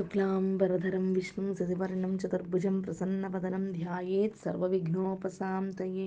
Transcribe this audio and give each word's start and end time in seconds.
శుక్లాంబరధరం 0.00 1.06
విష్ణుం 1.12 1.48
శశివర్ణం 1.56 2.12
చతుర్భుజం 2.20 2.76
ప్రసన్నవదనం 2.80 3.64
ధ్యాయేత్ 3.72 4.36
సర్వవిఘ్నోపశాంతయే 4.44 6.06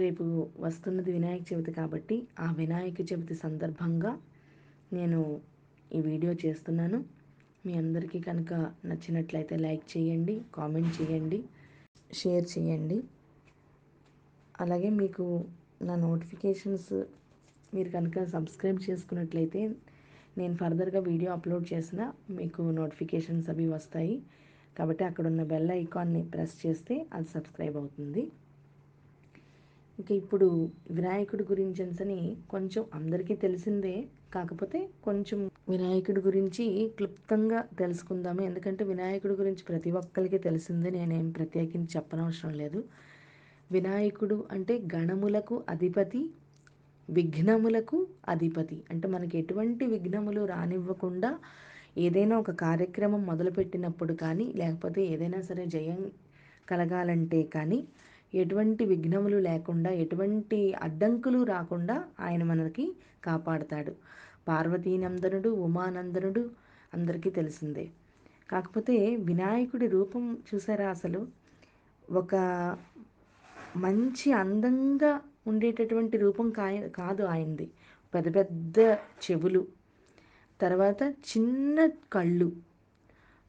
రేపు 0.00 0.24
వస్తున్నది 0.64 1.10
వినాయక 1.16 1.44
చవితి 1.50 1.72
కాబట్టి 1.76 2.16
ఆ 2.38 2.46
వినాయక 2.58 2.98
చవితి 3.10 3.34
సందర్భంగా 3.34 4.12
నేను 4.92 5.20
ఈ 5.90 6.00
వీడియో 6.08 6.32
చేస్తున్నాను. 6.44 7.00
మీ 7.66 7.74
అందరికీ 7.74 8.20
కనుక 8.20 8.52
నచ్చినట్లయితే 8.90 9.58
లైక్ 9.66 9.86
చేయండి 9.94 10.36
కామెంట్ 10.58 10.92
చేయండి 10.98 11.40
షేర్ 12.10 12.46
చేయండి. 12.54 12.98
అలాగే 14.54 14.92
మీకు 15.00 15.26
నా 15.90 15.96
నోటిఫికేషన్స్ 16.08 16.92
మీరు 17.74 17.90
కనుక 17.90 18.26
సబ్స్క్రైబ్ 18.36 18.80
చేసుకున్నట్లయితే 18.88 19.62
నేను 20.38 20.54
ఫర్దర్గా 20.54 21.00
వీడియో 21.00 21.32
అప్లోడ్ 21.32 21.66
చేసిన 21.72 22.12
మీకు 22.30 22.62
నోటిఫికేషన్స్ 22.62 23.48
అవి 23.50 23.68
వస్తాయి. 23.68 24.22
కాబట్టి 24.78 25.04
అక్కడ 25.04 25.26
ఉన్న 25.26 25.42
బెల్ 25.42 25.70
ఐకాన్ని 25.70 26.22
ప్రెస్ 26.22 26.66
చేస్తే 26.66 27.06
అది 27.12 27.28
సబ్స్క్రైబ్ 27.28 27.76
అవుతుంది. 27.76 28.32
ఇంకా 29.98 30.14
ఇప్పుడు 30.14 30.70
వినాయకుడి 30.90 31.42
గురించి 31.42 31.84
అని 31.84 32.36
కొంచెం 32.50 32.84
అందరికీ 32.94 33.34
తెలిసిందే. 33.34 34.06
కాకపోతే 34.34 34.88
కొంచెం 35.04 35.50
వినాయకుడి 35.68 36.20
గురించి 36.20 36.88
క్లుప్తంగా 36.96 37.64
తెలుసుకుందాము. 37.78 38.42
ఎందుకంటే 38.42 38.84
వినాయకుడి 38.84 39.34
గురించి 39.34 39.62
ప్రతి 39.68 39.90
ఒక్కరికి 39.90 40.38
తెలిసిందే. 40.38 40.90
నేనేం 40.90 41.30
ప్రత్యేకించి 41.30 41.88
చెప్పనవసరం 41.96 42.54
లేదు. 42.54 42.84
వినాయకుడు 43.72 44.44
అంటే 44.50 44.82
గణములకు 44.94 45.64
అధిపతి 45.68 46.30
విఘ్నములకు 47.10 48.06
అధిపతి. 48.28 48.84
అంటే 48.90 49.08
మనకి 49.08 49.38
ఎటువంటి 49.38 49.86
విఘ్నములు 49.86 50.44
రానివ్వకుండా 50.44 51.30
ఏదైనా 51.98 52.38
ఒక 52.38 52.50
కార్యక్రమం 52.50 53.26
మొదలుపెట్టినప్పుడు 53.26 54.14
కానీ 54.14 54.52
లేకపోతే 54.56 55.06
ఏదైనా 55.06 55.40
సరే 55.40 55.66
జయం 55.66 56.00
కలగాలంటే 56.68 57.42
కానీ 57.42 57.84
ఎటువంటి 58.34 58.84
విఘ్నములు 58.84 59.36
లేకుండా 59.38 59.90
ఎటువంటి 59.90 60.74
అడ్డంకులు 60.82 61.42
రాకుండా 61.44 62.04
ఆయన 62.20 62.42
మనకి 62.42 62.84
కాపాడుతాడు. 63.24 63.92
పార్వతీనందనుడు 64.48 65.48
ఉమానందనుడు 65.48 66.50
అందరికీ 66.94 67.30
తెలిసిందే. 67.30 67.84
కాకపోతే 68.50 69.16
వినాయకుడి 69.16 69.86
రూపం 69.86 70.38
చూసారా 70.48 70.90
అసలు? 70.90 71.20
ఒక 72.10 72.34
మంచి 73.76 74.32
అందంగా 74.32 75.12
ఉండేటటువంటి 75.46 76.16
రూపం 76.18 76.50
కాయ 76.50 76.88
కాదు 76.90 77.22
ఆయనది. 77.24 77.66
పెద్ద 78.12 78.28
పెద్ద 78.36 78.78
చెవులు 79.24 79.62
తర్వాత 80.60 81.02
చిన్న 81.30 81.76
కళ్ళు 82.12 82.48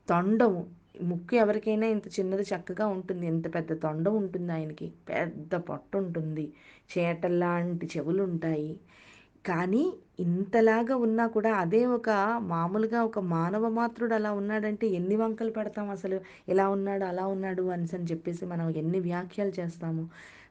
తొండము. 0.07 0.61
ముక్కు 1.01 1.35
ఎవరికైనా 1.35 1.87
ఇంత 1.87 2.07
చిన్నది 2.17 2.43
చక్కగా 2.43 2.87
ఉంటుంది. 2.87 3.27
ఎంత 3.27 3.55
పెద్ద 3.55 3.73
తొండం 3.83 4.15
ఉంటుంది 4.15 4.51
ఆయనకి. 4.51 4.87
పెద్ద 5.09 5.55
పొట్ట 5.67 5.97
ఉంటుంది. 5.97 6.45
చేటల్లాంటి 6.91 7.89
చెవులు 7.93 8.23
ఉంటాయి 8.23 8.71
కానీ 9.45 9.83
ఇంతలాగా 10.19 10.95
ఉన్నా 10.97 11.27
కూడా 11.27 11.51
అదే 11.53 11.85
ఒక 11.95 12.09
మామూలుగా 12.43 13.03
ఒక 13.03 13.19
మానవ 13.29 13.69
మాత్రుడు 13.69 14.13
అలా 14.13 14.31
ఉన్నాడంటే 14.31 14.87
ఎన్ని 14.89 15.15
వంకలు 15.15 15.51
పెడతాం 15.51 15.89
అసలు? 15.89 16.17
ఇలా 16.49 16.65
ఉన్నాడు 16.69 17.05
అలా 17.05 17.25
ఉన్నాడు 17.27 17.63
అని 17.75 17.87
చెప్పేసి 18.11 18.45
మనం 18.45 18.69
ఎన్ని 18.75 18.99
వ్యాఖ్యలు 18.99 19.53
చేస్తాము? 19.59 20.03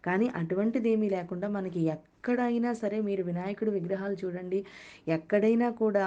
కానీ 0.04 0.26
అటువంటిది 0.40 0.88
ఏమీ 0.94 1.08
లేకుండా 1.10 1.48
మనకి 1.48 1.80
ఎక్కడైనా 1.96 2.72
సరే 2.82 2.98
మీరు 3.00 3.22
వినాయకుడి 3.30 3.70
విగ్రహాలు 3.70 4.16
చూడండి 4.22 4.60
ఎక్కడైనా 5.08 5.68
కూడా 5.82 6.06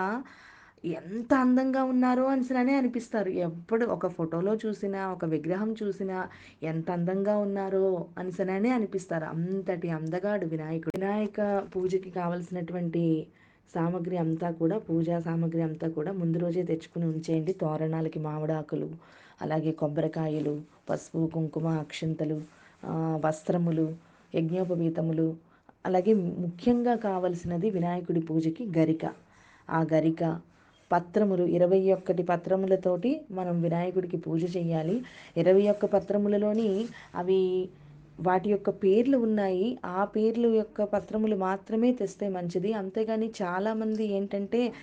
ఎంత 0.94 1.32
అందంగా 1.44 1.82
ఉన్నారో 1.84 2.24
అనిసనే 2.26 2.74
అనిపిస్తారు. 2.80 3.30
ఎప్పుడు 3.48 3.84
ఒక 3.86 4.08
ఫోటోలో 4.08 4.52
చూసినా 4.64 5.00
ఒక 5.14 5.26
విగ్రహం 5.26 5.70
చూసినా 5.82 6.18
ఎంత 6.64 6.88
అందంగా 6.92 7.36
ఉన్నారో 7.38 7.86
అనిసనే 8.18 8.72
అనిపిస్తారు. 8.78 9.26
అంతటి 9.34 9.90
అందగాడు 9.90 10.48
వినాయకుడు. 10.54 10.94
వినాయక 10.98 11.40
పూజకి 11.74 12.12
కావలసినటువంటి 12.12 13.04
సామాగ్రి 13.74 14.18
అంతా 14.18 14.50
కూడా 14.52 14.78
పూజా 14.88 15.18
సామాగ్రి 15.20 15.62
అంతా 15.62 15.88
కూడా 15.90 16.12
ముందు 16.12 16.38
రోజే 16.44 16.64
తెచ్చుకుని 16.64 17.06
ఉంచేయండి. 17.14 17.54
తోరణాలకి 17.64 18.20
మామిడాకులు 18.20 18.90
అలాగే 19.42 19.72
కొబ్బరికాయలు 19.82 20.54
పసుపు 20.90 21.22
కుంకుమ 21.34 21.68
అక్షంతలు 21.86 22.38
వస్త్రములు 23.26 23.94
యజ్ఞోపవీతములు 24.36 25.36
అలాగే 25.86 26.14
ముఖ్యంగా 26.14 26.96
కావలసినది 26.96 27.70
వినాయకుడి 27.70 28.20
పూజకి 28.20 28.64
గరిక. 28.78 29.06
ఆ 29.70 29.86
గరిక 29.94 30.42
పత్రములు 30.92 31.44
ఇరవై 31.44 31.92
ఒక్కటి 31.92 32.24
పత్రములతోటి 32.24 33.22
మనం 33.32 33.62
వినాయకుడికి 33.62 34.18
పూజ 34.18 34.58
చేయాలి. 34.58 35.04
ఇరవై 35.38 35.68
ఒక్క 35.68 35.86
పత్రములలోని 35.86 36.88
అవి 37.16 37.70
వాటి 38.20 38.50
యొక్క 38.50 38.70
పేర్లు 38.70 39.18
ఉన్నాయి. 39.18 39.78
ఆ 39.86 40.06
పేర్లు 40.06 40.48
యొక్క 40.48 40.84
పత్రములు 40.84 41.36
మాత్రమే 41.36 41.92
తెస్తే 41.92 42.30
మంచిది. 42.30 42.74
అంతేగాని 42.74 43.32
చాలామంది 43.42 44.06
ఏంటంటే 44.06 44.74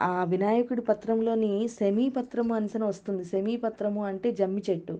ఆ 0.00 0.24
వినాయకుడి 0.24 0.80
పత్రంలోని 0.80 1.68
సెమీ 1.68 2.08
పత్రము 2.08 2.54
అనిసన 2.54 2.84
వస్తుంది. 2.84 3.24
సెమీ 3.24 3.56
పత్రము 3.56 4.04
అంటే 4.04 4.32
జమ్మి 4.32 4.62
చెట్టు. 4.70 4.98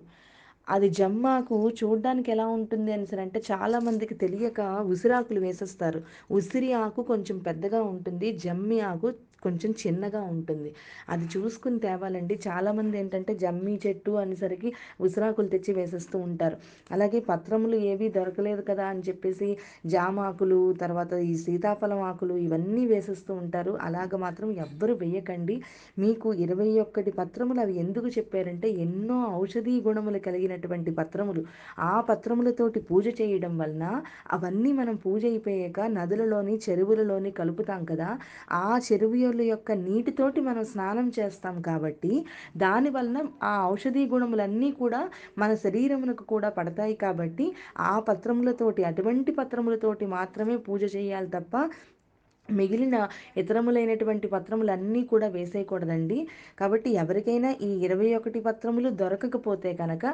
అది 0.67 0.87
జమ్మాకు 0.89 1.57
చూడడానికి 1.79 2.29
ఎలా 2.31 2.45
ఉంటుంది 2.49 2.91
అని 2.91 3.21
అంటే 3.21 3.39
చాలామందికి 3.51 4.15
తెలియక 4.15 4.59
ఉసిరాకులు 4.87 5.39
వేసేస్తారు. 5.39 5.99
ఉసిరి 6.31 6.73
ఆకు 6.81 7.01
కొంచెం 7.03 7.37
పెద్దగా 7.39 7.81
ఉంటుంది 7.83 8.31
జమ్మి 8.37 8.79
ఆకు 8.81 9.09
కొంచెం 9.43 9.71
చిన్నగా 9.81 10.21
ఉంటుంది. 10.31 10.69
అది 11.09 11.25
చూసుకుని 11.35 11.79
తేవాలండి. 11.79 12.39
చాలామంది 12.47 12.99
ఏంటంటే 12.99 13.35
జమ్మి 13.35 13.79
చెట్టు 13.87 14.11
అనేసరికి 14.11 14.69
ఉసిరాకులు 15.01 15.47
తెచ్చి 15.47 15.73
వేసేస్తూ 15.73 16.19
ఉంటారు. 16.19 16.57
అలాగే 16.91 17.19
పత్రములు 17.29 17.75
ఏవి 17.91 18.09
దొరకలేదు 18.09 18.61
కదా 18.61 18.85
అని 18.85 18.99
చెప్పేసి 18.99 19.49
జామాకులు 19.85 20.73
తర్వాత 20.73 21.13
ఈ 21.13 21.37
సీతాఫలం 21.37 22.01
ఆకులు 22.01 22.33
ఇవన్నీ 22.37 22.85
వేసేస్తూ 22.85 23.33
ఉంటారు. 23.33 23.77
అలాగ 23.81 24.17
మాత్రం 24.17 24.51
ఎవ్వరు 24.57 24.93
వేయకండి. 24.93 25.55
మీకు 25.99 26.33
ఇరవై 26.33 26.79
ఒక్కటి 26.79 27.11
పత్రములు 27.11 27.59
అవి 27.59 27.73
ఎందుకు 27.77 28.07
చెప్పారంటే 28.07 28.69
ఎన్నో 28.79 29.17
ఔషధీ 29.33 29.81
గుణములు 29.81 30.19
కలిగినటువంటి 30.19 30.91
పత్రములు. 30.91 31.43
ఆ 31.79 32.01
పత్రములతోటి 32.01 32.79
పూజ 32.81 33.07
చేయడం 33.21 33.57
వలన 33.57 33.85
అవన్నీ 34.31 34.71
మనం 34.71 34.95
పూజ 34.95 35.25
అయిపోయాక 35.25 35.79
నదులలోని 35.91 36.59
చెరువులలోని 36.69 37.31
కలుపుతాం 37.31 37.85
కదా. 37.85 38.09
ఆ 38.51 38.79
చెరువు 38.87 39.15
చెరువుల 39.31 39.43
యొక్క 39.49 39.71
నీటితోటి 39.83 40.39
మనం 40.47 40.63
స్నానం 40.71 41.07
చేస్తాం 41.17 41.55
కాబట్టి 41.67 42.11
దానివలన 42.63 43.17
ఆ 43.49 43.53
ఔషధీ 43.73 44.03
గుణములన్నీ 44.13 44.69
కూడా 44.81 45.01
మన 45.41 45.51
శరీరమునకు 45.63 46.23
కూడా 46.33 46.49
పడతాయి 46.57 46.95
కాబట్టి 47.03 47.45
ఆ 47.91 47.93
పత్రములతోటి 48.09 48.81
అటువంటి 48.89 49.33
పత్రములతోటి 49.39 50.05
మాత్రమే 50.17 50.57
పూజ 50.67 50.83
చేయాలి 50.95 51.29
తప్ప 51.37 51.55
మిగిలిన 52.49 52.95
ఇతరములైనటువంటి 53.41 54.27
పత్రములన్నీ 54.33 55.01
కూడా 55.11 55.27
వేసేయకూడదండి. 55.35 56.17
కాబట్టి 56.59 56.89
ఎవరికైనా 57.01 57.49
ఈ 57.67 57.69
ఇరవై 57.85 58.09
ఒకటి 58.19 58.39
పత్రములు 58.47 58.89
దొరకకపోతే 59.01 59.71
కనుక 59.81 60.05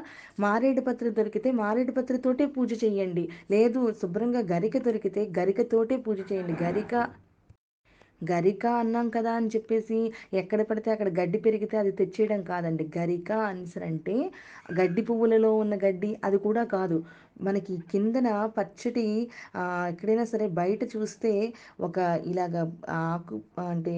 మారేడు 0.45 0.81
పత్రి 0.89 1.11
దొరికితే 1.19 1.51
మారేడు 1.61 1.94
పత్రతోటే 1.99 2.47
పూజ 2.57 2.72
చేయండి. 2.84 3.23
లేదు 3.55 3.81
శుభ్రంగా 4.01 4.44
గరిక 4.53 4.78
దొరికితే 4.89 5.23
గరికతోటే 5.39 5.97
పూజ 6.07 6.19
చేయండి. 6.31 6.55
గరిక 6.66 6.94
గరిక 8.22 8.66
అన్నాం 8.81 9.07
కదా 9.09 9.31
అని 9.39 9.50
చెప్పేసి 9.55 9.97
ఎక్కడ 10.33 10.61
పడితే 10.69 10.89
అక్కడ 10.91 11.09
గడ్డి 11.19 11.39
పెరిగితే 11.45 11.75
అది 11.78 11.91
తెచ్చేయడం 12.00 12.41
కాదండి. 12.44 12.85
గరిక 12.97 13.29
అంటే 13.83 14.16
గడ్డి 14.79 15.01
పువ్వులలో 15.09 15.51
ఉన్న 15.57 15.75
గడ్డి 15.85 16.11
అది 16.23 16.39
కూడా 16.47 16.64
కాదు. 16.75 16.97
మనకి 17.41 17.73
కిందన 17.91 18.28
పచ్చటి 18.58 19.05
ఎక్కడైనా 19.91 20.25
సరే 20.34 20.46
బయట 20.59 20.81
చూస్తే 20.96 21.31
ఒక 21.87 21.97
ఇలాగ 22.31 22.55
ఆకు 23.02 23.37
అంటే 23.67 23.96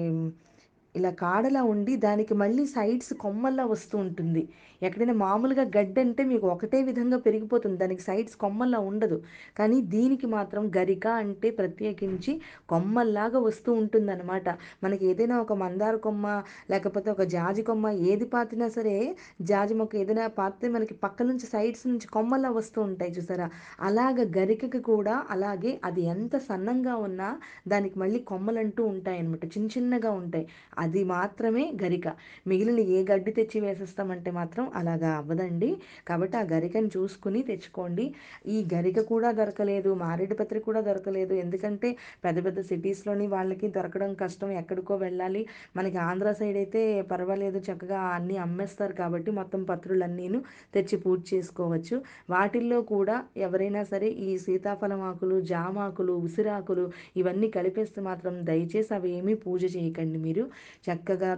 ఇలా 0.94 1.10
కాడలా 1.20 1.60
ఉండి 1.72 1.92
దానికి 2.04 2.34
మళ్ళీ 2.34 2.64
సైడ్స్ 2.74 3.12
కొమ్మల్లా 3.22 3.64
వస్తూ 3.66 3.96
ఉంటుంది. 3.98 4.42
ఎక్కడైనా 4.82 5.12
మామూలుగా 5.12 5.62
గడ్డి 5.76 6.00
అంటే 6.00 6.24
మీకు 6.24 6.46
ఒకటే 6.46 6.82
విధంగా 6.82 7.18
పెరిగిపోతుంది. 7.18 7.76
దానికి 7.76 8.02
సైడ్స్ 8.02 8.36
కొమ్మల్లా 8.36 8.78
ఉండదు. 8.80 9.18
కానీ 9.58 9.80
దీనికి 9.88 10.26
మాత్రం 10.26 10.72
గరిక 10.76 11.06
అంటే 11.22 11.50
ప్రత్యేకించి 11.50 12.32
కొమ్మల్లాగా 12.68 13.38
వస్తూ 13.38 13.72
ఉంటుందన్నమాట. 13.72 14.46
మనకి 14.84 15.06
ఏదైనా 15.06 15.40
ఒక 15.40 15.52
మందార 15.54 15.96
కొమ్మ 15.96 16.26
లేకపోతే 16.70 17.10
ఒక 17.10 17.22
జాజి 17.28 17.62
కొమ్మ 17.62 17.88
ఏది 18.10 18.24
పాతినా 18.26 18.68
సరే 18.68 18.96
జాజి 19.42 19.74
మొక్క 19.74 19.96
ఏదైనా 19.96 20.26
పాతితే 20.38 20.68
మనకి 20.68 20.94
పక్క 20.94 21.22
నుంచి 21.22 21.46
సైడ్స్ 21.46 21.86
నుంచి 21.86 22.06
కొమ్మల్లా 22.08 22.50
వస్తూ 22.50 22.82
ఉంటాయి 22.82 23.12
చూసారా? 23.12 23.46
అలాగ 23.80 24.18
గరికకి 24.38 24.80
కూడా 24.82 25.26
అలాగే 25.30 25.80
అది 25.84 26.02
ఎంత 26.06 26.36
సన్నంగా 26.38 26.96
ఉన్నా 26.98 27.28
దానికి 27.68 27.98
మళ్ళీ 27.98 28.18
కొమ్మలంటూ 28.22 28.84
ఉంటాయి 28.84 29.18
అనమాట 29.18 29.44
చిన్న 29.54 29.68
చిన్నగా 29.76 30.10
ఉంటాయి. 30.12 30.46
అది 30.78 31.04
మాత్రమే 31.04 31.72
గరిక. 31.82 32.06
మిగిలిన 32.46 32.80
ఏ 32.90 33.00
గడ్డి 33.10 33.32
తెచ్చి 33.32 33.60
వేసేస్తామంటే 33.60 34.30
మాత్రం 34.30 34.64
అలాగా 34.74 35.10
అవ్వదండి. 35.12 35.70
కాబట్టి 36.08 36.36
ఆ 36.36 36.44
గరికను 36.52 36.90
చూసుకుని 36.96 37.42
తెచ్చుకోండి. 37.42 38.06
ఈ 38.46 38.56
గరిక 38.74 39.00
కూడా 39.12 39.30
దొరకలేదు 39.32 39.90
మారేడుపత్రి 39.94 40.60
కూడా 40.60 40.80
దొరకలేదు. 40.80 41.34
ఎందుకంటే 41.34 41.90
పెద్ద 42.24 42.38
పెద్ద 42.44 42.60
సిటీస్లోని 42.60 43.26
వాళ్ళకి 43.26 43.68
దొరకడం 43.68 44.12
కష్టం 44.14 44.50
ఎక్కడికో 44.52 44.94
వెళ్ళాలి. 44.96 45.42
మనకి 45.76 45.98
ఆంధ్ర 46.08 46.32
సైడ్ 46.32 46.56
అయితే 46.56 46.82
పర్వాలేదు 47.12 47.58
చక్కగా 47.68 48.00
అన్నీ 48.16 48.36
అమ్మేస్తారు 48.36 48.94
కాబట్టి 48.94 49.30
మొత్తం 49.30 49.60
పత్రులన్నీను 49.64 50.40
తెచ్చి 50.74 50.96
పూజ 50.96 51.20
చేసుకోవచ్చు. 51.34 51.96
వాటిల్లో 52.30 52.80
కూడా 52.94 53.16
ఎవరైనా 53.46 53.82
సరే 53.84 54.08
ఈ 54.26 54.30
సీతాఫలం 54.38 55.02
ఆకులు 55.10 55.36
జామాకులు 55.52 56.12
ఉసిరాకులు 56.26 56.84
ఇవన్నీ 57.16 57.48
కలిపేస్తే 57.50 58.00
మాత్రం 58.00 58.34
దయచేసి 58.50 58.92
అవి 58.94 59.10
ఏమీ 59.18 59.34
పూజ 59.44 59.62
చేయకండి 59.76 60.18
మీరు. 60.18 60.44
చక్కగా 60.86 61.30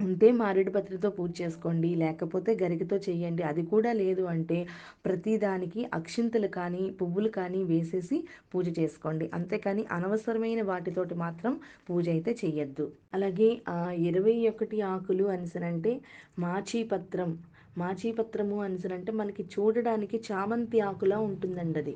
ఉంటే 0.00 0.28
మారేడు 0.40 0.70
పత్రితో 0.74 1.08
పూజ 1.16 1.30
చేసుకోండి 1.40 1.88
లేకపోతే 2.02 2.50
గరికతో 2.60 2.96
చేయండి. 3.06 3.42
అది 3.48 3.62
కూడా 3.72 3.90
లేదు 4.00 4.24
అంటే 4.32 4.58
ప్రతిదానికి 5.06 5.80
అక్షింతలు 5.98 6.48
కానీ 6.58 6.82
పువ్వులు 7.00 7.30
కానీ 7.38 7.60
వేసేసి 7.70 8.18
పూజ 8.52 8.66
చేసుకోండి. 8.78 9.26
అంతేకాని 9.38 9.84
అనవసరమైన 9.96 10.62
వాటితోటి 10.70 11.16
మాత్రం 11.24 11.54
పూజ 11.88 12.06
అయితే 12.14 12.32
చేయొద్దు 12.42 12.86
అలాగే 13.16 13.50
ఆ 13.74 13.78
ఇరవై 14.10 14.36
ఒకటి 14.52 14.78
ఆకులు 14.92 15.26
అనిసనంటే 15.36 15.94
మాచీపత్రం. 16.38 17.32
మాచీపత్రము 17.76 18.56
అనిసనంటే 18.62 19.10
మనకి 19.20 19.42
చూడడానికి 19.54 20.16
చామంతి 20.28 20.78
ఆకులా 20.88 21.18
ఉంటుందండి 21.28 21.78
అది 21.82 21.94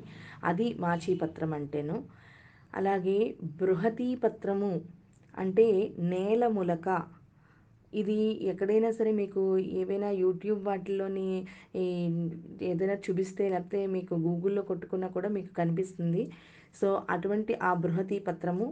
అది 0.49 0.67
మాచీపత్రం 0.85 1.51
అంటేను. 1.59 1.97
అలాగే 2.73 3.19
బృహతీ 3.59 4.11
పత్రము 4.23 4.73
అంటే 5.33 5.67
నేల 6.13 6.43
ములక. 6.57 6.87
ఇది 8.01 8.17
ఎక్కడైనా 8.51 8.89
సరే 8.97 9.11
మీకు 9.21 9.41
ఏవైనా 9.81 10.09
యూట్యూబ్ 10.23 10.61
వాటిల్లోని 10.69 11.27
ఏదైనా 12.71 12.97
చూపిస్తే 13.05 13.43
లేకపోతే 13.53 13.79
మీకు 13.95 14.13
గూగుల్లో 14.27 14.63
కొట్టుకున్నా 14.71 15.07
కూడా 15.17 15.29
మీకు 15.37 15.51
కనిపిస్తుంది. 15.61 16.23
సో 16.79 16.87
అటువంటి 17.15 17.55
ఆ 17.69 17.71
బృహతీ 17.83 18.19
పత్రము 18.29 18.67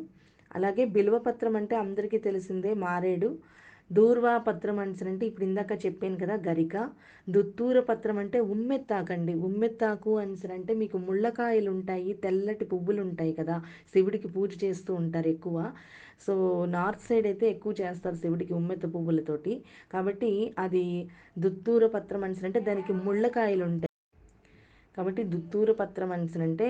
అలాగే 0.57 0.83
బిల్వ 0.95 1.17
పత్రం 1.27 1.53
అంటే 1.61 1.75
అందరికీ 1.85 2.17
తెలిసిందే 2.27 2.71
మారేడు. 2.85 3.29
దూర్వాపత్రం 3.91 4.77
అంటే 4.83 5.25
ఇప్పుడు 5.29 5.45
ఇందాక 5.49 5.73
చెప్పాను 5.85 6.17
కదా 6.23 6.35
గరిక. 6.47 6.75
దుత్తూర 7.27 7.77
పత్రం 7.89 8.17
అంటే 8.17 8.39
ఉమ్మెత్తాకండి. 8.53 9.33
ఉమ్మెత్తాకు 9.47 10.13
అంటే 10.17 10.73
మీకు 10.81 10.97
ముళ్ళకాయలు 11.07 11.69
ఉంటాయి 11.71 12.13
తెల్లటి 12.25 12.65
పువ్వులు 12.65 13.01
ఉంటాయి 13.07 13.33
కదా. 13.39 13.57
శివుడికి 13.93 14.29
పూజ 14.37 14.51
చేస్తూ 14.63 14.93
ఉంటారు 15.01 15.29
ఎక్కువ. 15.35 15.57
సో 16.27 16.33
నార్త్ 16.77 17.05
సైడ్ 17.09 17.27
అయితే 17.31 17.45
ఎక్కువ 17.49 17.73
చేస్తారు 17.81 18.17
శివుడికి 18.23 18.53
ఉమ్మెత్త 18.53 18.87
పువ్వులతోటి. 18.95 19.53
కాబట్టి 19.93 20.31
అది 20.65 20.85
దుత్తూర 21.45 21.85
పత్రం 21.97 22.23
అంటే 22.23 22.61
దానికి 22.69 22.93
ముళ్ళకాయలు 23.05 23.63
ఉంటాయి 23.63 23.90
కాబట్టి 24.97 25.21
దుత్తూరు 25.33 25.73
పత్రం 25.81 26.09
అనిసనంటే 26.15 26.67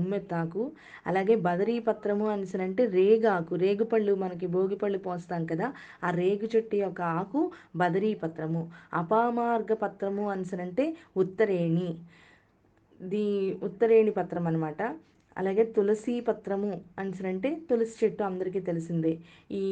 ఉమ్మెత్తాకు. 0.00 0.62
అలాగే 1.10 1.34
బదరీ 1.48 1.76
పత్రము 1.88 2.26
అనిసినంటే 2.34 2.82
రేగాకు. 2.98 3.54
రేగుపళ్ళు 3.64 4.12
మనకి 4.24 4.46
భోగిపళ్ళు 4.56 5.00
పోస్తాం 5.08 5.42
కదా 5.52 5.68
ఆ 6.06 6.10
రేగు 6.20 6.48
చెట్టు 6.54 6.76
యొక్క 6.84 7.00
ఆకు 7.20 7.40
బదరీ 7.82 8.12
పత్రము. 8.24 8.62
అపామార్గ 9.02 9.72
పత్రము 9.84 10.24
అనిసినంటే 10.34 10.86
ఉత్తరేణి. 11.24 11.90
ది 13.00 13.26
ఉత్తరేణి 13.68 14.12
పత్రం 14.18 14.44
అనమాట 14.50 14.80
అలాగే 15.36 15.64
తులసి 15.76 16.14
పత్రము 16.28 16.68
అనిసినంటే 17.00 17.48
తులసి 17.70 17.94
చెట్టు 18.02 18.22
అందరికీ 18.22 18.60
తెలిసిందే. 18.68 19.12
ఈ 19.60 19.62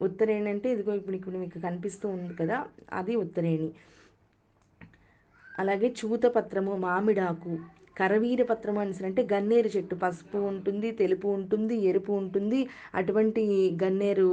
ఉత్తరేణి 0.00 0.48
అంటే 0.54 0.68
ఇదిగో 0.74 0.92
ఇప్పుడు 1.00 1.16
ఇప్పుడు 1.18 1.38
మీకు 1.42 1.58
కనిపిస్తూ 1.66 2.06
ఉంది 2.16 2.34
కదా 2.40 2.58
అది 3.00 3.14
ఉత్తరేణి. 3.24 3.68
అలాగే 5.60 5.88
చూతపత్రము 5.98 6.72
మామిడాకు 6.76 7.52
కరవీర 7.96 8.42
పత్రం 8.50 8.76
అంటే 8.80 9.22
గన్నేరు 9.32 9.70
చెట్టు. 9.76 9.94
పసుపు 10.02 10.38
ఉంటుంది 10.52 10.90
తెలుపు 11.00 11.28
ఉంటుంది 11.38 11.76
ఎరుపు 11.90 12.12
ఉంటుంది. 12.22 12.60
అటువంటి 13.00 13.42
గన్నేరు 13.82 14.28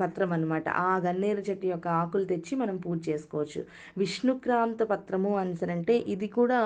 పత్రం 0.00 0.30
అనమాట 0.36 0.66
ఆ 0.82 0.92
గన్నేరు 1.06 1.42
చెట్టు 1.48 1.66
యొక్క 1.72 1.86
ఆకులు 2.00 2.26
తెచ్చి 2.30 2.52
మనం 2.60 2.76
పూజ 2.84 2.98
చేసుకోవచ్చు. 3.08 3.60
విష్ణుక్రాంత 4.02 4.82
పత్రము 4.92 5.32
అంటే 5.74 5.94
ఇది 6.14 6.28
కూడా 6.38 6.60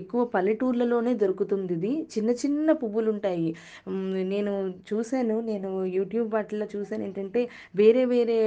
ఎక్కువ 0.00 0.20
పల్లెటూర్లలోనే 0.34 1.12
దొరుకుతుంది 1.22 1.74
ఇది. 1.78 1.92
చిన్న 2.14 2.30
చిన్న 2.42 2.72
పువ్వులు 2.82 3.08
ఉంటాయి 3.14 3.48
నేను 4.32 4.52
చూశాను 4.90 5.36
నేను 5.50 5.70
యూట్యూబ్ 5.96 6.28
వాటిల్లో 6.36 6.66
చూశాను 6.74 7.04
ఏంటంటే 7.08 7.42
వేరే 7.80 8.02
వేరే 8.14 8.38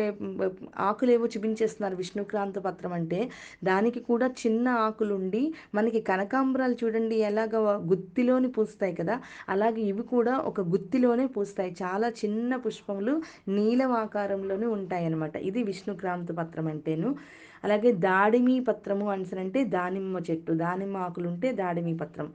ఆకులు 0.90 1.12
ఏవో 1.16 1.28
చూపించేస్తున్నారు 1.36 1.96
విష్ణుక్రాంత 2.02 2.58
పత్రం 2.68 2.94
అంటే. 3.00 3.22
దానికి 3.64 4.00
కూడా 4.10 4.28
చిన్న 4.44 4.68
ఆకులుండి 4.88 5.44
మనకి 5.78 6.00
కనకాంబరాలు 6.16 6.78
చూడండి 6.84 7.16
ఎలాగ 7.30 7.56
గుత్తిలోని 7.92 8.48
పూస్తాయి 8.48 8.96
కదా? 8.96 9.16
అలాగే 9.50 9.82
ఇవి 9.82 10.04
కూడా 10.04 10.38
ఒక 10.38 10.62
గుత్తిలోనే 10.74 11.26
పూస్తాయి. 11.28 11.76
చాలా 11.84 12.10
చిన్న 12.10 12.56
పుష్పములు 12.56 13.16
నీలం 13.48 13.92
ఆకారంలోనే 14.04 14.66
ఉంటాయి 14.78 15.06
అన్నమాట 15.06 15.36
ఇది 15.36 15.64
విష్ణుక్రాంత 15.64 16.32
పత్రం 16.32 16.68
అంటేను. 16.68 17.10
అలాగే 17.64 17.92
దాడిమి 18.08 18.60
పత్రము 18.60 19.06
అంటే 19.12 19.64
దానిమ్మ 19.78 20.18
చెట్టు 20.32 20.54
దానిమ్మ 20.54 20.98
ఆకులు 20.98 21.28
ఉంటే 21.28 21.52
దాడిమి 21.52 21.98
పత్రం. 21.98 22.28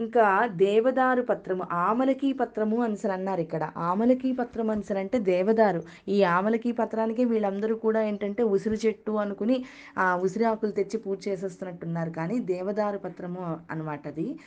ఇంకా 0.00 0.46
దేవదారు 0.46 1.22
పత్రము 1.22 1.64
ఆమలకి 1.72 2.32
పత్రము 2.32 2.76
అనిసని 2.82 3.12
అన్నారు 3.12 3.40
ఇక్కడ. 3.40 3.70
ఆమలకి 3.76 4.32
పత్రం 4.32 4.70
అనిసని 4.70 4.98
అంటే 4.98 5.18
దేవదారు. 5.18 5.82
ఈ 6.08 6.22
ఆమలకి 6.22 6.72
పత్రానికి 6.72 7.24
వీళ్ళందరూ 7.24 7.74
కూడా 7.76 8.02
ఏంటంటే 8.02 8.42
ఉసిరి 8.42 8.78
చెట్టు 8.86 9.12
అనుకుని 9.12 9.64
ఆ 9.98 10.16
ఉసిరి 10.16 10.44
ఆకులు 10.44 10.70
తెచ్చి 10.70 10.98
పూజ 10.98 11.28
చేసేస్తున్నట్టున్నారు. 11.28 12.10
కానీ 12.10 12.38
దేవదారు 12.38 12.98
పత్రము 12.98 13.58
అనమాట 13.70 14.08
అది. 14.08 14.38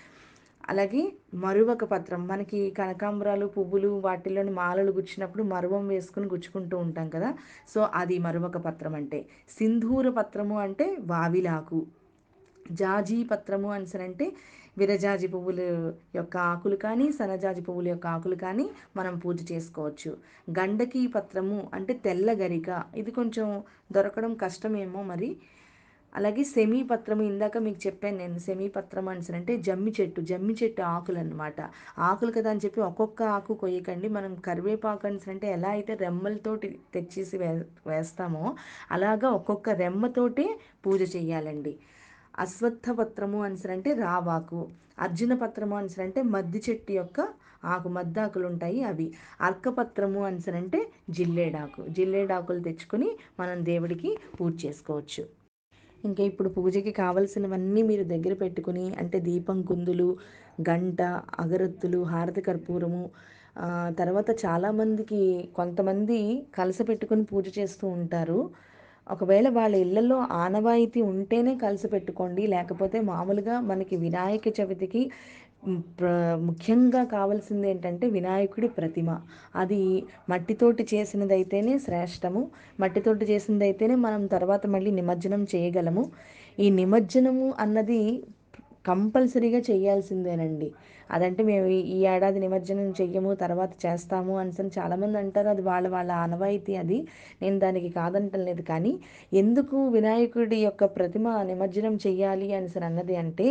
అలాగే 0.70 1.14
మరువక 1.34 1.84
పత్రం 1.84 2.28
మనకి 2.28 2.72
కనకాంబరాలు 2.72 3.46
పువ్వులు 3.46 3.88
వాటిల్లోని 3.88 4.52
మాలలు 4.52 4.92
గుచ్చినప్పుడు 4.92 5.44
మరువం 5.44 5.88
వేసుకుని 5.88 6.28
గుచ్చుకుంటూ 6.28 6.78
ఉంటాం 6.78 7.10
కదా. 7.10 7.34
సో 7.76 7.88
అది 7.96 8.18
మరువక 8.20 8.58
పత్రం 8.58 8.96
అంటే. 8.96 9.26
సింధూర 9.60 10.10
పత్రము 10.10 10.60
అంటే 10.60 10.98
వావిలాకు. 11.02 11.86
జాజీ 12.72 13.24
పత్రము 13.24 13.72
అంటే 13.72 14.32
విరజాజి 14.78 15.28
పువ్వుల 15.34 15.62
యొక్క 16.16 16.36
ఆకులు 16.52 16.76
కానీ 16.86 17.08
సనజాజి 17.12 17.62
పువ్వుల 17.68 17.88
యొక్క 17.94 18.08
ఆకులు 18.16 18.38
కానీ 18.46 18.66
మనం 18.98 19.16
పూజ 19.24 19.40
చేసుకోవచ్చు. 19.52 20.12
గండకీ 20.60 21.02
పత్రము 21.08 21.58
అంటే 21.74 21.94
తెల్ల 22.06 22.34
గరిక. 22.44 22.70
ఇది 22.96 23.12
కొంచెం 23.12 23.48
దొరకడం 23.98 24.34
కష్టమేమో 24.46 25.04
మరి. 25.04 25.32
అలాగే 26.16 26.44
సెమీ 26.44 26.80
పత్రము 26.84 27.22
ఇందాక 27.30 27.58
మీకు 27.58 27.80
చెప్పాను 27.86 28.18
నేను. 28.18 28.40
సెమీ 28.40 28.68
పత్రం 28.76 29.08
అంటే 29.10 29.54
జమ్మి 29.68 29.92
చెట్టు 30.00 30.22
జమ్మి 30.32 30.54
చెట్టు 30.64 30.82
ఆకులు 30.82 31.20
అనమాట 31.20 31.60
ఆకులు 32.10 32.32
కదా 32.32 32.50
అని 32.54 32.62
చెప్పి 32.66 32.82
ఒక్కొక్క 32.90 33.24
ఆకు 33.38 33.54
కొయ్యకండి. 33.54 34.08
మనం 34.18 34.34
కరివేపాకు 34.48 35.08
అంటే 35.34 35.48
ఎలా 35.58 35.72
అయితే 35.78 35.94
రెమ్మలతోటి 36.06 36.70
తెచ్చేసి 36.94 37.38
వే 37.38 37.50
వేస్తామో 37.88 38.44
అలాగా 38.92 39.30
ఒక్కొక్క 39.30 39.70
రెమ్మతోటి 39.84 40.46
పూజ 40.86 41.02
చేయాలండి. 41.16 41.74
అశ్వత్థ 42.34 42.88
పత్రము 43.00 43.40
అంటే 43.46 43.92
రావాకు 44.06 44.60
అర్జున 45.06 45.34
పత్రము 45.44 45.76
అంటే 46.06 46.22
మద్ది 46.36 46.62
చెట్టు 46.66 46.94
యొక్క 47.00 47.20
ఆకు 47.74 47.90
మద్దాకులు 47.90 48.46
ఉంటాయి 48.52 48.80
అవి. 48.90 49.08
అర్కపత్రము 49.48 50.22
అంటే 50.60 50.80
జిల్లేడాకు 51.18 51.82
జిల్లేడాకులు 51.98 52.62
తెచ్చుకొని 52.68 53.10
మనం 53.40 53.58
దేవుడికి 53.72 54.10
పూజ 54.38 54.54
చేసుకోవచ్చు. 54.66 55.24
ఇంకా 56.04 56.22
ఇప్పుడు 56.30 56.50
పూజకి 56.56 56.92
కావలసినవన్నీ 57.02 57.82
మీరు 57.90 58.06
దగ్గర 58.14 58.34
పెట్టుకుని 58.42 58.86
అంటే 59.02 59.18
దీపం 59.28 59.60
కుందులు 59.70 60.08
గంట 60.70 61.02
అగరత్తులు 61.44 62.00
హారతి 62.12 62.42
కర్పూరము 62.48 63.04
తర్వాత 64.00 64.30
చాలామందికి 64.44 65.22
కొంతమంది 65.58 66.20
కలస 66.58 66.80
పెట్టుకుని 66.90 67.24
పూజ 67.32 67.46
చేస్తూ 67.58 67.86
ఉంటారు. 67.98 68.40
ఒకవేళ 69.08 69.48
వాళ్ళ 69.58 69.76
ఇళ్ళలో 69.86 70.18
ఆనవాయితీ 70.42 71.00
ఉంటేనే 71.12 71.54
కలిసి 71.58 71.88
పెట్టుకోండి. 71.88 72.44
లేకపోతే 72.48 72.98
మామూలుగా 73.12 73.56
మనకి 73.72 73.96
వినాయక 73.98 74.48
చవితికి 74.60 75.02
ముఖ్యంగా 76.48 77.02
కావాల్సింది 77.14 77.68
ఏంటంటే 77.70 78.06
వినాయకుడి 78.16 78.68
ప్రతిమ. 78.78 79.10
అది 79.56 79.82
మట్టితోటి 80.30 80.84
చేసినదైతేనే 80.94 81.74
శ్రేష్టము. 81.86 82.42
మట్టితోటి 82.80 83.26
చేసినదైతేనే 83.32 83.96
మనం 84.06 84.24
తర్వాత 84.36 84.64
మళ్ళీ 84.76 84.92
నిమజ్జనం 85.00 85.44
చేయగలము. 85.54 86.04
ఈ 86.60 86.70
నిమజ్జనము 86.80 87.48
అన్నది 87.60 88.00
కంపల్సరీగా 88.86 89.60
చేయాల్సిందేనండి. 89.70 90.68
అదంటే 91.14 91.42
మేము 91.44 91.68
ఈ 91.94 91.98
ఏడాది 92.14 92.40
నిమజ్జనం 92.40 92.90
చెయ్యము 93.00 93.32
తర్వాత 93.44 93.72
చేస్తాము 93.86 94.34
అని 94.38 94.52
చాలామంది 94.78 95.18
అంటారు. 95.18 95.50
అది 95.50 95.64
వాళ్ళ 95.70 95.86
వాళ్ళ 95.88 96.12
ఆనవాయితీ 96.24 96.76
అది. 96.76 97.00
నేను 97.42 97.58
దానికి 97.60 97.90
కాదంటలేదు 98.00 98.64
కానీ 98.72 98.94
ఎందుకు 99.34 99.78
వినాయకుడి 99.88 100.60
యొక్క 100.68 100.84
ప్రతిమ 100.98 101.26
నిమజ్జనం 101.52 101.96
చెయ్యాలి 102.08 102.50
అని 102.54 102.70
అన్నది 102.86 103.16
అంటే 103.16 103.50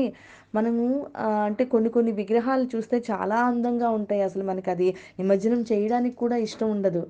మనము 0.54 0.86
అంటే 1.48 1.64
కొన్ని 1.64 1.90
కొన్ని 1.90 2.12
విగ్రహాలు 2.12 2.64
చూస్తే 2.74 2.96
చాలా 3.10 3.36
అందంగా 3.50 3.88
ఉంటాయి. 3.90 4.22
అసలు 4.22 4.44
మనకి 4.44 4.70
అది 4.70 4.88
నిమజ్జనం 5.20 5.60
చేయడానికి 5.72 6.16
కూడా 6.16 6.36
ఇష్టం 6.46 6.68
ఉండదు. 6.70 7.02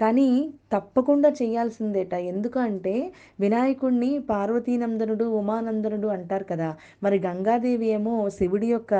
కానీ 0.00 0.26
తప్పకుండా 0.72 1.28
చేయాల్సిందేట 1.40 2.12
ఎందుకంటే 2.32 2.94
వినాయకుడిని 3.40 4.10
పార్వతీనందనుడు 4.30 5.24
ఉమానందనుడు 5.40 6.08
అంటారు 6.08 6.44
కదా. 6.44 6.68
మరి 7.02 7.18
గంగాదేవి 7.18 7.88
ఏమో 7.96 8.14
శివుడి 8.38 8.68
యొక్క 8.68 8.94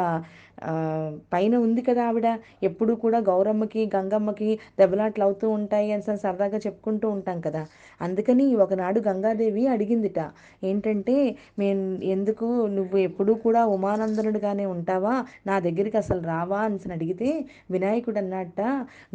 పైన 1.32 1.54
ఉంది 1.58 1.82
కదా 1.82 2.02
ఆవిడ. 2.04 2.28
ఎప్పుడు 2.62 2.92
కూడా 3.02 3.18
గౌరమ్మకి 3.28 3.82
గంగమ్మకి 3.94 4.50
దెబ్బలాట్లు 4.78 5.24
అవుతూ 5.24 5.46
ఉంటాయి 5.50 5.88
అని 5.92 6.04
సరదాగా 6.24 6.58
చెప్పుకుంటూ 6.58 7.06
ఉంటాం 7.10 7.38
కదా. 7.40 7.62
అందుకని 8.00 8.46
ఒకనాడు 8.56 9.00
గంగాదేవి 9.00 9.64
అడిగిందిట 9.66 10.20
ఏంటంటే 10.62 11.16
మేము 11.58 11.82
ఎందుకు 12.14 12.46
నువ్వు 12.76 12.96
ఎప్పుడూ 12.98 13.32
కూడా 13.44 13.62
ఉమానందనుడుగానే 13.74 14.66
ఉంటావా? 14.74 15.14
నా 15.46 15.56
దగ్గరికి 15.66 15.96
అసలు 15.96 16.22
రావా? 16.26 16.60
అని 16.66 16.92
అడిగితే 16.92 17.28
వినాయకుడు 17.70 18.18
అన్నట్ట 18.18 18.60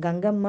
గంగమ్మ 0.06 0.48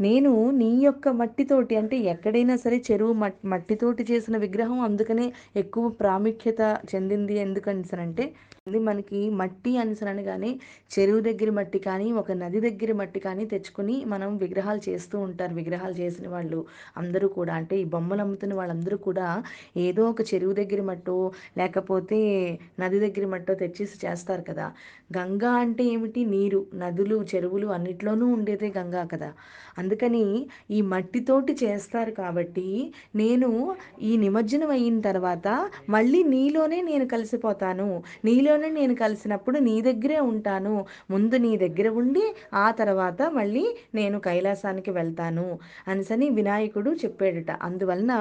నేను 0.00 0.30
నీ 0.60 0.70
యొక్క 0.84 1.08
మట్టితోటి 1.20 1.74
అంటే 1.76 1.96
ఎక్కడైనా 2.12 2.56
సరే 2.56 2.78
చెరువు 2.88 3.14
మట్టితోటి 3.52 4.02
చేసిన 4.10 4.36
విగ్రహం 4.36 4.80
అందుకనే 4.80 5.26
ఎక్కువ 5.56 5.84
ప్రాముఖ్యత 6.00 6.60
చెందింది 6.92 7.34
ఎందుకని 7.38 7.72
అంటే 8.04 8.24
మనకి 8.84 9.18
మట్టి 9.38 9.72
అనుసరణగానే 9.80 10.50
చెరువు 10.90 11.20
దగ్గర 11.26 11.50
మట్టి 11.50 11.78
కానీ 11.80 12.06
ఒక 12.20 12.32
నది 12.38 12.60
దగ్గర 12.60 12.92
మట్టి 13.00 13.20
కానీ 13.20 13.44
తెచ్చుకొని 13.50 13.96
మనం 14.12 14.30
విగ్రహాలు 14.42 14.80
చేస్తూ 14.86 15.16
ఉంటారు. 15.24 15.52
విగ్రహాలు 15.58 15.94
చేసిన 15.98 16.26
వాళ్ళు 16.34 16.60
అందరూ 16.96 17.26
కూడా 17.34 17.52
అంటే 17.58 17.74
ఈ 17.82 17.86
బొమ్మలు 17.94 18.22
అమ్ముతున్న 18.24 18.54
వాళ్ళందరూ 18.60 18.96
కూడా 19.06 19.26
ఏదో 19.84 20.04
ఒక 20.12 20.22
చెరువు 20.30 20.54
దగ్గర 20.60 20.82
మట్టో 20.88 21.16
లేకపోతే 21.58 22.20
నది 22.80 23.00
దగ్గర 23.04 23.26
మట్టో 23.34 23.54
తెచ్చేసి 23.62 23.98
చేస్తారు 24.04 24.44
కదా. 24.48 24.68
గంగా 25.10 25.52
అంటే 25.64 25.84
ఏమిటి? 25.94 26.22
నీరు 26.32 26.60
నదులు 26.76 27.18
చెరువులు 27.32 27.68
అన్నిట్లోనూ 27.76 28.28
ఉండేదే 28.36 28.70
గంగా 28.78 29.04
కదా. 29.12 29.30
అందుకని 29.78 30.24
ఈ 30.70 30.80
మట్టితోటి 30.92 31.52
చేస్తారు 31.62 32.14
కాబట్టి 32.20 32.66
నేను 33.16 33.50
ఈ 34.02 34.14
నిమజ్జనం 34.24 34.72
అయిన 34.78 34.98
తర్వాత 35.08 35.48
మళ్ళీ 35.90 36.22
నీలోనే 36.32 36.80
నేను 36.90 37.06
కలిసిపోతాను. 37.14 37.88
నీలోనే 38.56 38.68
నేను 38.72 38.94
కలిసినప్పుడు 38.94 39.56
నీ 39.58 39.74
దగ్గరే 39.82 40.18
ఉంటాను. 40.24 40.72
ముందు 41.10 41.36
నీ 41.36 41.50
దగ్గర 41.56 41.88
ఉండి 42.00 42.22
ఆ 42.56 42.66
తర్వాత 42.80 43.22
మళ్ళీ 43.34 43.62
నేను 43.94 44.16
కైలాసానికి 44.20 44.90
వెళ్తాను 44.90 45.46
అనిసని 45.88 46.26
వినాయకుడు 46.30 46.90
చెప్పాడట. 47.02 47.50
అందువలన 47.68 48.12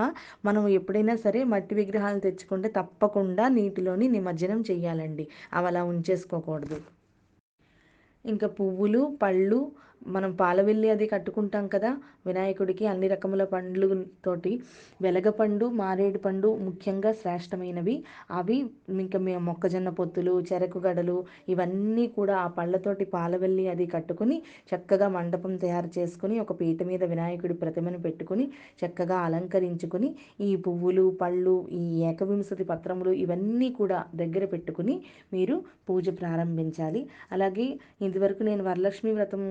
మనం 0.46 0.64
ఎప్పుడైనా 0.80 1.16
సరే 1.26 1.42
మట్టి 1.54 1.76
విగ్రహాలు 1.76 2.20
తెచ్చుకుంటే 2.20 2.72
తప్పకుండా 2.80 3.48
నీటిలోని 3.58 4.08
నిమజ్జనం 4.18 4.62
చేయాలండి 4.72 5.28
అవి 5.54 5.68
అలా 5.68 5.84
ఉంచేసుకోకూడదు. 5.94 6.80
ఇంకా 8.26 8.48
పువ్వులు 8.58 9.02
పళ్ళు 9.24 9.60
మనం 10.06 10.32
పాలవెల్లి 10.36 10.88
అది 10.90 11.06
కట్టుకుంటాం 11.08 11.66
కదా 11.68 11.90
వినాయకుడికి 12.28 12.86
అన్ని 12.88 13.08
రకముల 13.08 13.44
పండ్లు 13.44 13.88
తోటి 14.26 14.52
వెలగపండు 15.02 15.66
మారేడు 15.72 16.18
పండు 16.18 16.50
ముఖ్యంగా 16.66 17.12
శ్రేష్టమైనవి. 17.14 17.96
అవి 18.32 18.58
ఇంకా 18.96 19.20
మేము 19.20 19.44
మొక్కజొన్న 19.46 19.90
పొత్తులు 19.90 20.34
చెరకు 20.50 20.80
గడలు 20.80 21.18
ఇవన్నీ 21.50 22.08
కూడా 22.08 22.36
ఆ 22.36 22.48
పళ్ళతోటి 22.48 23.06
పాలవెల్లి 23.06 23.66
అది 23.68 23.88
కట్టుకుని 23.88 24.38
చక్కగా 24.72 25.08
మండపం 25.08 25.54
తయారు 25.58 25.92
చేసుకుని 25.98 26.40
ఒక 26.40 26.54
పీట 26.60 26.84
మీద 26.84 27.04
వినాయకుడి 27.04 27.54
ప్రతిమను 27.54 28.00
పెట్టుకుని 28.00 28.46
చక్కగా 28.84 29.18
అలంకరించుకుని 29.20 30.12
ఈ 30.42 30.56
పువ్వులు 30.56 31.06
పళ్ళు 31.22 31.56
ఈ 31.72 31.84
ఏకవింశతి 32.04 32.64
పత్రములు 32.64 33.12
ఇవన్నీ 33.24 33.70
కూడా 33.72 34.06
దగ్గర 34.16 34.46
పెట్టుకుని 34.46 34.96
మీరు 35.34 35.58
పూజ 35.90 36.10
ప్రారంభించాలి. 36.22 37.02
అలాగే 37.32 37.68
ఇంతవరకు 38.02 38.44
నేను 38.44 38.64
వరలక్ష్మి 38.64 39.12
వ్రతం 39.12 39.44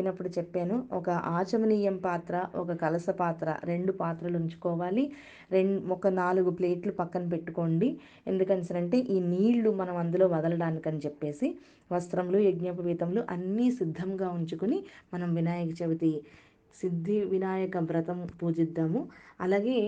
చెప్పినప్పుడు 0.00 0.30
చెప్పాను. 0.38 0.76
ఒక 0.98 1.08
ఆచమనీయం 1.36 1.96
పాత్ర 2.04 2.34
ఒక 2.54 2.72
కలస 2.82 3.06
పాత్ర 3.22 3.48
రెండు 3.70 3.92
పాత్రలు 3.92 4.36
ఉంచుకోవాలి. 4.40 5.04
రెండు 5.52 5.92
ఒక 5.94 6.06
నాలుగు 6.20 6.50
ప్లేట్లు 6.50 6.92
పక్కన 7.00 7.24
పెట్టుకోండి. 7.28 7.88
ఎందుకనిసరంటే 8.30 8.98
ఈ 9.14 9.16
నీళ్ళు 9.32 9.70
మనం 9.80 9.96
అందులో 9.96 10.26
వదలడానికని 10.26 11.00
చెప్పేసి 11.06 11.48
వస్త్రములు 11.92 12.38
యజ్ఞోపవీతములు 12.48 13.22
అన్నీ 13.34 13.66
సిద్ధంగా 13.80 14.28
ఉంచుకుని 14.38 14.78
మనం 15.14 15.28
వినాయక 15.34 15.72
చవితి 15.82 16.12
సిద్ధి 16.80 17.18
వినాయక 17.34 17.76
వ్రతం 17.90 18.18
పూజిద్దాము. 18.42 19.00
అలాగే 19.40 19.78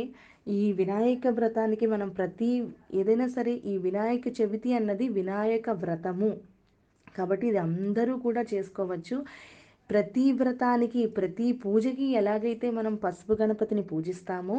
ఈ 0.49 0.63
వినాయక 0.73 1.27
వ్రతానికి 1.39 1.87
మనం 1.87 2.09
ప్రతి 2.19 2.53
ఏదైనా 3.01 3.27
సరే 3.37 3.53
ఈ 3.73 3.77
వినాయక 3.89 4.29
చవితి 4.41 4.71
అన్నది 4.75 5.07
వినాయక 5.19 5.71
వ్రతము. 5.83 6.31
కాబట్టి 7.17 7.45
ఇది 7.51 7.59
అందరూ 7.59 8.13
కూడా 8.27 8.43
చేసుకోవచ్చు. 8.53 9.17
ప్రతి 9.93 10.33
వ్రతానికి 10.33 11.07
ప్రతి 11.07 11.47
పూజకి 11.53 12.07
ఎలాగైతే 12.21 12.71
మనం 12.71 12.95
పసుపు 12.95 13.35
గణపతిని 13.41 13.83
పూజిస్తామో 13.83 14.59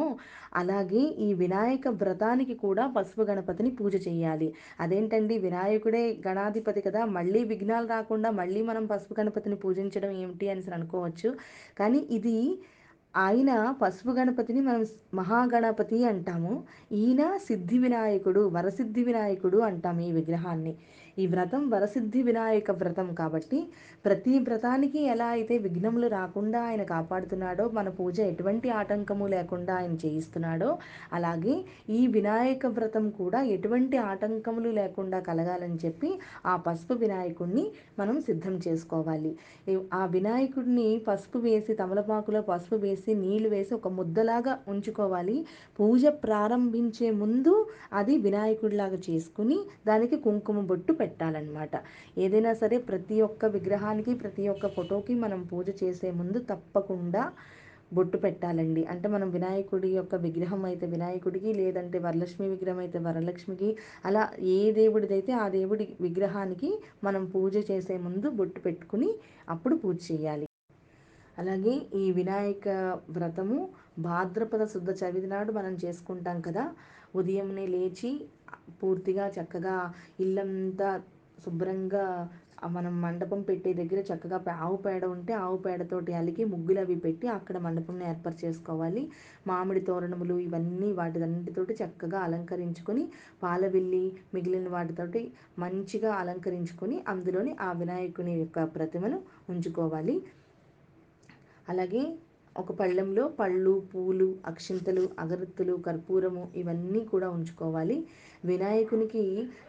అలాగే 0.54 1.02
ఈ 1.26 1.28
వినాయక 1.34 1.88
వ్రతానికి 2.02 2.54
కూడా 2.54 2.84
పసుపు 2.96 3.22
గణపతిని 3.22 3.70
పూజ 3.70 3.94
చేయాలి. 4.08 4.48
అదేంటండి? 4.80 5.38
వినాయకుడే 5.38 6.04
గణాధిపతి 6.28 6.80
కదా 6.80 7.04
మళ్ళీ 7.16 7.44
విఘ్నాలు 7.44 7.86
రాకుండా 7.86 8.30
మళ్ళీ 8.30 8.62
మనం 8.62 8.86
పసుపు 8.86 9.16
గణపతిని 9.20 9.56
పూజించడం 9.56 10.12
ఏమిటి 10.22 10.48
అని 10.50 10.74
అనుకోవచ్చు. 10.74 11.30
కానీ 11.78 12.02
ఇది 12.10 12.36
ఆయన 13.16 13.50
పసుపు 13.82 14.10
గణపతిని 14.10 14.60
మనం 14.60 14.80
మహాగణపతి 15.14 15.98
అంటాము. 16.04 16.54
ఈయన 16.92 17.22
సిద్ధి 17.48 17.78
వినాయకుడు 17.78 18.40
వరసిద్ధి 18.56 19.02
వినాయకుడు 19.04 19.58
అంటాము 19.58 20.00
ఈ 20.00 20.12
విగ్రహాన్ని. 20.12 20.72
ఈ 21.18 21.24
వ్రతం 21.26 21.62
వరసిద్ధి 21.72 22.20
వినాయక 22.22 22.70
వ్రతం 22.78 23.08
కాబట్టి 23.14 23.58
ప్రతి 24.04 24.32
వ్రతానికి 24.38 25.00
ఎలా 25.12 25.28
అయితే 25.34 25.54
విఘ్నములు 25.58 26.08
రాకుండా 26.14 26.60
ఆయన 26.68 26.82
కాపాడుతున్నాడో 26.84 27.64
మన 27.76 27.88
పూజ 27.98 28.16
ఎటువంటి 28.32 28.68
ఆటంకము 28.80 29.26
లేకుండా 29.26 29.74
ఆయన 29.74 29.94
చేయిస్తున్నాడో 30.04 30.70
అలాగే 31.12 31.54
ఈ 31.90 32.00
వినాయక 32.16 32.66
వ్రతం 32.76 33.04
కూడా 33.20 33.40
ఎటువంటి 33.54 33.96
ఆటంకములు 34.10 34.70
లేకుండా 34.70 35.20
కలగాలని 35.28 35.78
చెప్పి 35.84 36.10
ఆ 36.46 36.54
పసుపు 36.66 36.96
వినాయకుడిని 37.02 37.64
మనం 37.98 38.16
సిద్ధం 38.20 38.56
చేసుకోవాలి. 38.66 39.32
ఆ 39.92 40.02
వినాయకుడిని 40.14 40.88
పసుపు 41.08 41.38
వేసి 41.38 41.74
తమలపాకులో 41.74 42.42
పసుపు 42.50 42.78
వేసి 42.84 43.10
నీళ్ళు 43.14 43.48
వేసి 43.48 43.72
ఒక 43.74 43.88
ముద్దలాగా 43.98 44.54
ఉంచుకోవాలి. 44.74 45.36
పూజ 45.78 46.04
ప్రారంభించే 46.24 47.08
ముందు 47.22 47.54
అది 47.92 48.16
వినాయకుడిలాగా 48.18 49.00
చేసుకుని 49.08 49.58
దానికి 49.86 50.16
కుంకుమ 50.26 50.60
బొట్టు 50.70 50.92
పెట్టాలన్నమాట. 51.04 51.74
ఏదైనా 52.24 52.52
సరే 52.62 52.78
ప్రతి 52.90 53.18
ఒక్క 53.28 53.44
విగ్రహానికి 53.56 54.14
ప్రతి 54.22 54.46
ఒక్క 54.54 54.66
ఫోటోకి 54.76 55.14
మనం 55.24 55.42
పూజ 55.52 55.68
చేసే 55.82 56.10
ముందు 56.20 56.40
తప్పకుండా 56.52 57.24
బొట్టు 57.92 58.18
పెట్టాలండి. 58.22 58.82
అంటే 58.92 59.06
మనం 59.08 59.28
వినాయకుడి 59.34 59.88
యొక్క 59.96 60.14
విగ్రహం 60.24 60.62
అయితే 60.70 60.86
వినాయకుడికి 60.94 61.50
లేదంటే 61.60 61.98
వరలక్ష్మి 62.06 62.46
విగ్రహం 62.54 62.80
అయితే 62.84 62.98
వరలక్ష్మికి 62.98 63.68
అలా 64.04 64.22
ఏ 64.54 64.58
దేవుడిదైతే 64.72 65.32
ఆ 65.42 65.46
దేవుడి 65.58 65.86
విగ్రహానికి 66.00 66.70
మనం 67.04 67.24
పూజ 67.34 67.54
చేసే 67.70 67.96
ముందు 68.06 68.30
బొట్టు 68.40 68.60
పెట్టుకుని 68.60 69.10
అప్పుడు 69.48 69.76
పూజ 69.84 69.98
చేయాలి. 70.10 70.46
అలాగే 71.38 71.74
ఈ 71.94 72.04
వినాయక 72.18 72.68
వ్రతము 73.10 73.58
భాద్రపద 73.98 74.62
శుద్ధ 74.74 74.90
చవితి 75.00 75.26
నాడు 75.26 75.52
మనం 75.52 75.74
చేసుకుంటాం 75.84 76.38
కదా. 76.40 76.64
ఉదయంనే 77.14 77.64
లేచి 77.66 78.10
పూర్తిగా 78.80 79.26
చక్కగా 79.36 79.76
ఇల్లంతా 80.20 80.90
శుభ్రంగా 81.44 82.06
మనం 82.74 82.92
మండపం 83.02 83.40
పెట్టే 83.42 83.70
దగ్గర 83.72 84.00
చక్కగా 84.10 84.36
ఆవు 84.64 84.76
పేడ 84.76 85.02
ఉంటే 85.14 85.32
ఆవు 85.42 85.56
పేడతోటి 85.56 86.12
అలికి 86.12 86.42
ముగ్గులు 86.44 86.80
అవి 86.80 86.96
పెట్టి 86.96 87.26
అక్కడ 87.28 87.56
మండపంని 87.58 88.04
ఏర్పాటు 88.10 88.38
చేసుకోవాలి. 88.44 89.02
మామిడి 89.46 89.80
తోరణములు 89.80 90.36
ఇవన్నీ 90.38 90.88
వాటిదన్నిటితోటి 90.92 91.74
చక్కగా 91.82 92.20
అలంకరించుకొని 92.26 93.04
పాలవెల్లి 93.42 94.04
మిగిలిన 94.34 94.68
వాటితోటి 94.68 95.22
మంచిగా 95.58 96.12
అలంకరించుకొని 96.14 96.98
అందులోని 97.08 97.54
ఆ 97.60 97.70
వినాయకుని 97.72 98.34
యొక్క 98.38 98.64
ప్రతిమను 98.76 99.18
ఉంచుకోవాలి. 99.48 100.16
అలాగే 101.68 102.04
ఒక 102.56 102.72
పళ్ళెంలో 102.80 103.22
పళ్ళు 103.38 103.72
పూలు 103.92 104.26
అక్షింతలు 104.46 105.04
అగరత్తులు 105.18 105.74
కర్పూరము 105.86 106.42
ఇవన్నీ 106.56 107.00
కూడా 107.12 107.28
ఉంచుకోవాలి. 107.36 107.96
వినాయకునికి 108.44 109.24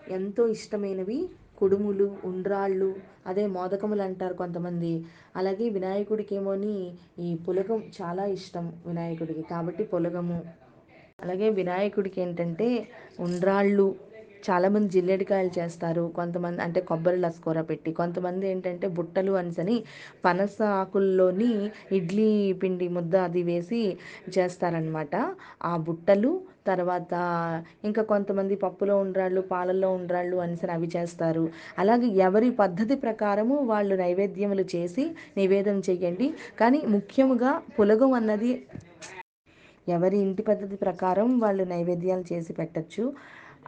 ఎంతో 0.10 0.48
ఇష్టమైనవి 0.48 1.20
కుడుములు 1.58 2.08
ఉండ్రాళ్ళు 2.26 2.90
అదే 3.28 3.44
మోదకములు 3.48 4.02
అంటారు 4.02 4.34
కొంతమంది. 4.34 4.94
అలాగే 5.36 5.70
వినాయకుడికి 5.70 6.36
ఏమోని 6.36 6.74
ఈ 7.20 7.30
పులగం 7.48 7.80
చాలా 7.98 8.26
ఇష్టం 8.38 8.66
వినాయకుడికి. 8.88 9.42
కాబట్టి 9.44 9.84
పులగము. 9.84 10.40
అలాగే 11.24 11.50
వినాయకుడికి 11.50 12.22
ఏంటంటే 12.22 12.68
ఉండ్రాళ్ళు 13.20 13.88
చాలామంది 14.48 14.90
జిల్లేడికాయలు 14.96 15.52
చేస్తారు. 15.58 16.04
కొంతమంది 16.18 16.60
అంటే 16.66 16.80
కొబ్బరి 16.90 17.20
లస్కూర 17.26 17.60
పెట్టి 17.70 17.92
కొంతమంది 18.00 18.46
ఏంటంటే 18.52 18.88
బుట్టలు 18.98 19.34
అనిసని 19.42 19.78
పనస 20.26 20.58
ఆకుల్లోని 20.82 21.52
ఇడ్లీ 22.00 22.30
పిండి 22.62 22.88
ముద్ద 22.98 23.16
అది 23.28 23.44
వేసి 23.50 23.82
చేస్తారనమాట. 24.36 25.14
ఆ 25.64 25.74
బుట్టలు 25.88 26.32
తర్వాత 26.70 27.14
ఇంకా 27.88 28.02
కొంతమంది 28.12 28.56
పప్పులో 28.64 28.94
ఉండ్రాళ్ళు 29.04 29.42
పాలల్లో 29.52 29.90
ఉండ్రాళ్ళు 29.98 30.38
అనిసని 30.46 30.74
అవి 30.78 30.88
చేస్తారు. 30.96 31.44
అలాగే 31.82 32.08
ఎవరి 32.28 32.50
పద్ధతి 32.62 32.96
ప్రకారము 33.06 33.56
వాళ్ళు 33.72 33.96
నైవేద్యములు 34.04 34.66
చేసి 34.76 35.04
నివేదన 35.40 35.80
చేయండి. 35.90 36.28
కానీ 36.62 36.82
ముఖ్యంగా 36.96 37.52
పులగం 37.78 38.14
అన్నది 38.20 38.52
ఎవరి 39.88 40.18
ఇంటి 40.26 40.44
పద్ధతి 40.48 40.76
ప్రకారం 40.84 41.28
వాళ్ళు 41.42 41.64
నైవేద్యాలు 41.74 42.26
చేసి 42.32 42.52
పెట్టచ్చు. 42.60 43.04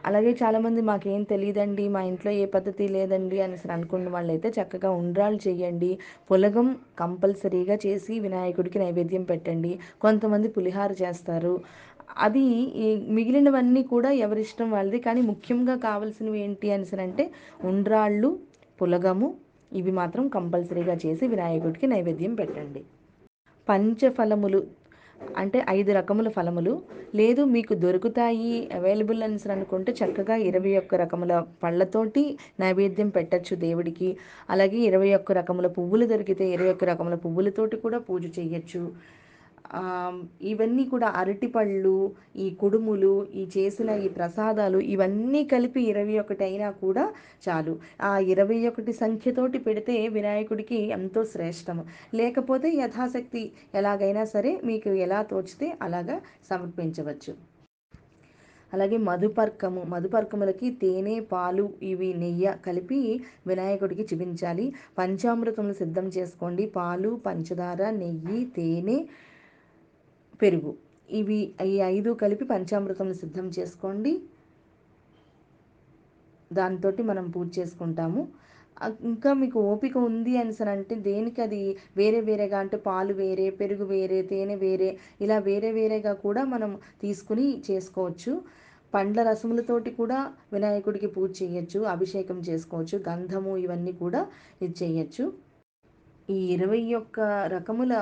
అలాగే 0.04 0.32
చాలామంది 0.40 0.80
మాకేం 0.82 1.22
తెలియదండి 1.22 1.84
మా 1.88 2.00
ఇంట్లో 2.02 2.30
ఏ 2.42 2.44
పద్ధతి 2.46 2.84
లేదండి 2.88 3.38
అని 3.40 3.56
అనుకున్న 3.76 4.08
వాళ్ళైతే 4.08 4.48
చక్కగా 4.58 4.90
ఉండ్రాలు 5.00 5.38
చేయండి. 5.46 5.90
పులగం 6.30 6.68
కంపల్సరీగా 6.98 7.76
చేసి 7.86 8.14
వినాయకుడికి 8.20 8.78
నైవేద్యం 8.78 9.24
పెట్టండి. 9.24 9.72
కొంతమంది 10.00 10.48
పులిహార 10.48 10.90
చేస్తారు. 11.02 11.54
అది 12.26 12.44
మిగిలినవన్నీ 13.16 13.82
కూడా 13.84 14.10
ఎవరిష్టం 14.26 14.70
వాళ్ళది. 14.70 15.00
కానీ 15.00 15.20
ముఖ్యంగా 15.32 15.76
కావాల్సినవి 15.88 16.40
ఏంటి 16.46 16.70
అని 16.70 17.02
అంటే 17.06 17.26
ఉండ్రాళ్ళు 17.70 18.30
పులగము 18.80 19.28
ఇవి 19.72 19.92
మాత్రం 19.92 20.28
కంపల్సరీగా 20.28 20.94
చేసి 21.04 21.24
వినాయకుడికి 21.26 21.86
నైవేద్యం 21.86 22.34
పెట్టండి. 22.34 22.82
పంచఫలములు 23.66 24.60
అంటే 25.36 25.64
ఐదు 25.68 25.92
రకముల 25.92 26.28
ఫలములు. 26.28 26.82
లేదు 27.14 27.42
మీకు 27.44 27.74
దొరుకుతాయి 27.74 28.68
అవైలబుల్ 28.72 29.22
అని 29.22 29.52
అనుకుంటే 29.52 29.92
చక్కగా 29.92 30.36
ఇరవై 30.36 30.76
ఒక్క 30.76 30.94
రకముల 30.94 31.44
పళ్ళతోటి 31.62 32.38
నైవేద్యం 32.60 33.08
పెట్టచ్చు 33.08 33.56
దేవుడికి. 33.56 34.16
అలాగే 34.50 34.78
ఇరవై 34.78 35.14
ఒక్క 35.14 35.32
రకముల 35.32 35.66
పువ్వులు 35.66 36.06
దొరికితే 36.06 36.50
ఇరవై 36.50 36.70
ఒక్క 36.70 36.84
రకముల 36.84 37.14
పువ్వులతోటి 37.14 37.76
కూడా 37.76 37.98
పూజ 37.98 38.38
చేయొచ్చు. 38.38 38.82
ఇవన్నీ 40.50 40.84
కూడా 40.84 41.08
అరటిపళ్ళు 41.20 41.94
ఈ 42.36 42.46
కుడుములు 42.60 43.14
ఈ 43.40 43.42
చేసిన 43.56 43.90
ఈ 44.06 44.08
ప్రసాదాలు 44.08 44.78
ఇవన్నీ 44.94 45.42
కలిపి 45.44 45.80
ఇరవై 45.82 46.18
ఒకటి 46.18 46.44
అయినా 46.44 46.70
కూడా 46.84 47.04
చాలు. 47.46 47.74
ఆ 48.00 48.12
ఇరవై 48.34 48.58
ఒకటి 48.70 48.92
సంఖ్యతోటి 48.92 49.58
పెడితే 49.58 49.96
వినాయకుడికి 50.08 50.80
ఎంతో 50.98 51.22
శ్రేష్టము. 51.24 51.84
లేకపోతే 52.14 52.70
యథాశక్తి 52.82 53.44
ఎలాగైనా 53.74 54.24
సరే 54.34 54.52
మీకు 54.64 54.90
ఎలా 55.06 55.20
తోచితే 55.22 55.68
అలాగా 55.82 56.18
సమర్పించవచ్చు. 56.50 57.34
అలాగే 58.72 58.96
మధుపర్కము 59.08 59.82
మధుపర్కములకి 59.92 60.68
తేనె 60.80 61.14
పాలు 61.32 61.64
ఇవి 61.82 62.08
నెయ్యి 62.22 62.50
కలిపి 62.66 62.98
వినాయకుడికి 63.46 64.04
చూపించాలి. 64.10 64.66
పంచామృతములు 64.98 65.76
సిద్ధం 65.82 66.06
చేసుకోండి. 66.16 66.66
పాలు 66.76 67.10
పంచదార 67.26 67.82
నెయ్యి 68.02 68.40
తేనె 68.56 68.98
పెరుగు. 70.40 70.72
ఇవి 71.08 71.38
ఈ 71.70 71.74
ఐదు 71.94 72.10
కలిపి 72.22 72.44
పంచామృతం 72.52 73.08
సిద్ధం 73.22 73.46
చేసుకోండి. 73.58 74.12
దాంతో 76.50 76.90
మనం 77.10 77.24
పూజ 77.34 77.48
చేసుకుంటాము. 77.58 78.22
ఇంకా 79.10 79.30
మీకు 79.42 79.58
ఓపిక 79.70 79.96
ఉంది 80.08 80.32
అని 80.40 80.52
అంటే 80.74 80.94
దేనికి 81.08 81.40
అది 81.46 81.60
వేరే 82.00 82.20
వేరేగా 82.28 82.58
అంటే 82.64 82.76
పాలు 82.86 83.12
వేరే 83.22 83.46
పెరుగు 83.60 83.84
వేరే 83.94 84.18
తేనె 84.30 84.56
వేరే 84.66 84.90
ఇలా 85.24 85.36
వేరే 85.48 85.70
వేరేగా 85.78 86.12
కూడా 86.26 86.42
మనం 86.54 86.72
తీసుకుని 87.02 87.46
చేసుకోవచ్చు. 87.68 88.32
పండ్ల 88.92 89.22
రసములతోటి 89.30 89.90
కూడా 90.00 90.18
వినాయకుడికి 90.54 91.08
పూజ 91.16 91.30
చేయొచ్చు 91.40 91.80
అభిషేకం 91.94 92.38
చేసుకోవచ్చు 92.48 92.96
గంధము 93.08 93.52
ఇవన్నీ 93.64 93.92
కూడా 94.02 94.20
ఇది 94.62 94.74
చేయొచ్చు. 94.82 95.24
ఈ 96.28 96.38
ఇరవై 96.54 96.82
ఒక్క 97.00 97.18
రకముల 97.56 97.94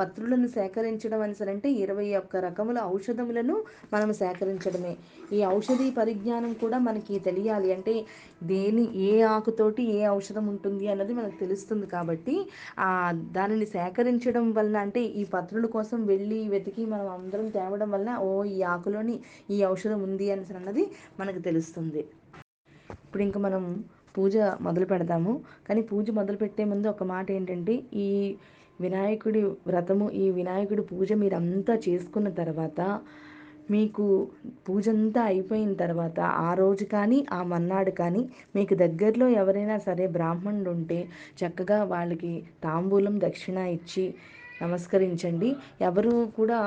పత్రులను 0.00 0.48
సేకరించడం 0.56 1.22
అంటే 1.52 1.68
ఇరవై 1.82 2.08
ఒక్క 2.20 2.36
రకముల 2.46 2.78
ఔషధములను 2.94 3.56
మనం 3.92 4.10
సేకరించడమే. 4.20 4.92
ఈ 5.36 5.40
ఔషధి 5.54 5.88
పరిజ్ఞానం 5.98 6.52
కూడా 6.62 6.78
మనకి 6.88 7.14
తెలియాలి. 7.28 7.68
అంటే 7.76 7.94
దేని 8.52 8.84
ఏ 9.08 9.12
ఆకుతోటి 9.34 9.82
ఏ 9.96 10.00
ఔషధం 10.10 10.44
ఉంటుంది 10.52 10.86
అన్నది 10.92 11.12
మనకు 11.18 11.36
తెలుస్తుంది 11.42 11.86
కాబట్టి 11.94 12.36
దానిని 13.36 13.66
సేకరించడం 13.76 14.46
వలన 14.58 14.78
అంటే 14.86 15.02
ఈ 15.20 15.24
పత్రుల 15.34 15.66
కోసం 15.76 16.00
వెళ్ళి 16.12 16.40
వెతికి 16.54 16.84
మనం 16.92 17.08
అందరం 17.16 17.48
తేవడం 17.56 17.90
వలన 17.94 18.12
ఓ 18.26 18.30
ఈ 18.54 18.58
ఆకులోని 18.74 19.16
ఈ 19.50 19.58
ఔషధం 19.72 20.02
ఉంది 20.08 20.28
అని 20.34 20.44
అన్నది 20.52 20.84
మనకు 21.20 21.40
తెలుస్తుంది. 21.48 22.02
ఇప్పుడు 23.04 23.22
ఇంకా 23.26 23.40
మనం 23.46 23.62
పూజ 24.16 24.34
మొదలు 24.66 24.86
పెడదాము 24.92 25.32
కానీ 25.66 25.80
పూజ 25.90 26.06
మొదలు 26.18 26.38
పెట్టే 26.42 26.62
ముందు 26.70 26.86
ఒక 26.92 27.04
మాట 27.12 27.26
ఏంటంటే 27.30 27.74
ఈ 27.96 28.06
వినాయకుడి 28.80 29.42
వ్రతము 29.66 30.06
ఈ 30.14 30.26
వినాయకుడి 30.30 30.82
పూజ 30.82 31.12
మీరంతా 31.12 31.74
చేసుకున్న 31.88 32.28
తర్వాత 32.40 32.80
మీకు 33.70 34.04
పూజ 34.68 34.88
అంతా 34.88 35.22
అయిపోయిన 35.22 35.72
తర్వాత 35.74 36.20
ఆ 36.20 36.54
రోజు 36.54 36.84
కానీ 36.84 37.18
ఆ 37.32 37.40
మన్నాడు 37.42 37.90
కానీ 37.90 38.22
మీకు 38.56 38.74
దగ్గరలో 38.74 39.26
ఎవరైనా 39.40 39.76
సరే 39.78 40.06
బ్రాహ్మణుడు 40.06 40.70
ఉంటే 40.70 40.98
చక్కగా 41.40 41.78
వాళ్ళకి 41.84 42.32
తాంబూలం 42.64 43.14
దక్షిణ 43.20 43.58
ఇచ్చి 43.76 44.04
నమస్కరించండి. 44.62 45.50
ఎవరు 45.80 46.14
కూడా 46.36 46.58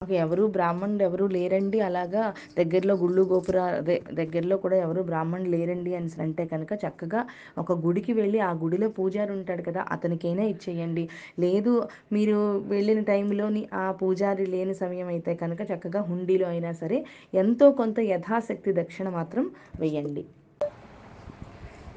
మాకు 0.00 0.14
ఎవరు 0.22 0.42
బ్రాహ్మణులు 0.54 1.02
ఎవరు 1.06 1.24
లేరండి 1.34 1.78
అలాగా 1.86 2.20
దగ్గరలో 2.58 2.94
గుళ్ళు 3.00 3.22
గోపుర 3.30 3.56
అదే 3.72 3.96
దగ్గరలో 4.18 4.56
కూడా 4.64 4.76
ఎవరు 4.82 5.00
బ్రాహ్మణులు 5.08 5.50
లేరండి 5.54 5.92
అని 5.98 6.10
అంటే 6.24 6.44
కనుక 6.52 6.72
చక్కగా 6.82 7.20
ఒక 7.58 7.76
గుడికి 7.82 8.12
వెళ్ళి 8.18 8.38
ఆ 8.40 8.52
గుడిలో 8.60 8.88
పూజారి 8.98 9.32
ఉంటాడు 9.36 9.64
కదా 9.68 9.82
అతనికైనా 9.94 10.44
ఇచ్చేయండి. 10.52 11.04
లేదు 11.38 11.72
మీరు 12.12 12.36
వెళ్ళిన 12.72 13.02
టైంలోని 13.10 13.62
ఆ 13.80 13.86
పూజారి 14.00 14.46
లేని 14.54 14.76
సమయం 14.82 15.10
అయితే 15.14 15.34
కనుక 15.42 15.60
చక్కగా 15.70 16.02
హుండీలో 16.08 16.48
అయినా 16.48 16.72
సరే 16.82 17.00
ఎంతో 17.36 17.68
కొంత 17.80 17.98
యథాశక్తి 18.10 18.72
దక్షిణ 18.80 19.08
మాత్రం 19.18 19.46
వెయ్యండి 19.80 20.24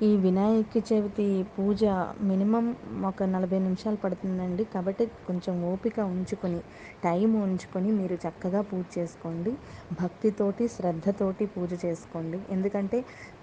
ఈ 0.06 0.08
వినాయక 0.24 0.78
చవితి 0.88 1.26
పూజ 1.56 1.82
మినిమం 2.30 2.66
ఒక 3.10 3.24
నలభై 3.34 3.60
నిమిషాలు 3.66 3.98
పడుతుందండి. 4.04 4.64
కాబట్టి 4.74 5.04
కొంచెం 5.28 5.56
ఓపిక 5.72 5.98
ఉంచుకొని 6.14 6.60
టైం 7.04 7.32
ఉంచుకొని 7.44 7.90
మీరు 8.00 8.16
చక్కగా 8.24 8.62
పూజ 8.70 8.86
చేసుకోండి. 8.96 9.52
భక్తితోటి 10.00 10.66
శ్రద్ధతోటి 10.76 11.46
పూజ 11.56 11.72
చేసుకోండి. 11.86 12.40
ఎందుకంటే 12.56 13.00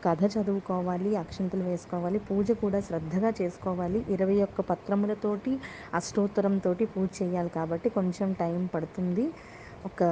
కథ 0.07 0.23
చదువుకోవాలి 0.35 1.13
అక్షంతలు 1.23 1.67
వేసుకోవాలి 1.71 2.21
పూజ 2.31 2.49
కూడా 2.65 2.81
శ్రద్ధగా 2.89 3.33
చేసుకోవాలి. 3.41 4.01
ఇరవై 4.17 4.39
ఒక్క 4.49 4.61
పత్రములతోటి 4.73 5.55
అష్టోత్తరంతో 6.01 6.73
పూజ 6.97 7.09
చేయాలి 7.21 7.53
కాబట్టి 7.59 7.91
కొంచెం 7.99 8.29
టైం 8.43 8.61
పడుతుంది. 8.75 9.27
ఒక 9.85 10.03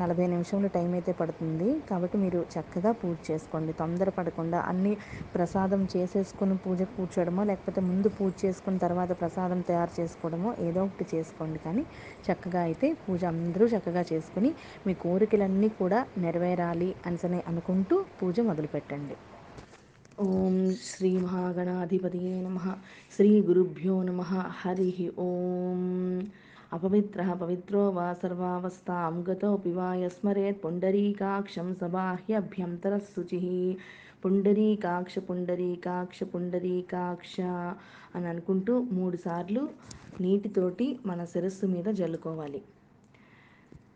నలభై 0.00 0.26
నిమిషంలో 0.32 0.68
టైం 0.76 0.90
అయితే 0.98 1.12
పడుతుంది. 1.20 1.68
కాబట్టి 1.88 2.16
మీరు 2.24 2.40
చక్కగా 2.54 2.90
పూజ 3.00 3.16
చేసుకోండి. 3.28 3.72
తొందర 3.80 4.08
పడకుండా 4.18 4.58
అన్ని 4.70 4.92
ప్రసాదం 5.34 5.82
చేసేసుకుని 5.94 6.56
పూజ 6.64 6.82
కూర్చోవడమో 6.94 7.44
లేకపోతే 7.50 7.80
ముందు 7.90 8.10
పూజ 8.18 8.32
చేసుకున్న 8.44 8.78
తర్వాత 8.78 9.12
ప్రసాదం 9.22 9.60
తయారు 9.70 9.92
చేసుకోవడమో 10.00 10.52
ఏదో 10.68 10.82
ఒకటి 10.88 11.06
చేసుకోండి. 11.14 11.60
కానీ 11.66 11.84
చక్కగా 12.28 12.62
అయితే 12.68 12.88
పూజ 13.04 13.22
అందరూ 13.34 13.66
చక్కగా 13.74 14.04
చేసుకుని 14.12 14.52
మీ 14.86 14.94
కోరికలన్నీ 15.04 15.70
కూడా 15.80 16.00
నెరవేరాలి 16.24 16.90
అని 17.06 17.42
అనుకుంటూ 17.52 17.98
పూజ 18.20 18.40
మొదలుపెట్టండి. 18.50 19.16
ఓం 20.18 20.54
శ్రీ 20.88 21.10
మహాగణాధిపతి 21.24 22.20
నమ. 22.44 22.58
శ్రీ 23.14 23.30
గురుభ్యో 23.48 23.96
నమ. 24.02 24.20
హరి 24.60 24.90
ఓం. 25.26 25.82
అపవిత్ర 26.76 27.20
పవిత్రో 27.34 27.82
వా 27.90 28.06
సర్వావస్థాం 28.22 29.14
గతో 29.28 29.50
యస్మరేత్ 29.96 30.60
పుండరీకాక్షం 30.64 31.68
సబాహ్యభ్యంతర 31.74 32.96
శుచి 33.10 33.40
పుండరీకాక్ష 34.22 35.18
పుండరీకాక్ష 35.28 36.18
పుండరీకాక్ష 36.32 37.36
అని 38.14 38.26
అనుకుంటూ 38.26 38.74
మూడుసార్లు 38.92 39.62
నీటితోటి 40.20 40.88
మన 41.06 41.22
శిరస్సు 41.24 41.66
మీద 41.66 41.88
జల్లుకోవాలి. 41.94 42.60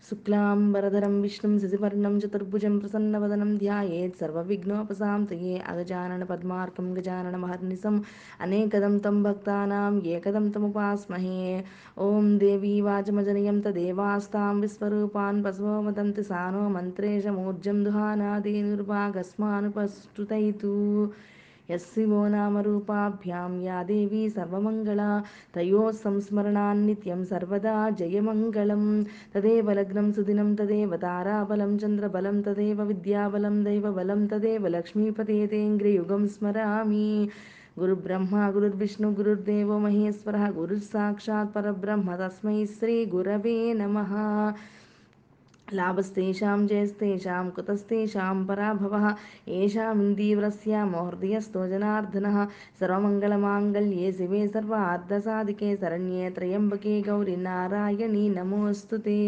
శుక్లాంబరధరం 0.04 1.22
విష్ణుం 1.22 1.58
శశివర్ణం 1.62 2.14
చతుర్భుజం 2.22 2.78
ప్రసన్నవదనం 2.78 3.58
ధ్యాయేత్ 3.58 4.16
సర్వవిఘ్నోపసాం 4.20 5.20
తయే 5.30 5.56
అగజానన 5.70 6.22
పద్మార్కం 6.30 6.86
గజానన 6.96 7.36
మహర్నిశం 7.42 7.96
అనేకదం 8.40 8.98
తం 9.04 9.22
భక్తానాం 9.22 9.94
ఏకదం 10.12 10.50
తముపాస్మహే 10.54 11.62
ఓం 12.00 12.26
దేవీ 12.40 12.80
వాచమజనయం 12.86 13.56
తదేవాస్తాం 13.66 14.56
విశ్వరూపాన్ 14.64 15.38
పశువోమదంతి 15.44 16.22
సానో 16.24 16.60
మంత్రేశమూర్జం 16.74 17.78
దుహానాదీనుర్భాగస్మానుపస్తుతైతూ 17.84 20.72
यशिवो 21.70 22.20
नामरूपाभ्यां 22.28 23.50
या 23.62 23.82
देवी 23.82 24.22
सर्वमङ्गला 24.30 25.10
तयोः 25.54 25.90
संस्मरणान्नित्यं 26.04 27.24
सर्वदा 27.24 27.76
जयमङ्गलं 28.00 28.84
तदेव 29.34 29.70
लग्नं 29.70 30.12
सुदिनं 30.12 30.54
तदेव 30.56 30.96
ताराबलं 30.96 31.78
चन्द्रबलं 31.78 32.42
तदेव 32.42 32.82
विद्याबलं 32.82 33.62
दैवबलं 33.64 34.26
तदेव 34.26 34.66
लक्ष्मीपतेऽग्रियुगं 34.76 36.26
स्मरामि। 36.26 37.28
गुरुब्रह्मा 37.78 38.50
गुरुर्विष्णु 38.50 39.08
गुरुर्देवो 39.14 39.78
महेश्वरः 39.78 40.50
गुरुः 40.50 40.80
साक्षात् 40.90 41.54
परब्रह्म 41.54 42.16
तस्मै 42.16 42.66
श्रीगुरवे 42.66 43.56
नमः। 43.74 44.12
లాభస్తేషాం 45.72 46.60
జయస్తేషాం 46.66 47.46
కుతస్తేషాం 47.56 48.38
పరాభవ 48.48 48.94
ఏషామిందీవ్రస్య 49.60 50.82
మోహృదయస్తో 50.92 51.62
జనార్దన 51.66 52.28
సర్వమంగళమాంగళ్యే 52.80 54.10
శివే 54.18 54.42
సర్వార్థసాధికే 54.48 55.70
శరణ్యే 55.82 56.26
త్రయంబకే 56.36 56.96
గౌరి 57.08 57.36
నారాయణి 57.42 58.26
నమోస్తుతే. 58.36 59.18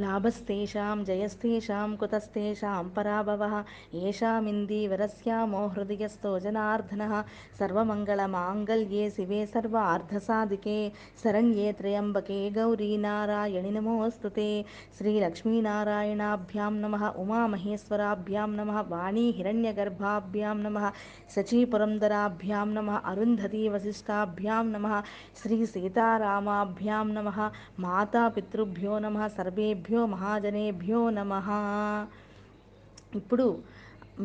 लाभस्तेषां, 0.00 1.04
जयस्तेषां, 1.04 1.96
कुतस्तेषां 1.96 2.90
पराभवः। 2.90 3.64
येषामिन्दीवरस्यामो 3.94 5.66
हृदयस्थो 5.66 6.38
जनार्दनः। 6.38 7.22
सर्वमङ्गलमाङ्गल्ये 7.58 9.10
शिवे 9.10 9.46
सर्वार्धसाधिके। 9.46 10.88
शरण्ये 11.22 11.72
त्र्यम्बके 11.72 12.50
गौरी 12.50 12.96
नारायणि 12.96 13.70
नमोऽस्तु 13.70 14.28
ते। 14.28 14.64
श्रीलक्ष्मीनारायणाभ्यां 14.98 16.72
नमः। 16.72 17.08
उमामहेश्वराभ्यां 17.08 18.48
नमः। 18.48 18.80
वाणी 18.80 19.30
हिरण्यगर्भाभ्यां 19.30 20.56
नमः। 20.56 20.90
सचीपुरन्दराभ्यां 21.34 22.66
नमः। 22.66 22.96
अरुन्धतीवसिष्ठाभ्यां 22.96 24.64
नमः। 24.64 25.02
श्रीसीतारामाभ्यां 25.42 27.06
नमः। 27.06 27.50
मातापितृभ्यो 27.80 28.98
नमः। 28.98 29.28
सर्वे 29.28 29.83
సర్వేభ్యో 29.84 30.02
మహాజనేభ్యో 30.12 30.98
నమ. 31.10 31.32
ఇప్పుడు 33.18 33.46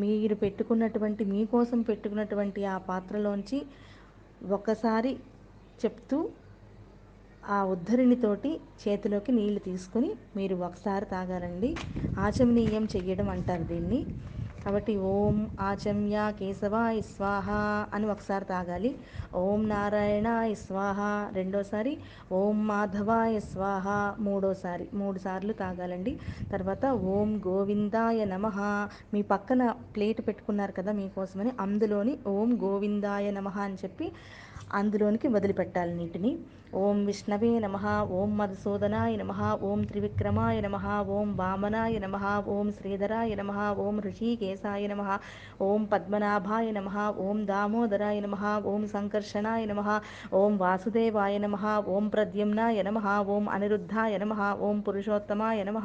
మీరు 0.01 0.35
పెట్టుకున్నటువంటి 0.43 1.23
మీకోసం 1.31 1.79
పెట్టుకున్నటువంటి 1.89 2.61
ఆ 2.65 2.77
పాత్రలోంచి 2.89 3.57
ఒకసారి 4.51 5.11
చెప్తూ 5.79 6.17
ఆ 7.43 7.59
ఉద్ధరిణితోటి 7.73 8.51
చేతిలోకి 8.83 9.33
నీళ్ళు 9.39 9.61
తీసుకుని 9.67 10.09
మీరు 10.37 10.57
ఒకసారి 10.67 11.07
తాగారండి 11.13 11.71
ఆచమనీయం 12.17 12.85
చెయ్యడం 12.95 13.29
అంటారు 13.35 13.65
దీన్ని. 13.71 14.01
కాబట్టి 14.69 14.93
ఓం 15.12 15.36
ఆచమ్య 15.67 16.15
కేశవాయ 16.39 16.97
స్వాహ 17.12 17.47
అని 17.93 18.05
ఒకసారి 18.13 18.45
తాగాలి. 18.51 18.91
ఓం 19.43 19.62
నారాయణాయ 19.69 20.51
స్వాహ 20.63 20.99
రెండోసారి 21.38 21.93
ఓం 22.39 22.58
మాధవాయ 22.67 23.36
స్వాహ 23.47 23.86
మూడోసారి 24.19 24.86
మూడు 24.93 25.19
సార్లు 25.19 25.53
తాగాలండి. 25.63 26.13
తర్వాత 26.51 26.86
ఓం 27.15 27.32
గోవిందాయ 27.47 28.19
నమ. 28.25 28.45
మీ 29.13 29.21
పక్కన 29.34 29.62
ప్లేట్ 29.95 30.21
పెట్టుకున్నారు 30.27 30.75
కదా 30.79 30.91
మీకోసమని 30.91 31.53
అందులోని 31.65 32.13
ఓం 32.36 32.51
గోవిందాయ 32.63 33.27
నమ 33.32 33.49
అని 33.60 33.79
చెప్పి 33.84 34.08
అందులోనికి 34.69 35.27
వదిలిపెట్టాలి 35.27 35.93
నీటిని 35.95 36.32
ఓం 36.79 36.97
విష్ణవే 37.05 37.51
నమ 37.60 37.77
ఓం 38.13 38.32
మధుసూదనాయ 38.38 39.13
నమ 39.15 39.32
ఓం 39.67 39.79
త్రివిక్రమాయ 39.84 40.58
నమ 40.62 40.77
ఓం 41.10 41.29
వామనాయ 41.38 41.99
నమ 41.99 42.17
ఓం 42.47 42.67
శ్రీధరాయ 42.71 43.36
నమ 43.36 43.53
ఓం 43.84 43.95
ఋషికేశాయ 44.05 44.84
నమ 44.88 45.03
ఓం 45.62 45.84
పద్మనాభాయ 45.86 46.67
నమ 46.71 46.89
ఓం 47.19 47.39
దామోదరాయ 47.45 48.19
నమ 48.19 48.36
ఓం 48.65 48.84
సంకర్షణాయ 48.88 49.63
నమ 49.65 49.86
ఓం 50.34 50.53
వాసుదేవాయ 50.58 51.38
నమ 51.38 51.55
ఓం 51.93 52.05
ప్రద్యుమ్నాయ 52.10 52.84
నమ 52.84 53.01
ఓం 53.29 53.47
అనిరుద్ధాయ 53.49 54.17
నమ 54.17 54.36
ఓం 54.62 54.77
పురుషోత్తమాయ 54.82 55.63
నమ 55.63 55.82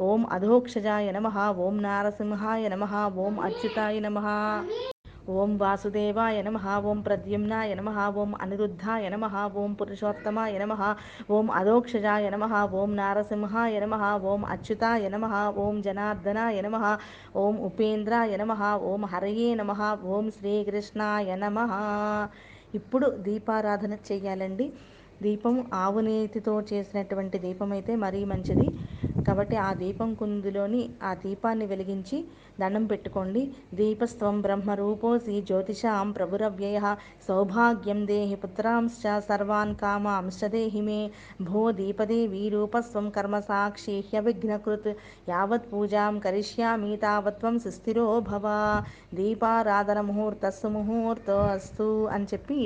ఓం 0.00 0.24
అధోక్షజాయ 0.30 1.12
నమ 1.12 1.30
ఓం 1.60 1.78
నారసింహాయ 1.82 2.64
నమ 2.68 2.90
ఓం 3.18 3.36
అచ్యుతాయ 3.40 4.00
నమ 4.00 4.18
ఓం 5.32 5.50
వాసుదేవాయ 5.60 6.38
నమ 6.42 6.58
ఓం 6.84 6.98
ప్రద్యుమ్నాయ 7.04 7.74
నమ 7.74 7.90
ఓం 8.14 8.30
అనిరుద్ధాయ 8.42 9.04
నమ 9.08 9.26
ఓం 9.54 9.70
పురుషోత్తమాయ 9.74 10.58
నమ 10.62 10.74
ఓం 11.30 11.46
అధోక్షజాయ 11.50 12.26
నమ 12.34 12.44
ఓం 12.74 12.90
నారసింహాయ 12.96 13.78
నమ 13.84 13.94
ఓం 14.24 14.42
అచ్యుతాయ 14.46 15.08
నమ 15.08 15.30
ఓం 15.58 15.76
జనార్దనాయ 15.82 16.58
నమ 16.60 16.80
ఓం 17.36 17.54
ఉపేంద్రాయ 17.68 18.36
నమ 18.36 18.52
ఓం 18.84 19.04
హరయే 19.12 19.48
నమ 19.54 19.72
ఓం 20.08 20.28
శ్రీకృష్ణాయ 20.30 21.36
నమ 21.36 21.58
ఇప్పుడు 22.74 23.08
దీపారాధన 23.22 23.96
చేయాలండి 24.08 24.68
దీపం 25.22 25.56
ఆవు 25.76 26.00
నేతితో 26.00 26.54
చేసినటువంటి 26.70 27.36
దీపం 27.38 27.70
అయితే 27.72 27.92
మరీ 27.96 28.20
మంచిది 28.26 28.68
కాబట్టి 29.26 29.56
ఆ 29.66 29.70
దీపం 29.74 30.10
కుందులోని 30.14 30.82
ఆ 31.02 31.12
దీపాన్ని 31.24 31.66
వెలిగించి 31.66 32.18
దండం 32.58 32.84
పెట్టుకోండి. 32.86 33.42
దీపస్త్వం 33.74 34.36
బ్రహ్మరూపోసి 34.40 35.34
జ్యోతిషాం 35.48 36.08
ప్రభురవ్యయ 36.12 36.80
సౌభాగ్యం 37.28 38.00
దేహి 38.06 38.36
పుత్రాంశ్చ 38.44 39.04
సర్వాన్ 39.28 39.74
కామ 39.76 40.06
దేహి 40.54 40.82
మే. 40.82 40.98
భో 41.48 41.62
దీపదేవి 41.78 42.42
రూపస్వం 42.54 43.06
కర్మ 43.16 43.36
సాక్షి 43.48 43.96
హ్యవిఘ్నకృత్. 44.08 44.90
యావత్ 45.28 45.68
పూజాం 45.72 46.14
కరిష్యామి 46.24 46.92
తావత్వం 47.04 47.56
సుస్థిరో 47.64 48.06
భవ. 48.30 48.46
దీపారాధన 49.18 50.00
ముహూర్తస్సు 50.08 50.68
ముహూర్తో 50.76 51.38
అస్తు 51.54 51.86
అని 52.14 52.28
చెప్పి 52.32 52.60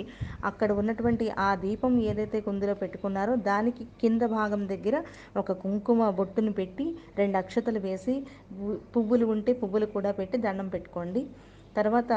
అక్కడ 0.45 0.71
ఉన్నటువంటి 0.81 1.27
ఆ 1.41 1.51
దీపం 1.65 1.93
ఏదైతే 2.09 2.39
కుందులో 2.41 2.75
పెట్టుకున్నారో 2.83 3.33
దానికి 3.49 3.85
కింద 4.03 4.23
భాగం 4.37 4.63
దగ్గర 4.73 4.97
ఒక 5.41 5.53
కుంకుమ 5.63 6.11
బొట్టును 6.19 6.48
పెట్టి 6.59 6.87
రెండు 7.19 7.37
అక్షతలు 7.41 7.81
వేసి 7.81 8.15
పువ్వులు 8.95 9.27
ఉంటే 9.35 9.53
పువ్వులు 9.61 9.89
కూడా 9.95 10.13
పెట్టి 10.19 10.37
దండం 10.39 10.69
పెట్టుకోండి. 10.75 11.23
తర్వాత 11.77 12.13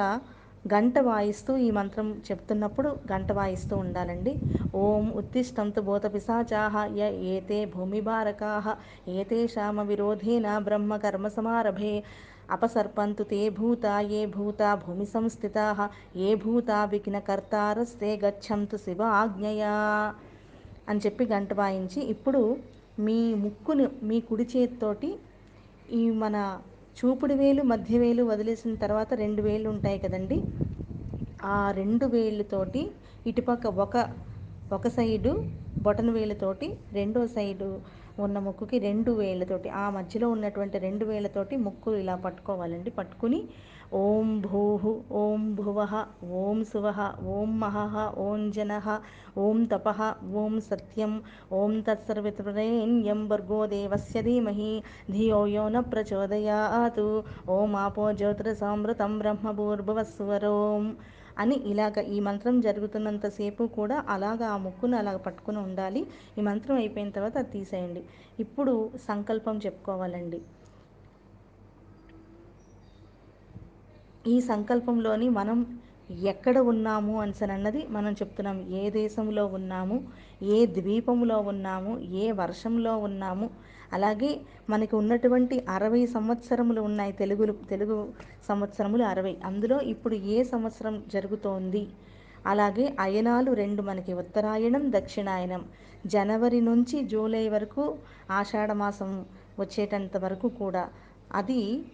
గంట 0.65 0.95
వాయిస్తూ 1.07 1.51
ఈ 1.57 1.69
మంత్రం 1.77 2.07
చెప్తున్నప్పుడు 2.27 2.89
గంట 3.11 3.29
వాయిస్తూ 3.37 3.75
ఉండాలండి. 3.83 4.33
ఓం 4.79 5.05
ఉత్తిష్టంతు 5.21 5.81
భూత 5.87 6.05
పిశాచాహ 6.13 6.73
య 6.99 7.03
ఏతే 7.31 7.59
భూమిభారకాహ 7.73 8.65
ఏతేషామ 9.15 9.81
విరోధేన 9.89 10.47
బ్రహ్మ 10.67 10.95
కర్మ 10.97 11.27
సమారభే 11.29 11.93
అపసర్పంతు 12.49 13.23
తే 13.27 13.39
భూత 13.57 13.85
ఏ 14.11 14.21
భూత 14.33 14.61
భూమి 14.81 15.05
సంస్థితా 15.07 15.65
ఏ 16.21 16.31
భూత 16.41 16.71
విఘ్నకర్తారస్తే 16.93 18.09
గచ్చంతు 18.23 18.77
శివ 18.83 19.01
ఆజ్ఞయా 19.19 19.75
అని 20.87 21.01
చెప్పి 21.05 21.23
గంట 21.31 21.51
వాయించి 21.53 21.99
ఇప్పుడు 22.13 22.41
మీ 23.01 23.15
ముక్కును 23.43 23.85
మీ 24.09 24.17
కుడి 24.27 24.45
చేతితోటి 24.53 25.09
ఈ 25.93 26.03
మన 26.21 26.35
చూపుడు 26.97 27.35
వేలు 27.35 27.61
మధ్య 27.71 27.97
వేలు 27.99 28.23
వదిలేసిన 28.31 28.73
తర్వాత 28.83 29.13
రెండు 29.21 29.41
వేలు 29.41 29.67
ఉంటాయి 29.73 29.99
కదండి. 29.99 30.37
ఆ 31.39 31.59
రెండు 31.79 32.05
వేళ్ళతోటి 32.13 32.81
ఇటుపక్క 33.25 33.67
ఒక 33.77 33.95
ఒక 34.71 34.87
సైడు 34.89 35.31
బొటన 35.79 36.09
వేలుతోటి 36.11 36.67
రెండో 36.97 37.21
సైడు 37.35 37.69
ఉన్న 38.17 38.37
ముక్కుకి 38.47 38.77
రెండు 38.85 39.11
వేళ్ళతోటి 39.19 39.69
ఆ 39.75 39.85
మధ్యలో 39.97 40.27
ఉన్నటువంటి 40.35 40.77
రెండు 40.85 41.05
వేళ్ళతోటి 41.05 41.55
ముక్కు 41.65 41.91
ఇలా 42.01 42.15
పట్టుకోవాలండి. 42.25 42.91
పట్టుకుని 42.99 43.39
ఓం 43.91 44.27
భూః 44.43 44.83
ఓం 45.21 45.41
భువః 45.55 45.93
ఓం 46.41 46.59
సువః 46.69 46.99
ఓం 47.31 47.49
మహః 47.61 47.95
ఓం 48.25 48.41
జనః 48.55 48.85
ఓం 49.37 49.57
తపః 49.71 49.99
ఓం 50.41 50.53
సత్యం 50.67 51.13
ఓం 51.51 51.73
తత్సర్వితురేణ్యం 51.87 53.21
భర్గో 53.31 53.59
దేవస్య 53.73 54.21
ధీమహి 54.27 54.69
ధియో 55.11 55.41
యో 55.55 55.65
న 55.69 55.81
ప్రచోదయాతు. 55.91 57.07
ఓం 57.55 57.73
ఆపో 57.83 58.05
జ్యోతిరసామృతం 58.21 59.11
బ్రహ్మభూర్భువస్వరోం 59.21 60.85
అని 61.37 61.57
ఇలాగ 61.71 61.97
ఈ 62.15 62.19
మంత్రం 62.27 62.55
జరుగుతున్నంతసేపు 62.61 63.65
కూడా 63.77 63.99
అలాగ 64.15 64.41
ఆ 64.53 64.57
ముక్కును 64.65 64.97
అలాగ 65.01 65.17
పట్టుకుని 65.27 65.61
ఉండాలి. 65.67 66.03
ఈ 66.37 66.43
మంత్రం 66.49 66.75
అయిపోయిన 66.75 67.11
తర్వాత 67.17 67.37
అది 67.43 67.53
తీసేయండి. 67.57 68.03
ఇప్పుడు 68.39 68.75
సంకల్పం 69.07 69.57
చెప్పుకోవాలండి. 69.65 70.41
ఈ 74.27 74.41
సంకల్పంలోని 74.41 75.29
మనం 75.29 75.79
ఎక్కడ 76.21 76.57
ఉన్నాము 76.59 77.21
అన్నది 77.21 77.87
మనం 77.89 78.11
చెప్తున్నాం. 78.11 78.69
ఏ 78.69 78.89
దేశంలో 78.89 79.45
ఉన్నాము? 79.45 80.07
ఏ 80.43 80.65
ద్వీపంలో 80.65 81.37
ఉన్నాము? 81.39 81.99
ఏ 81.99 82.31
వర్షంలో 82.31 82.97
ఉన్నాము? 82.97 83.49
అలాగే 83.93 84.41
మనకు 84.69 84.97
ఉన్నటువంటి 84.97 85.65
అరవై 85.69 86.05
సంవత్సరములు 86.05 86.81
ఉన్నాయి. 86.81 87.11
తెలుగులు 87.11 87.53
తెలుగు 87.69 88.09
సంవత్సరములు 88.47 89.03
అరవై. 89.03 89.37
అందులో 89.45 89.81
ఇప్పుడు 89.81 90.15
ఏ 90.15 90.43
సంవత్సరం 90.43 91.03
జరుగుతోంది? 91.13 91.87
అలాగే 92.47 92.95
అయనాలు 92.99 93.51
రెండు 93.51 93.81
మనకి. 93.81 94.13
ఉత్తరాయణం 94.13 94.91
దక్షిణాయనం. 94.91 95.65
జనవరి 96.05 96.61
నుంచి 96.61 97.03
జూలై 97.03 97.49
వరకు 97.49 97.95
ఆషాఢ 98.31 98.71
మాసం 98.71 99.25
వచ్చేటంత 99.59 100.17
వరకు 100.17 100.47
కూడా. 100.47 100.89
అది 101.33 101.85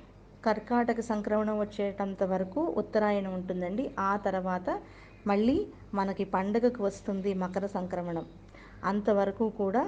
కర్కాటక 0.45 0.99
సంక్రమణం 1.01 1.59
వచ్చేటంత 1.59 2.23
వరకు 2.23 2.61
ఉత్తరాయణం 2.77 3.33
ఉంటుందండి. 3.33 3.91
ఆ 3.99 4.17
తర్వాత 4.17 4.69
మళ్ళీ 5.27 5.67
మనకి 5.93 6.23
పండగకు 6.25 6.83
వస్తుంది 6.83 7.33
మకర 7.33 7.65
సంక్రమణం. 7.65 8.25
అంతవరకు 8.83 9.49
కూడా 9.49 9.83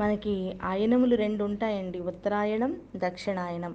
మనకి 0.00 0.34
ఆయనములు 0.64 1.16
రెండు 1.16 1.44
ఉంటాయండి. 1.44 2.00
ఉత్తరాయణం 2.00 2.80
దక్షిణాయనం 2.96 3.74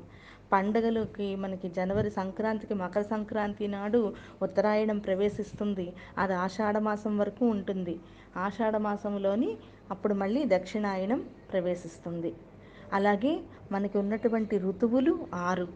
పండగలకి 0.51 1.35
మనకి 1.35 1.69
జనవరి 1.69 2.11
సంక్రాంతికి 2.11 2.73
మకర 2.73 3.01
సంక్రాంతి 3.01 3.67
నాడు 3.67 4.13
ఉత్తరాయణం 4.41 4.97
ప్రవేశిస్తుంది. 4.97 5.93
అది 6.17 6.33
ఆషాఢ 6.33 6.77
మాసం 6.77 7.17
వరకు 7.17 7.45
ఉంటుంది. 7.45 7.95
ఆషాఢ 8.37 8.75
మాసంలోని 8.77 9.57
అప్పుడు 9.91 10.13
మళ్ళీ 10.13 10.45
దక్షిణాయనం 10.45 11.19
ప్రవేశిస్తుంది. 11.51 12.31
అలాగే 12.93 13.33
మనకి 13.71 13.97
ఉన్నటువంటి 13.97 14.57
ఋతువులు 14.57 15.13
ఆరు. 15.33 15.67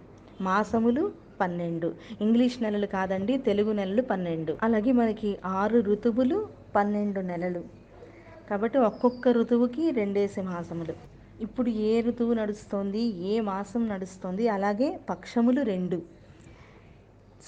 మాసములు 0.42 1.12
పన్నెండు. 1.42 1.94
ఇంగ్లీష్ 2.22 2.64
నెలలు 2.64 2.86
కాదండి 2.86 3.38
తెలుగు 3.38 3.72
నెలలు 3.72 4.02
పన్నెండు. 4.02 4.58
అలాగే 4.64 4.92
మనకి 4.92 5.38
ఆరు 5.46 5.80
ఋతువులు 5.80 6.50
పన్నెండు 6.76 7.20
నెలలు. 7.20 7.64
కాబట్టి 8.50 8.78
ఒక్కొక్క 8.78 9.28
ఋతువుకి 9.28 9.92
రెండేసి 9.92 10.42
మాసములు. 10.42 10.94
ఇప్పుడు 11.42 11.70
ఏ 11.70 12.02
ఋతువు 12.02 12.34
నడుస్తోంది 12.34 13.00
ఏ 13.00 13.40
మాసం 13.40 13.90
నడుస్తోంది 13.90 14.48
అలాగే 14.48 15.00
పక్షములు 15.10 15.62
రెండు. 15.62 16.02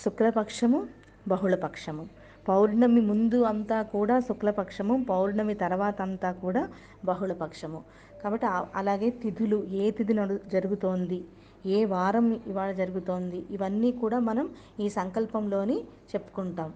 శుక్లపక్షము 0.06 0.88
బహుళపక్షము. 1.28 2.10
పౌర్ణమి 2.48 3.02
ముందు 3.02 3.43
అంతా 3.43 3.82
కూడా 3.82 4.19
శుక్లపక్షము 4.19 5.06
పౌర్ణమి 5.10 5.54
తర్వాత 5.54 6.02
అంతా 6.02 6.32
కూడా 6.32 6.69
బహుళపక్షము. 7.06 7.84
కాబట్టి 8.24 8.48
అలాగే 8.76 9.10
తిథులు 9.10 9.63
ఏ 9.69 9.91
తిథి 9.91 10.13
నడు 10.13 10.39
జరుగుతోంది? 10.54 11.26
ఏ 11.65 11.86
వారం 11.86 12.41
ఇవాళ 12.47 12.71
జరుగుతోంది? 12.71 13.45
ఇవన్నీ 13.51 13.91
కూడా 13.91 14.19
మనం 14.19 14.49
ఈ 14.80 14.89
సంకల్పంలోని 14.89 15.78
చెప్పుకుంటాం. 16.15 16.73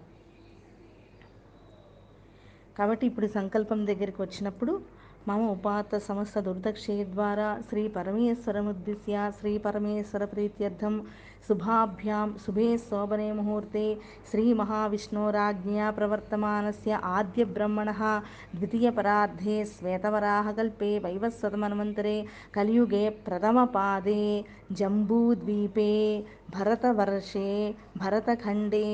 కాబట్టి 2.78 3.08
ఇప్పుడు 3.08 3.28
సంకల్పం 3.28 3.86
దగ్గరికి 3.86 4.22
వచ్చినప్పుడు 4.22 4.82
మమ 5.28 5.42
ఉపాత 5.50 5.96
సమస్త 5.98 6.40
దుర్దక్షే 6.40 7.06
ద్వారా 7.06 7.62
శ్రీ 7.70 7.88
పరమేశ్వరముద్దిశ్య 7.88 9.32
శ్రీ 9.40 9.58
పరమేశ్వర 9.58 10.26
ప్రీత్యర్థం 10.26 11.06
शुभाभ्यां 11.48 12.28
शुभे 12.46 12.68
शोभने 12.78 13.32
मुहूर्ते 13.34 13.84
श्रीमहाविष्णोराज्ञया 14.32 15.90
प्रवर्तमानस्य 15.98 17.00
आद्यब्रह्मणः 17.12 18.02
द्वितीयपरार्धे 18.56 19.56
श्वेतवराहकल्पे 19.74 20.90
वैवस्वतमन्वन्तरे 21.06 22.18
कलियुगे 22.56 23.04
प्रथमपादे 23.26 24.24
जम्बूद्वीपे 24.80 25.94
भरतवर्षे 26.56 27.50
भरतखण्डे 27.98 28.86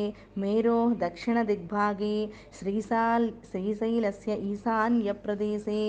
मेरोः 0.43 0.93
दक्षिणदिग्भागे 1.07 2.15
श्रीशाल् 2.59 3.29
श्रीशैलस्य 3.51 4.35
ईशान्यप्रदेशे 4.51 5.83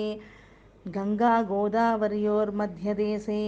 गङ्गागोदावर्योर्मध्यदेशे 0.96 3.42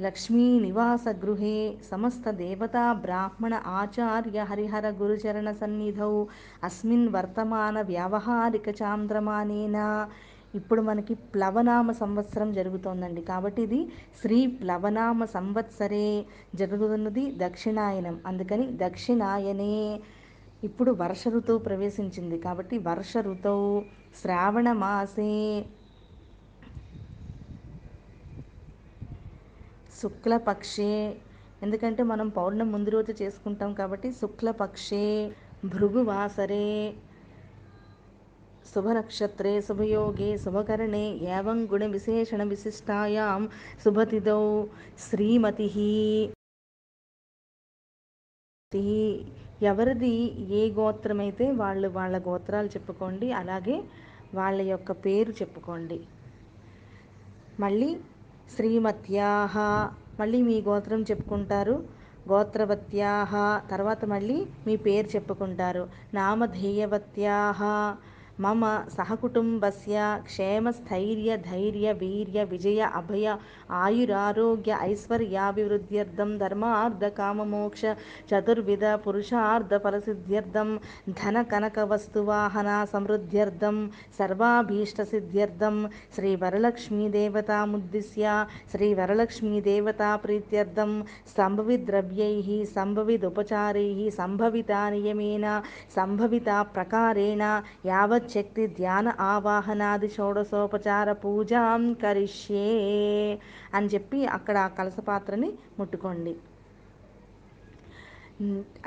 లక్ష్మీనివాస 0.00 1.08
గృహే 1.08 1.74
సమస్త 1.90 2.30
దేవతా 2.30 2.92
బ్రాహ్మణ 2.92 3.54
ఆచార్య 3.66 4.42
హరిహర 4.42 4.90
గురుచరణ 4.90 5.52
సన్నిధౌ. 5.52 6.24
అస్మిన్ 6.64 7.08
వర్తమాన 7.08 7.80
వ్యావహారిక 7.80 8.68
చాంద్రమానేన. 8.82 10.08
ఇప్పుడు 10.54 10.82
మనకి 10.82 11.14
ప్లవనామ 11.14 11.92
సంవత్సరం 11.92 12.52
జరుగుతోందండి. 12.52 13.20
కాబట్టి 13.20 13.62
ఇది 13.62 13.92
శ్రీ 14.22 14.46
ప్లవనామ 14.46 15.24
సంవత్సరే. 15.24 16.24
జరుగుతున్నది 16.54 17.34
దక్షిణాయనం. 17.38 18.20
అందుకని 18.26 18.78
దక్షిణాయనే. 18.86 20.00
ఇప్పుడు 20.64 20.90
వర్ష 20.92 21.28
ఋతువు 21.28 21.58
ప్రవేశించింది. 21.58 22.38
కాబట్టి 22.38 22.78
వర్ష 22.78 23.18
ఋతువు 23.18 23.82
శ్రావణ 24.22 24.72
మాసే. 24.72 25.64
శుక్లపక్షే. 30.04 30.94
ఎందుకంటే 31.64 32.02
మనం 32.12 32.28
పౌర్ణమి 32.38 32.70
ముందు 32.74 32.90
రోజు 32.94 33.12
చేసుకుంటాం 33.22 33.70
కాబట్టి 33.80 34.08
శుక్లపక్షే 34.20 35.06
భృగువాసరే 35.74 36.66
శుభనక్షత్రే 38.72 39.52
శుభయోగే 39.66 40.28
శుభకరణే 40.44 41.02
ఏవం 41.36 41.58
గుణ 41.72 41.84
విశేషణ 41.96 42.42
విశిష్టాయాం 42.52 43.42
శుభతిథౌ 43.84 44.44
శ్రీమతి. 45.06 45.68
ఎవరిది 49.70 50.14
ఏ 50.60 50.62
గోత్రమైతే 50.78 51.46
వాళ్ళు 51.60 51.88
వాళ్ళ 51.98 52.16
గోత్రాలు 52.28 52.70
చెప్పుకోండి 52.76 53.28
అలాగే 53.40 53.76
వాళ్ళ 54.38 54.60
యొక్క 54.72 54.92
పేరు 55.04 55.32
చెప్పుకోండి. 55.40 55.98
మళ్ళీ 57.60 57.90
శ్రీమత్యాహ. 58.50 59.54
మళ్ళీ 60.20 60.42
మీ 60.42 60.60
గోత్రం 60.60 61.02
చెప్పుకుంటారు. 61.02 61.74
గోత్రవత్యాహ. 62.26 63.32
తర్వాత 63.70 64.04
మళ్ళీ 64.04 64.36
మీ 64.66 64.76
పేరు 64.76 65.06
చెప్పుకుంటారు. 65.06 65.82
నామధేయవత్యాహ. 66.14 67.60
మమ 68.38 68.64
సహకుటుంబస్య 68.96 69.96
క్షేమస్థైర్య 70.26 71.36
ధైర్య 71.36 71.92
వీర్య 71.92 72.44
విజయ 72.44 72.80
అభయ 72.94 73.26
ఆయురారోగ్య 73.70 74.78
ఐశ్వర్యాభివృద్ధ్యర్థం 74.82 76.38
ధర్మార్థ 76.38 77.04
కామమోక్ష 77.08 77.82
చతుర్విధ 78.32 78.86
పురుషార్థ 78.86 79.74
ఫలసిద్ధ్యర్థం 79.76 80.70
ధన 81.20 81.42
కనక 81.42 81.78
వస్తువాహన 81.78 82.84
సమృద్ధ్యర్థం 82.84 83.76
సర్వాభీష్ట 84.18 85.02
సిద్ధ్యర్థం 85.02 85.76
శ్రీ 86.14 86.36
వరలక్ష్మీ 86.36 87.08
దేవతాముద్దిశ్య 87.08 88.26
శ్రీ 88.72 88.94
వరలక్ష్మీ 88.94 89.60
దేవతా 89.60 90.16
ప్రీత్యర్థం 90.16 90.92
సంభవి 91.36 91.76
ద్రవ్యైః 91.84 92.50
సంభవిత్ 92.74 93.30
సంభవిత 94.18 94.72
నియమేన 94.90 95.46
సంభవిత 95.96 96.50
ప్రకారేణ 96.74 97.42
యావత్ 97.86 98.23
శక్తి 98.28 98.64
ధ్యాన 98.78 99.08
ఆవాహనాది 99.26 100.08
షోడశోపచార 100.08 101.12
పూజాం 101.22 101.84
కరిష్యే 102.02 102.66
అని 103.74 103.90
చెప్పి 103.94 104.20
అక్కడ 104.36 104.56
ఆ 104.64 104.74
కలసపాత్రని 104.78 105.50
ముట్టుకోండి. 105.78 106.34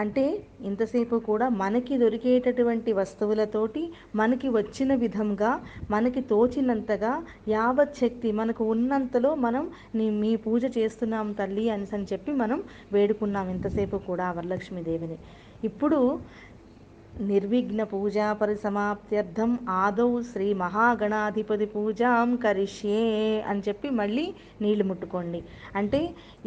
అంటే 0.02 0.24
ఇంతసేపు 0.70 1.16
కూడా 1.28 1.46
మనకి 1.62 1.94
దొరికేటటువంటి 1.98 2.92
వస్తువులతోటి 2.94 3.84
మనకి 4.16 4.48
వచ్చిన 4.58 4.92
విధంగా 5.04 5.52
మనకి 5.92 6.22
తోచినంతగా 6.32 7.14
యావత్ 7.48 7.96
శక్తి 7.96 8.32
మనకు 8.32 8.64
ఉన్నంతలో 8.74 9.32
మనం 9.46 9.64
మీ 10.22 10.32
పూజ 10.46 10.64
చేస్తున్నాం 10.78 11.30
తల్లి 11.34 11.66
అని 11.70 11.88
అని 11.90 12.08
చెప్పి 12.14 12.34
మనం 12.44 12.60
వేడుకున్నాం 12.94 13.50
ఇంతసేపు 13.50 14.00
కూడా 14.10 14.28
వరలక్ష్మీదేవిని. 14.32 15.18
ఇప్పుడు 15.64 16.00
నిర్విఘ్న 17.30 17.82
పూజా 17.92 18.26
పరిసమాప్త్యర్థం 18.40 19.52
ఆదౌ 19.84 20.10
శ్రీ 20.30 20.48
మహాగణాధిపతి 20.62 21.68
పూజాం 21.74 22.30
కరిష్యే 22.44 23.02
అని 23.52 23.62
చెప్పి 23.68 23.88
మళ్ళీ 24.00 24.26
నీళ్ళు 24.62 24.86
ముట్టుకోండి. 24.90 25.40
అంటే 25.80 26.02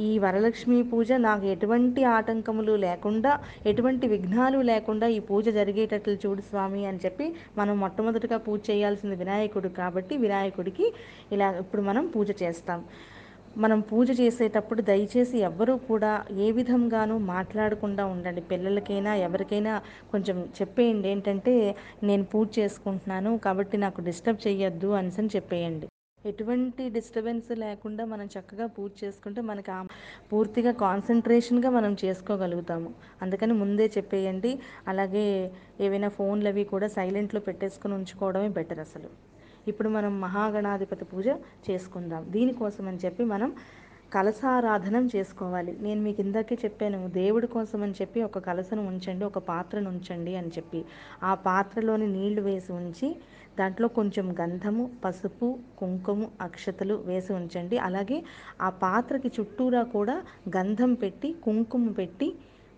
ఈ 0.06 0.10
వరలక్ష్మి 0.24 0.78
పూజ 0.92 1.10
నాకు 1.26 1.46
ఎటువంటి 1.54 2.04
ఆటంకములు 2.16 2.74
లేకుండా 2.86 3.32
ఎటువంటి 3.72 4.06
విఘ్నాలు 4.14 4.60
లేకుండా 4.72 5.08
ఈ 5.16 5.20
పూజ 5.30 5.46
జరిగేటట్లు 5.60 6.16
చూడు 6.24 6.44
స్వామి 6.50 6.82
అని 6.90 7.02
చెప్పి 7.06 7.28
మనం 7.60 7.76
మొట్టమొదటిగా 7.84 8.38
పూజ 8.48 8.60
చేయాల్సింది 8.70 9.18
వినాయకుడు 9.22 9.70
కాబట్టి 9.80 10.16
వినాయకుడికి 10.24 10.88
ఇలా 11.36 11.48
ఇప్పుడు 11.64 11.84
మనం 11.90 12.06
పూజ 12.16 12.30
చేస్తాం. 12.42 12.82
మనం 13.56 13.80
పూజ 13.80 14.20
చేసేటప్పుడు 14.20 14.82
దయచేసి 14.82 15.38
ఎవ్వరూ 15.38 15.76
కూడా 15.76 16.24
ఏ 16.30 16.50
విధంగానూ 16.50 17.18
మాట్లాడకుండా 17.18 18.04
ఉండండి. 18.06 18.40
పిల్లలకైనా 18.40 19.14
ఎవరికైనా 19.14 19.82
కొంచెం 20.12 20.48
చెప్పేయండి. 20.58 21.08
ఏంటంటే 21.08 21.76
నేను 22.02 22.24
పూజ 22.24 22.46
చేసుకుంటున్నాను 22.58 23.38
కాబట్టి 23.38 23.76
నాకు 23.76 24.00
డిస్టర్బ్ 24.00 24.44
చేయొద్దు 24.46 24.90
అని 24.90 25.30
చెప్పేయండి. 25.36 25.86
ఎటువంటి 26.24 26.88
డిస్టర్బెన్స్ 26.90 27.50
లేకుండా 27.50 28.04
మనం 28.04 28.26
చక్కగా 28.26 28.66
పూజ 28.66 28.90
చేసుకుంటే 29.04 29.40
మనకి 29.40 29.70
ఆ 29.70 29.78
పూర్తిగా 30.32 30.72
కాన్సన్ట్రేషన్గా 30.72 31.70
మనం 31.70 31.96
చేసుకోగలుగుతాము. 32.04 32.90
అందుకని 33.22 33.52
ముందే 33.52 33.90
చెప్పేయండి. 33.96 34.58
అలాగే 34.88 35.52
ఏవైనా 35.80 36.08
ఫోన్లు 36.08 36.48
అవి 36.48 36.64
కూడా 36.64 36.88
సైలెంట్లో 36.88 37.40
పెట్టేసుకుని 37.40 37.94
ఉంచుకోవడమే 37.94 38.48
బెటర్ 38.48 38.78
అసలు. 38.78 39.29
ఇప్పుడు 39.72 39.90
మనం 39.96 40.12
మహాగణాధిపతి 40.20 41.06
పూజ 41.12 41.28
చేసుకుందాం. 41.68 42.22
దీనికోసం 42.36 42.84
అని 42.90 43.00
చెప్పి 43.04 43.24
మనం 43.34 43.50
కలసారాధనం 44.14 45.04
చేసుకోవాలి. 45.14 45.72
నేను 45.84 46.00
మీకు 46.06 46.20
ఇందాకే 46.24 46.56
చెప్పాను 46.64 46.98
దేవుడి 47.18 47.48
కోసం 47.56 47.80
అని 47.86 47.94
చెప్పి 48.00 48.20
ఒక 48.28 48.38
కలసను 48.48 48.82
ఉంచండి 48.90 49.24
ఒక 49.24 49.40
పాత్రను 49.50 49.88
ఉంచండి 49.94 50.32
అని 50.40 50.50
చెప్పి. 50.56 50.80
ఆ 51.22 51.34
పాత్రలోని 51.48 52.08
నీళ్ళు 52.16 52.42
వేసి 52.42 52.72
ఉంచి 52.78 53.08
దాంట్లో 53.58 53.86
కొంచెం 53.98 54.26
గంధము 54.40 54.84
పసుపు 55.04 55.46
కుంకుమ 55.78 56.26
అక్షతలు 56.40 56.94
వేసి 57.08 57.30
ఉంచండి. 57.38 57.78
అలాగే 57.88 58.18
ఆ 58.60 58.70
పాత్రకి 58.84 59.30
చుట్టూరా 59.36 59.82
కూడా 59.96 60.16
గంధం 60.56 60.92
పెట్టి 60.94 61.30
కుంకుమ 61.46 61.92
పెట్టి 62.00 62.28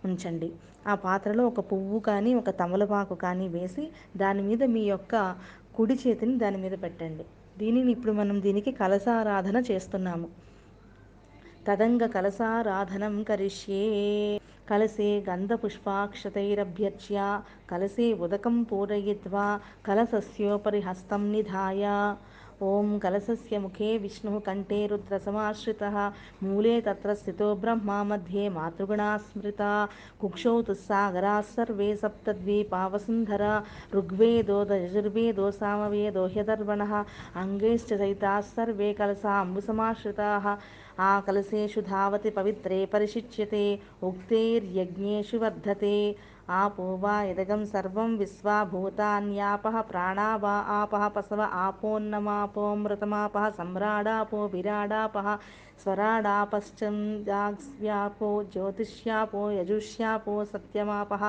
ఉంచండి. 0.05 0.51
ఆ 0.87 0.95
పాత్రలో 1.07 1.43
ఒక 1.47 1.61
పువ్వు 1.71 1.99
కానీ 2.09 2.31
ఒక 2.35 2.51
తమలపాకు 2.61 3.15
కానీ 3.25 3.45
వేసి 3.49 3.85
దాని 4.17 4.43
మీద 4.43 4.63
మీ 4.75 4.83
యొక్క 4.85 5.15
కుడి 5.75 5.95
చేతిని 5.95 6.39
దాని 6.39 6.57
మీద 6.57 6.83
పెట్టండి. 6.83 7.25
దీనిని 7.57 7.93
ఇప్పుడు 7.93 8.13
మనం 8.13 8.43
దీనికి 8.43 8.73
కలసారాధన 8.73 9.57
చేస్తున్నాము. 9.71 10.29
తదంగ 11.67 12.07
కలసారాధనం 12.07 13.23
కరిష్యే. 13.23 13.83
కలసే 14.69 15.25
గంధపుష్పాక్షతైరభ్యర్చ్య. 15.29 17.17
కలసే 17.71 18.13
ఉదకం 18.19 18.63
పూరయిత్వా. 18.63 19.47
కలసస్యోపరి 19.87 20.81
హస్తం 20.81 21.33
నిధాయ. 21.33 21.85
ఓం 22.61 22.99
కలసస్య 22.99 23.59
ముఖే 23.59 23.97
విష్ణు 23.99 24.41
కంఠే 24.41 24.87
రుద్రసమాశ్రిత. 24.87 25.85
మూలే 26.43 26.81
తత్ర 26.81 27.15
స్థితో 27.15 27.55
బ్రహ్మా 27.55 28.03
మధ్యే 28.03 28.49
మాతృగుణా 28.49 29.17
స్మృత. 29.19 29.63
కుక్షౌ 30.21 30.63
తుస్సాగరా 30.63 31.41
సర్వే 31.53 31.97
సప్తద్వీపావసుంధర 31.97 33.43
ఋగ్వేదో 33.95 34.59
యజుర్వేదో 34.77 35.51
సామవేదో 35.53 36.27
హ్యదర్వణ. 36.27 36.83
అంగైశ్చ 37.37 37.99
సైతాస్సర్వే 37.99 38.93
కలసాంబు 38.93 39.61
సమాశ్రితా 39.61 40.31
ఆ 41.03 41.13
కలశేషు 41.21 41.81
ధావతి 41.91 42.31
పవిత్రే 42.31 42.81
పరిశిచ్యతే 42.87 43.65
ఉక్తేర్యజ్ఞేషు 44.03 45.37
వర్ధతే. 45.37 45.97
ఆపో 46.53 46.87
వా 46.95 47.15
ఎదగం 47.23 47.61
సర్వం 47.67 48.11
విశ్వాభూతాన్యాపహ 48.17 49.77
ప్రాణావా 49.91 50.55
ఆపహ 50.79 51.05
పసవ 51.09 51.41
ఆపోన్నమాపోమృతమాపహ 51.65 53.45
సమ్రాడాపో 53.59 54.41
విరాడాపహ 54.55 55.27
सम्राडापो 55.84 56.58
विराडापः 56.58 56.60
स्वराडापश्चन्द्यास्यापो 56.60 58.30
ज्योतिष्यापो 58.54 59.42
यजुष्यापो 59.52 60.44
सत्यमापः 60.46 61.24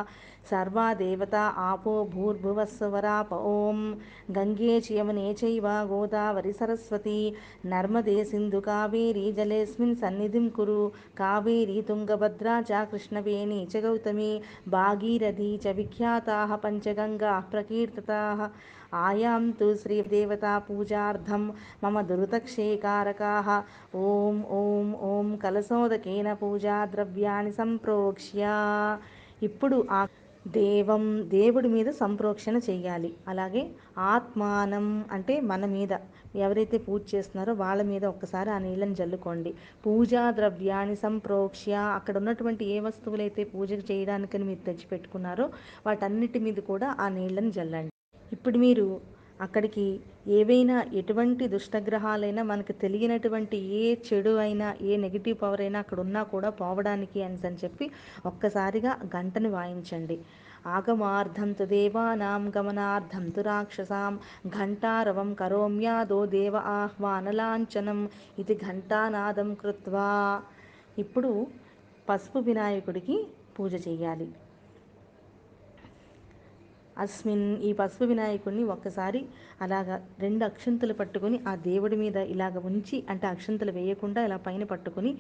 सर्वा 0.51 0.87
देवता 1.01 1.41
आपो 1.65 1.93
भूर्भुवस्वराप 2.13 3.33
ॐ 3.33 3.83
गङ्गे 4.37 4.81
च 4.81 4.93
यमुने 4.99 5.33
चैव 5.41 5.67
गोदावरि 5.91 6.53
सरस्वती 6.61 7.19
नर्मदे 7.73 8.17
सिन्धुकावेरी 8.31 9.27
जलेऽस्मिन् 9.41 9.95
सन्निधिं 10.05 10.49
कुरु 10.59 10.79
कावेरी 11.21 11.79
तुङ्गभद्रा 11.91 12.57
च 12.71 12.87
कृष्णवेणी 12.93 13.61
च 13.67 13.85
गौतमी 13.87 14.31
भागीरथी 14.77 15.51
च 15.65 15.77
विख्याताः 15.83 16.57
पञ्चगङ्गाः 16.65 17.41
प्रकीर्तिताः 17.55 18.41
ఆయాం 18.94 19.52
తు 19.52 19.68
శ్రీదేవతాపూజార్థం 19.82 21.44
మమ 21.84 22.02
దురుతక్షేకారకాः. 22.02 23.48
ఓం 24.06 24.38
ఓం 24.60 24.88
ఓం 25.12 25.38
కలసోదకేన 25.44 26.34
పూజాద్రవ్యాన్ని 26.34 27.52
సంప్రోక్ష్య. 27.52 28.44
ఇప్పుడు 29.44 29.88
ఆ 29.92 30.02
దేవం 30.58 31.04
దేవుడి 31.30 31.68
మీద 31.68 31.90
సంప్రోక్షణ 31.90 32.58
చేయాలి. 32.70 33.14
అలాగే 33.28 33.62
ఆత్మానం 34.14 35.06
అంటే 35.12 35.40
మన 35.52 35.66
మీద. 35.76 35.94
ఎవరైతే 36.36 36.78
పూజ 36.78 37.02
చేస్తున్నారో 37.14 37.54
వాళ్ళ 37.54 37.82
మీద 37.82 38.04
ఒక్కసారి 38.06 38.50
ఆ 38.50 38.58
నీళ్ళని 38.58 38.96
జల్లుకోండి. 38.96 39.52
పూజా 39.86 40.32
ద్రవ్యాన్ని 40.32 40.96
సంప్రోక్ష్య. 40.96 41.74
అక్కడ 41.98 42.18
ఉన్నటువంటి 42.18 42.66
ఏ 42.76 42.80
వస్తువులైతే 42.80 43.44
పూజ 43.44 43.72
చేయడానికని 43.92 44.44
మీరు 44.44 44.64
తెచ్చిపెట్టుకున్నారో 44.70 45.48
వాటన్నిటి 45.88 46.40
మీద 46.40 46.60
కూడా 46.72 46.90
ఆ 47.00 47.10
నీళ్ళని 47.10 47.52
జల్లండి. 47.52 47.92
ఇప్పుడు 48.36 48.58
మీరు 48.58 48.88
అక్కడికి 49.42 49.86
ఏవైనా 50.28 50.76
ఎటువంటి 50.94 51.46
దుష్టగ్రహాలైనా 51.54 52.42
మనకు 52.52 52.74
తెలియనటువంటి 52.84 53.58
ఏ 53.80 53.84
చెడు 54.08 54.34
అయినా 54.38 54.68
ఏ 54.90 54.98
నెగిటివ్ 54.98 55.38
పవర్ 55.42 55.62
అయినా 55.62 55.80
అక్కడ 55.84 56.00
ఉన్నా 56.00 56.22
కూడా 56.34 56.50
పోవడానికి 56.62 57.20
అని 57.24 57.40
అని 57.50 57.60
చెప్పి 57.64 57.86
ఒక్కసారిగా 58.26 58.92
గంటను 59.16 59.50
వాయించండి. 59.50 60.18
ఆగమార్థం 60.76 61.50
తు 61.52 61.66
దేవానాం 61.74 62.44
గమనార్థం 62.58 63.26
తు 63.30 63.42
రాక్షసాం 63.42 64.14
ఘంటారవం 64.58 65.30
కరోమ్యాదో 65.42 66.20
దేవ 66.36 66.56
ఆహ్వానలాంఛనం 66.78 68.00
ఇది 68.44 68.56
ఘంటానాదం 68.68 69.50
కృత్వా. 69.64 70.10
ఇప్పుడు 71.04 71.32
పసుపు 72.10 72.40
వినాయకుడికి 72.48 73.18
పూజ 73.58 73.74
చేయాలి. 73.88 74.28
అస్మిన్ 76.98 77.46
ఈ 77.68 77.74
పసుపు 77.74 78.04
వినాయకుడిని 78.04 78.64
ఒక్కసారి 78.64 79.22
అలాగా 79.62 79.96
రెండు 80.20 80.44
అక్షంతలు 80.46 80.94
పట్టుకొని 80.94 81.38
ఆ 81.48 81.56
దేవుడి 81.56 81.96
మీద 81.96 82.18
ఇలాగ 82.34 82.58
ఉంచి 82.70 82.98
అంటే 83.10 83.28
అక్షంతలు 83.28 83.72
వేయకుండా 83.72 84.24
ఇలా 84.26 84.38
పైన 84.38 84.64
పట్టుకొని 84.64 85.12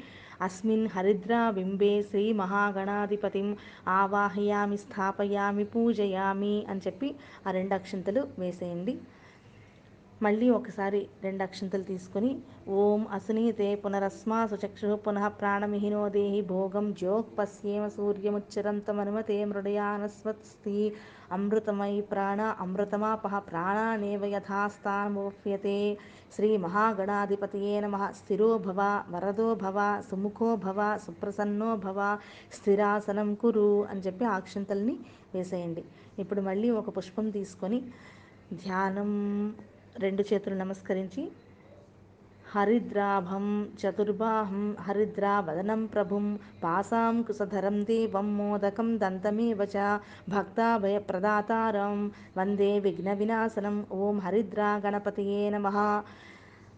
అస్మిన్ 0.41 0.87
హరిద్రా 0.95 1.41
బింబే 1.51 2.03
శ్రీ 2.09 2.25
మహాగణాధిపతిం 2.33 3.49
ఆవాహయామి 3.87 4.77
స్థాపయామి 4.77 5.63
పూజయామి 5.73 6.55
అని 6.69 6.83
చెప్పి 6.87 7.15
ఆ 7.47 7.51
రెండు 7.51 7.75
అక్షంతలు 7.75 8.23
వేసేయండి. 8.43 8.95
మళ్ళీ 10.21 10.49
ఒకసారి 10.49 10.99
రెండు 11.23 11.41
అక్షంతలు 11.43 11.83
తీసుకొని 11.83 12.29
ఓం 12.69 13.07
అసునీతే 13.11 13.75
పునరస్మా 13.75 14.37
సుచక్షు 14.51 14.89
పునః 15.05 15.25
ప్రాణమిహినో 15.39 16.09
దేహి 16.09 16.41
భోగం 16.51 16.85
జోక్ 17.01 17.31
పశ్యేమ 17.39 17.87
సూర్యముచ్చరంతమనుమతే 17.87 19.45
మృడయానస్వస్తి. 19.51 20.77
అమృతమై 21.35 21.93
ప్రాణ 22.11 22.41
అమృతమాపహ 22.63 23.33
ప్రాణానేవ 23.49 24.23
యథాస్థానమోప్యతే. 24.35 25.77
శ్రీ 26.35 26.49
మహాగణాధిపతి 26.65 27.59
నమ. 27.85 27.95
స్థిరో 28.19 28.49
భవ 28.67 28.81
వరదో 29.13 29.47
భవ 29.63 29.79
సుముఖో 30.09 30.49
భవ 30.65 30.79
సుప్రసన్నో 31.05 31.69
భవ 31.85 31.99
స్థిరాసనం 32.57 33.29
కురు 33.43 33.69
అని 33.91 34.01
చెప్పి 34.07 34.25
ఆక్షంతల్ని 34.35 34.95
వేసేయండి. 35.35 35.83
ఇప్పుడు 36.21 36.41
మళ్ళీ 36.49 36.69
ఒక 36.79 36.89
పుష్పం 36.97 37.27
తీసుకొని 37.37 37.79
ధ్యానం 38.63 39.11
రెండు 40.05 40.23
చేతులు 40.29 40.55
నమస్కరించి 40.55 41.23
హరిద్రాభం 42.53 43.45
చతుర్బాహం 43.79 44.75
హరిద్రావదనం 44.79 45.85
ప్రభుం 45.85 46.25
పాసాం 46.63 47.15
కుసధరం 47.27 47.77
దేవం 47.83 48.27
మోదకం 48.37 48.89
దంతమేవ 48.99 49.61
చ 49.65 49.77
భక్తాభయప్రదాతారం. 50.29 51.95
వందే 52.37 52.79
విఘ్న 52.79 53.13
వినాశనం 53.13 53.77
ఓం 53.99 54.19
హరిద్రా 54.19 54.69
గణపతియే 54.85 55.49
నమః. 55.49 55.77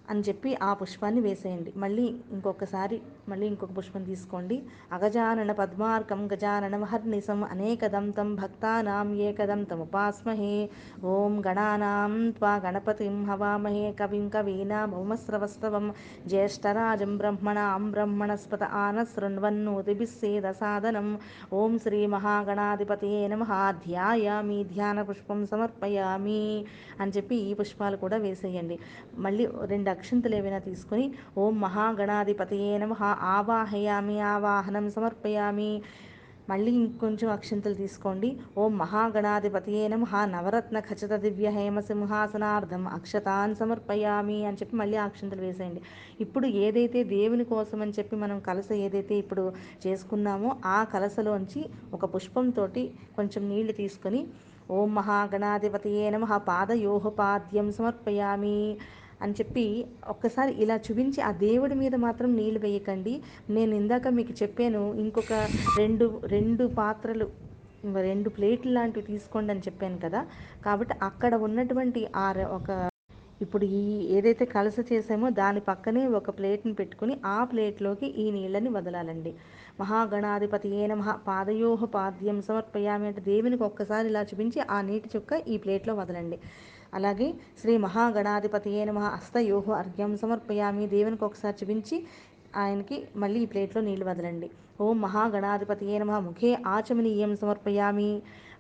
అని 0.10 0.22
చెప్పి 0.22 0.58
ఆ 0.62 0.74
పుష్పాన్ని 0.74 1.22
వేసేయండి. 1.22 1.74
మళ్ళీ 1.78 2.06
ఇంకొకసారి 2.32 2.98
మళ్ళీ 3.30 3.46
ఇంకొక 3.48 3.78
పుష్పం 3.78 4.04
తీసుకోండి. 4.04 4.58
అగజానన 4.92 5.52
పద్మార్కం 5.52 6.20
గజానన 6.34 6.78
మహర్నిశం 6.78 7.44
అనేకదంతం 7.44 8.36
భక్తానాం 8.36 9.14
ఏకదంతం 9.28 9.80
ఉపాస్మహే. 9.82 10.70
ఓం 11.04 11.34
గణానాం 11.48 12.32
త్వా 12.32 12.54
గణపతిం 12.66 13.26
హవామహే. 13.26 13.96
కవిం 14.00 14.30
కవీనా 14.30 14.86
భౌమస్రవస్తవం 14.86 15.88
జ్యేష్ఠరాజం 16.28 17.18
బ్రహ్మణాం 17.18 17.92
బ్రహ్మణస్పత 17.92 18.64
ఆన 18.84 19.04
శృణ్వన్నోతిభిస్సేద 19.04 20.52
సాదనం 20.52 21.10
ఓం 21.54 21.80
శ్రీ 21.80 22.06
మహాగణాధిపతియే 22.08 23.28
నమ. 23.28 23.44
ధ్యాయామి 23.88 24.64
ధ్యాన 24.64 25.02
పుష్పం 25.02 25.46
సమర్పయామి 25.46 26.42
అని 27.02 27.12
చెప్పి 27.12 27.36
ఈ 27.50 27.54
పుష్పాలు 27.54 27.98
కూడా 27.98 28.18
వేసేయండి. 28.18 28.80
మళ్ళీ 29.18 29.46
రెండు 29.66 29.90
అక్షంతలు 29.96 30.36
ఏవైనా 30.40 30.60
తీసుకొని 30.70 31.06
ఓం 31.44 31.54
మహాగణాధిపతియే 31.66 32.74
నమ. 32.84 32.94
ఆవాహయామి 33.36 34.18
ఆవాహనం 34.34 34.88
సమర్పయామి. 34.98 35.72
మళ్ళీ 36.50 36.72
ఇంకొంచెం 36.80 37.30
అక్షంతలు 37.36 37.76
తీసుకోండి. 37.80 38.30
ఓం 38.62 38.72
మహాగణాధిపతియే 38.78 39.84
నమ. 39.94 40.04
నవరత్న 40.34 40.80
ఖచ్చిత 40.80 41.14
దివ్య 41.24 41.50
హేమ 41.56 41.80
సింహాసనార్థం 41.88 42.84
అక్షతాన్ 42.98 43.56
సమర్పయామి 43.62 44.38
అని 44.50 44.60
చెప్పి 44.60 44.76
మళ్ళీ 44.82 44.98
అక్షంతలు 45.06 45.42
వేసేయండి. 45.46 45.82
ఇప్పుడు 46.26 46.48
ఏదైతే 46.66 47.02
దేవుని 47.16 47.46
కోసం 47.54 47.80
అని 47.82 47.96
చెప్పి 48.00 48.16
మనం 48.16 48.40
కలస 48.50 48.70
ఏదైతే 48.86 49.16
ఇప్పుడు 49.24 49.46
చేసుకున్నామో 49.86 50.52
ఆ 50.76 50.80
కలసలోంచి 50.94 51.64
ఒక 51.94 52.06
పుష్పంతో 52.16 52.66
కొంచెం 53.16 53.44
నీళ్ళు 53.52 53.76
తీసుకొని 53.82 54.22
ఓం 54.72 54.90
మహాగణాధిపతియే 54.96 56.06
నమ. 56.10 56.26
పాదయోహపాద్యం 56.50 57.68
సమర్పయామి. 57.80 58.60
అని 59.26 59.36
చెప్పి 59.40 59.66
ఒక్కసారి 60.14 60.52
ఇలా 60.64 60.76
చూపించి 60.86 61.20
ఆ 61.22 61.32
దేవుడి 61.46 61.76
మీద 61.76 61.96
మాత్రం 62.06 62.30
నీళ్ళు 62.36 62.60
వేయకండి. 62.66 63.14
నేను 63.50 63.74
ఇందాక 63.82 64.08
మీకు 64.20 64.36
చెప్పాను 64.42 64.84
ఇంకొక 65.04 65.34
రెండు 65.80 66.06
రెండు 66.36 66.66
పాత్రలు 66.80 67.28
రెండు 68.02 68.30
ప్లేట్లు 68.36 68.72
లాంటివి 68.72 69.08
తీసుకోండి 69.10 69.52
అని 69.54 69.66
చెప్పాను 69.68 69.98
కదా. 70.06 70.22
కాబట్టి 70.66 70.94
అక్కడ 71.10 71.34
ఉన్నటువంటి 71.48 72.02
ఆ 72.18 72.28
ఒక 72.58 72.70
ఇప్పుడు 73.42 73.66
ఈ 73.78 73.82
ఏదైతే 74.18 74.46
కలస 74.54 74.78
చేసామో 74.90 75.28
దాని 75.40 75.62
పక్కనే 75.70 76.04
ఒక 76.20 76.32
ప్లేట్ని 76.38 76.74
పెట్టుకుని 76.78 77.16
ఆ 77.28 77.40
ప్లేట్లోకి 77.52 78.08
ఈ 78.16 78.26
నీళ్ళని 78.32 78.70
వదలాలండి. 78.78 79.32
మహాగణాధిపతి 79.82 80.70
ఏ 80.74 80.86
నమ 80.88 81.02
పాదయోహ 81.28 81.86
పాద్యం 81.96 82.38
సమర్పయామి 82.48 83.08
అంటే 83.10 83.22
దేవునికి 83.26 83.64
ఒక్కసారి 83.70 84.08
ఇలా 84.12 84.22
చూపించి 84.30 84.60
ఆ 84.70 84.80
నీటి 84.90 85.10
చుక్క 85.14 85.42
ఈ 85.48 85.58
ప్లేట్లో 85.64 85.96
వదలండి. 85.96 86.38
అలాగే 86.98 87.28
శ్రీ 87.62 87.74
మహాగణాధిపతి 87.86 88.70
ఏ 88.80 88.84
నమ 88.90 89.00
హస్తయోహ 89.16 89.68
అర్ఘ్యం 89.80 90.12
సమర్పయామి. 90.22 90.84
దేవునికి 90.96 91.26
ఒకసారి 91.30 91.56
చూపించి 91.62 91.98
ఆయనకి 92.64 92.98
మళ్ళీ 93.22 93.40
ఈ 93.46 93.50
ప్లేట్లో 93.54 93.80
నీళ్ళు 93.88 94.06
వదలండి. 94.10 94.50
ఓం 94.82 94.98
మహాగణాధిపతి 95.06 95.86
ఏ 95.94 95.98
నమ 96.04 96.20
ముఖే 96.28 96.52
ఆచమనీయం 96.76 97.32
సమర్పయామి. 97.42 98.10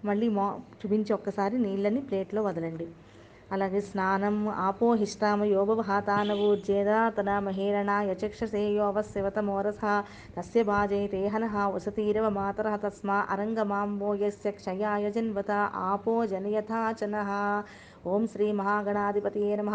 మళ్ళీ 0.05 0.27
మా 0.37 0.45
చూపించి 0.81 1.11
ఒక్కసారి 1.17 1.57
నీళ్ళని 1.65 2.01
ప్లేట్లో 2.09 2.41
వదలండి. 2.47 2.87
అలాగే 3.51 3.79
స్నానం 3.87 4.35
ఆపోహిష్టామ 4.67 5.43
యోగవహాతానవూర్జేదాతన 5.55 7.31
మహేరణ 7.47 7.91
యచక్షసేయోవస్యవతమోరస 8.09 9.81
తస్య 10.37 10.61
భాజే 10.69 11.01
తేహనః 11.13 11.55
వసతీరవ 11.75 12.29
మాతరః 12.37 12.75
తస్మా 12.85 13.17
అరంగమాంబో 13.33 14.09
యస్య 14.23 14.51
క్షయాయ 14.59 15.05
జన్వత 15.17 15.51
ఆపో 15.89 16.15
జనయథాచనః 16.33 17.29
ఓం 18.13 18.23
శ్రీ 18.31 18.47
మహాగణాధిపతియే 18.59 19.53
నమ. 19.59 19.69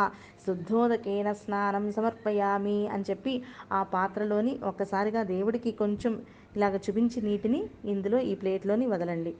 శుద్ధోదకేన 0.44 1.28
స్నానం 1.40 1.86
సమర్పయామి 1.96 2.78
అని 2.94 3.06
చెప్పి 3.08 3.32
ఆ 3.78 3.80
పాత్రలోని 3.94 4.52
ఒక్కసారిగా 4.70 5.22
దేవుడికి 5.32 5.70
కొంచెం 5.80 6.12
ఇలాగ 6.56 6.76
చూపించి 6.86 7.20
నీటిని 7.28 7.60
ఇందులో 7.94 8.18
ఈ 8.30 8.34
ప్లేట్లోని 8.42 8.86
వదలండి. 8.92 9.32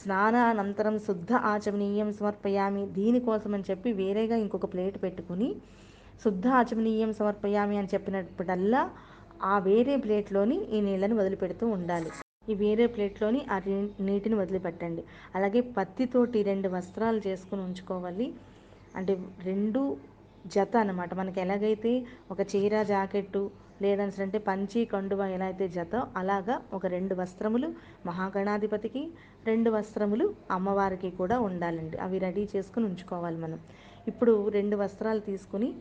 స్నానానంతరం 0.00 0.96
శుద్ధ 1.06 1.32
ఆచమనీయం 1.52 2.10
సమర్పయామి 2.18 2.84
దీనికోసం 2.98 3.52
అని 3.58 3.68
చెప్పి 3.70 3.90
వేరేగా 4.00 4.38
ఇంకొక 4.44 4.68
ప్లేట్ 4.74 4.98
పెట్టుకుని 5.04 5.48
శుద్ధ 6.24 6.46
ఆచమనీయం 6.60 7.12
సమర్పయామి 7.20 7.78
అని 7.80 7.92
చెప్పినప్పుడల్లా 7.94 8.82
ఆ 9.52 9.54
వేరే 9.68 9.96
ప్లేట్లోని 10.04 10.58
ఈ 10.76 10.80
నీళ్ళని 10.80 11.16
వదిలిపెడుతూ 11.20 11.64
ఉండాలి. 11.78 12.10
ఈ 12.48 12.54
వేరే 12.54 12.86
ప్లేట్లోని 12.86 13.46
ఆ 13.50 13.58
నీ- 13.58 14.04
నీటిని 14.04 14.34
వదిలిపెట్టండి. 14.34 15.04
అలాగే 15.34 15.60
పత్తితోటి 15.60 16.42
రెండు 16.42 16.68
వస్త్రాలు 16.68 17.20
చేసుకుని 17.26 17.62
ఉంచుకోవాలి. 17.62 18.34
అంటే 18.96 19.18
రెండు 19.42 19.96
జత 20.46 20.76
అనమాట 20.76 21.14
మనకి 21.14 21.40
ఎలాగైతే 21.40 22.06
ఒక 22.30 22.40
చీర 22.40 22.82
జాకెట్టు 22.82 23.50
లేదంటే 23.82 24.38
పంచి 24.38 24.84
కండువ 24.84 25.22
ఎలా 25.24 25.44
అయితే 25.44 25.68
జత 25.68 26.08
అలాగా 26.16 26.60
ఒక 26.72 26.86
రెండు 26.86 27.14
వస్త్రములు 27.14 27.72
మహాగణాధిపతికి 28.06 29.10
రెండు 29.46 29.70
వస్త్రములు 29.70 30.34
అమ్మవారికి 30.50 31.10
కూడా 31.10 31.40
ఉండాలండి. 31.40 31.96
అవి 31.96 32.18
రెడీ 32.18 32.48
చేసుకుని 32.56 32.86
ఉంచుకోవాలి 32.86 33.36
మనం. 33.36 33.60
ఇప్పుడు 34.08 34.48
రెండు 34.48 34.76
వస్త్రాలు 34.76 35.20
తీసుకుని 35.20 35.74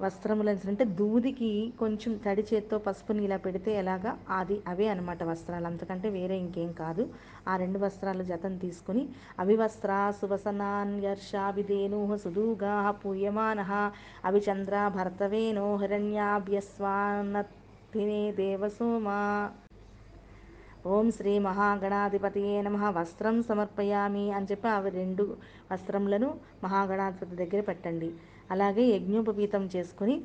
వస్త్రములు 0.00 0.50
అంటే 0.70 0.84
దూదికి 0.98 1.48
కొంచెం 1.80 2.12
తడి 2.16 2.44
చేత్తో 2.50 2.78
పసుపుని 2.78 3.24
ఇలా 3.24 3.36
పెడితే 3.36 3.70
ఎలాగా? 3.74 4.10
అది 4.30 4.56
అవే 4.68 4.86
అనమాట 4.88 5.22
వస్త్రాలు. 5.22 5.66
అంతకంటే 5.66 6.08
వేరే 6.08 6.36
ఇంకేం 6.38 6.72
కాదు. 6.72 7.04
ఆ 7.48 7.56
రెండు 7.56 7.78
వస్త్రాలు 7.78 8.22
జతం 8.22 8.56
తీసుకుని 8.56 9.02
అవివస్త్ర 9.38 9.90
సువసనాన్యర్షాభిధేను 10.20 12.00
సుదూగా 12.24 12.74
పూయమాన. 13.02 13.60
అవిచంద్ర 14.24 14.74
భర్తవేనో 14.96 15.76
హిరణ్యాభ్యస్వానత్తినే 15.76 16.72
దేవసోమా. 18.32 19.18
ఓం 20.86 21.06
శ్రీ 21.10 21.38
మహాగణాధిపతియే 21.38 22.62
నమ. 22.62 22.76
వస్త్రం 22.98 23.42
సమర్పయామి 23.42 24.32
అని 24.32 24.46
చెప్పి 24.50 24.68
అవి 24.68 24.90
రెండు 24.90 25.24
వస్త్రములను 25.72 26.28
మహాగణాధిపతి 26.64 27.36
దగ్గర 27.36 27.60
పెట్టండి. 27.60 28.10
అలాగే 28.50 28.84
యజ్ఞోపవీతం 28.86 29.64
చేసుకుని 29.74 30.16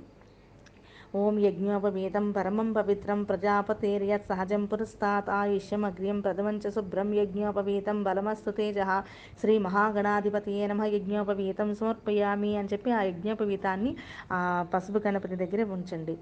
ఓం 1.16 1.36
యజ్ఞోపవీతం 1.40 2.26
పరమం 2.38 2.70
పవిత్రం 2.74 3.20
ప్రజాపతేర్యత్ 3.24 4.30
సహజం 4.32 4.64
పురస్తాత్ 4.66 5.30
ఆయుష్యం 5.30 5.84
అగ్ర్యం 5.86 6.20
ప్రథమంచ 6.22 6.70
శుభ్రం 6.70 7.10
యజ్ఞోపవీతం 7.14 7.98
బలమస్తు 8.04 8.52
తేజ 8.52 8.78
శ్రీ 9.42 9.56
మహాగణాధిపతియే 9.60 10.68
నమ 10.68 10.88
యజ్ఞోపవీతం 10.96 11.70
సమర్పయామి 11.74 12.52
అని 12.58 12.72
చెప్పి 12.74 12.92
ఆ 12.92 13.02
యజ్ఞోపవీతాన్ని 13.02 13.92
ఆ 14.32 14.40
పసుపు 14.74 15.02
గణపతి 15.06 15.38
దగ్గర 15.44 15.64
ఉంచండి. 15.78 16.16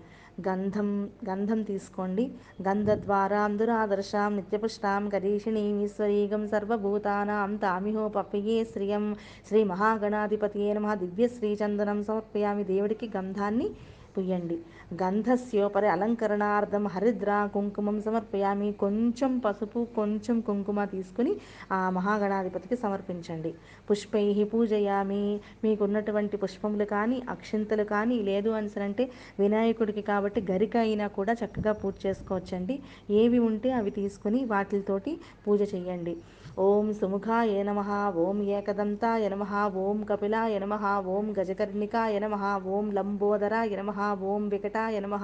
గంధం 0.47 0.89
గంధం 1.29 1.61
తీసుకోండి. 1.61 2.31
గంధద్వారాంధురాదర్శాం 2.61 4.35
నిత్యపుష్టాం 4.35 5.09
గరీషిణీం 5.15 5.81
ఈశ్వరీగం 5.81 6.47
సర్వభూతానాం 6.47 7.55
తామిహోపప్యే 7.55 8.63
శ్రియం. 8.63 9.15
శ్రీ 9.47 9.63
మహాగణాధిపతియే 9.63 10.73
నమ. 10.73 10.93
దివ్య 10.93 11.27
శ్రీచందనం 11.27 12.03
సమర్పయామి. 12.03 12.63
దేవుడికి 12.63 13.09
గంధాన్ని 13.17 13.69
పుయ్యండి 14.15 14.57
గంధస్యోపరి 15.01 15.87
అలంకరణార్థం 15.87 16.85
హరిద్ర 16.93 17.31
కుంకుమం 17.53 17.97
సమర్పయామి. 18.05 18.69
కొంచెం 18.83 19.31
పసుపు 19.45 19.81
కొంచెం 19.95 20.37
కుంకుమ 20.47 20.79
తీసుకుని 20.85 21.33
ఆ 21.71 21.79
మహాగణాధిపతికి 21.97 22.75
సమర్పించండి. 22.75 23.51
పుష్పై 23.89 24.25
పూజయామి. 24.53 25.23
మీకున్నటువంటి 25.63 26.37
పుష్పములు 26.37 26.87
కానీ 26.95 27.19
అక్షింతలు 27.35 27.85
కానీ 27.93 28.19
లేదు 28.29 28.51
అంటే 28.87 29.05
వినాయకుడికి 29.39 30.01
కాబట్టి 30.11 30.41
గరిక 30.51 30.77
అయినా 30.77 31.07
కూడా 31.17 31.35
చక్కగా 31.43 31.73
పూజ 31.81 31.95
చేసుకోవచ్చండి. 32.05 32.77
ఏవి 33.21 33.39
ఉంటే 33.49 33.71
అవి 33.79 33.91
తీసుకుని 33.91 34.41
వాటితోటి 34.45 35.13
పూజ 35.47 35.61
చేయండి. 35.73 36.15
ఓం 36.57 36.87
సుముఖాయ 36.93 37.59
నమ 37.63 37.81
ఓం 38.21 38.37
ఏకదంతాయ 38.55 39.25
నమ 39.33 39.43
ఓం 39.81 39.99
కపిలాయ 40.09 40.55
నమ 40.59 40.73
ఓం 41.07 41.27
గజకర్ణికాయ 41.37 42.15
నమ 42.19 42.35
ఓం 42.71 42.85
లంబోదరాయ 42.97 43.75
నమ 43.79 43.91
ఓం 44.29 44.43
వికటాయ 44.53 44.99
నమ 44.99 45.15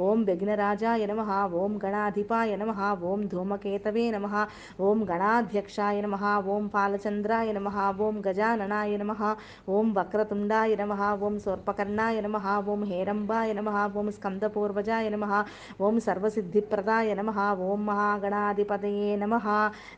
ఓం 0.00 0.18
విఘ్నరాజాయ 0.28 1.06
నమ 1.06 1.22
ఓం 1.60 1.72
గణాధిపాయ 1.84 2.56
నమ 2.56 2.72
ఓం 3.10 3.22
ధూమకేతవే 3.32 4.04
నమ 4.16 4.26
ఓం 4.80 5.00
గణాధ్యక్షాయ 5.10 6.02
నమ 6.06 6.18
ఓం 6.48 6.66
పాలచంద్రాయ 6.74 7.48
నమ 7.58 7.72
ఓం 8.00 8.18
గజాననాయ 8.26 8.98
నమ 9.02 9.16
ఓం 9.70 9.88
వక్రతుండాయ 9.96 10.76
నమ 10.76 10.92
ఓం 11.22 11.36
సోర్పకర్ణాయ 11.46 12.20
నమ 12.20 12.36
ఓం 12.66 12.84
హేరంబాయ 12.92 13.48
నమ 13.52 13.70
ఓం 13.96 14.10
స్కందపూర్వజాయ 14.18 15.08
నమ 15.16 15.24
ఓం 15.80 15.96
సర్వసిద్ధిప్రదాయ 16.06 17.14
నమ 17.14 17.32
ఓం 17.62 17.82
మహాగణాధిపతయే 17.86 19.10
నమ 19.16 19.34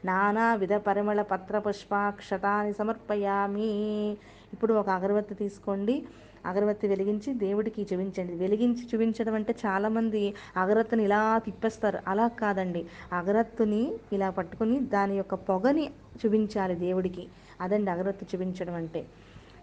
నానా 0.04 0.48
పరిమళ 0.76 1.22
పత్ర 1.22 1.58
పుష్పాక్షతాన్ని 1.58 2.74
సమర్పయామి. 2.74 4.16
ఇప్పుడు 4.52 4.74
ఒక 4.74 4.88
అగరబత్తి 4.88 5.34
తీసుకోండి. 5.34 6.04
అగరబత్తి 6.46 6.88
వెలిగించి 6.88 7.34
దేవుడికి 7.34 7.82
చూపించండి. 7.82 8.32
వెలిగించి 8.32 8.88
చూపించడం 8.94 9.34
అంటే 9.34 9.54
చాలామంది 9.66 10.34
అగరత్తుని 10.56 11.04
ఇలా 11.04 11.38
తిప్పేస్తారు. 11.38 11.98
అలా 12.08 12.28
కాదండి. 12.28 12.86
అగరత్తుని 13.12 13.92
ఇలా 14.12 14.30
పట్టుకుని 14.30 14.80
దాని 14.80 15.16
యొక్క 15.16 15.34
పొగని 15.34 15.90
చూపించాలి 16.26 16.74
దేవుడికి. 16.74 17.28
అదండి 17.60 17.90
అగరత్తు 17.90 18.26
చూపించడం 18.34 18.74
అంటే. 18.74 19.06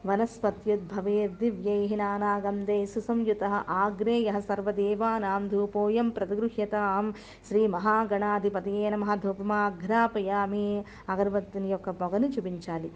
वनस्पत्यद्भवेर्दिव्यैः 0.05 1.91
नानागन्धे 1.97 2.77
सुसंयुतः 2.85 3.53
आग्नेयः 3.75 4.37
सर्वदेवानां 4.39 5.41
धूपोऽयं 5.47 6.09
प्रगृह्यतां 6.11 7.05
శ్రీమహాగణాధిపతియే 7.47 8.89
నమ 8.89 9.15
ధూపమాఘ్రాపయామి 9.15 10.67
అగరబత్తిని 11.09 11.69
యొక్క 11.69 11.89
పొగను 12.01 12.27
చూపించాలి 12.27 12.89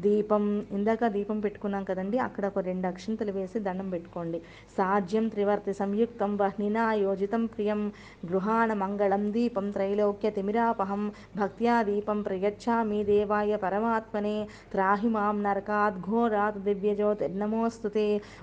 దీపం 0.00 0.66
ఇందాక 0.72 1.08
దీపం 1.08 1.40
పెట్టుకున్నాం 1.40 1.84
కదండి 1.84 2.18
అక్కడ 2.18 2.46
ఒక 2.46 2.58
రెండు 2.58 2.86
అక్షింతలు 2.86 3.32
వేసి 3.32 3.58
దండం 3.58 3.90
పెట్టుకోండి. 3.90 4.38
సాధ్యం 4.76 5.28
త్రివర్తి 5.28 5.74
సంయుక్తం 5.74 6.36
వహ్నిన 6.36 6.78
యోజితం 7.04 7.46
ప్రియం. 7.46 7.92
గృహాణ 8.26 8.72
మంగళం 8.72 9.32
దీపం 9.32 9.70
త్రైలోక్య 9.70 10.30
తిమిరాపహం. 10.30 11.12
భక్త్యా 11.36 11.82
దీపం 11.82 12.22
ప్రయచ్చామి 12.22 13.04
దేవాయ 13.04 13.56
పరమాత్మనే. 13.56 14.36
త్రాహి 14.72 15.08
మాం 15.08 15.42
నరకాద్ 15.42 16.00
ఘోరాత్ 16.10 16.58
దివ్యజ్యోతిర్నమోస్తు 16.58 17.90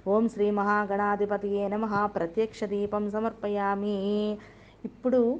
ఓం 0.07 0.29
శ్రీ 0.29 0.51
మహాగణాధిపతి 0.51 1.51
నమ. 1.73 1.85
ప్రత్యక్ష 2.15 2.63
దీపం 2.63 3.11
సమర్పయామి. 3.11 3.97
ఇప్పుడు 4.85 5.39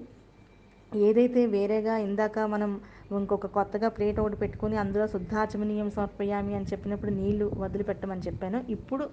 ఏదైతే 0.91 1.41
వేరేగా 1.53 1.93
ఇందాక 2.05 2.39
మనం 2.53 2.71
ఇంకొక 3.17 3.47
కొత్తగా 3.57 3.87
ప్లేట్ 3.95 4.17
ఒకటి 4.19 4.37
పెట్టుకొని 4.41 4.75
అందులో 4.77 5.05
శుద్ధాచమనీయం 5.13 5.89
సమర్పయామి 5.95 6.53
అని 6.57 6.67
చెప్పినప్పుడు 6.71 7.11
నీళ్ళు 7.19 7.45
వదిలిపెట్టమని 7.63 8.25
చెప్పాను. 8.27 8.59
ఇప్పుడు 8.75 9.05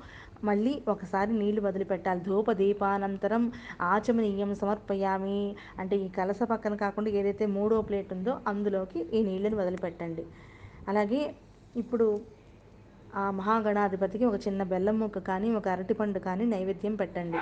మళ్ళీ 0.48 0.72
ఒకసారి 0.94 1.32
నీళ్ళు 1.40 1.62
వదిలిపెట్టాలి. 1.68 2.20
ధూప 2.28 2.52
దీపానంతరం 2.62 3.44
ఆచమనీయం 3.92 4.52
సమర్పయామి 4.62 5.40
అంటే 5.78 5.96
ఈ 6.06 6.08
కలస 6.18 6.42
పక్కన 6.52 6.74
కాకుండా 6.84 7.12
ఏదైతే 7.20 7.46
మూడో 7.56 7.78
ప్లేట్ 7.90 8.12
ఉందో 8.16 8.34
అందులోకి 8.52 9.00
ఈ 9.16 9.22
నీళ్ళని 9.28 9.58
వదిలిపెట్టండి. 9.62 10.24
అలాగే 10.86 11.22
ఇప్పుడు 11.74 12.06
ఆ 13.12 13.24
మహాగణాధిపతికి 13.38 14.24
ఒక 14.30 14.38
చిన్న 14.46 14.62
బెల్లం 14.72 14.96
ముక్క 15.02 15.18
కానీ 15.30 15.48
ఒక 15.58 15.66
అరటిపండు 15.74 16.20
కానీ 16.28 16.44
నైవేద్యం 16.54 16.94
పెట్టండి. 17.02 17.40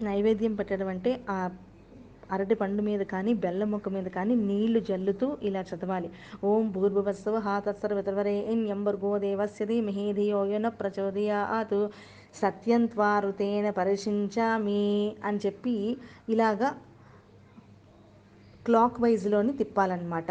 నైవేద్యం 0.00 0.54
పెట్టడం 0.60 0.88
అంటే 0.94 1.10
ఆ 1.28 1.36
అరటి 2.32 2.54
పండు 2.54 2.82
మీద 2.82 3.00
కానీ 3.00 3.34
బెల్లం 3.34 3.70
ముక్క 3.70 3.88
మీద 3.88 4.08
కానీ 4.08 4.34
నీళ్ళు 4.34 4.80
జల్లుతూ 4.80 5.36
ఇలా 5.42 5.60
చదవాలి. 5.60 6.10
ఓం 6.44 6.70
భూర్భువత్సవ 6.70 7.38
హాతత్సర 7.38 7.94
వితవరే 7.94 8.36
ఇన్ 8.38 8.64
ధీమహి 9.66 10.12
ధియో 10.12 10.44
యోన 10.44 10.68
ప్రచోదయాత్. 10.68 11.78
సత్యంత్వారుతేన 12.34 13.70
పరిశించామి 13.70 15.14
అని 15.24 15.38
చెప్పి 15.46 15.96
ఇలాగా 16.28 16.70
క్లాక్ 18.66 19.00
వైజ్లోని 19.00 19.52
తిప్పాలన్నమాట. 19.52 20.30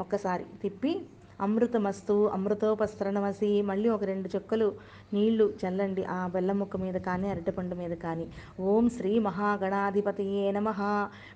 ఒక్కసారి 0.00 0.44
తిప్పి 0.62 0.92
అమృతమస్తు 1.40 2.14
అమృతోపస్త్రణమసి 2.28 3.50
మళ్ళీ 3.62 3.88
ఒక 3.88 4.04
రెండు 4.04 4.28
చుక్కలు 4.34 4.68
నీళ్ళు 5.12 5.46
చల్లండి. 5.62 6.04
ఆ 6.08 6.26
బెల్లం 6.26 6.58
ముక్క 6.58 6.76
మీద 6.76 6.96
కానీ 7.08 7.26
అరటిపండు 7.28 7.74
మీద 7.74 7.94
కానీ. 7.96 8.26
ఓం 8.60 8.88
శ్రీ 8.88 9.12
మహాగణాధిపతియే 9.18 10.50
నమ. 10.50 10.68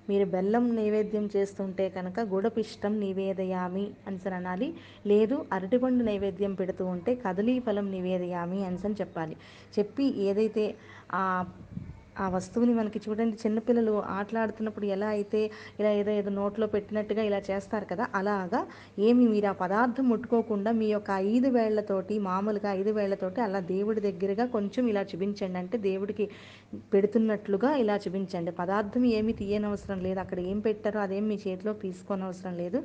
మీరు 0.09 0.25
బెల్లం 0.25 0.75
నైవేద్యం 0.75 1.29
చేస్తుంటే 1.35 1.89
కనుక 1.89 2.19
గుడపిష్టం 2.33 2.99
నివేదయామి 2.99 3.85
అనిసని 4.07 4.35
అనాలి. 4.35 4.69
లేదు 5.07 5.37
అరటిపండు 5.53 6.03
నైవేద్యం 6.03 6.53
పెడుతూ 6.53 6.85
ఉంటే 6.85 7.15
కదలీ 7.25 7.59
ఫలం 7.59 7.91
నివేదయామి 7.91 8.59
అనిసని 8.65 8.97
చెప్పాలి. 9.01 9.37
చెప్పి 9.77 10.05
ఏదైతే 10.27 10.65
ఆ 11.13 11.23
ఆ 12.15 12.25
వస్తువుని 12.29 12.73
మనకి 12.73 12.99
చూడండి 13.03 13.35
చిన్నపిల్లలు 13.43 13.93
ఆటలాడుతున్నప్పుడు 14.15 14.85
ఎలా 14.85 15.09
అయితే 15.09 15.41
ఇలా 15.79 15.91
ఏదో 15.99 16.11
ఏదో 16.11 16.31
నోట్లో 16.31 16.65
పెట్టినట్టుగా 16.67 17.21
ఇలా 17.23 17.39
చేస్తారు 17.49 17.85
కదా 17.85 18.05
అలాగా 18.13 18.59
ఏమి 19.07 19.25
మీరు 19.33 19.47
ఆ 19.47 19.53
పదార్థం 19.61 20.05
ముట్టుకోకుండా 20.09 20.71
మీ 20.71 20.87
యొక్క 20.87 21.11
ఐదు 21.27 21.49
వేళ్ళతోటి 21.49 22.15
మామూలుగా 22.27 22.71
ఐదు 22.79 22.91
వేళ్ళతోటి 22.91 23.41
అలా 23.41 23.61
దేవుడి 23.71 24.01
దగ్గరగా 24.07 24.45
కొంచెం 24.55 24.83
ఇలా 24.91 25.03
చూపించండి. 25.11 25.59
అంటే 25.61 25.77
దేవుడికి 25.87 26.27
పెడుతున్నట్లుగా 26.93 27.71
ఇలా 27.83 27.95
చూపించండి. 28.05 28.53
పదార్థం 28.61 29.05
ఏమి 29.17 29.33
తీయనవసరం 29.41 30.01
లేదు. 30.07 30.19
అక్కడ 30.25 30.39
ఏం 30.51 30.59
పెట్టారో 30.67 30.99
అదేం 31.05 31.25
మీ 31.31 31.37
చేతిలో 31.45 31.73
తీసుకోనవసరం 31.85 32.55
లేదు. 32.63 32.81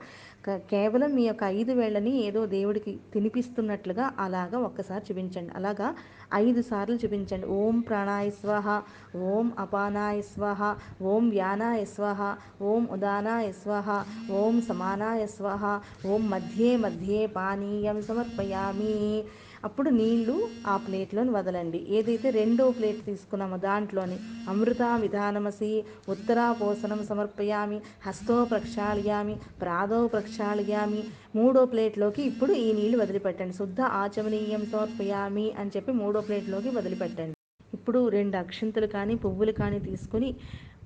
కేవలం 0.72 1.11
మీ 1.18 1.24
యొక్క 1.27 1.45
ఐదు 1.59 1.72
వేళ్ళని 1.81 2.12
ఏదో 2.29 2.41
దేవుడికి 2.57 2.93
తినిపిస్తున్నట్లుగా 3.14 4.07
అలాగా 4.27 4.59
ఒక్కసారి 4.68 5.05
చూపించండి. 5.09 5.53
అలాగా 5.61 5.89
ఐదు 6.35 6.62
సార్లు 6.62 6.97
చూపించండి 6.97 7.47
ఓం 7.47 7.81
ప్రాణాయ 7.81 8.31
స్వహ 8.31 8.66
ఓం 9.14 9.53
అపానాయ 9.59 10.20
స్వహ 10.22 10.61
ఓం 11.03 11.31
వ్యానాయ 11.31 11.85
స్వహ 11.85 12.20
ఓం 12.62 12.89
ఉదానాయ 12.91 13.53
స్వహ 13.53 13.89
ఓం 14.31 14.62
సమానాయ 14.68 15.27
స్వహ 15.27 15.81
ఓం 16.07 16.31
మధ్యే 16.31 16.77
మధ్యే 16.77 17.27
పానీయం 17.27 18.03
సమర్పయామి. 18.03 19.24
అప్పుడు 19.64 19.90
నీళ్ళు 19.90 20.36
ఆ 20.66 20.76
ప్లేట్లోని 20.76 21.30
వదలండి. 21.30 21.78
ఏదైతే 21.78 22.30
రెండో 22.30 22.70
ప్లేట్ 22.70 23.07
తీసుకున్నామో 23.07 23.57
దాంట్లోని 23.57 24.18
అమృత 24.48 24.82
విధానమసి 25.04 25.84
ఉత్తరాపోసనం 26.09 27.04
సమర్పయామి 27.04 27.80
హస్తో 28.07 28.44
ప్రక్షాళయామి 28.44 29.36
ప్రాదో 29.61 30.07
ప్రక్షాళయామి 30.07 31.04
మూడో 31.36 31.64
ప్లేట్లోకి 31.64 32.22
ఇప్పుడు 32.22 32.52
ఈ 32.52 32.72
నీళ్ళు 32.72 32.98
వదిలిపెట్టండి. 32.98 33.57
శుద్ధ 33.57 33.80
ఆచమనీయం 33.80 34.64
సమర్పయామి 34.66 35.52
అని 35.59 35.70
చెప్పి 35.76 35.92
మూడో 35.92 36.20
ప్లేట్లోకి 36.20 36.68
వదిలిపెట్టండి. 36.68 37.34
ఇప్పుడు 37.72 38.09
రెండు 38.09 38.36
అక్షంతులు 38.36 38.86
కానీ 38.86 39.14
పువ్వులు 39.14 39.52
కానీ 39.52 39.78
తీసుకుని 39.78 40.34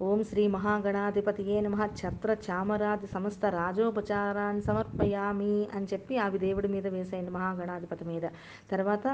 ఓం 0.01 0.21
శ్రీ 0.25 0.43
మహాగణాధిపతియే 0.49 1.57
నమ. 1.61 1.77
ఛత్ర 1.99 2.37
చామరాది 2.45 3.07
సమస్త 3.07 3.47
రాజోపచారాన్ని 3.57 4.63
సమర్పయామి 4.63 5.57
అని 5.75 5.89
చెప్పి 5.93 6.15
అవి 6.17 6.39
దేవుడి 6.39 6.69
మీద 6.69 6.87
వేసేయండి 6.87 7.31
మహాగణాధిపతి 7.31 8.05
మీద. 8.05 8.27
తర్వాత 8.71 9.05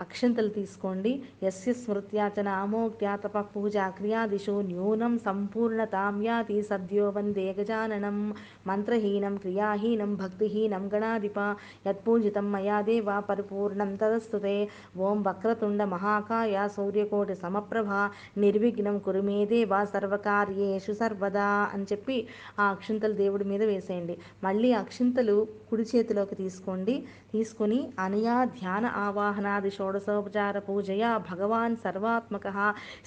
అక్షంతలు 0.00 0.48
తీసుకోండి. 0.48 1.22
యస్య 1.42 1.72
స్మృత్యాచన 1.72 2.48
అమోక్త్యా 2.48 3.16
తప 3.16 3.38
పూజా 3.38 3.88
క్రియాదిషు 3.88 4.54
న్యూనం 4.60 5.18
సంపూర్ణ 5.18 5.84
తామ్యాతి 5.84 6.62
సద్యో 6.62 7.06
వందే 7.16 7.46
గజాననం. 7.58 8.18
మంత్రహీనం 8.66 9.36
క్రియాహీనం 9.36 10.14
భక్తిహీనం 10.14 10.90
గణాధిప. 10.94 11.38
యత్పూజితం 11.86 12.52
మయా 12.52 12.80
దేవా 12.80 13.20
పరిపూర్ణం 13.20 13.96
తదస్తుతే 13.96 14.56
ఓం 14.98 15.22
వక్రతుండ 15.22 15.82
మహాకాయ 15.84 16.68
సూర్యకోటి 16.76 17.34
సమప్రభ. 17.34 17.90
నిర్విఘ్నం 18.38 18.98
కురుమే 18.98 19.46
దేవా 19.46 19.84
సర్వకార్యేషు 19.84 20.92
సర్వదా 20.92 21.48
అని 21.74 21.86
చెప్పి 21.92 22.18
ఆ 22.58 22.66
అక్షింతలు 22.68 23.12
దేవుడి 23.12 23.44
మీద 23.44 23.62
వేసేయండి. 23.62 24.16
మళ్ళీ 24.44 24.72
అక్షింతలు 24.72 25.36
కుడి 25.70 25.82
చేతిలోకి 25.82 26.34
తీసుకోండి. 26.34 26.94
తీసుకొని 27.32 27.78
అనయా 27.98 28.44
ధ్యాన 28.44 28.86
ఆవాహనాది 28.86 29.70
షోడశోపచార 29.88 30.56
పూజయా 30.66 31.10
భగవాన్ 31.28 31.74
సర్వాత్మక 31.84 32.46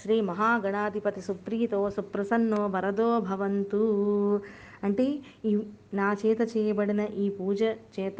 శ్రీ 0.01 0.15
మహాగణాధిపతి 0.29 1.21
సుప్రీతో 1.27 1.79
సుప్రసన్నో 1.97 2.61
వరదో 2.75 3.09
భవంతు 3.27 3.81
అంటే 4.83 5.05
ఈ 5.45 5.51
నా 5.93 6.07
చేత 6.21 6.41
చేయబడిన 6.53 7.01
ఈ 7.23 7.25
పూజ 7.29 7.61
చేత 7.97 8.19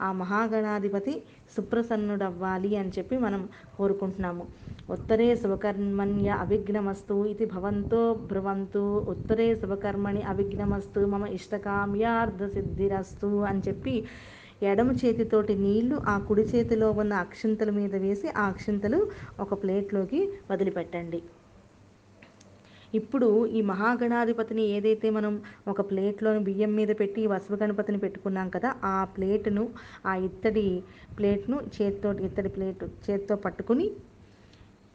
ఆ 0.00 0.08
మహాగణాధిపతి 0.12 1.14
సుప్రసన్నుడవ్వాలి 1.56 2.72
అని 2.80 2.92
చెప్పి 2.96 3.16
మనం 3.16 3.42
కోరుకుంటున్నాము. 3.78 4.44
ఉత్తరే 4.90 5.28
శుభకర్మణ్య 5.42 6.28
అవిఘ్నమస్తు 6.44 7.16
ఇది 7.32 7.46
భవంతో 7.54 8.02
బ్రువంతు 8.30 8.84
ఉత్తరే 9.14 9.48
శుభకర్మణి 9.62 10.22
అవిఘ్నమస్తు 10.32 11.00
మమ 11.12 11.24
ఇష్టకామ్యార్థ 11.38 12.42
సిద్ధిరస్తు 12.56 13.30
అని 13.50 13.62
చెప్పి 13.68 13.96
ఎడమ 14.62 14.90
చేతితోటి 14.98 15.54
నీళ్ళు 15.58 15.96
ఆ 16.06 16.16
కుడి 16.26 16.44
చేతిలో 16.50 16.88
ఉన్న 16.96 17.12
అక్షింతల 17.24 17.70
మీద 17.78 17.94
వేసి 18.02 18.28
ఆ 18.36 18.46
అక్షింతలు 18.52 19.00
ఒక 19.38 19.52
ప్లేట్లోకి 19.62 20.20
వదిలిపెట్టండి. 20.50 21.20
ఇప్పుడు 22.92 23.28
ఈ 23.50 23.62
మహాగణాధిపతిని 23.68 24.64
ఏదైతే 24.74 25.08
మనం 25.10 25.34
ఒక 25.66 25.80
ప్లేట్లోని 25.90 26.40
బియ్యం 26.48 26.72
మీద 26.76 26.92
పెట్టి 26.98 27.22
వసవ 27.32 27.56
గణపతిని 27.62 28.00
పెట్టుకున్నాం 28.02 28.48
కదా 28.56 28.70
ఆ 28.90 28.98
ప్లేటును 29.14 29.64
ఆ 30.06 30.14
ఇత్తడి 30.28 30.66
ప్లేట్ను 31.18 31.58
చేతితో 31.76 32.10
ఇత్తడి 32.28 32.50
ప్లేట్ 32.56 32.84
చేతితో 33.06 33.36
పట్టుకుని 33.44 33.86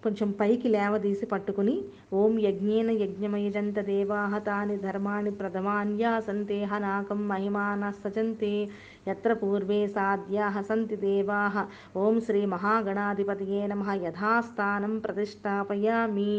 కొంచెం 0.08 0.30
పైకి 0.41 0.68
లేవదీసి 0.70 1.26
పట్టుకుని 1.32 1.78
ఓం 2.20 2.34
యజ్ఞేన 2.39 2.89
యజ్ఞమయజంత 3.01 3.80
దేవాహతాని 3.89 4.78
ధర్మాణి 4.86 5.32
ప్రథమాన్యా 5.39 6.12
సంతేహ 6.28 6.72
నాకం 6.86 7.22
మహిమాన 7.28 7.89
సజంతే 7.97 8.53
ఎత్ర 9.14 9.34
పూర్వే 9.34 9.82
సాధ్యా 9.95 10.45
సంతి 10.70 10.97
దేవాహ 11.03 11.66
ఓం 12.03 12.16
శ్రీ 12.26 12.41
మహాగణాధిపతియే 12.45 13.62
నమ 13.68 13.95
యథాస్థానం 14.05 14.93
ప్రతిష్టాపయామి 14.99 16.34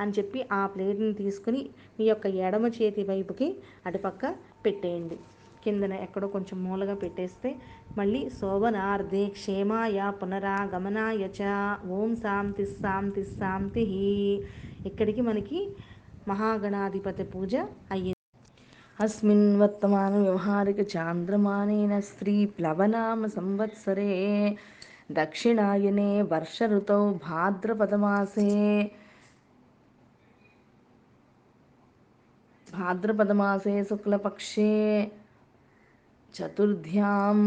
అని 0.00 0.14
చెప్పి 0.18 0.42
ఆ 0.52 0.62
ప్లేట్ని 0.74 1.12
తీసుకుని 1.14 1.62
మీ 1.98 2.06
యొక్క 2.06 2.26
ఎడమ 2.46 2.66
చేతి 2.78 3.04
వైపుకి 3.10 3.48
అటుపక్క 3.86 4.24
పెట్టేయండి. 4.66 5.18
కిందన 5.64 5.92
ఎక్కడో 6.06 6.26
కొంచెం 6.28 6.58
మూలగా 6.64 6.94
పెట్టేస్తే 6.94 7.50
మళ్ళీ 7.96 8.20
శోభనార్థే 8.38 9.24
క్షేమాయ 9.36 9.98
పునరాగమనాయ 10.20 11.22
చ. 11.38 11.52
ఓం 11.90 12.10
శాంతి 12.16 12.64
శాంతి 12.74 13.24
శాంతి 13.34 13.84
ఇక్కడికి 14.84 15.20
మనకి 15.22 15.60
మహాగణాధిపతి 16.26 17.24
పూజ 17.24 17.52
అయ్యింది. 17.92 18.12
అస్మిన్ 18.98 19.46
వర్తమాన 19.60 20.12
వ్యవహారిక 20.18 20.80
చాంద్రమానేన 20.92 21.94
స్త్రీ 22.08 22.34
ప్లవనామ 22.56 23.26
సంవత్సరే. 23.36 24.12
దక్షిణాయనే 25.12 26.10
వర్ష 26.32 26.58
ఋతౌ 26.72 27.00
భాద్రపదమాసే. 27.26 28.50
భాద్రపదమాసే 32.68 33.82
శుక్లపక్షే. 33.90 34.72
చతుర్థ్యాం 36.34 37.38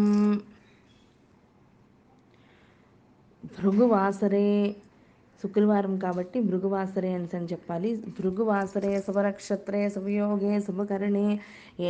భృగువాసరే 3.58 4.76
శుక్రవారం 5.44 5.98
కాబట్టి 5.98 6.38
భృగువాసరే 6.42 7.14
అని 7.14 7.28
అని 7.36 7.46
చెప్పాలి. 7.46 7.90
భృగువాసరే 8.20 8.92
శుభనక్షత్రే 9.00 9.90
శుభయోగే 9.90 10.60
శుభకరణే 10.60 11.28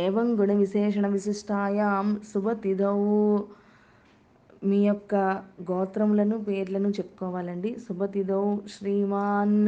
ఏవం 0.02 0.28
గుణ 0.40 0.52
విశేషణ 0.52 1.06
విశిష్టాయాం 1.06 2.20
శుభతిథౌ. 2.32 2.96
మీ 4.64 4.80
యొక్క 4.86 5.14
గోత్రములను 5.70 6.38
పేర్లను 6.38 6.88
చెప్పుకోవాలండి. 6.88 7.76
శుభతిథౌ 7.88 8.44
శ్రీమాన్. 8.66 9.58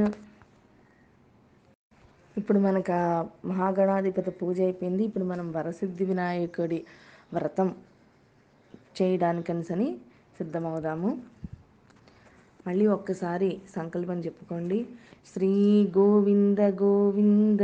ఇప్పుడు 2.36 2.58
మనకు 2.58 2.98
మహాగణాధిపతి 3.48 4.30
పూజ 4.30 4.60
అయిపోయింది. 4.60 5.02
ఇప్పుడు 5.04 5.24
మనం 5.24 5.52
వరసిద్ధి 5.52 6.04
వినాయకుడి 6.04 6.80
వ్రతం 7.32 7.74
చేయడానికనిసని 9.02 9.96
సిద్ధమవుదాము. 10.38 11.10
మళ్ళీ 12.66 12.86
ఒక్కసారి 12.86 13.60
సంకల్పం 13.76 14.18
చెప్పుకోండి. 14.20 14.86
శ్రీ 15.32 15.50
గోవింద 15.98 16.58
గోవింద. 16.58 17.60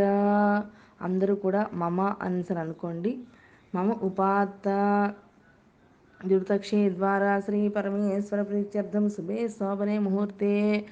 అందరూ 1.03 1.35
కూడా 1.35 1.71
మమ 1.73 2.01
అన్సర్ 2.01 2.59
అనుకోండి 2.59 3.19
మమ 3.75 3.93
ఉపాత 3.93 4.67
దుర్తక్షే 6.27 6.91
ద్వారా 6.91 7.41
శ్రీ 7.41 7.69
పరమేశ్వర 7.69 8.43
ప్రీత్యర్థం 8.43 9.11
శుభే 9.11 9.49
శోభనే 9.49 9.99
ముహూర్తే. 9.99 10.87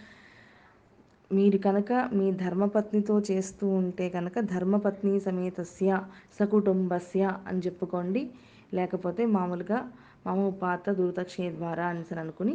మీరు 1.32 1.58
కనుక 1.58 2.10
మీ 2.12 2.32
ధర్మపత్నితో 2.32 3.20
చేస్తూ 3.30 3.68
ఉంటే 3.68 4.08
కనుక 4.08 4.40
ధర్మపత్ని 4.40 5.20
సమేతస్య 5.20 6.02
సకుటుంబస్య 6.40 7.32
అని 7.46 7.58
చెప్పుకోండి. 7.58 8.30
లేకపోతే 8.72 9.22
మామూలుగా 9.26 9.78
మామూలు 10.26 10.54
పాత 10.58 10.90
దూరదక్షిణ 10.90 11.48
ద్వారా 11.54 11.86
అని 11.86 12.20
అనుకుని 12.20 12.54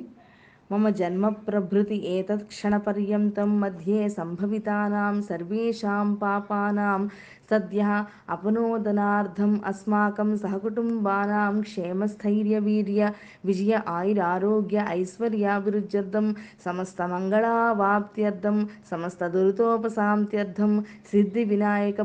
మమ 0.69 0.89
జన్మ 0.91 1.27
ప్రభృతి 1.45 1.95
ఏతత్ 2.09 2.43
క్షణపర్యంతం 2.49 3.51
మధ్యే 3.59 4.01
సంభవితానాం 4.17 5.15
సర్వేషాం 5.21 6.09
పాపానాం 6.21 7.01
సద్య 7.49 7.81
అపనోదనార్థం 8.29 9.51
అస్మాకం 9.65 10.29
సహకుటుంబానాం 10.37 11.55
క్షేమస్థైర్యవీర్య 11.61 13.01
విజయ 13.45 13.81
ఆయురారోగ్య 13.93 14.85
ఐశ్వర్యాభివృద్ధ్యర్థం 14.93 16.27
సమస్త 16.65 17.01
మంగళావాప్త్యర్థం 17.09 18.59
సమస్త 18.91 19.31
దురితోపశాంత్యర్థం 19.33 20.73
సిద్ధి 21.11 21.45
వినాయక 21.47 22.01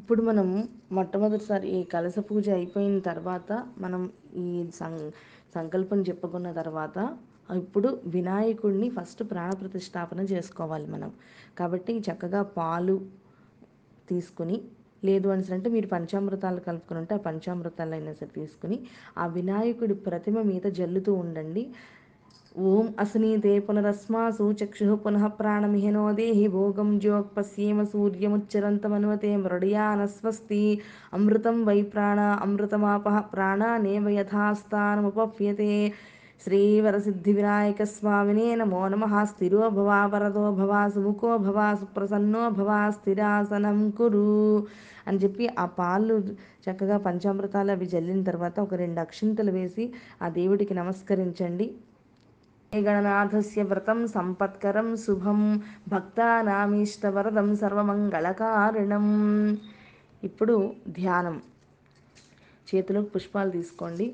ఇప్పుడు 0.00 0.22
మనం 0.22 0.46
మొట్టమొదటిసారి 0.96 1.66
ఈ 1.76 1.80
కలశ 1.94 2.18
పూజ 2.28 2.46
అయిపోయిన 2.58 2.98
తర్వాత 3.08 3.50
మనం 3.78 4.02
ఈ 4.42 4.46
సం 4.78 4.92
సంకల్పం 5.54 6.00
చెప్పుకున్న 6.08 6.48
తర్వాత 6.60 6.96
ఇప్పుడు 7.58 7.88
వినాయకుడిని 8.14 8.88
ఫస్ట్ 8.96 9.22
ప్రాణప్రతిష్టాపన 9.30 10.20
చేసుకోవాలి 10.32 10.86
మనం. 10.86 11.10
కాబట్టి 11.58 11.94
చక్కగా 12.08 12.42
పాలు 12.58 12.96
తీసుకుని 14.08 14.58
లేదు 15.02 15.28
అని 15.34 15.52
అంటే 15.56 15.68
మీరు 15.74 15.88
పంచామృతాలు 15.94 16.60
కలుపుకుని 16.68 16.98
ఉంటే 17.02 17.14
ఆ 17.18 17.22
పంచామృతాలు 17.26 17.94
అయినా 17.98 18.12
సరే 18.12 18.32
తీసుకుని 18.38 18.76
ఆ 19.18 19.26
వినాయకుడి 19.36 19.94
ప్రతిమ 20.08 20.36
మీద 20.50 20.66
జల్లుతూ 20.78 21.12
ఉండండి. 21.24 21.62
ఓం 22.54 22.86
అసునీతే 22.98 23.52
పునరస్మాసు 23.66 24.44
చక్షు 24.60 24.94
పునః 25.02 25.24
ప్రాణమిహినో 25.36 26.04
దేహి 26.16 26.46
భోగం 26.54 26.88
జ్యోక్పశ్యేమ 27.02 27.82
సూర్యముచ్చరంతమన్వతే 27.92 29.30
మృడయానస్వస్తి 29.42 30.62
అమృతం 31.12 31.58
వై 31.68 31.78
ప్రాణ 31.92 32.20
అమృతమాప 32.44 33.04
ప్రాణానేవ 33.30 34.06
యథాస్థానముపప్యతే 34.16 35.70
శ్రీవరసిద్ధివినాయక 36.40 37.84
స్వామినే 37.92 38.48
నమో 38.60 38.82
నమ 38.88 39.04
స్థిరో 39.30 39.62
భవ 39.76 39.90
వరదో 40.12 40.44
భవ 40.58 40.72
సుముఖో 40.94 41.32
భవ 41.44 41.58
సుప్రసన్నో 41.80 42.42
భవ 42.58 42.68
స్థిరాసనం 42.96 43.78
కురు 43.98 44.26
అని 45.06 45.20
చెప్పి 45.22 45.46
ఆ 45.58 45.66
పాలు 45.78 46.16
చక్కగా 46.64 46.98
పంచామృతాలు 47.06 47.72
అవి 47.72 47.88
జల్లిన 47.94 48.22
తర్వాత 48.28 48.56
ఒక 48.60 48.74
రెండు 48.82 49.00
అక్షింతలు 49.02 49.54
వేసి 49.56 49.86
ఆ 50.20 50.28
దేవుడికి 50.38 50.74
నమస్కరించండి. 50.80 51.68
గణనాథస్య 52.72 53.62
వ్రతం 53.62 54.08
సంపత్కరం 54.08 54.96
శుభం 54.96 55.62
భక్తానామీష్టవరదం 55.88 57.56
సర్వమంగళకారణం 57.56 59.06
ఇప్పుడు 60.22 60.74
ధ్యానం. 60.88 61.42
చేతిలోకి 62.68 63.08
పుష్పాలు 63.08 63.50
తీసుకోండి. 63.50 64.06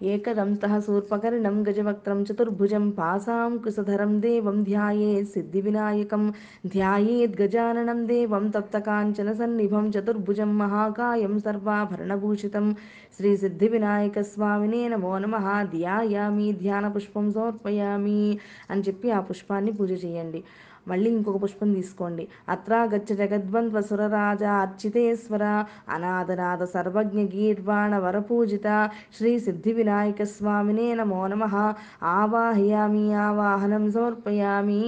ఏకదంస్తః 0.00 0.78
శూర్పకర్ణం 0.78 1.54
గజవక్త్రం 1.68 2.18
చతుర్భుజం 2.22 2.90
పాసాం 2.90 3.58
కుశధరం 3.64 4.20
దేవం 4.20 4.64
ధ్యాయేత్ 4.64 5.30
సిద్ధివినాయకం. 5.32 6.34
ధ్యాయేద్ 6.66 7.42
గజాననం 7.42 8.06
దేవం 8.06 8.48
తప్తకాంచన 8.50 9.32
సన్నిభం 9.32 9.86
చతుర్భుజం 9.88 10.58
మహాకాయం 10.58 11.38
సర్వాభరణభూషితం. 11.38 12.66
శ్రీ 13.16 13.36
సిద్ధివినాయక 13.36 14.20
స్వామినే 14.20 14.88
నమో 14.88 15.18
నమ. 15.18 15.36
ధ్యాయామి 15.74 16.52
ధ్యాన 16.52 16.88
పుష్పం 16.88 17.32
సమర్పయామి 17.32 18.38
అని 18.70 18.82
చెప్పి 18.82 19.10
ఆ 19.10 19.20
పుష్పాన్ని 19.20 19.72
పూజ 19.72 20.04
చేయండి. 20.04 20.42
మళ్ళీ 20.88 21.10
ఇంకొక 21.10 21.42
పుష్పం 21.42 21.74
తీసుకోండి. 21.74 22.28
అత్రాగచ్చ 22.48 23.14
జగద్వంద్వ 23.14 23.80
సురరాజ 23.80 24.44
అర్చితేశ్వర 24.44 25.64
అనాథనాథ 25.88 26.62
సర్వజ్ఞ 26.62 27.18
గీర్వాణ 27.18 27.98
వరపూజిత 27.98 28.90
శ్రీ 29.18 29.38
సిద్ధి 29.38 29.72
వినాయక 29.72 30.22
స్వామినే 30.22 30.94
నమో 30.94 31.26
నమ. 31.26 31.74
ఆవాహయామి 32.02 33.14
ఆవాహనం 33.14 33.92
సమర్పయామి. 33.92 34.82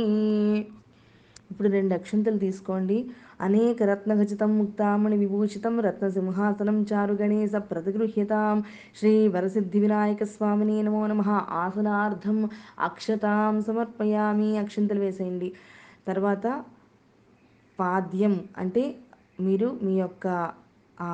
ఇప్పుడు 1.50 1.68
రెండు 1.68 1.94
అక్షంతలు 1.94 2.38
తీసుకోండి. 2.38 3.10
అనేక 3.40 3.82
రత్నఖచితం 3.82 4.58
ముక్తామణి 4.58 5.16
విభూషితం 5.16 5.80
రత్నసింహాసనం 5.80 6.86
చారు 6.92 7.14
గణేశ 7.14 7.52
ప్రతిగృహ్యతాం. 7.56 8.64
శ్రీ 8.98 9.28
వరసిద్ధి 9.28 9.80
వినాయక 9.80 10.24
స్వామిని 10.24 10.82
నమో 10.82 11.06
నమ. 11.06 11.22
ఆసనార్థం 11.50 12.48
అక్షతాం 12.80 13.62
సమర్పయామి. 13.62 14.58
అక్షంతలు 14.58 15.00
వేసేయండి. 15.00 15.52
తర్వాత 16.08 16.46
పాద్యం 17.78 18.34
అంటే 18.58 18.84
మీరు 19.40 19.68
మీ 19.82 19.94
యొక్క 20.00 20.26
ఆ 21.00 21.10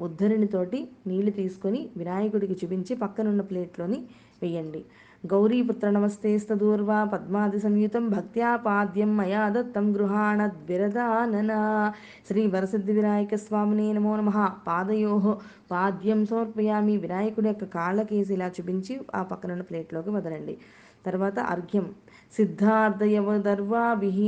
ఉద్ధరిణితోటి 0.00 0.80
నీళ్ళు 1.06 1.30
తీసుకొని 1.30 1.80
వినాయకుడికి 1.96 2.54
చూపించి 2.60 2.92
పక్కనున్న 2.96 3.42
ప్లేట్లోని 3.42 3.98
వేయండి. 4.42 4.82
గౌరీపుత్ర 5.26 5.86
నమస్తేస్తదూర్వా 5.90 6.98
పద్మాది 7.04 7.58
సంయుతం 7.60 8.04
భక్త్యా 8.08 8.50
పాద్యం 8.66 9.16
మయా 9.16 9.42
దత్తం 9.48 9.86
గృహాణద్విరదానన 9.96 11.52
శ్రీ 12.28 12.46
వరసిద్ధి 12.46 12.92
వినాయక 12.92 13.34
స్వామిని 13.46 13.86
నమో 13.92 14.12
నమ. 14.16 14.30
పాదయో 14.66 15.14
పాద్యం 15.70 16.20
సమర్పయామి. 16.26 16.96
వినాయకుడి 16.96 17.48
యొక్క 17.48 17.64
కాళ్ళకేసి 17.76 18.34
ఇలా 18.38 18.48
చూపించి 18.56 18.94
ఆ 19.14 19.22
పక్కనున్న 19.32 19.62
ప్లేట్లోకి 19.62 20.10
వదలండి. 20.10 20.56
తర్వాత 21.06 21.38
అర్ఘ్యం. 21.54 21.88
సిద్ధార్థయవదర్వాభిः 22.32 24.20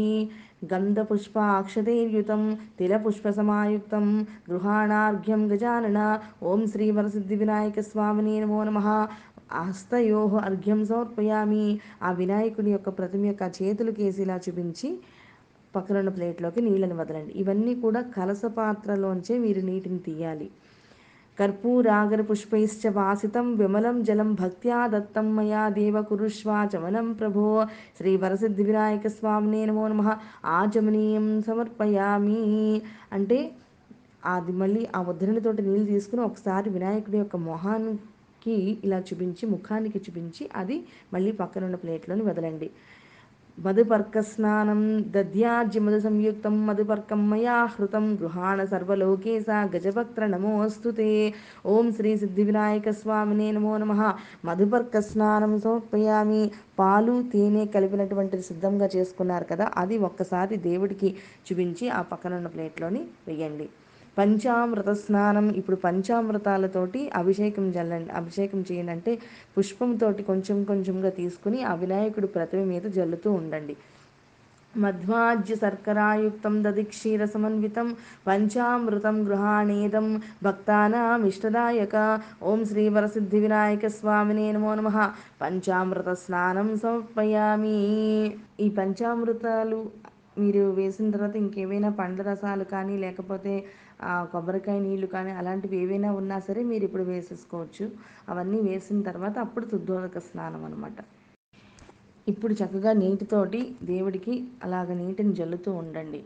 గంధపుష్పాక్షతైర్యుతం 0.73 2.59
తిలపుష్పసమాయుక్తం 2.79 4.27
గృహాణార్ఘ్యం 4.51 5.43
గజానన 5.53 6.21
ఓం 6.43 6.67
శ్రీ 6.67 6.91
వరసిద్ధి 6.91 7.37
వినాయక 7.37 7.81
స్వామిని 7.81 8.41
నమో 8.41 8.65
నమ. 8.65 8.79
హస్తయో 9.53 10.23
అర్ఘ్యం 10.45 10.81
సమర్పయామి. 10.85 11.67
ఆ 12.03 12.13
వినాయకుడి 12.13 12.71
యొక్క 12.71 12.89
ప్రతిమ 12.99 13.25
యొక్క 13.25 13.45
చేతులు 13.59 13.91
కేసిలా 13.91 14.41
చూపించి 14.49 14.89
పక్కనున్న 15.75 16.09
ప్లేట్లోకి 16.09 16.61
నీళ్ళని 16.63 16.95
వదలండి. 16.95 17.33
ఇవన్నీ 17.33 17.75
కూడా 17.75 18.01
కలస 18.17 18.45
పాత్రలోంచే 18.45 19.39
మీరు 19.39 19.61
నీటిని 19.61 19.99
తీయాలి. 19.99 20.49
కర్పూరాగర 21.39 22.21
పుష్పైశ్చ 22.23 22.91
వాసితం 22.91 23.47
విమలం 23.57 23.97
జలం 24.03 24.31
భక్త్యా 24.35 24.79
దత్తం 24.87 25.27
మయా 25.37 25.63
దేవ 25.69 25.97
కురుష్వాచమనం 26.03 27.09
ప్రభో 27.13 27.45
శ్రీ 27.99 28.13
వరసిద్ధి 28.17 28.65
వినాయక 28.65 29.07
స్వామినే 29.09 29.63
నమో 29.67 29.85
నమ 29.89 30.03
ఆచమనీయం 30.53 31.27
సమర్పయామి 31.43 32.41
అంటే 33.13 33.39
అది 34.27 34.53
మళ్ళీ 34.53 34.83
ఆ 34.95 35.01
ఉద్ధరణితోటి 35.03 35.63
నీళ్ళు 35.63 35.87
తీసుకుని 35.87 36.23
ఒకసారి 36.23 36.69
వినాయకుడి 36.71 37.19
యొక్క 37.19 37.37
మొహానికి 37.45 38.57
ఇలా 38.85 38.99
చూపించి 39.09 39.45
ముఖానికి 39.47 39.99
చూపించి 39.99 40.45
అది 40.57 40.77
మళ్ళీ 41.15 41.33
పక్కనున్న 41.33 41.77
ప్లేట్లోని 41.77 42.23
వదలండి. 42.23 42.69
మధుపర్కస్నానం 43.59 44.81
దద్యాజ్య 45.15 45.81
మధు 45.81 45.99
సంయుక్తం 45.99 46.55
మధుపర్కం 46.67 47.23
మయా 47.31 47.57
హృతం 47.73 48.05
గృహాణ 48.21 48.65
సర్వలోకే 48.65 49.35
సా 49.41 49.57
గజభక్త్ర 49.73 50.29
ఓం 51.67 51.87
శ్రీ 51.97 52.11
సిద్ధి 52.17 52.45
వినాయక 52.45 52.89
సిద్ధివినాయకస్వామినే 52.91 53.49
నమో 53.51 53.73
నమ 53.79 53.93
మధుపర్క 54.45 55.01
స్నానం 55.01 55.55
సమర్పయామి 55.59 56.43
పాలు 56.79 57.17
తేనె 57.33 57.65
కలిపినటువంటిది 57.75 58.43
సిద్ధంగా 58.43 58.89
చేసుకున్నారు 58.95 59.49
కదా 59.53 59.67
అది 59.77 59.99
ఒక్కసారి 60.09 60.57
దేవుడికి 60.69 61.11
చూపించి 61.47 61.87
ఆ 61.91 62.03
పక్కనున్న 62.13 62.49
ప్లేట్లోని 62.49 63.03
వేయండి. 63.29 63.69
పంచామృత 64.19 64.91
స్నానం 65.03 65.47
ఇప్పుడు 65.61 65.79
పంచామృతాలతోటి 65.85 67.01
అభిషేకం 67.21 67.67
జల్లండి 67.73 68.11
అభిషేకం 68.21 68.61
చేయండి 68.69 68.93
అంటే 68.95 69.13
పుష్పంతోటి 69.55 70.23
కొంచెం 70.31 70.59
కొంచెంగా 70.65 71.11
తీసుకుని 71.21 71.61
ఆ 71.71 71.75
వినాయకుడు 71.83 72.29
ప్రతిమ 72.37 72.63
మీద 72.73 72.87
జల్లుతూ 72.99 73.31
ఉండండి. 73.41 73.77
మధ్వాజ్య 74.75 75.55
శర్కరాయుక్తం 75.55 76.55
దది 76.65 76.83
క్షీర 76.91 77.23
సమన్వితం 77.33 77.89
పంచామృతం 78.27 79.17
గృహాణేదం 79.27 80.07
భక్తానామిష్టదాయక 80.47 81.97
ఓం 82.51 82.61
శ్రీ 82.71 82.85
వరసిద్ధి 82.89 83.41
వినాయక 83.45 83.87
స్వామినే 83.97 84.47
నమో 84.53 84.75
నమ. 84.75 84.91
పంచామృత 85.43 86.11
స్నానం 86.25 86.69
సమర్పయామి. 86.85 87.77
ఈ 88.61 88.69
పంచామృతాలు 88.79 89.81
మీరు 90.41 90.63
వేసిన 90.77 91.07
తర్వాత 91.11 91.37
ఇంకేమైనా 91.37 91.89
పండ్ల 92.01 92.23
రసాలు 92.23 92.65
కానీ 92.73 92.97
లేకపోతే 93.05 93.55
కొబ్బరికాయ 94.33 94.79
నీళ్ళు 94.79 95.07
కానీ 95.07 95.33
అలాంటివి 95.41 95.77
ఏవైనా 95.83 96.11
ఉన్నా 96.13 96.39
సరే 96.39 96.63
మీరు 96.63 96.85
ఇప్పుడు 96.85 97.05
వేసేసుకోవచ్చు. 97.11 97.85
అవన్నీ 98.29 98.61
వేసిన 98.69 99.01
తర్వాత 99.03 99.37
అప్పుడు 99.47 99.67
శుద్ధోదక 99.67 100.19
స్నానం 100.29 100.65
అనమాట 100.65 100.99
ఇప్పుడు 102.27 102.55
చక్కగా 102.55 102.93
నీటితోటి 102.95 103.61
దేవుడికి 103.85 104.35
అలాగ 104.65 104.89
నీటిని 104.95 105.33
జల్లుతూ 105.33 105.71
ఉండండి. 105.83 106.21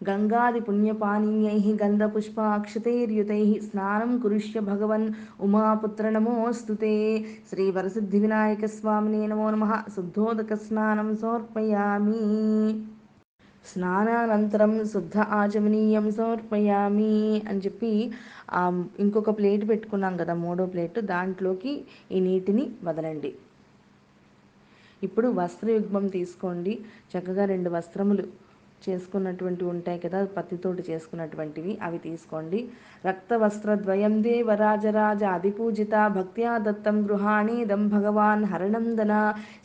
గంగాది 0.00 0.60
పుణ్యపానీయై 0.60 1.56
గంధ 1.82 2.02
పుష్పాక్షతైర్యుతై 2.14 3.40
స్నానం 3.66 4.10
కురుష్య 4.22 4.60
భగవన్ 4.68 5.06
ఉమాపుత్ర 5.40 6.04
నమోస్తుతే 6.10 6.92
శ్రీ 7.50 7.66
వరసిద్ధి 7.70 8.20
వినాయక 8.20 8.64
స్వామినే 8.76 9.22
నమో 9.26 9.48
నమ. 9.50 9.64
శుద్ధోదక 9.96 10.54
స్నానం 10.64 11.10
సమర్పయామి. 11.22 12.22
స్నానానంతరం 13.64 14.72
శుద్ధ 14.92 15.16
ఆచమనీయం 15.38 16.10
సమర్పయామి 16.10 17.16
అని 17.48 17.60
చెప్పి 17.60 17.90
ఇంకొక 19.00 19.30
ప్లేట్ 19.38 19.68
పెట్టుకున్నాం 19.68 20.14
కదా 20.16 20.34
మూడో 20.34 20.66
ప్లేట్ 20.66 20.98
దాంట్లోకి 21.12 21.72
ఈ 22.12 22.20
నీటిని 22.20 22.64
వదలండి. 22.84 23.30
ఇప్పుడు 25.02 25.28
వస్త్రయుగ్మం 25.40 26.06
తీసుకోండి. 26.08 26.72
చక్కగా 27.12 27.44
రెండు 27.44 27.70
వస్త్రములు 27.70 28.24
చేసుకున్నటువంటివి 28.88 29.70
ఉంటాయి 29.70 29.98
కదా 30.04 30.18
పత్తితోటి 30.36 30.82
చేసుకున్నటువంటివి 30.90 31.78
అవి 31.82 31.98
తీసుకోండి. 31.98 32.60
రక్త 33.06 33.34
వస్త్రద్వయం 33.34 34.14
దేవరాజరాజ 34.22 35.22
అధిపూజిత 35.36 35.94
భక్త్యా 36.16 36.58
దత్తం 36.58 36.96
గృహాణీదం 37.08 37.88
భగవాన్ 37.88 38.44
హరణందన. 38.44 39.12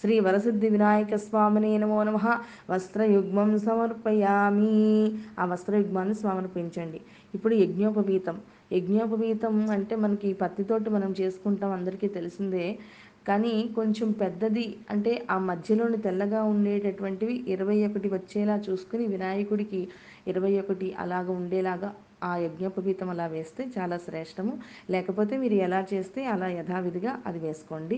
శ్రీ 0.02 0.18
వరసిద్ధి 0.20 0.70
వినాయక 0.70 1.16
స్వామినే 1.16 1.78
నమో 1.78 2.04
నమ. 2.04 2.18
వస్త్రయుగ్మం 2.70 3.52
సమర్పయామి. 3.68 4.76
ఆ 5.40 5.46
వస్త్రయుగ్మాన్ని 5.46 6.16
సమర్పించండి 6.16 7.02
ఇప్పుడు 7.34 7.56
యజ్ఞోపవీతం. 7.56 8.38
యజ్ఞోపవీతం 8.72 9.56
అంటే 9.76 9.96
మనకి 9.96 10.30
పత్తితోటి 10.34 10.90
మనం 10.90 11.12
చేసుకుంటాం 11.20 11.72
అందరికీ 11.72 12.08
తెలిసిందే. 12.08 12.66
కానీ 13.28 13.54
కొంచెం 13.76 14.10
పెద్దది 14.22 14.66
అంటే 14.92 15.14
ఆ 15.30 15.38
మధ్యలోని 15.50 15.98
తెల్లగా 15.98 16.42
ఉండేటటువంటివి 16.54 17.36
ఇరవై 17.54 17.78
ఒకటి 17.88 18.08
వచ్చేలా 18.08 18.56
చూసుకుని 18.68 19.06
వినాయకుడికి 19.08 19.82
ఇరవై 20.28 20.54
ఒకటి 20.60 20.88
అలాగ 21.04 21.28
ఉండేలాగా 21.40 21.90
ఆ 22.24 22.32
యజ్ఞోపవీతం 22.38 23.10
అలా 23.14 23.26
వేస్తే 23.28 23.64
చాలా 23.78 23.98
శ్రేష్టము. 24.06 24.54
లేకపోతే 24.92 25.34
మీరు 25.38 25.58
ఎలా 25.68 25.82
చేస్తే 25.94 26.22
అలా 26.26 26.48
యథావిధిగా 26.60 27.14
అది 27.26 27.40
వేసుకోండి. 27.40 27.98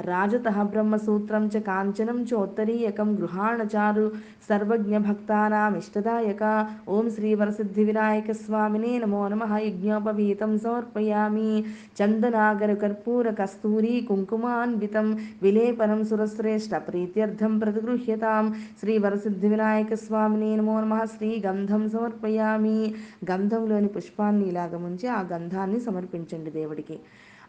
రాజత 0.00 0.48
బ్రహ్మసూత్రం 0.62 1.50
చ 1.56 1.58
కాంచనం 1.58 2.26
చోత్తరీయకం 2.34 3.14
గృహాణచారు 3.14 4.12
సర్వజ్ఞ 4.48 4.98
భక్తానామిష్టదాయక 4.98 6.66
ఓం 6.88 7.10
శ్రీవరసిద్ధి 7.10 7.84
వినాయక 7.84 8.32
స్వామినే 8.32 8.98
నమో 8.98 9.28
నమ. 9.28 9.56
యజ్ఞోపవీతం 9.56 10.58
సమర్పయామి. 10.58 11.64
చందనాగర 12.00 12.74
కర్పూర 12.74 13.30
కస్తూరి 13.30 14.06
కుంకుమాన్వితం 14.08 15.18
విలేపనం 15.42 16.04
సురశ్రేష్ట 16.04 16.74
ప్రీత్యర్థం 16.74 17.58
ప్రతిగృహ్యతాం. 17.58 18.54
శ్రీవరసిద్ధి 18.80 19.48
వినాయక 19.48 19.94
స్వామినే 19.94 20.56
నమో 20.56 20.80
నమ. 20.80 21.04
శ్రీ 21.04 21.42
గంధం 21.46 21.90
సమర్పయామి. 21.90 22.94
గంధంలోని 23.30 23.88
పుష్పాన్ని 23.88 24.48
ఇలాగ 24.48 24.76
ముంచి 24.76 25.08
ఆ 25.08 25.22
గంధాన్ని 25.22 25.80
సమర్పించండి 25.80 26.50
దేవుడికి. 26.50 26.98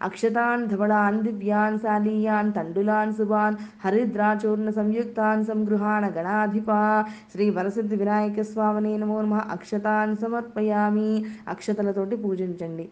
అక్షతాన్ 0.01 0.67
ధవళాన్ 0.67 1.19
దివ్యాన్ 1.21 1.79
శాలీయాన్ 1.79 2.53
తండులాన్ 2.53 3.13
శుభాన్ 3.13 3.55
హరిద్రాచూర్ణ 3.85 4.69
సంయుక్తాన్ 4.69 5.45
సంగృహాణ 5.45 6.03
గణాధిప 6.17 6.69
శ్రీ 7.31 7.49
వరసిద్ధి 7.49 7.95
వినాయక 7.95 8.41
స్వామిని 8.41 8.97
నమో 8.97 9.21
నమ. 9.21 9.33
అక్షతాన్ 9.33 10.15
సమర్పయామి. 10.15 11.25
అక్షతలతోటి 11.47 12.15
పూజించండి. 12.15 12.89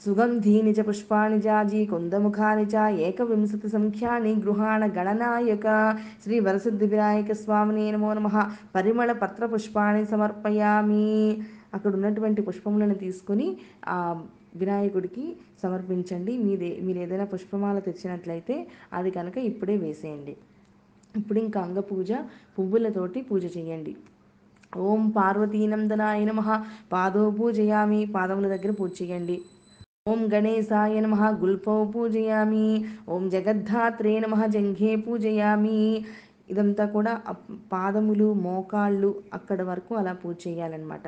సుగంధీని 0.00 0.70
చ 0.70 0.80
పుష్పాణి 0.80 1.38
జాజి 1.38 1.86
కుందముఖాని 1.86 2.62
చ 2.62 2.76
ఏకవింశతి 2.98 3.68
సంఖ్యాని 3.68 4.34
గృహాణ 4.34 4.86
గణనాయక. 4.86 5.96
శ్రీ 6.22 6.40
వరసిద్ధి 6.40 6.86
వినాయక 6.86 7.32
స్వామిని 7.32 7.92
నమో 7.92 8.14
నమ. 8.14 8.28
పరిమళ 8.74 9.12
పత్ర 9.12 9.46
పుష్పాణి 9.46 10.06
సమర్పయామి. 10.06 11.42
అక్కడ 11.74 11.94
ఉన్నటువంటి 11.94 12.42
పుష్పములను 12.42 12.94
తీసుకుని 12.94 13.56
ఆ 13.88 14.22
వినాయకుడికి 14.56 15.36
సమర్పించండి. 15.62 16.32
మీదే 16.44 16.70
మీరు 16.86 16.98
ఏదైనా 16.98 17.26
పుష్పమాల 17.32 17.78
తెచ్చినట్లయితే 17.88 18.56
అది 18.98 19.10
కనుక 19.10 19.36
ఇప్పుడే 19.50 19.76
వేసేయండి. 19.76 20.34
ఇప్పుడు 21.14 21.38
ఇంకా 21.38 21.58
అంగ 21.60 21.78
పూజ 21.90 22.10
పువ్వులతోటి 22.56 23.20
పూజ 23.22 23.44
చేయండి. 23.56 23.92
ఓం 24.88 25.02
పార్వతీనందనాయ 25.16 26.24
నమ. 26.24 26.40
పాదో 26.92 27.24
పూజయామి. 27.38 28.00
పాదముల 28.16 28.48
దగ్గర 28.54 28.72
పూజ 28.80 28.90
చేయండి. 29.00 29.36
ఓం 30.08 30.20
గణేశాయ 30.32 31.00
నమ. 31.00 31.16
గుల్పౌ 31.42 31.78
పూజయామి. 31.94 32.68
ఓం 33.14 33.24
జగద్ధాత్రే 33.34 34.14
నమ. 34.24 34.36
జంఘే 34.54 34.92
పూజయామి. 35.06 35.80
ఇదంతా 36.50 36.84
కూడా 36.94 37.12
పాదములు 37.72 38.28
మోకాళ్ళు 38.44 39.10
అక్కడ 39.36 39.62
వరకు 39.62 39.92
అలా 39.94 40.12
పూజ 40.12 40.36
చేయాలన్నమాట. 40.46 41.06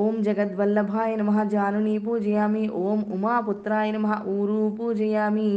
ఓం 0.00 0.14
జగద్వల్లభాయ 0.22 1.16
నమ 1.16 1.42
జానుని 1.54 1.94
పూజయామి. 1.98 2.64
ఓం 2.82 3.00
ఉమాపుత్రాయ 3.16 3.88
నమ 3.96 4.08
ఊరు 4.34 4.60
పూజయామి. 4.78 5.48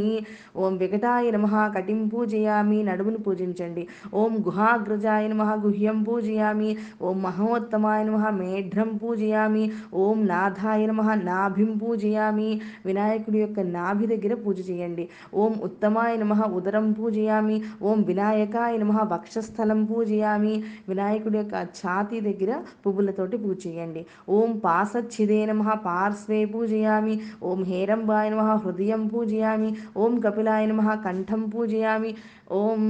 ఓం 0.56 0.72
వికటాయ 0.76 1.30
నమ 1.30 1.46
కటిం 1.76 2.00
పూజయామి. 2.08 2.78
నడుమును 2.82 3.18
పూజించండి. 3.18 3.84
ఓం 4.14 4.32
గుహాగ్రజాయ 4.46 5.28
నమ 5.28 5.42
గుహ్యం 5.64 5.98
పూజయామి. 6.02 6.70
ఓం 7.02 7.16
మహోత్తమాయ 7.22 8.02
నమ 8.04 8.30
మేఢ్రం 8.40 8.90
పూజయామి. 9.02 9.64
ఓం 9.94 10.18
నాథాయ 10.26 10.86
నమ 10.86 11.14
నాభిం 11.30 11.70
పూజయామి. 11.78 12.50
వినాయకుడి 12.86 13.38
యొక్క 13.38 13.60
నాభి 13.60 14.06
దగ్గర 14.06 14.34
పూజ 14.44 14.58
చేయండి. 14.70 15.04
ఓం 15.34 15.52
ఉత్తమాయ 15.68 16.12
నమ 16.16 16.32
ఉదరం 16.58 16.86
పూజయామి. 16.92 17.56
ఓం 17.82 17.98
వినాయకాయ 18.02 18.74
నమ 18.84 18.92
వక్షస్థలం 19.28 19.80
పూజయామి. 19.88 20.52
వినాయకుడి 20.88 21.36
యొక్క 21.38 21.56
ఛాతీ 21.78 22.18
దగ్గర 22.28 22.52
పువ్వులతోటి 22.84 23.36
పూజ 23.44 23.56
చేయండి. 23.66 24.02
ఓం 24.36 24.50
పాసచ్చిదే 24.64 25.40
నమ 25.50 25.74
పార్శ్వే 25.86 26.40
పూజయామి. 26.54 27.16
ఓం 27.50 27.60
హేరంబాయ 27.70 28.26
నమ 28.34 28.44
హృదయం 28.64 29.04
పూజయామి. 29.14 29.70
ఓం 30.04 30.14
కపిలాయ 30.26 30.64
నమ 30.72 30.94
కంఠం 31.06 31.42
పూజయామి. 31.54 32.12
ఓం 32.60 32.82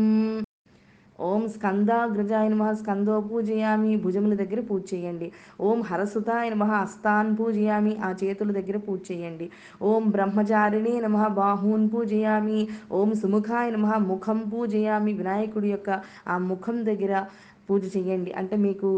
ఓం 1.27 1.45
స్కందాగ్రజాయ 1.53 2.49
నమ 2.51 2.64
స్కందో 2.81 3.14
పూజయామి 3.29 3.93
భుజముల 4.03 4.35
దగ్గర 4.41 4.61
పూజ 4.69 4.83
చేయండి. 4.91 5.29
ఓం 5.69 5.79
హరసుతాయ 5.89 6.51
నమ 6.53 6.64
హస్తాన్ 6.73 7.31
పూజయామి 7.39 7.93
ఆ 8.07 8.11
చేతుల 8.21 8.51
దగ్గర 8.59 8.77
పూజ 8.87 9.01
చేయండి. 9.11 9.47
ఓం 9.89 10.05
బ్రహ్మచారిణి 10.14 10.93
నమ 11.05 11.27
బాహూన్ 11.39 11.87
పూజయామి 11.95 12.61
ఓం 12.99 13.12
సుముఖాయ 13.23 13.69
నమ 13.77 13.97
ముఖం 14.11 14.41
పూజయామి 14.53 15.14
వినాయకుడి 15.21 15.71
యొక్క 15.75 15.91
ఆ 16.35 16.37
ముఖం 16.51 16.79
దగ్గర 16.91 17.25
పూజ 17.71 17.83
చేయండి. 17.97 18.31
అంటే 18.43 18.59
మీకు 18.66 18.91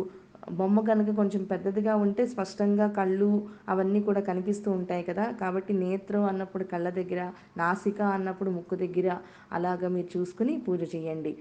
బొమ్మ 0.59 0.81
కనుక 0.91 1.11
కొంచెం 1.21 1.43
పెద్దదిగా 1.51 1.95
ఉంటే 2.05 2.23
స్పష్టంగా 2.35 2.87
కళ్ళు 2.99 3.31
అవన్నీ 3.73 4.01
కూడా 4.07 4.21
కనిపిస్తూ 4.29 4.68
ఉంటాయి 4.79 5.05
కదా. 5.09 5.25
కాబట్టి 5.41 5.73
నేత్రం 5.83 6.23
అన్నప్పుడు 6.33 6.66
కళ్ళ 6.73 6.87
దగ్గర 7.01 7.23
నాసిక 7.62 8.01
అన్నప్పుడు 8.18 8.53
ముక్కు 8.59 8.79
దగ్గర 8.85 9.09
అలాగా 9.59 9.89
మీరు 9.97 10.09
చూసుకుని 10.16 10.55
పూజ 10.68 10.83
చేయండి. 10.95 11.35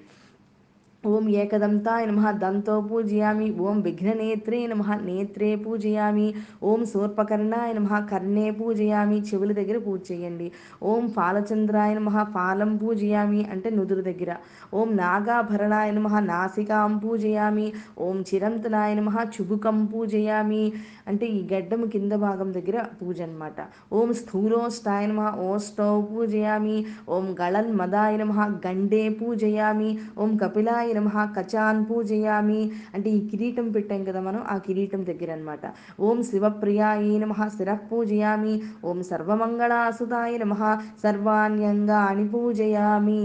ఓం 1.03 1.25
ఏకదంతాయ 1.41 2.05
నమ 2.07 2.31
దంతో 2.39 2.73
పూజయామి 2.87 3.45
ఓం 3.65 3.77
విఘ్ననేత్రే 3.83 4.57
నమ 4.71 4.95
నేత్రే 5.05 5.51
పూజయామి 5.63 6.25
ఓం 6.69 6.81
సూర్పకర్ణాయ 6.91 7.69
నమ 7.77 7.99
కర్ణే 8.09 8.47
పూజయామి 8.57 9.17
చెవుల 9.29 9.51
దగ్గర 9.59 9.77
పూజ 9.85 9.99
చేయండి. 10.09 10.47
ఓం 10.83 11.03
ఫాలచంద్రాయ 11.15 11.93
నమ 11.99 12.23
ఫాలం 12.33 12.71
పూజయామి 12.81 13.41
అంటే 13.53 13.69
నుదురు 13.77 14.03
దగ్గర. 14.09 14.33
ఓం 14.73 14.89
నాగాభరణాయ 14.97 15.93
నమ 15.97 16.19
నాసికాం 16.27 16.91
పూజయామి 17.03 17.67
ఓం 18.07 18.19
చిరంతనాయ 18.31 18.91
నమ 18.99 19.15
చుబుకం 19.35 19.79
పూజయామి 19.93 20.63
అంటే 21.09 21.25
ఈ 21.29 21.39
గడ్డం 21.51 21.81
కింద 21.93 22.13
భాగం 22.23 22.49
దగ్గర 22.53 22.77
పూజ 22.99 23.19
అనమాట 23.21 23.59
ఓం 23.93 24.09
స్థూలోష్టాయ 24.13 25.05
నమ 25.05 25.21
ఓష్టౌ 25.47 25.89
పూజయామి 26.09 26.77
ఓం 27.09 27.27
గళన్ 27.39 27.71
మదాయ 27.75 28.15
నమ 28.17 28.47
గండే 28.65 29.03
పూజయామి 29.19 29.89
ఓం 30.17 30.31
కపిలాయ 30.37 30.93
నమ 30.93 31.25
కచాన్ 31.37 31.81
పూజయామి 31.89 32.61
అంటే 32.93 33.09
ఈ 33.09 33.19
కిరీటం 33.29 33.69
పెట్టాం 33.69 34.03
కదా 34.03 34.21
మనం 34.21 34.41
ఆ 34.49 34.57
కిరీటం 34.67 35.03
దగ్గర 35.03 35.31
అనమాట 35.31 35.65
ఓం 35.99 36.19
శివప్రియాయ 36.23 37.17
నమ 37.17 37.47
శిర 37.49 37.73
పూజయామి 37.91 38.55
ఓం 38.83 38.99
సర్వమంగళాసుదాయ 39.03 40.33
నమ 40.37 40.55
సర్వాణ్యంగాని 41.03 42.25
పూజయామి. 42.29 43.21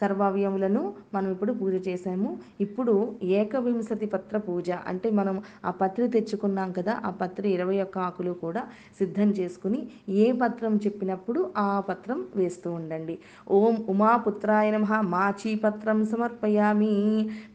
సర్వావయములను 0.00 0.82
మనం 1.14 1.28
ఇప్పుడు 1.30 1.52
పూజ 1.52 1.88
చేసాము 1.88 2.30
ఇప్పుడు 2.60 2.94
ఏకవింశతి 3.22 4.06
పత్ర 4.06 4.36
పూజ. 4.38 4.70
అంటే 4.86 5.10
మనం 5.10 5.36
ఆ 5.64 5.70
పత్రి 5.70 6.08
తెచ్చుకున్నాం 6.08 6.72
కదా 6.72 7.00
ఆ 7.06 7.10
పత్రి 7.10 7.48
ఇరవై 7.50 7.82
ఒక్క 7.82 7.98
ఆకులు 7.98 8.32
కూడా 8.32 8.62
సిద్ధం 8.98 9.28
చేసుకుని 9.30 9.80
ఏ 10.08 10.32
పత్రం 10.32 10.76
చెప్పినప్పుడు 10.76 11.52
ఆ 11.56 11.80
పత్రం 11.80 12.26
వేస్తూ 12.36 12.72
ఉండండి. 12.72 13.18
ఓం 13.50 13.76
ఉమాపుత్రాయ 13.88 14.70
నమ. 14.70 15.00
మాచి 15.06 15.54
పత్రం 15.56 16.06
సమర్పయామి. 16.06 16.92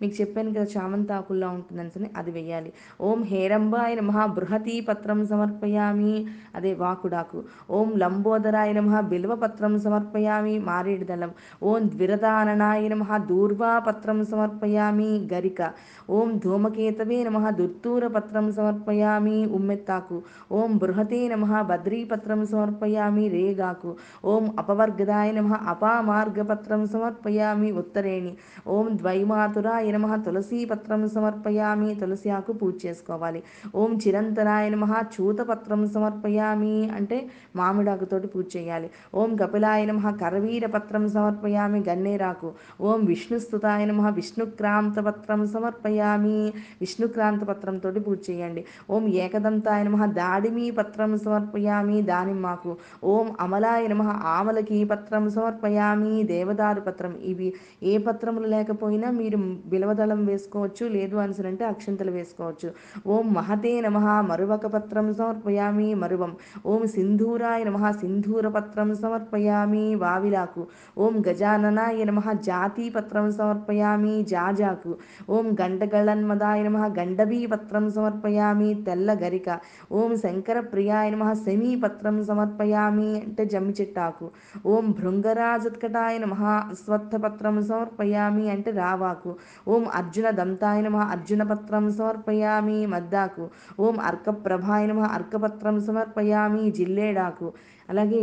మీకు 0.01 0.15
చెప్పాను 0.21 0.53
కదా 0.53 0.65
చామంతి 0.77 1.13
ఆకుల్లో 1.13 1.49
ఉంటుందని 1.49 2.09
అది 2.17 2.31
వేయాలి. 2.31 2.73
ఓం 3.01 3.23
హేరంబాయ 3.23 3.95
నమ. 3.95 4.25
బృహతీ 4.25 4.81
పత్రం 4.81 5.25
సమర్పయామి. 5.25 6.15
అదే 6.55 6.73
వాకుడాకు. 6.73 7.43
ఓం 7.71 7.91
లంబోదరాయ 7.97 8.73
నమ. 8.73 8.99
బిల్వ 8.99 9.35
పత్రం 9.35 9.79
సమర్పయామి. 9.79 10.59
మారేడు 10.59 11.05
దళం 11.05 11.31
ఓం 11.63 11.89
ద్విరదా 11.89 12.30
గజాననాయ 12.31 12.87
నమ. 12.87 13.03
దూర్వాపత్రం 13.29 14.25
సమర్పయామి. 14.25 15.07
గరిక. 15.33 15.61
ఓం 16.09 16.29
ధూమకేతవే 16.43 17.23
నమ. 17.23 17.49
దుర్తూరపత్రం 17.49 18.51
సమర్పయామి. 18.51 19.37
ఉమ్మెత్తాకు. 19.51 20.17
ఓం 20.51 20.77
బృహతే 20.77 21.27
నమ. 21.27 21.61
బద్రీపత్రం 21.61 22.45
సమర్పయామి. 22.45 23.25
రేగాకు. 23.27 23.91
ఓం 24.25 24.45
అపవర్గదాయ 24.59 25.31
నమ. 25.31 25.51
అపామార్గపత్రం 25.67 26.87
సమర్పయామి. 26.87 27.71
ఉత్తరేణి. 27.73 28.33
ఓం 28.67 28.87
ద్వైమాతురాయ 28.97 29.91
నమ. 29.91 30.15
తులసీపత్రం 30.25 31.03
సమర్పయామి. 31.09 31.95
తులసి 31.95 32.29
ఆకు 32.29 32.53
పూజ 32.53 32.75
చేసుకోవాలి. 32.85 33.41
ఓం 33.75 33.93
చిరంతనాయ 34.07 34.69
నమ. 34.69 34.85
చూతపత్రం 35.15 35.83
సమర్పయామి. 35.89 36.75
అంటే 36.91 37.19
మామిడాకుతోటి 37.55 38.27
పూజ 38.27 38.47
చేయాలి. 38.57 38.89
ఓం 39.15 39.35
కపిలాయ 39.35 39.85
నమ. 39.85 40.15
కరవీర 40.21 40.65
పత్రం 40.77 41.05
సమర్పయామి. 41.09 41.79
గన్నేర 41.89 42.20
రాకు 42.23 42.49
ఓం 42.81 42.99
విష్ణుస్తుతాయ 43.05 43.81
నమ. 43.85 44.09
విష్ణుక్రాంతపత్రం 44.09 45.41
సమర్పయామి. 45.47 46.39
విష్ణుక్రాంతపత్రంతో 46.81 47.91
పూజ 48.07 48.19
చేయండి. 48.29 48.61
ఓం 48.89 49.03
ఏకదంతాయ 49.21 49.81
నమ. 49.83 50.05
దాడిమీ 50.19 50.71
పత్రం 50.71 51.11
సమర్పయామి. 51.17 52.01
దానిమ్మాకు 52.11 52.71
ఓం 53.03 53.27
అమలాయ 53.39 53.83
నమ. 53.87 54.03
ఆమలకి 54.35 54.83
పత్రం 54.83 55.29
సమర్పయామి. 55.29 56.13
దేవదారు 56.23 56.81
పత్రం. 56.81 57.13
ఇవి 57.31 57.49
ఏ 57.83 57.93
పత్రములు 58.07 58.47
లేకపోయినా 58.47 59.11
మీరు 59.11 59.37
బిలవదళం 59.65 60.21
వేసుకోవచ్చు. 60.25 60.85
లేదు 60.97 61.15
అనుసరంటే 61.25 61.63
అక్షంతలు 61.65 62.11
వేసుకోవచ్చు. 62.11 62.69
ఓం 63.07 63.25
మహతే 63.33 63.73
నమ. 63.81 63.97
మరువక 64.29 64.65
పత్రం 64.75 65.13
సమర్పయామి. 65.13 65.89
మరువం. 65.93 66.33
ఓం 66.65 66.83
సింధూరాయ 66.87 67.61
నమ. 67.63 67.91
సింధూర 68.01 68.47
పత్రం 68.47 68.89
సమర్పయామి. 68.95 69.85
వావిలాకు. 69.95 70.63
ఓం 70.97 71.15
గజాననాయ 71.27 72.03
నమ. 72.11 72.31
జాతి 72.41 72.89
పత్రం 72.89 73.31
సమర్పయామి. 73.31 74.23
జాజాకు. 74.23 74.91
ఓం 75.29 75.55
గండగళన్మదాయ 75.61 76.63
నమ. 76.63 76.77
గండవీ 76.99 77.45
పత్రం 77.45 77.91
సమర్పయామి. 77.91 78.73
తెల్ల 78.83 79.13
గరిక 79.13 79.49
ఓం 79.91 80.17
శంకర 80.17 80.59
ప్రియాయ 80.71 81.09
నమ. 81.09 81.33
శమీ 81.43 81.75
పత్రం 81.75 82.23
సమర్పయామి. 82.23 83.09
అంటే 83.21 83.45
జమ్మి 83.45 83.73
చెట్టాకు 83.81 84.27
ఓం 84.65 84.91
భృంగరాజత్కటాయ 84.91 86.17
నమ. 86.17 86.35
అశ్వత్థ 86.71 87.15
పత్రం 87.15 87.61
సమర్పయామి. 87.63 88.49
అంటే 88.49 88.71
రావాకు. 88.75 89.31
ఓం 89.67 89.85
అర్జున 89.93 90.29
దంతాయ 90.31 90.81
నమ. 90.81 90.97
అర్జున 91.11 91.43
పత్రం 91.43 91.91
సమర్పయామి. 91.91 92.85
మద్దాకు. 92.87 93.45
ఓం 93.79 93.99
అర్కప్రభాయ 94.01 94.85
నమ. 94.85 95.01
అర్కపత్రం 95.11 95.79
సమర్పయామి. 95.81 96.71
జిల్లేడాకు. 96.71 97.47
అలాగే 97.89 98.21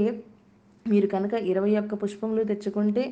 మీరు 0.87 1.07
కనుక 1.07 1.35
ఇరవై 1.53 1.73
ఒక్క 1.77 1.95
పుష్పములు 2.03 2.43
తెచ్చుకుంటే 2.45 3.03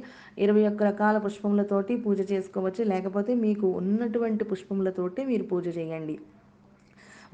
ఇరవై 0.44 0.62
ఒక్క 0.70 0.82
రకాల 0.82 1.16
పుష్పములతోటి 1.18 1.96
పూజ 2.04 2.20
చేసుకోవచ్చు. 2.32 2.82
లేకపోతే 2.92 3.34
మీకు 3.44 3.66
ఉన్నటువంటి 3.80 4.44
పుష్పములతోటి 4.44 5.24
మీరు 5.24 5.46
పూజ 5.52 5.66
చేయండి. 5.78 6.16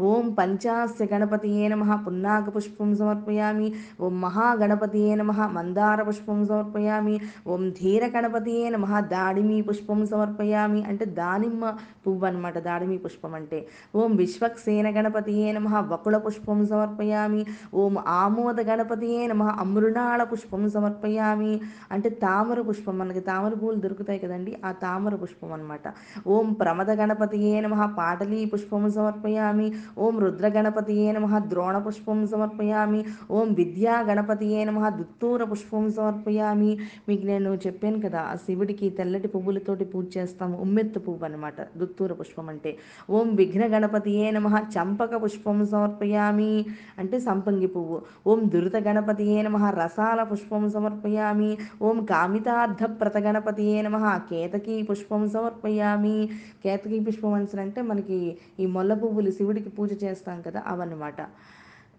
ఓం 0.01 0.35
పంచాస్య 0.39 1.07
గణపతియే 1.13 1.69
నమ. 1.69 1.95
పున్నాక 2.07 2.57
పుష్పం 2.57 2.97
సమర్పయామి. 2.97 3.73
ఓం 4.01 4.21
మహాగణపతియే 4.21 5.15
నమ. 5.15 5.33
మందార 5.33 6.03
పుష్పం 6.03 6.47
సమర్పయామి. 6.47 7.21
ఓం 7.49 7.71
ధీర 7.71 8.07
గణపతియే 8.07 8.69
నమ. 8.69 9.01
దాడిమి 9.01 9.63
పుష్పం 9.63 10.07
సమర్పయామి. 10.07 10.85
అంటే 10.85 11.05
దానిమ్మ 11.05 11.73
పువ్వు 12.07 12.27
అనమాట 12.27 12.59
దాడిమి 12.59 12.99
పుష్పం 12.99 13.35
అంటే. 13.35 13.67
ఓం 13.97 14.17
విశ్వక్సేన 14.17 15.01
గణపతియే 15.01 15.53
నమ. 15.53 15.89
వకుల 15.93 16.17
పుష్పం 16.17 16.67
సమర్పయామి. 16.67 17.45
ఓం 17.75 17.99
ఆమోద 18.07 18.61
గణపతియే 18.61 19.27
నమ. 19.27 19.43
అమృణాళ 19.43 20.23
పుష్పం 20.23 20.71
సమర్పయామి. 20.71 21.61
అంటే 21.93 22.09
తామర 22.09 22.61
పుష్పం 22.61 22.99
మనకి. 22.99 23.21
తామర 23.21 23.55
పువ్వులు 23.55 23.81
దొరుకుతాయి 23.81 24.19
కదండి. 24.19 24.57
ఆ 24.65 24.73
తామర 24.73 25.15
పుష్పం 25.15 25.53
అనమాట 25.53 25.87
ఓం 26.27 26.53
ప్రమద 26.53 26.91
గణపతియే 26.91 27.61
నమ. 27.61 27.95
పాటలీ 27.99 28.45
పుష్పం 28.45 28.91
సమర్పయామి. 28.91 29.73
ఓం 29.99 30.21
రుద్రగణపతియే 30.21 31.13
నమ 31.13 31.39
ద్రోణపుష్పం 31.39 32.27
సమర్పయామి. 32.27 33.05
ఓం 33.31 33.53
విద్యా 33.53 34.01
గణపతియే 34.01 34.65
నమ 34.65 34.89
దుత్తూర 34.89 35.45
పుష్పం 35.45 35.91
సమర్పయామి. 35.91 36.79
మీకు 37.09 37.27
నేను 37.27 37.51
చెప్పాను 37.67 38.01
కదా 38.01 38.21
ఆ 38.21 38.35
శివుడికి 38.37 38.91
తెల్లటి 38.91 39.29
పువ్వులతోటి 39.29 39.85
పూజ 39.85 40.07
చేస్తాము 40.17 40.57
ఉమ్మెత్తు 40.59 40.99
పువ్వు 40.99 41.25
అనమాట 41.25 41.61
దుత్తూర 41.79 42.13
పుష్పం 42.13 42.49
అంటే. 42.49 42.77
ఓం 43.11 43.37
విఘ్న 43.37 43.67
గణపతియే 43.67 44.31
నమ 44.31 44.47
చంపక 44.75 45.23
పుష్పం 45.25 45.67
సమర్పయామి 45.67 46.53
అంటే 46.99 47.21
సంపంగి 47.21 47.67
పువ్వు. 47.67 48.03
ఓం 48.27 48.41
దురిత 48.55 48.77
గణపతియే 48.77 49.43
నమ 49.43 49.71
రసాల 49.81 50.23
పుష్పం 50.23 50.71
సమర్పయామి. 50.71 51.51
ఓం 51.83 52.05
కామితార్థ 52.05 52.83
ప్రత 53.01 53.17
గణపతియే 53.19 53.83
నమ 53.83 53.97
కేతకీ 54.31 54.83
పుష్పం 54.83 55.29
సమర్పయామి. 55.29 56.31
కేతకీ 56.65 57.01
పుష్పం 57.01 57.33
అంటే 57.35 57.83
మనకి 57.83 58.37
ఈ 58.61 58.67
మొల్ల 58.67 58.95
పువ్వులు 58.95 59.31
శివుడికి 59.31 59.71
పూజ 59.79 60.05
చేస్తాం 60.05 60.39
కదా 60.47 60.63
అవన్నమాట. 60.67 61.21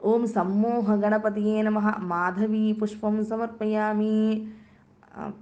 ఓం 0.06 0.28
సమ్మోహ 0.28 0.96
గణపతియే 0.96 1.62
నమ. 1.62 1.80
మాధవీ 2.12 2.74
పుష్పం 2.74 3.26
సమర్పయామి. 3.26 4.16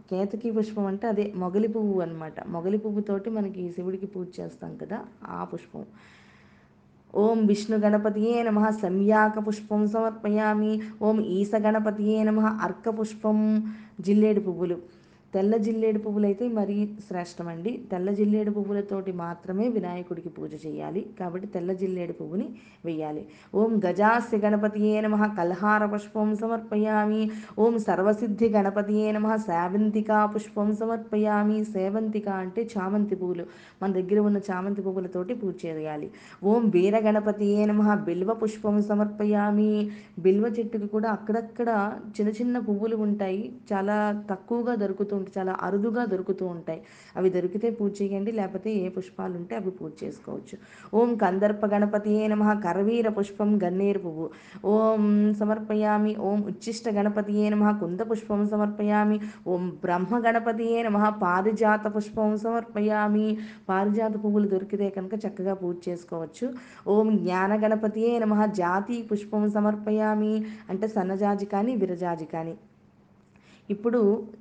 కేతకి 0.09 0.51
పుష్పం 0.51 0.85
అంటే 0.85 1.07
అదే 1.07 1.25
మొగలి 1.35 1.67
పువ్వు 1.67 2.01
అనమాట 2.01 2.37
మొగలి 2.47 2.77
పువ్వుతోటి 2.77 3.29
మనకి 3.29 3.63
శివుడికి 3.71 4.05
పూజ 4.05 4.27
చేస్తాం 4.39 4.71
కదా 4.77 4.99
ఆ 5.27 5.43
పుష్పం. 5.43 5.83
ఓం 7.15 7.45
విష్ణు 7.45 7.77
గణపతియే 7.77 8.43
నమ. 8.43 8.69
సంయాక 8.81 9.47
పుష్పం 9.47 9.87
సమర్పయామి. 9.87 10.73
ఓం 11.01 11.17
ఈస 11.37 11.51
గణపతియే 11.55 12.23
నమ. 12.23 12.39
అర్క 12.65 12.89
పుష్పం. 12.99 13.37
జిల్లేడు 14.01 14.39
పువ్వులు. 14.39 14.77
తెల్ల 15.33 15.57
జిల్లేడు 15.57 15.99
పువ్వులైతే 15.99 16.47
మరీ 16.47 16.95
శ్రేష్టమండి. 17.07 17.81
తెల్ల 17.91 18.11
జిల్లేడు 18.11 18.51
పువ్వులతోటి 18.51 19.11
మాత్రమే 19.11 19.67
వినాయకుడికి 19.67 20.29
పూజ 20.29 20.53
చేయాలి. 20.65 21.05
కాబట్టి 21.19 21.47
తెల్ల 21.47 21.73
జిల్లేడు 21.73 22.13
పువ్వుని 22.13 22.47
వెయ్యాలి 22.85 23.25
ఓం 23.55 23.81
గజాస్య 23.85 24.37
గణపతియే 24.37 25.01
నమ. 25.01 25.35
కల్హార 25.37 25.85
పుష్పం 25.85 26.35
సమర్పయామి. 26.35 27.31
ఓం 27.59 27.79
సర్వసిద్ధి 27.79 28.49
గణపతియే 28.49 29.11
నమ. 29.11 29.35
సేవంతికా 29.35 30.25
పుష్పం 30.25 30.75
సమర్పయామి. 30.75 31.65
సేవంతిక 31.65 32.29
అంటే 32.29 32.69
చామంతి 32.77 33.15
పువ్వులు. 33.15 33.45
మన 33.83 33.91
దగ్గర 33.91 34.19
ఉన్న 34.19 34.37
చామంతి 34.51 34.81
పువ్వులతోటి 34.81 35.33
పూజ 35.33 35.55
చేయాలి. 35.65 36.09
ఓం 36.43 36.69
వీర 36.69 36.99
గణపతియే 36.99 37.65
నమ. 37.65 37.95
బిల్వ 37.95 38.33
పుష్పం 38.33 38.81
సమర్పయామి. 38.81 39.91
బిల్వ 40.19 40.45
చెట్టుకి 40.59 40.87
కూడా 40.87 41.09
అక్కడక్కడ 41.09 41.69
చిన్న 42.19 42.31
చిన్న 42.31 42.59
పువ్వులు 42.59 42.95
ఉంటాయి. 42.95 43.53
చాలా 43.73 44.23
తక్కువగా 44.29 44.75
దొరుకుతూ 44.75 45.17
చాలా 45.37 45.57
అరుదుగా 45.61 46.05
దొరుకుతూ 46.05 46.45
ఉంటాయి. 46.45 46.81
అవి 47.15 47.29
దొరికితే 47.29 47.69
పూజ 47.71 48.01
చేయండి 48.01 48.31
లేకపోతే 48.31 48.73
ఏ 48.73 48.89
పుష్పాలు 48.89 49.33
ఉంటే 49.37 49.55
అవి 49.55 49.69
పూజ 49.69 49.91
చేసుకోవచ్చు. 50.03 50.57
ఓం 50.93 51.15
కందర్ప 51.15 51.65
గణపతియే 51.65 52.27
నమ 52.27 52.53
కరవీర 52.53 53.09
పుష్పం 53.09 53.59
గన్నేరు 53.63 53.99
పువ్వు. 53.99 54.29
ఓం 54.65 55.33
సమర్పయామి 55.39 56.15
ఓం 56.15 56.41
ఉచ్చిష్ట 56.41 56.89
గణపతి 56.89 57.49
నమ 57.49 57.71
కుంద 57.71 57.99
పుష్పం 57.99 58.47
సమర్పయామి. 58.47 59.19
ఓం 59.47 59.69
బ్రహ్మ 59.69 60.17
గణపతి 60.17 60.83
నమ 60.83 61.09
పారిజాత 61.09 61.95
పుష్పం 61.95 62.37
సమర్పయామి. 62.37 63.37
పారిజాత 63.69 64.13
పువ్వులు 64.23 64.47
దొరికితే 64.47 64.89
కనుక 64.89 65.13
చక్కగా 65.25 65.53
పూజ 65.53 65.75
చేసుకోవచ్చు. 65.89 66.53
ఓం 66.87 67.17
జ్ఞాన 67.17 67.65
గణపతియే 67.65 68.19
నమ 68.19 68.45
జాతి 68.45 69.07
పుష్పం 69.11 69.49
సమర్పయామి. 69.49 70.45
అంటే 70.69 70.87
సన్నజాజి 70.87 71.45
కానీ 71.45 71.75
విరజాజి 71.75 72.25
కానీ. 72.25 72.55
ఇప్పుడు 73.73 73.99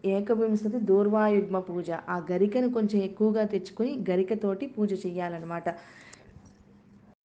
ఏకవింశతి 0.09 0.79
దూర్వాయుగ్మ 0.89 1.59
పూజ. 1.61 1.89
ఆ 2.09 2.17
గరికను 2.31 2.69
కొంచెం 2.73 2.99
ఎక్కువగా 3.01 3.43
తెచ్చుకొని 3.47 3.93
గరికతోటి 4.11 4.67
పూజ 4.77 4.93
చేయాలన్నమాట 5.05 5.69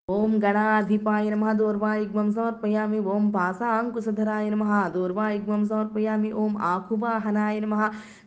ఓం 0.09 0.32
గణాధిపాయ 0.40 1.28
నమ 1.32 1.52
దూర్వాయుగ్మం 1.52 2.26
సమర్పయామి 2.32 2.98
ఓం 3.09 3.22
పాసాంకుశధరాయ 3.34 4.48
నమ 4.50 4.64
దూర్వాయుగ్మం 4.94 5.62
సమర్పయామి 5.64 6.30
ఓం 6.38 6.52
ఆకువాహనాయ 6.70 7.55
నమ 7.64 7.76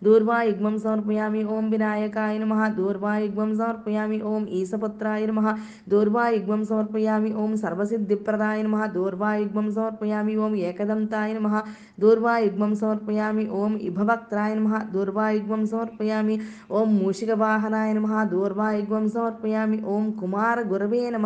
దూర్వాయుగ్మం 0.05 0.75
సమర్పయామి 0.83 1.41
ఓం 1.47 1.65
వినాయకాయ 1.69 2.37
నమ 2.37 2.55
దూర్వాయుగ్మం 2.77 3.51
సమర్పయామి 3.59 4.17
ఓం 4.23 4.45
ఈశపుత్రాయ 4.53 5.27
నమ 5.27 5.53
దూర్వాయుగ్మం 5.93 6.63
సమర్పయామి 6.63 7.31
ఓం 7.35 7.53
సర్వసిద్ధిప్రదాయ 7.57 8.63
నమ 8.63 8.79
దూర్వాయుగ్మం 8.95 9.67
సమర్పయామి 9.71 10.35
ఓం 10.39 10.55
ఏకదంతాయ 10.63 11.29
నమ 11.37 11.61
దూర్వాయుగ్మం 12.01 12.73
సమర్పయామి 12.75 13.47
ఓం 13.59 13.75
ఇభవక్త్రాయ 13.83 14.51
నమ 14.55 14.81
దూర్వాయుగ్మం 14.93 15.63
సమర్పయామి 15.67 16.37
ఓం 16.73 16.89
మూషికవాహనాయ 16.97 17.93
నమ 17.93 18.25
దూర్వాయుగ్మం 18.33 19.07
సమర్పయామి 19.11 19.79
ఓం 19.91 20.05
కుమార 20.19 20.57
గురవే 20.67 21.05
నమ 21.11 21.25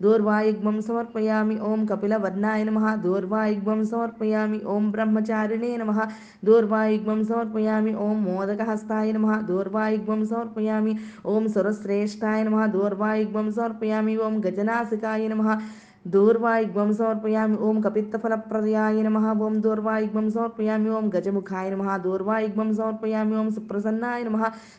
దూర్వాయుగ్మం 0.00 0.76
సమర్పయామి 0.82 1.56
ఓం 1.60 1.80
కపిలవర్ణాయ 1.86 2.60
నమ 2.64 2.80
దూర్వాయుగ్మం 3.02 3.80
సమర్పయామి 3.84 4.58
ఓం 4.66 4.84
బ్రహ్మచారిణే 4.90 5.72
నమ 5.76 5.92
దూర్వాయుగ్మం 6.44 7.20
సమర్పయామి 7.24 7.92
ఓం 7.98 8.16
మోదకహస్తాయ 8.24 9.12
నమ 9.12 9.36
దూర్వాయుగ్మం 9.48 10.22
సమర్పయామి 10.26 10.94
ఓం 11.26 11.46
సురశ్రేష్టాయ 11.48 12.40
నమ 12.42 12.66
దూర్వాయుగ్మం 12.68 13.48
సమర్పయామి 13.52 14.16
ఓం 14.18 14.36
గజనాసికాయ 14.46 15.28
నమ 15.28 15.44
దూర్వాయుగ్వం 16.04 16.90
సమర్పయామి 16.98 17.56
ఓం 17.66 17.76
కపిత్తఫలప్రదయాయ 17.84 19.02
నమ 19.06 19.18
ఓం 19.46 19.54
దూర్వాయుగ్వం 19.64 20.26
సమర్పయామి 20.30 20.88
ఓం 20.98 21.06
గజముఖాయ 21.14 21.66
నమ 21.74 21.96
దూర్వాయుగ్వం 22.06 22.70
సమర్పయామి 22.78 23.34
ఓం 23.40 23.48
సుప్రసన్నాయ 23.56 24.22
నమ 24.28 24.38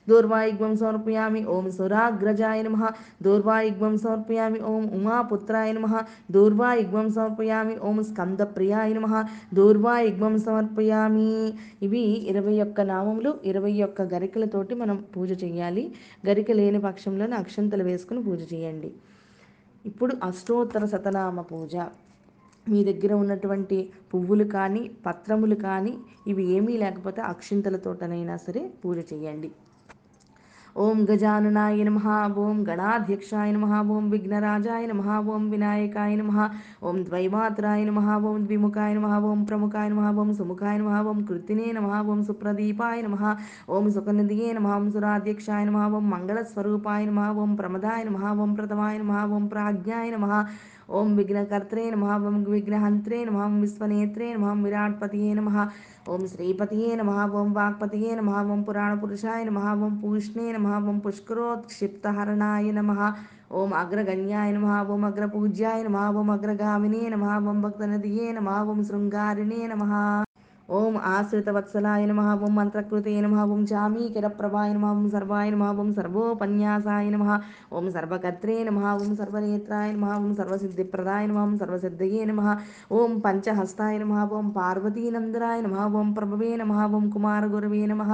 దూర్వాయుగ్వం 0.10 0.74
సమర్పయామి 0.82 1.42
ఓం 1.56 1.66
సురాగ్రజాయ 1.78 2.62
నమ 2.68 2.90
దూర్వాయుగ్వం 3.28 3.96
సమర్పయామి 3.98 4.62
ఓం 4.72 4.84
ఉమాపుత్రాయ 5.00 5.70
నమ 5.78 6.02
దూర్వాయుగ్వం 6.38 7.10
సమర్పయామి 7.18 7.78
ఓం 7.90 8.00
స్కందప్రియాయ 8.10 8.90
నమ 8.94 9.24
దూర్వాయుగ్వం 9.54 10.36
సమర్పయామి 10.48 11.30
ఇవి 11.82 12.04
ఇరవై 12.34 12.58
ఒక్క 12.62 12.82
నామములు 12.94 13.34
ఇరవై 13.44 13.76
ఒక్క 13.84 14.02
గరికలతోటి 14.16 14.74
మనం 14.76 14.98
పూజ 15.16 15.32
చేయాలి. 15.44 15.86
గరిక 16.28 16.52
లేని 16.52 16.80
పక్షంలోనే 16.80 17.36
అక్షంతలు 17.36 17.84
వేసుకుని 17.84 18.24
పూజ 18.24 18.42
చేయండి. 18.54 18.92
ఇప్పుడు 19.86 20.14
అష్టోత్తర 20.24 20.86
శతనామ 20.86 21.42
పూజ. 21.42 21.76
మీ 22.66 22.80
దగ్గర 22.84 23.12
ఉన్నటువంటి 23.14 23.78
పువ్వులు 24.12 24.46
కానీ 24.56 24.82
పత్రములు 25.06 25.56
కానీ 25.68 25.94
ఇవి 26.28 26.44
ఏమీ 26.58 26.74
లేకపోతే 26.78 27.22
అక్షింతలతోటనైనా 27.34 28.36
సరే 28.46 28.62
పూజ 28.84 29.00
చేయండి. 29.12 29.50
ఓం 30.76 30.98
గజాననాయ 31.08 31.84
నమ 31.84 32.10
ఓం 32.42 32.58
గణాధ్యక్షాయ 32.68 33.48
నమ 33.52 33.66
ఓం 33.92 34.04
విఘ్నరాజాయ 34.12 34.84
నమ 34.92 35.02
ఓం 35.30 35.44
వినాయకాయ 35.52 36.14
నమ 36.16 36.34
ఓం 36.84 36.98
ద్వైమాత్రాయ 37.04 37.82
నమ 37.86 38.00
ఓం 38.22 38.38
ద్విముఖాయ 38.46 38.94
నమ 38.94 39.08
ఓం 39.30 39.40
ప్రముఖాయ 39.46 39.90
నమ 39.90 40.12
ఓం 40.18 40.30
సుముఖాయ 40.34 40.76
నమ 40.78 41.02
ఓం 41.10 41.20
కృతినే 41.28 41.68
నమ 41.72 41.90
ఓం 42.08 42.22
సుప్రదీపాయ 42.24 43.02
నమ 43.02 43.18
ఓం 43.70 43.88
సుఖనిధియే 43.92 44.52
నమ 44.54 44.70
ఓం 44.76 44.88
సురాధ్యక్షాయ 44.92 45.66
నమ 45.66 45.82
ఓం 45.92 46.08
మంగళస్వరూపాయ 46.10 47.04
నమ 47.06 47.28
ఓం 47.38 47.54
ప్రమదాయ 47.56 48.04
నమ 48.04 48.32
ఓం 48.40 48.54
ప్రథమాయ 48.56 48.98
నమ 48.98 49.26
ఓం 49.36 49.46
ప్రాజ్ఞాయ 49.48 50.10
నమ 50.10 50.28
ఓం 50.92 51.10
విఘ్నకర్త్రే 51.18 51.84
నమ 51.90 52.06
ఓం 52.28 52.38
విఘ్నహంత్రే 52.48 53.18
నమ 53.28 53.38
ఓం 53.44 53.54
విశ్వనేత్రే 53.62 54.28
నమ 54.34 54.46
ఓం 54.48 54.62
విరాట్పతియే 54.64 55.30
నమ 55.34 55.50
ఓం 56.08 56.24
శ్రీపతియే 56.32 56.90
నమ 56.96 57.12
ఓం 57.36 57.50
వాక్పతియే 57.54 58.12
నమ 58.20 58.32
ఓం 58.48 58.62
పురాణపురుషాయ 58.68 59.44
నమ 59.50 59.62
ఓం 59.80 59.94
పూష్ణే 60.02 60.48
నమ 60.52 60.80
ఓం 60.86 60.98
పుష్కరోత్క్షిప్తహరణాయ 61.06 62.72
నమ 62.72 62.92
ఓం 63.54 63.72
అగ్రగణ్యాయ 63.76 64.50
నమ 64.52 64.68
ఓం 64.90 65.06
అగ్రపూజ్యాయ 65.06 65.80
నమ 65.88 66.08
ఓం 66.16 66.32
అగ్రగామినే 66.32 67.04
నమ 67.10 67.38
ఓం 67.46 67.60
భక్తనదియే 67.62 68.28
నమ 68.32 68.60
ఓం 68.66 68.82
శృంగారిణే 68.90 69.62
నమ 69.68 69.86
ఓం 70.72 70.94
ఆశ్రితవత్సలాయ 71.12 72.04
నమ 72.10 72.22
ఓం 72.44 72.52
మంత్రకృతే 72.58 73.14
నమ 73.22 73.38
ఓం 73.46 73.62
చామీకరప్రభాయ 73.72 74.70
నమ 74.76 74.86
ఓం 74.92 75.08
సర్వాయ 75.10 75.48
నమ 75.50 75.64
ఓం 75.82 75.90
సర్వోపన్యాసాయ 75.98 77.08
నమ 77.10 77.26
ఓం 77.72 77.86
సర్వకర్త్రే 77.96 78.56
నమ 78.68 78.80
ఓం 78.96 79.10
సర్వనేత్రాయ 79.18 79.90
నమ 79.96 80.10
ఓం 80.18 80.30
సర్వసిద్ధిప్రదాయ 80.36 81.24
నమ 81.32 81.40
ఓం 81.42 81.56
సర్వసిద్ధయే 81.62 82.22
నమ 82.30 82.44
ఓం 82.92 83.12
పంచహస్తాయ 83.26 83.98
నమ 84.04 84.22
ఓం 84.38 84.48
పార్వతీనందరాయ 84.52 85.60
నమ 85.62 85.90
ఓం 85.94 86.08
ప్రభవే 86.14 86.52
నమ 86.62 86.78
ఓం 86.92 87.06
కుమారగురవే 87.16 87.82
నమ 87.86 88.06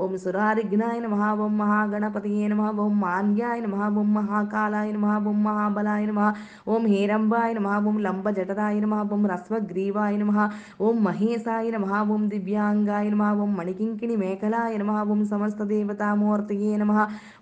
ఓం 0.00 0.14
సురారిఘ్నాయ 0.24 0.98
నమ 1.06 1.20
ఓం 1.46 1.54
మహాగణపతయే 1.58 2.48
నమ 2.54 2.66
ఓం 2.86 2.92
మాన్యాయ 3.04 3.60
నమ 3.60 3.92
ఓం 3.96 4.10
మహాకాలాయ 4.14 4.90
నమ 4.98 5.14
ఓం 5.26 5.40
మహాబలాయ 5.44 6.04
నమ 6.06 6.26
ఓం 6.70 6.82
హేరంబాయ 6.94 7.52
నమ 7.60 7.78
ఓం 7.86 7.98
లంబజటరాయ 8.08 8.76
నమ 8.80 9.00
ఓం 9.12 9.24
రస్వగ్రీవాయ 9.34 10.16
నమ 10.16 10.34
ఓం 10.82 10.98
మహేశాయ 11.04 11.70
నమ 11.70 11.98
నమావం 12.02 12.22
దివ్యాంగాయ 12.28 13.06
నమావం 13.10 13.48
మణికింకిణి 13.56 14.14
మేఖలాయ 14.16 14.74
నమావం 14.80 15.18
సమస్త 15.30 15.62
దేవతామూర్తయే 15.70 16.70
నమ 16.76 16.92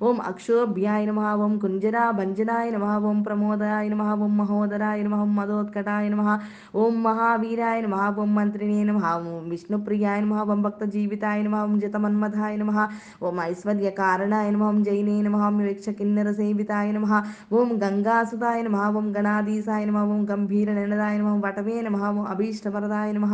ఓం 0.03 0.17
అక్షోభ్యాయ 0.29 1.03
నమావం 1.09 1.53
కుంజరా 1.63 2.05
భంజనాయ 2.19 2.67
నమావం 2.71 3.17
ప్రమోదాయ 3.23 3.85
నమావం 3.89 4.33
మహోదరాయ 4.39 5.03
నమహం 5.03 5.31
మదోత్కటాయ 5.37 6.07
నమ 6.09 6.23
ఓం 6.77 6.97
మహావీరాయ 7.05 7.77
నమావం 7.87 8.33
మంత్రిణే 8.35 8.81
నమ 8.85 9.03
ఓం 9.29 9.45
విష్ణుప్రియాయ 9.53 10.19
నమావం 10.21 10.59
భక్త 10.63 10.89
జీవితాయ 10.95 11.39
నమావం 11.43 11.77
జతమన్మథాయ 11.81 12.57
నమ 12.57 12.75
ఓం 13.23 13.39
ఐశ్వర్య 13.47 13.93
కారణాయ 14.01 14.51
నమహం 14.51 14.81
జైనే 14.83 15.17
నమహం 15.23 15.57
వివక్ష 15.61 15.89
కిన్నర 16.01 16.33
సేవితాయ 16.41 16.91
నమ 16.99 17.23
ఓం 17.55 17.71
గంగాసుతాయ 17.85 18.59
నమ 18.67 18.83
ఓం 18.95 19.09
గణాధీశాయ 19.19 19.85
నమ 19.85 20.05
ఓం 20.09 20.21
గంభీర 20.33 20.69
నినదాయ 20.81 21.15
నమ 21.23 21.39
వటవే 21.47 21.79
నమ 21.87 22.05
ఓం 22.11 22.21
అభీష్టవరదాయ 22.35 23.09
నమ 23.19 23.27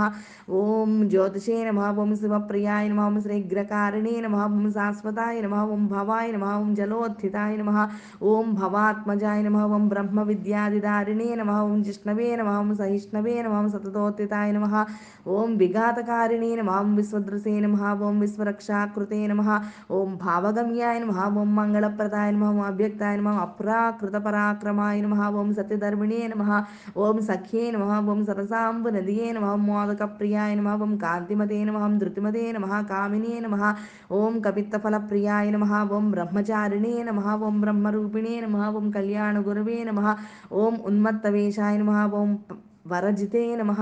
ఓం 0.55 0.93
జ్యోతిషే 1.15 1.57
నమ 1.67 1.81
ఓం 1.97 2.11
శివప్రియాయ 2.21 2.85
నమ 2.91 3.01
ఓం 3.05 3.17
శ్రీగ్రకారిణే 3.25 4.15
నమ 4.25 4.37
ఓం 4.47 4.65
శాశ్వతాయ 4.77 5.37
నమ 5.45 5.57
ఓం 5.73 5.83
భవాయ 5.93 6.29
నమ 6.35 6.47
ఓం 6.55 6.71
జలోత్థితాయ 6.79 7.53
నమ 7.61 7.73
ఓం 8.31 8.47
భవాత్మజాయ 8.61 9.41
నమ 9.47 9.59
ఓం 9.77 9.85
బ్రహ్మ 9.93 10.23
విద్యాదిదారిణే 10.31 11.29
నమ 11.41 11.51
ఓం 11.65 11.77
జిష్ణవే 11.87 12.29
నమ 12.41 12.53
ఓం 12.59 12.71
సహిష్ణవే 12.81 13.35
నమ 13.45 13.55
ఓం 13.59 13.69
సతతోత్థితాయ 13.75 14.49
నమ 14.57 14.85
ఓం 15.35 15.51
విఘాతకారిణే 15.61 16.51
నమ 16.57 16.73
ఓం 16.79 16.91
విశ్వదృశే 16.97 17.55
నమ 17.61 17.77
ఓం 18.03 18.17
విశ్వరక్షాకృతే 18.25 19.21
నమ 19.31 19.45
ఓం 19.99 20.11
భావగమ్యాయ 20.25 20.97
నమ 21.05 21.15
ఓం 21.37 21.53
మంగళప్రదాయ 21.59 22.29
నమ 22.37 22.51
ఓం 22.51 22.61
అభ్యక్తాయ 22.67 23.15
నమ 23.21 23.37
అప్రాకృత 23.45 24.17
పరాక్రమాయ 24.27 24.99
నమ 25.07 25.31
ఓం 25.39 25.51
సత్యధర్మిణే 25.59 26.21
నమ 26.35 26.43
ఓం 27.05 27.19
సఖ్యే 27.29 27.65
నమ 27.71 27.87
ఓం 28.11 28.21
సరసాంబు 28.27 28.91
నదియే 28.97 29.31
నమ 29.33 29.55
మోదక 29.65 30.03
ప్రియాయ 30.19 30.53
నమ 30.57 30.77
ఓం 30.85 30.93
కాంతిమతే 30.99 31.59
నమ 31.64 31.78
ఓం 31.80 31.95
ధృతిమతే 31.99 32.45
నమ 32.53 32.80
కామినే 32.90 33.34
నమ 33.40 33.57
ఓం 34.12 34.34
కపిత్తఫలప్రియాయ 34.45 35.49
నమ 35.51 35.66
ఓం 35.90 36.07
బ్రహ్మచారిణే 36.11 36.95
నమ 37.03 37.20
ఓం 37.42 37.57
బ్రహ్మరూపిణే 37.61 38.34
నమ 38.40 38.59
ఓం 38.72 38.86
కళ్యాణ 38.90 39.34
కళ్యాణగురవే 39.34 39.76
నమ 39.84 40.01
ఓం 40.55 40.74
ఉన్మత్తవేశాయ 40.84 41.76
నమ 41.78 41.92
ఓం 42.14 42.30
వరజితే 42.87 43.57
నమ. 43.57 43.72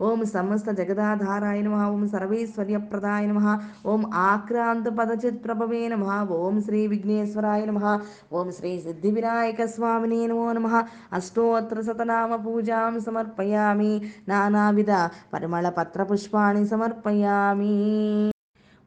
ఓం 0.00 0.24
సమస్త 0.24 0.70
జగదాధారాయ 0.70 1.62
నమ. 1.62 1.76
ఓం 1.92 2.08
సర్వేశ్వర్యప్రదాయ 2.08 3.26
నమ. 3.26 3.58
ఓం 3.86 4.02
ఆక్రాంత 4.14 4.88
పదచిత్ 4.88 5.44
ప్రభవే 5.44 5.88
నమ. 5.88 6.26
ఓం 6.30 6.60
శ్రీ 6.62 6.86
విఘ్నేశ్వరాయ 6.86 7.64
నమ. 7.64 8.00
ఓం 8.32 8.52
శ్రీ 8.52 8.72
సిద్ధి 8.80 9.10
వినాయక 9.10 9.64
స్వామినే 9.64 10.26
నమో 10.26 10.52
నమ. 10.52 10.84
అష్టోత్తర 11.12 11.80
శతనామ 11.80 12.36
పూజాం 12.36 13.00
సమర్పయామి. 13.00 13.92
నానావిధ 14.28 14.92
పరిమళ 15.34 15.68
పత్ర 15.68 16.02
పుష్పాణి 16.02 16.66
సమర్పయామి. 16.66 17.74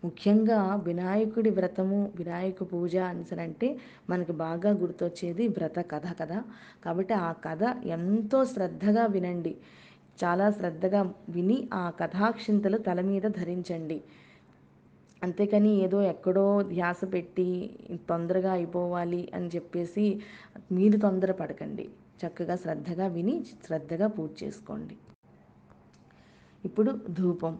ముఖ్యంగా 0.04 0.58
వినాయకుడి 0.86 1.49
వ్రతము 1.49 2.12
వినాయక 2.16 2.64
పూజ 2.64 2.95
అంటే 3.45 3.70
మనకి 4.10 4.32
బాగా 4.32 4.72
గుర్తొచ్చేది 4.72 5.47
వ్రత 5.47 5.80
కథ 5.91 6.08
కదా. 6.22 6.39
కాబట్టి 6.84 7.14
ఆ 7.28 7.32
కథ 7.45 7.64
ఎంతో 7.88 8.45
శ్రద్ధగా 8.45 9.06
వినండి. 9.06 9.54
చాలా 10.20 10.47
శ్రద్ధగా 10.51 11.01
విని 11.30 11.58
ఆ 11.74 11.86
కథాక్షింతలు 11.99 12.78
తల 12.78 13.01
మీద 13.01 13.26
ధరించండి. 13.39 13.97
అంతేకాని 15.22 15.72
ఏదో 15.86 15.99
ఎక్కడో 16.04 16.45
ధ్యాస 16.64 17.01
పెట్టి 17.14 17.47
తొందరగా 18.10 18.51
అయిపోవాలి 18.51 19.22
అని 19.34 19.47
చెప్పేసి 19.56 20.06
మీరు 20.72 20.97
తొందర 20.97 21.32
పడకండి 21.32 21.86
చక్కగా 22.22 22.56
శ్రద్ధగా 22.56 23.08
విని 23.08 23.36
శ్రద్ధగా 23.66 24.08
పూజ 24.08 24.32
చేసుకోండి. 24.43 24.95
ఇప్పుడు 26.64 26.91
ధూపం. 27.10 27.54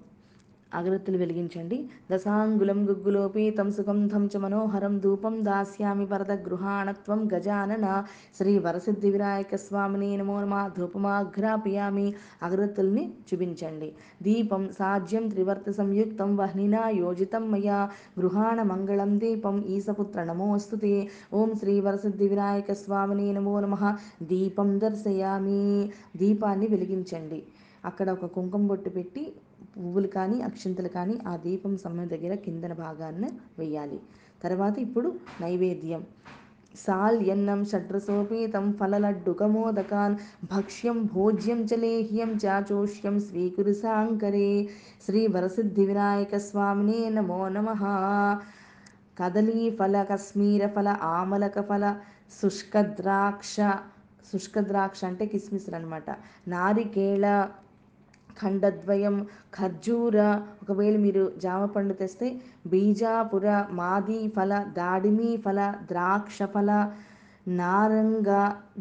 అగరత్తులు 0.74 1.18
వెలిగించండి. 1.18 1.78
దశాంగులం 2.12 2.90
గుగ్గులోపేతం 2.90 3.72
సుగంధం 3.72 4.26
చ 4.26 4.38
మనోహరం 4.38 5.00
ధూపం 5.00 5.46
దాస్యామి 5.46 6.06
వరద 6.06 6.32
గృహాణత్వం 6.46 7.30
గజానన. 7.34 7.86
శ్రీ 8.38 8.60
వరసిద్ధి 8.60 9.10
వినాయక 9.10 9.56
స్వామిని 9.56 10.18
నమో 10.18 10.42
నమ. 10.42 10.56
ధూపమాఘ్రాపయామి. 10.78 12.08
అగరత్తుల్ని 12.44 13.14
చూపించండి. 13.28 13.90
దీపం 14.24 14.72
సాధ్యం 14.80 15.28
త్రివర్త 15.28 15.70
సంయుక్తం 15.72 16.38
వహ్నినా 16.38 16.90
యోజితం 16.98 17.52
మయా. 17.52 17.80
గృహాణ 18.20 18.62
మంగళం 18.64 19.20
దీపం 19.20 19.64
ఈసపుత్ర 19.68 20.24
నమోస్తుతే 20.24 20.94
ఓం 21.34 21.56
శ్రీ 21.56 21.80
వరసిద్ధి 21.80 22.28
వినాయక 22.28 22.72
స్వామిని 22.74 23.34
నమో 23.34 23.60
నమ. 23.60 23.76
దీపం 24.24 24.80
దర్శయామి. 24.80 25.64
దీపాన్ని 26.16 26.68
వెలిగించండి. 26.68 27.40
అక్కడ 27.86 28.10
ఒక 28.12 28.26
కుంకుమ 28.26 28.68
బొట్టు 28.68 28.90
పెట్టి 28.90 29.24
పువ్వులు 29.78 30.08
కానీ 30.08 30.42
అక్షింతలు 30.42 30.88
కానీ 30.88 31.20
ఆ 31.28 31.36
దీపం 31.36 31.78
సమయం 31.78 32.10
దగ్గర 32.10 32.34
కిందన 32.36 32.74
భాగాన్ని 32.74 33.30
వేయాలి. 33.60 34.00
తర్వాత 34.44 34.80
ఇప్పుడు 34.80 35.10
నైవేద్యం. 35.42 36.04
సాల్యన్నం 36.76 37.66
షడ్రసోపేతం 37.66 38.74
ఫలలడ్డుకమోదకాన్ 38.74 40.16
భక్ష్యం 40.44 41.10
భోజ్యం 41.14 41.60
చ 41.64 41.74
లేహ్యం 41.74 42.40
చాచోష్యం 42.46 43.20
స్వీకురు 43.20 43.74
సాంకరే 43.74 44.70
శ్రీ 45.06 45.28
వరసిద్ధి 45.28 45.86
వినాయక 45.86 46.38
స్వామినే 46.38 47.10
నమో 47.10 47.50
నమ. 47.50 47.70
కదలీ 49.20 49.70
ఫల 49.70 50.04
కశ్మీర 50.04 50.68
ఫల 50.68 50.88
ఆమలక 51.18 51.62
ఫల 51.62 51.86
శుష్క 52.42 52.82
ద్రాక్ష. 52.82 53.56
శుష్క 54.32 54.60
ద్రాక్ష 54.60 55.06
అంటే 55.06 55.26
కిస్మిస్లు 55.26 55.76
అనమాట 55.76 56.10
నారికేళ 56.48 57.26
ఖండద్వయం 58.38 59.16
ఖర్జూర 59.56 60.18
ఒకవేళ 60.62 60.96
మీరు 60.98 61.24
జామ 61.38 61.64
పండు 61.74 61.94
తెస్తే 61.94 62.28
బీజాపుర 62.72 63.46
మాది 63.80 64.20
ఫల 64.36 64.54
దాడిమి 64.78 65.32
ఫల 65.38 65.60
ద్రాక్ష 65.90 66.40
ఫల 66.54 66.70
నారంగ 67.54 68.30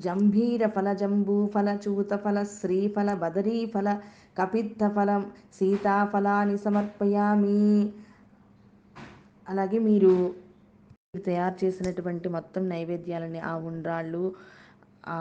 జంభీర 0.05 0.67
ఫల 0.69 0.89
జంబూ 0.95 1.39
ఫల 1.55 1.69
చూత 1.85 2.13
ఫల 2.17 2.39
శ్రీఫల 2.53 3.11
బదరీ 3.23 3.59
ఫల 3.67 3.89
కపిత్త 4.37 4.83
ఫలం 4.95 5.23
సీతాఫలాన్ని 5.57 6.57
సమర్పయామి. 6.59 7.59
అలాగే 9.47 9.79
మీరు 9.89 10.13
తయారు 11.27 11.57
చేసినటువంటి 11.63 12.29
మొత్తం 12.37 12.63
నైవేద్యాలని 12.69 13.41
ఆ 13.45 13.55
ఉండ్రాళ్ళు 13.69 14.23
ఆ 15.09 15.19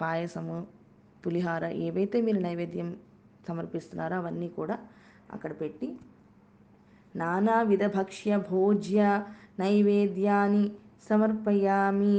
పాయసము 0.00 0.56
పులిహార 1.24 1.64
ఏవైతే 1.84 2.16
మీరు 2.20 2.40
నైవేద్యం 2.40 2.88
సమర్పిస్తున్నారో. 3.48 4.16
అవన్నీ 4.16 4.48
కూడా 4.48 4.76
అక్కడ 5.32 5.52
పెట్టి 5.60 5.88
నానావిధ 7.16 7.84
భక్ష్య 7.96 8.36
భోజ్య 8.50 9.00
నైవేద్యాన్ని 9.60 10.64
సమర్పయామి. 11.08 12.16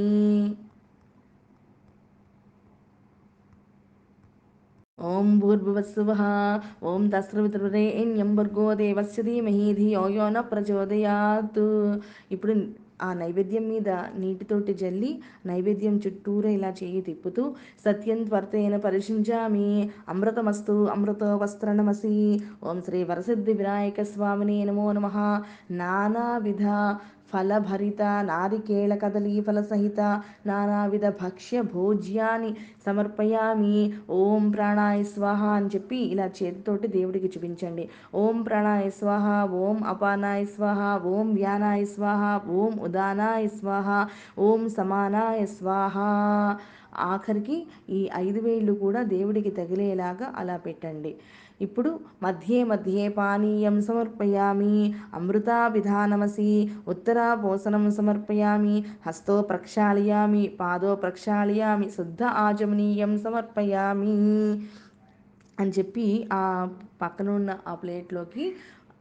ఓం 4.99 5.27
భూర్భువత్సువ 5.39 6.11
ఓం 6.83 7.01
తస్రవితురేణ్యం 7.09 8.35
భర్గో 8.35 8.65
దేవస్య 8.75 9.23
ధీమహి 9.23 9.67
ధియో 9.73 10.03
యో 10.07 10.29
న 10.29 10.39
ప్రచోదయాత్. 10.51 11.63
ఇప్పుడు 12.31 12.53
ఆ 12.99 13.13
నైవేద్యం 13.13 13.67
మీద 13.67 13.89
నీటితోటి 14.17 14.73
జల్లి 14.73 15.11
నైవేద్యం 15.45 16.01
చుట్టూరా 16.05 16.49
ఇలా 16.49 16.73
చేయి 16.73 17.01
తిప్పుతూ 17.01 17.43
సత్యం 17.85 18.23
త్వర్తేన 18.23 18.77
పరిశించామి 18.77 19.67
అమృతమస్తు 20.09 20.85
అమృత 20.87 21.23
వస్త్రణమసి 21.41 22.15
ఓం 22.63 22.81
శ్రీ 22.85 23.03
వరసిద్ధి 23.03 23.53
వినాయక 23.53 24.03
స్వామిని 24.03 24.65
నమో 24.65 24.91
నమ. 24.91 25.07
నానావిధ 25.71 26.63
ఫలభరిత 27.33 28.01
నారికేళ 28.01 28.95
కదలీ 28.95 29.41
ఫల 29.41 29.61
సహిత 29.61 29.99
నానావిధ 30.47 31.05
భక్ష్య 31.21 31.61
భోజ్యాన్ని 31.61 32.51
సమర్పయామి. 32.85 33.93
ఓం 34.09 34.51
ప్రాణాయ 34.51 35.03
స్వాహ 35.03 35.43
అని 35.43 35.69
చెప్పి 35.75 35.97
ఇలా 35.97 36.25
చేతితోటి 36.25 36.87
దేవుడికి 36.87 37.27
చూపించండి. 37.27 37.89
ఓం 38.15 38.43
ప్రాణాయ 38.43 38.89
స్వాహ 38.89 39.27
ఓం 39.63 39.83
అపానాయ 39.83 40.45
స్వాహ 40.45 40.81
ఓం 41.05 41.33
వ్యానాయ 41.33 41.85
స్వాహ 41.85 42.23
ఓం 42.49 42.73
ఉదానాయ 42.79 43.47
స్వాహ 43.47 44.07
ఓం 44.39 44.69
సమానాయ 44.69 45.45
స్వాహ. 45.57 45.97
ఆఖరికి 47.05 47.55
ఈ 47.89 48.09
ఐదు 48.15 48.39
వేళ్ళు 48.39 48.73
కూడా 48.73 49.03
దేవుడికి 49.03 49.49
తగిలేలాగా 49.49 50.33
అలా 50.35 50.57
పెట్టండి. 50.57 51.11
ఇప్పుడు 51.59 51.89
మధ్యే 52.23 52.63
మధ్యే 52.63 53.09
పానీయం 53.09 53.81
సమర్పయామి. 53.81 54.73
అమృతాభిధానమసి 55.13 56.49
ఉత్తరాపోసనం 56.87 57.91
సమర్పయామి. 57.91 58.75
హస్తో 59.05 59.41
ప్రక్షాళయామి 59.41 60.43
పాదో 60.59 60.95
ప్రక్షాళయామి 60.95 61.89
శుద్ధ 61.91 62.23
ఆజమనీయం 62.45 63.17
సమర్పయామి 63.17 64.15
అని 65.59 65.71
చెప్పి 65.71 66.07
ఆ 66.33 66.41
పక్కన 67.01 67.29
ఉన్న 67.29 67.51
ఆ 67.67 67.75
ప్లేట్లోకి 67.75 68.45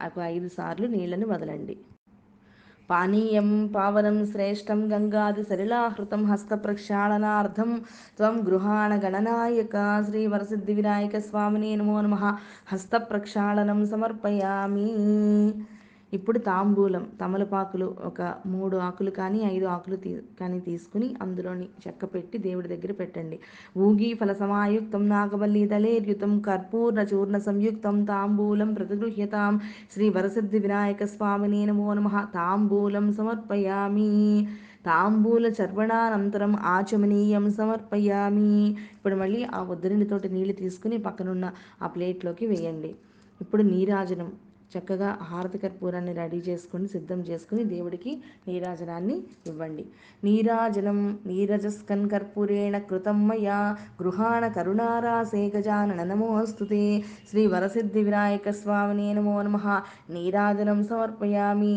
ఒక 0.07 0.19
ఐదు 0.27 0.47
సార్లు 0.49 0.87
నీళ్ళని 0.87 1.25
వదలండి. 1.25 1.75
పానీయం 2.89 3.49
పావనం 3.75 4.17
శ్రేష్టం 4.25 4.79
గంగాది 4.91 5.43
సలిలాహృతం 5.43 6.21
హస్తప్రక్షాళనార్థం 6.25 7.71
త్వం 8.17 8.35
గృహాణ 8.47 8.91
గణనాయక 9.03 9.75
శ్రీ 10.07 10.21
వరసిద్ధి 10.27 10.73
వినాయక 10.73 11.19
స్వామిని 11.19 11.71
నమో 11.75 11.97
నమ 12.01 12.17
హస్తప్రక్షాళనం 12.67 13.79
సమర్పయామి 13.85 14.89
ఇప్పుడు 16.15 16.39
తాంబూలం 16.39 17.03
తమలపాకులు 17.21 17.95
ఒక 18.05 18.21
మూడు 18.45 18.77
ఆకులు 18.77 19.11
కానీ 19.11 19.39
ఐదు 19.53 19.65
ఆకులు 19.65 19.95
తీ 19.95 20.11
కానీ 20.39 20.59
తీసుకుని 20.59 21.07
అందులోని 21.21 21.67
చెక్క 21.87 22.05
పెట్టి 22.05 22.37
దేవుడి 22.37 22.67
దగ్గర 22.67 22.91
పెట్టండి. 22.91 23.37
ఊగి 23.77 24.13
ఫల 24.13 24.33
సమాయుక్తం 24.33 25.09
నాగవల్లి 25.09 25.63
దళేర్యుతం 25.67 26.39
కర్పూర్ణ 26.39 26.99
చూర్ణ 27.13 27.37
సంయుక్తం 27.37 28.03
తాంబూలం 28.03 28.73
ప్రతిగృహ్యతాం. 28.73 29.53
శ్రీ 29.93 30.09
వరసిద్ధి 30.09 30.59
వినాయక 30.59 31.03
స్వామిని 31.05 31.65
నమో 31.65 31.93
నమ. 31.93 32.27
తాంబూలం 32.33 33.13
సమర్పయామి. 33.13 34.11
తాంబూల 34.85 35.45
చర్వణానంతరం 35.59 36.55
ఆచమనీయం 36.55 37.51
సమర్పయామి. 37.51 38.51
ఇప్పుడు 38.95 39.15
మళ్ళీ 39.15 39.43
ఆ 39.55 39.61
ఉద్దరినితోటి 39.63 40.29
నీళ్ళు 40.29 40.53
తీసుకుని 40.53 40.97
పక్కనున్న 40.97 41.45
ఆ 41.81 41.87
ప్లేట్లోకి 41.87 42.45
వేయండి. 42.47 42.91
ఇప్పుడు 43.41 43.63
నీరాజనం. 43.63 44.29
చక్కగా 44.77 45.17
హారతి 45.21 45.57
కర్పూరాన్ని 45.57 46.13
రెడీ 46.13 46.37
చేసుకుని 46.37 46.87
సిద్ధం 46.87 47.19
చేసుకుని 47.19 47.63
దేవుడికి 47.63 48.21
నీరాజనాన్ని 48.47 49.23
ఇవ్వండి. 49.47 49.85
నీరాజనం 50.23 51.19
నీరజస్కన్ 51.25 52.09
కర్పూరేణ 52.09 52.77
కృతమ్మయ 52.77 53.49
గృహాణ 54.01 54.47
కరుణారాసే 54.47 55.51
గజానన 55.57 56.03
నమోస్తుతే. 56.03 57.03
శ్రీ 57.29 57.47
వరసిద్ధి 57.47 58.03
వినాయక 58.03 58.49
స్వామినే 58.49 59.13
నమో 59.13 59.41
నమ. 59.41 59.81
నీరాజనం 60.09 60.83
సమర్పయామి. 60.83 61.75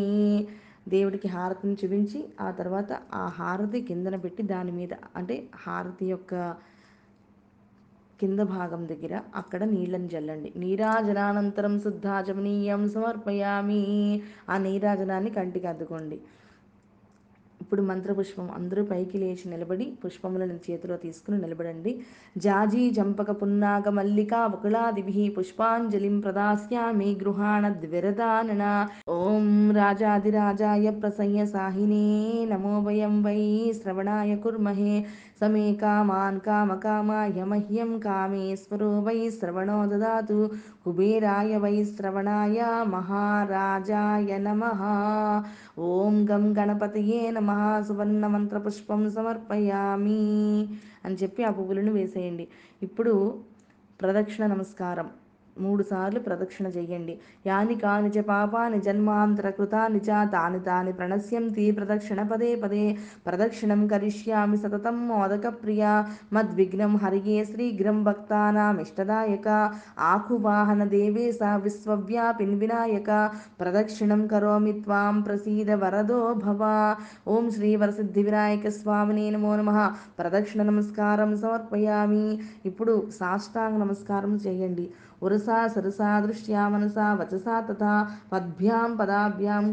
దేవుడికి 0.89 1.27
హారతిని 1.27 1.73
చూపించి 1.73 2.19
ఆ 2.41 2.51
తర్వాత 2.51 2.91
ఆ 3.13 3.31
హారతి 3.39 3.81
కిందన 3.81 4.15
పెట్టి 4.15 4.43
దాని 4.43 4.71
మీద 4.71 4.93
అంటే 5.15 5.47
హారతి 5.67 6.05
యొక్క 6.05 6.55
కింద 8.19 8.39
భాగం 8.39 8.87
దగ్గర 8.87 9.19
అక్కడ 9.35 9.63
నీళ్ళని 9.63 10.07
జల్లండి. 10.07 10.53
నీరాజనానంతరం 10.57 11.79
శుద్ధాచమనీయం 11.79 12.89
సమర్పయామి. 12.89 14.21
ఆ 14.49 14.57
నీరాజనాన్ని 14.57 15.29
కంటికి 15.29 15.67
అద్దుకోండి. 15.67 16.19
ఇప్పుడు 17.61 17.81
మంత్రపుష్పం. 17.81 18.51
అందరూ 18.51 18.83
పైకి 18.83 19.17
లేచి 19.17 19.49
నిలబడి 19.49 19.91
పుష్పములను 20.05 20.53
చేతిలో 20.53 20.97
తీసుకుని 20.97 21.41
నిలబడండి. 21.41 21.99
జాజీ 22.37 22.89
జంపక 22.89 23.41
పున్నాగ 23.41 23.89
మల్లిక 23.89 24.33
వకుళాదిభి 24.33 25.35
పుష్పాంజలిం 25.37 26.19
ప్రదాస్యామి 26.19 27.17
గృహాణ 27.23 27.69
ద్విరదానన. 27.69 28.87
ఓం 29.09 29.71
రాజాదిరాజాయ 29.71 30.89
ప్రసయ్య 30.89 31.45
సాహినే. 31.45 32.45
నమో 32.45 32.79
వయం 32.79 33.23
వై 33.23 33.73
శ్రవణాయ 33.81 34.35
కుర్మహే. 34.35 35.05
సమే 35.41 35.73
కామాన్ 35.73 36.39
కామకామాయ 36.45 37.43
మహ్యం 37.43 37.99
కామేశ్వరో 37.99 38.89
వై 38.99 39.19
శ్రవణో 39.29 39.77
దదాతు 39.85 40.37
కుబేరాయ 40.83 41.51
వై 41.55 41.83
శ్రవణాయ 41.83 42.57
మహారాజాయ 42.93 44.37
నమ 44.37 44.63
ఓం 45.79 46.15
గం 46.31 46.43
గణపతియే 46.57 47.21
నమ 47.31 47.51
సువర్ణ 47.87 48.27
మంత్రపుష్పం 48.27 49.09
సమర్పయామి 49.09 50.19
అని 51.05 51.15
చెప్పి 51.15 51.43
ఆ 51.43 51.51
పువ్వులను 51.51 51.91
వేసేయండి. 51.91 52.47
ఇప్పుడు 52.81 53.13
ప్రదక్షిణ 53.99 54.45
నమస్కారం. 54.47 55.07
మూడు 55.59 55.83
సార్లు 55.83 56.19
ప్రదక్షిణ 56.19 56.67
చెయ్యండి. 56.67 57.19
యాని 57.47 57.75
కాని 57.75 58.09
చ 58.09 58.21
పాపాని 58.21 58.81
జన్మాంతర 58.81 59.49
కృతాని 59.49 59.97
చ 59.97 60.07
తాని 60.07 60.59
తాని 60.59 60.93
ప్రణశ్యంతి 60.93 61.71
ప్రదక్షిణ 61.71 62.23
పదే 62.23 62.55
పదే. 62.55 62.97
ప్రదక్షిణం 63.25 63.87
కరిష్యామి 63.87 64.57
సతతం 64.57 65.07
మోదక 65.07 65.47
ప్రియ. 65.47 66.03
మద్విఘ్నం 66.33 66.95
హరియే 66.95 67.45
శ్రీఘ్రం 67.45 68.03
భక్తానామిష్టదాయక. 68.03 69.71
ఆకువాహన 69.99 70.83
దేవేశ 70.83 71.39
విశ్వవ్యాపిన్ 71.43 72.59
వినాయక. 72.59 73.31
ప్రదక్షిణం 73.59 74.27
కరోమి 74.27 74.73
త్వాం 74.73 75.21
ప్రసీద 75.21 75.71
వరదో 75.71 76.33
భవ. 76.33 76.95
ఓం 77.27 77.51
శ్రీ 77.51 77.75
వరసిద్ధి 77.75 78.23
వినాయక 78.23 78.67
స్వామిని 78.67 79.31
నమో 79.31 79.55
నమ. 79.55 79.93
ప్రదక్షిణ 80.19 80.63
నమస్కారం 80.63 81.37
సమర్పయామి. 81.37 82.39
ఇప్పుడు 82.65 83.07
సాష్టాంగ 83.19 83.77
నమస్కారం 83.77 84.35
చేయండి. 84.35 84.89
ఉరసా 85.21 85.67
సరసా 85.67 86.19
దృష్ట్యా 86.19 86.69
మనసా 86.69 87.13
వచసా 87.13 87.61
తథా 87.61 87.93
పద్భ్యాం 88.31 88.95
పదాభ్యాం. 88.95 89.65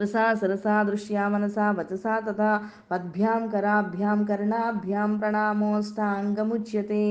రసా 0.00 0.34
సరసా 0.34 0.82
దృశ్యా 0.82 1.28
మనసా 1.28 1.70
వచసా 1.70 2.20
తథా 2.20 2.50
పద్భ్యాం 2.90 3.48
కరాభ్యాం 3.48 4.24
కర్ణాభ్యాం 4.24 5.18
ప్రణామోష్టాంగముచ్యతే 5.18 7.04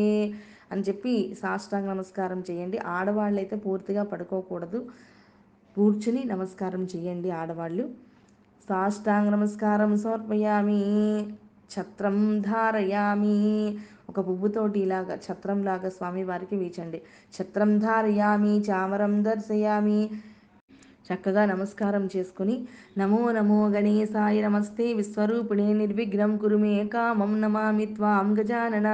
అని 0.71 0.81
చెప్పి 0.81 1.13
సాష్టాంగ 1.41 1.87
నమస్కారం 1.89 2.43
చేయండి. 2.49 2.77
ఆడవాళ్ళైతే 2.87 3.55
పూర్తిగా 3.57 4.03
పడుకోకూడదు. 4.03 4.79
కూర్చుని 5.77 6.23
నమస్కారం 6.25 6.83
చేయండి 6.85 7.31
ఆడవాళ్ళు. 7.31 7.85
సాష్టాంగ 8.67 9.29
నమస్కారం 9.29 9.97
సమర్పయామి. 9.97 10.81
ఛత్రం 11.73 12.41
ధారయామి. 12.41 13.77
ఒక 14.09 14.19
పువ్వుతోటి 14.27 14.79
ఇలాగా 14.79 15.15
ఛత్రంలాగా 15.15 15.89
స్వామివారికి 15.89 16.55
వీచండి. 16.55 17.01
ఛత్రం 17.35 17.79
ధారయామి 17.79 18.59
చామరం 18.59 19.23
దర్శయామి. 19.23 20.09
చక్కగా 21.09 21.45
నమస్కారం 21.45 22.09
చేసుకుని 22.15 22.55
నమో 22.97 23.31
నమో 23.31 23.67
గణేశాయ 23.67 24.41
నమస్తే 24.41 24.93
విశ్వరూపిణే 24.93 25.73
నిర్విఘ్నం 25.73 26.37
కురుమే 26.37 26.87
కామం 26.87 27.41
నమామి 27.41 27.85
త్వాం 27.85 28.27
గజానన 28.39 28.87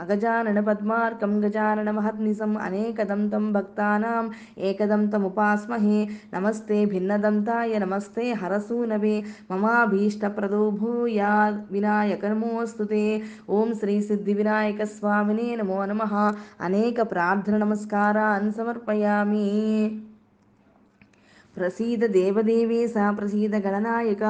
అగజానన 0.00 0.60
పద్మార్కం 0.60 1.44
గజానన 1.44 1.90
మహర్నిసం 1.90 2.56
అనేకదం 2.58 3.28
తం 3.28 3.52
భక్తానాం 3.52 4.26
ఏకదంతముపాస్మహే 4.58 6.00
నమస్తే 6.34 6.84
భిన్నదంతాయ 6.84 7.78
నమస్తే 7.78 8.32
హరసూనవే 8.32 9.16
మమాభీష్టప్రదో 9.50 10.70
భూయా 10.70 11.32
వినాయకనమోऽस्तु 11.70 12.84
ते 12.84 13.04
ఓం 13.50 13.68
శ్రీ 13.74 13.94
సిద్ధి 14.00 14.34
వినాయక 14.34 14.82
స్వామినే 14.84 15.56
నమో 15.56 15.84
నమ 15.84 16.02
అనేక 16.60 17.00
ప్రార్థన 17.12 17.56
నమస్కారాన్ 17.56 18.52
సమర్పయామి. 18.52 19.46
ప్రసీద 21.58 22.04
దేవదేవే 22.06 22.88
సా 22.88 23.10
ప్రసీద 23.10 23.56
గణనాయక. 23.56 24.24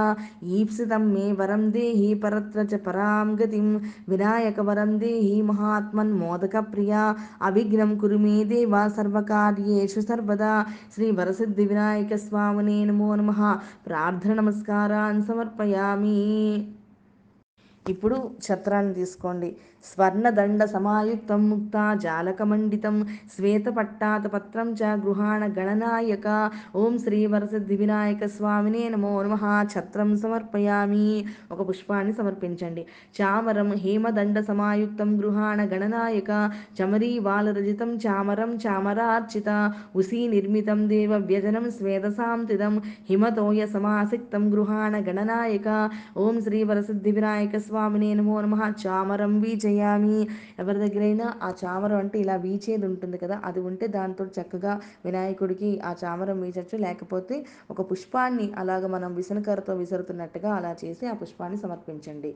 ఈప్సితం 0.57 1.15
మే 1.15 1.33
వరం 1.33 1.73
దేహి 1.73 2.15
పరత్ర 2.15 2.61
చ 2.63 2.77
పరాం 2.87 3.29
గతిం. 3.41 3.69
వినాయక 4.09 4.61
వరం 4.61 5.01
దేహి 5.01 5.43
మహాత్మన్ 5.43 6.13
మోదక 6.13 6.59
ప్రియా. 6.73 7.03
అవిఘ్నం 7.43 7.99
కురు 7.99 8.19
మే 8.19 8.45
దేవ 8.45 8.89
సర్వకార్యేషు 8.89 10.01
సర్వదా. 10.01 10.55
శ్రీ 10.95 11.11
వరసిద్ధి 11.11 11.67
వినాయక 11.67 12.15
స్వామినే 12.17 12.85
నమో 12.85 13.15
నమ. 13.15 13.31
ప్రార్థన 13.87 14.35
నమస్కారాన్ 14.35 15.23
సమర్పయామి. 15.23 16.19
ఇప్పుడు 17.87 18.17
ఛత్రాన్ని 18.47 18.95
తీసుకోండి. 18.95 19.49
స్వర్ణదండ 19.85 20.65
సమాయుక్తం 20.65 21.51
ముక్త 21.51 21.99
జాలకమండితం 22.03 23.07
శ్వేతపట్టాత 23.37 24.27
పత్రం 24.27 24.73
చ 24.73 24.83
గృహాణ 24.83 25.47
గణనాయక. 25.59 26.51
ఓం 26.77 26.99
శ్రీ 26.99 27.27
వరసిద్ధి 27.27 27.77
వినాయక 27.77 28.27
స్వామినే 28.27 28.89
నమో 28.89 29.23
నమ. 29.23 29.39
ఛత్రం 29.63 30.17
సమర్పయామి. 30.17 31.25
ఒక 31.53 31.69
పుష్పాన్ని 31.69 32.13
సమర్పించండి. 32.13 32.87
చామరం 33.21 33.73
హేమదండ 33.73 34.41
సమాయుక్తం 34.41 35.19
గృహాణ 35.19 35.65
గణనాయక. 35.65 36.51
చమరీ 36.83 37.19
వాలరజితం 37.19 37.97
చామరం 37.97 38.59
చామరార్చిత. 38.67 39.73
ఉసీ 39.97 40.29
నిర్మితం 40.29 40.89
దేవ 40.89 41.17
వ్యజనం 41.17 41.71
స్వేదసాంతిదం. 41.71 42.83
హిమతోయ 43.11 43.67
సమాసిక్తం 43.67 44.53
గృహాణ 44.53 44.97
గణనాయక. 44.97 45.91
ఓం 46.17 46.41
శ్రీ 46.41 46.65
వరసిద్ధి 46.65 47.11
వినాయక 47.11 47.57
స్వామినే 47.57 48.15
నమో 48.15 48.41
నమ. 48.41 48.73
చామరం 48.87 49.41
వీచ 49.41 49.68
చేయాలి. 49.69 50.19
ఎవరి 50.59 50.78
దగ్గరైనా 50.78 51.28
ఆ 51.43 51.51
చామరం 51.62 51.99
అంటే 51.99 52.19
ఇలా 52.19 52.36
వీచేది 52.45 52.86
ఉంటుంది 52.86 53.19
కదా 53.19 53.39
అది 53.45 53.61
ఉంటే 53.62 53.86
దాంతో 53.97 54.27
చక్కగా 54.39 54.74
వినాయకుడికి 55.07 55.70
ఆ 55.85 55.93
చామరం 56.05 56.40
వీచచ్చు. 56.40 56.77
లేకపోతే 56.78 57.36
ఒక 57.70 57.81
పుష్పాన్ని 57.93 58.49
అలాగ 58.57 58.86
మనం 58.89 59.12
విసనకరతో 59.15 59.74
విసురుతున్నట్టుగా 59.74 60.53
అలా 60.55 60.73
చేసి 60.85 61.07
ఆ 61.07 61.16
పుష్పాన్ని 61.23 61.59
సమర్పించండి. 61.59 62.32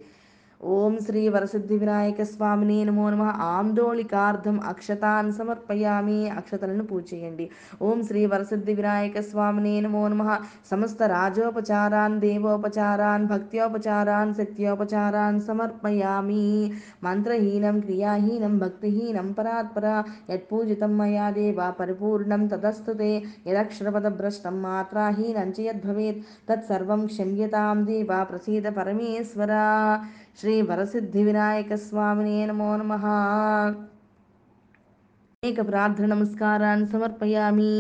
ఓం 0.65 0.99
శ్రీ 0.99 1.29
వరసిద్ధి 1.29 1.77
వినాయక 1.77 2.23
స్వామిని 2.23 2.85
నమో 2.85 3.11
నమ. 3.11 3.23
ఆందోళికార్థం 3.23 4.61
అక్షతాన్ 4.61 5.33
సమర్పయామి. 5.33 6.31
అక్షతలను 6.31 6.85
పూజేయండి 6.85 7.51
ఓం 7.83 8.03
శ్రీ 8.03 8.27
వరసిద్ధి 8.27 8.75
వినాయక 8.75 9.21
స్వామిని 9.21 9.81
నమో 9.81 10.09
నమ. 10.09 10.39
సమస్త 10.71 11.03
రాజోపచారాన్ 11.03 12.21
దేవోపచారాన్ 12.21 13.27
భక్త్యోపచారాన్ 13.27 14.35
శక్త్యోపచారాన్ 14.35 15.41
సమర్పయామి. 15.41 16.73
మంత్రహీనం 17.05 17.81
క్రియాహీనం 17.81 18.59
భక్తిహీనం 18.59 19.33
పరాత్పర. 19.33 20.03
యత్పూజితం 20.31 20.99
మయా 20.99 21.31
దేవ 21.31 21.73
పరిపూర్ణం 21.81 22.47
తదస్తుతే 22.47 23.23
యదక్షరపదభ్రష్టం 23.47 24.63
మాత్రాహీనం 24.63 25.51
చ 25.51 25.61
యద్భవేత్. 25.61 26.23
తత్సర్వం 26.53 27.07
క్షమ్యతాం 27.07 27.87
దేవ. 27.87 28.25
ప్రసీద 28.25 28.65
పరమేశ్వర. 28.65 29.53
శ్రీ 30.39 30.53
వరసిద్ధి 30.63 31.23
వినాయక 31.23 31.75
స్వామిని 31.83 32.35
నమో 32.47 32.69
నమ 32.77 32.93
అనేక 35.43 35.61
ప్రార్థన 35.69 36.07
నమస్కారాన్ని 36.07 36.87
సమర్పయామి 36.87 37.75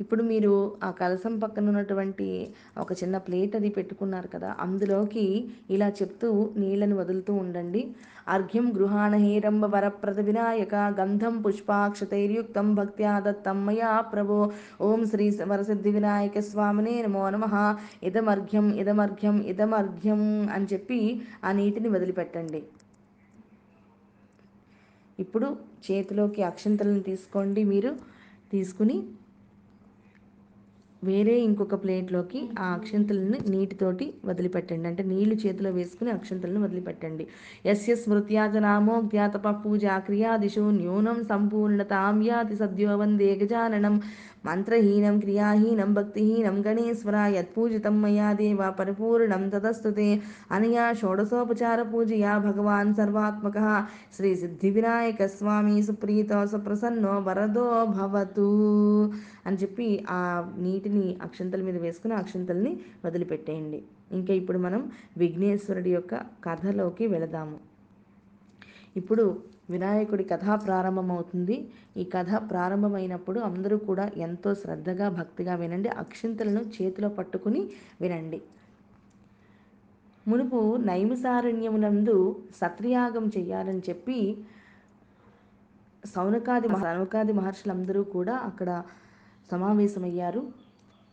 ఇప్పుడు 0.00 0.22
మీరు 0.22 0.76
ఆ 0.84 0.90
కలసం 0.90 1.38
పక్కన 1.38 1.68
ఉన్నటువంటి 1.68 2.50
ఒక 2.78 2.92
చిన్న 2.92 3.18
ప్లేట్ 3.18 3.56
అది 3.56 3.68
పెట్టుకున్నారు 3.68 4.28
కదా 4.28 4.56
అందులోకి 4.60 5.48
ఇలా 5.70 5.88
చెప్తూ 5.88 6.50
నీళ్ళని 6.56 6.94
వదులుతూ 6.94 7.34
ఉండండి. 7.34 7.94
అర్ఘ్యం 8.28 8.72
గృహాణ 8.76 9.14
హేరంబ 9.14 9.66
వరప్రద 9.66 10.20
వినాయక 10.20 10.74
గంధం 10.74 11.42
పుష్పాక్షతైర్యుక్తం 11.42 12.74
భక్త్యా 12.74 13.20
దత్తమ్మయా 13.20 14.00
ప్రభో. 14.00 14.52
ఓం 14.80 15.06
శ్రీ 15.06 15.38
వరసిద్ధి 15.42 15.90
వినాయక 15.90 16.38
స్వామినే 16.38 17.02
నమో 17.02 17.30
నమ. 17.30 17.76
ఇదమర్ఘ్యం 18.02 18.74
ఇదమర్ఘ్యం 18.74 19.42
ఇదమర్ఘ్యం 19.42 20.48
అని 20.48 20.66
చెప్పి 20.72 21.20
ఆ 21.44 21.52
నీటిని 21.52 21.88
వదిలిపెట్టండి. 21.88 22.62
ఇప్పుడు 25.18 25.56
చేతిలోకి 25.90 26.42
అక్షంతలను 26.42 27.00
తీసుకోండి 27.00 27.64
మీరు. 27.64 27.96
తీసుకుని 28.52 29.04
వేరే 31.06 31.34
ఇంకొక 31.40 31.74
ప్లేట్లోకి 31.84 32.40
ఆ 32.58 32.66
అక్షంతలను 32.72 33.38
నీటితోటి 33.50 34.06
వదిలిపెట్టండి. 34.24 34.86
అంటే 34.88 35.02
నీళ్ళు 35.02 35.36
చేతిలో 35.44 35.70
వేసుకుని 35.70 36.10
అక్షంతలను 36.10 36.60
వదిలిపెట్టండి. 36.62 37.24
యస్య 37.66 37.94
స్మృత్యాజనామోగ్ధ్యా 37.96 39.26
తప 39.26 39.48
పూజా 39.64 39.96
క్రియాదిషు 39.98 40.64
న్యూనం 40.80 41.18
సంపూర్ణతాం 41.24 42.18
యాతి 42.26 42.56
సద్యో 42.56 42.94
దేగజాననం 43.16 43.96
మంత్రహీనం 44.48 45.16
క్రియాహీనం 45.20 45.90
భక్తిహీనం 45.94 46.56
గణేశ్వర 46.66 47.16
యత్పూజితం 47.36 47.96
మయా 48.02 48.28
దేవ 48.32 48.70
పరిపూర్ణం 48.78 49.42
తదస్తుతే 49.48 50.08
అనయా 50.56 50.84
షోడశోపచార 51.00 51.80
పూజయా 51.92 52.32
భగవాన్ 52.38 52.92
సర్వాత్మక. 52.94 53.58
శ్రీ 54.16 54.30
సిద్ధి 54.42 54.70
వినాయక 54.70 55.26
స్వామి 55.36 55.76
సుప్రీతో 55.82 56.40
సుప్రసన్నో 56.46 57.14
వరదో 57.28 57.68
భవతు 57.98 58.48
అని 59.46 59.58
చెప్పి 59.62 59.88
ఆ 60.10 60.20
నీటిని 60.58 61.06
అక్షంతల 61.22 61.62
మీద 61.62 61.76
వేసుకుని 61.76 62.14
అక్షంతల్ని 62.14 62.72
వదిలిపెట్టేయండి. 63.04 63.80
ఇంకా 64.12 64.32
ఇప్పుడు 64.34 64.58
మనం 64.58 64.82
విఘ్నేశ్వరుడి 65.16 65.90
యొక్క 65.90 66.14
కథలోకి 66.46 67.06
వెళదాము. 67.14 67.58
ఇప్పుడు 68.96 69.24
వినాయకుడి 69.70 70.24
కథ 70.24 70.60
ప్రారంభమవుతుంది. 70.66 71.70
ఈ 71.96 72.04
కథ 72.04 72.50
ప్రారంభమైనప్పుడు 72.50 73.40
అందరూ 73.40 73.76
కూడా 73.76 74.10
ఎంతో 74.16 74.54
శ్రద్ధగా 74.54 75.08
భక్తిగా 75.08 75.54
వినండి. 75.54 75.88
అక్షింతలను 75.88 76.60
చేతిలో 76.60 77.08
పట్టుకుని 77.08 77.70
వినండి. 78.00 78.42
మునుపు 80.28 80.76
నైమిసారణ్యమునందు 80.76 82.42
సత్రియాగం 82.56 83.26
చేయాలని 83.38 83.78
చెప్పి 83.78 84.44
సౌనకాది 86.04 86.68
మహ- 86.68 86.82
సౌనకాది 86.82 87.32
మహర్షులందరూ 87.32 88.02
కూడా 88.02 88.36
అక్కడ 88.36 88.82
సమావేశమయ్యారు. 89.50 90.65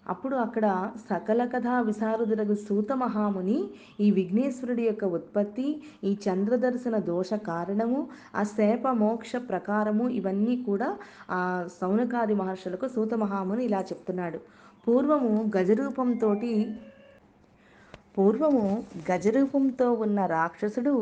అప్పుడు 0.06 0.36
అక్కడ 0.36 0.66
సకల 1.10 1.42
కథా 1.46 1.76
విశారదులకు 1.80 2.56
సూత 2.68 2.92
మహాముని 2.94 3.60
ఈ 4.00 4.08
విఘ్నేశ్వరుడి 4.12 4.84
యొక్క 4.84 5.06
ఉత్పత్తి 5.18 5.68
ఈ 6.04 6.12
చంద్రదర్శన 6.26 6.98
దోష 6.98 7.34
కారణము 7.34 8.00
ఆ 8.36 8.44
శాప 8.44 8.88
మోక్ష 8.96 9.32
ప్రకారము 9.50 10.08
ఇవన్నీ 10.10 10.56
కూడా 10.64 10.90
ఆ 11.30 11.42
సౌనకాది 11.82 12.34
మహర్షులకు 12.34 12.88
సూత 12.88 13.14
మహాముని 13.14 13.64
ఇలా 13.64 13.82
చెప్తున్నాడు. 13.92 14.42
పూర్వము 14.88 15.52
గజరూపంతో 15.58 16.32
పూర్వము 18.18 18.66
గజరూపంతో 19.12 19.88
ఉన్న 20.06 20.26
రాక్షసుడు 20.26 20.94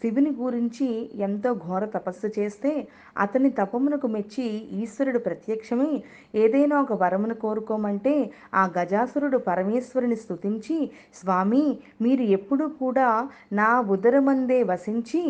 శివుని 0.00 0.30
గురించి 0.40 0.86
ఎంతో 1.18 1.54
ఘోర 1.54 1.84
తపస్సు 1.86 2.28
చేస్తే 2.38 2.72
అతని 3.18 3.50
తపమునకు 3.50 4.06
మెచ్చి 4.06 4.46
ఈశ్వరుడు 4.80 5.18
ప్రత్యక్షమై 5.18 5.92
ఏదైనా 6.34 6.76
ఒక 6.80 6.92
వరమును 7.02 7.34
కోరుకోమంటే 7.34 8.14
ఆ 8.54 8.64
గజాసురుడు 8.78 9.38
పరమేశ్వరుని 9.38 10.16
స్తుతించి 10.16 10.78
స్వామి 11.14 11.64
మీరు 12.02 12.22
ఎప్పుడూ 12.38 12.68
కూడా 12.80 13.08
నా 13.52 13.70
ఉదరమందే 13.90 14.62
వసించి 14.62 15.22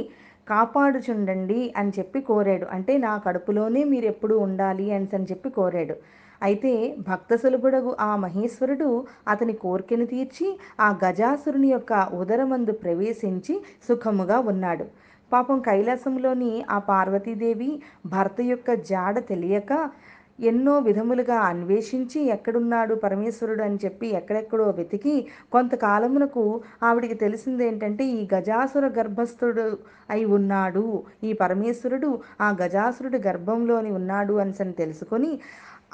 కాపాడుచుండండి 0.49 1.73
అని 1.77 1.93
చెప్పి 1.99 2.21
కోరాడు. 2.21 2.67
అంటే 2.67 2.93
నా 2.99 3.13
కడుపులోనే 3.19 3.85
మీరు 3.85 4.07
ఎప్పుడూ 4.07 4.39
ఉండాలి 4.39 4.87
అని 4.93 5.09
అని 5.13 5.27
చెప్పి 5.31 5.49
కోరాడు. 5.51 5.97
అయితే 6.43 6.97
భక్త 7.09 7.37
సులభుడగు 7.37 7.97
ఆ 8.01 8.17
మహేశ్వరుడు 8.17 9.07
అతని 9.29 9.53
కోరికను 9.53 10.07
తీర్చి 10.07 10.59
ఆ 10.81 10.99
గజాసురుని 11.05 11.69
యొక్క 11.69 12.09
ఉదరమందు 12.13 12.73
ప్రవేశించి 12.73 13.61
సుఖముగా 13.89 14.39
ఉన్నాడు. 14.39 14.85
పాపం 15.33 15.61
కైలాసంలోని 15.61 16.65
ఆ 16.71 16.79
పార్వతీదేవి 16.79 17.83
భర్త 18.07 18.41
యొక్క 18.41 18.75
జాడ 18.75 19.19
తెలియక 19.19 19.91
ఎన్నో 20.39 20.79
విధములుగా 20.79 21.37
అన్వేషించి 21.41 22.21
ఎక్కడున్నాడు 22.25 22.95
పరమేశ్వరుడు 22.95 23.63
అని 23.63 23.79
చెప్పి 23.85 24.07
ఎక్కడెక్కడో 24.09 24.71
వెతికి 24.71 25.27
కొంతకాలమునకు 25.53 26.61
ఆవిడికి 26.83 27.15
తెలిసింది 27.15 27.67
ఏంటంటే 27.67 28.05
ఈ 28.05 28.29
గజాసుర 28.35 28.87
గర్భస్థుడు 28.87 29.79
అయి 30.11 30.25
ఉన్నాడు. 30.25 31.03
ఈ 31.25 31.33
పరమేశ్వరుడు 31.33 32.21
ఆ 32.41 32.57
గజాసురుడి 32.63 33.19
గర్భంలోని 33.19 33.91
ఉన్నాడు 33.91 34.33
అని 34.35 34.73
తెలుసుకొని 34.73 35.41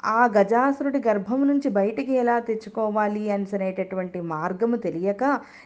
ఆ 0.03 0.21
గజాసురుడి 0.27 0.99
గర్భం 0.99 1.41
నుంచి 1.47 1.69
బయటికి 1.69 2.13
ఎలా 2.13 2.37
తెచ్చుకోవాలి 2.39 3.23
అనేటటువంటి 3.31 4.21
మార్గము 4.27 4.77
తెలియక 4.77 5.23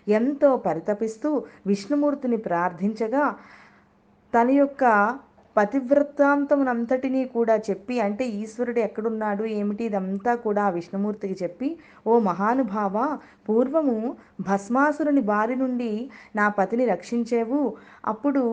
ఎంతో 0.08 0.58
పరితపిస్తూ 0.58 1.30
విష్ణుమూర్తిని 1.66 2.38
ప్రార్థించగా 2.38 3.26
తన 4.34 4.50
యొక్క 4.56 4.84
పతివ్రతాంతమునంతటినీ 5.58 7.22
కూడా 7.32 7.56
చెప్పి 7.68 7.96
అంటే 8.00 8.24
ఈశ్వరుడు 8.38 8.80
ఎక్కడున్నాడు 8.80 9.44
ఏమిటి 9.54 9.84
ఇదంతా 9.86 10.34
కూడా 10.38 10.64
ఆ 10.64 10.74
విష్ణుమూర్తికి 10.76 11.36
చెప్పి 11.42 11.68
ఓ 12.06 12.16
మహానుభావ 12.24 12.96
పూర్వము 13.48 13.98
భస్మాసురుని 14.48 15.24
బారి 15.28 15.56
నుండి 15.56 15.92
నా 16.36 16.46
పతిని 16.58 16.86
రక్షించేవు 16.86 17.62
అప్పుడు 18.08 18.44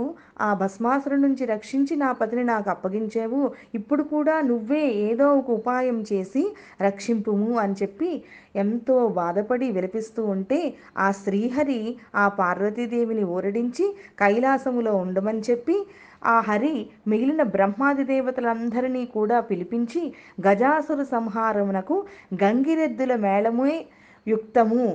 ఆ 0.41 0.51
భస్మాసురు 0.55 1.19
నుంచి 1.19 1.45
రక్షించి 1.47 1.95
నా 1.97 2.11
పతిని 2.15 2.45
నాకు 2.45 2.69
అప్పగించేవు 2.71 3.43
ఇప్పుడు 3.75 4.05
కూడా 4.13 4.37
నువ్వే 4.45 4.85
ఏదో 5.05 5.27
ఒక 5.35 5.51
ఉపాయం 5.55 5.99
చేసి 6.11 6.45
రక్షింపుము 6.83 7.51
అని 7.59 7.77
చెప్పి 7.83 8.11
ఎంతో 8.57 8.97
బాధపడి 9.15 9.69
విలపిస్తూ 9.73 10.23
ఉంటే 10.35 10.61
ఆ 10.99 11.09
శ్రీహరి 11.21 11.81
ఆ 12.15 12.25
పార్వతీదేవిని 12.39 13.25
ఊరడించి 13.33 13.87
కైలాసములో 14.21 14.93
ఉండమని 14.97 15.43
చెప్పి 15.49 15.77
ఆ 16.27 16.41
హరి 16.41 16.75
మిగిలిన 17.09 17.43
బ్రహ్మాది 17.43 18.05
దేవతలందరినీ 18.05 19.07
కూడా 19.07 19.41
పిలిపించి 19.41 20.03
గజాసుర 20.47 21.03
సంహారమునకు 21.03 21.97
గంగిరెద్దుల 22.45 23.17
మేళమే 23.17 23.87
యుక్తము. 24.27 24.87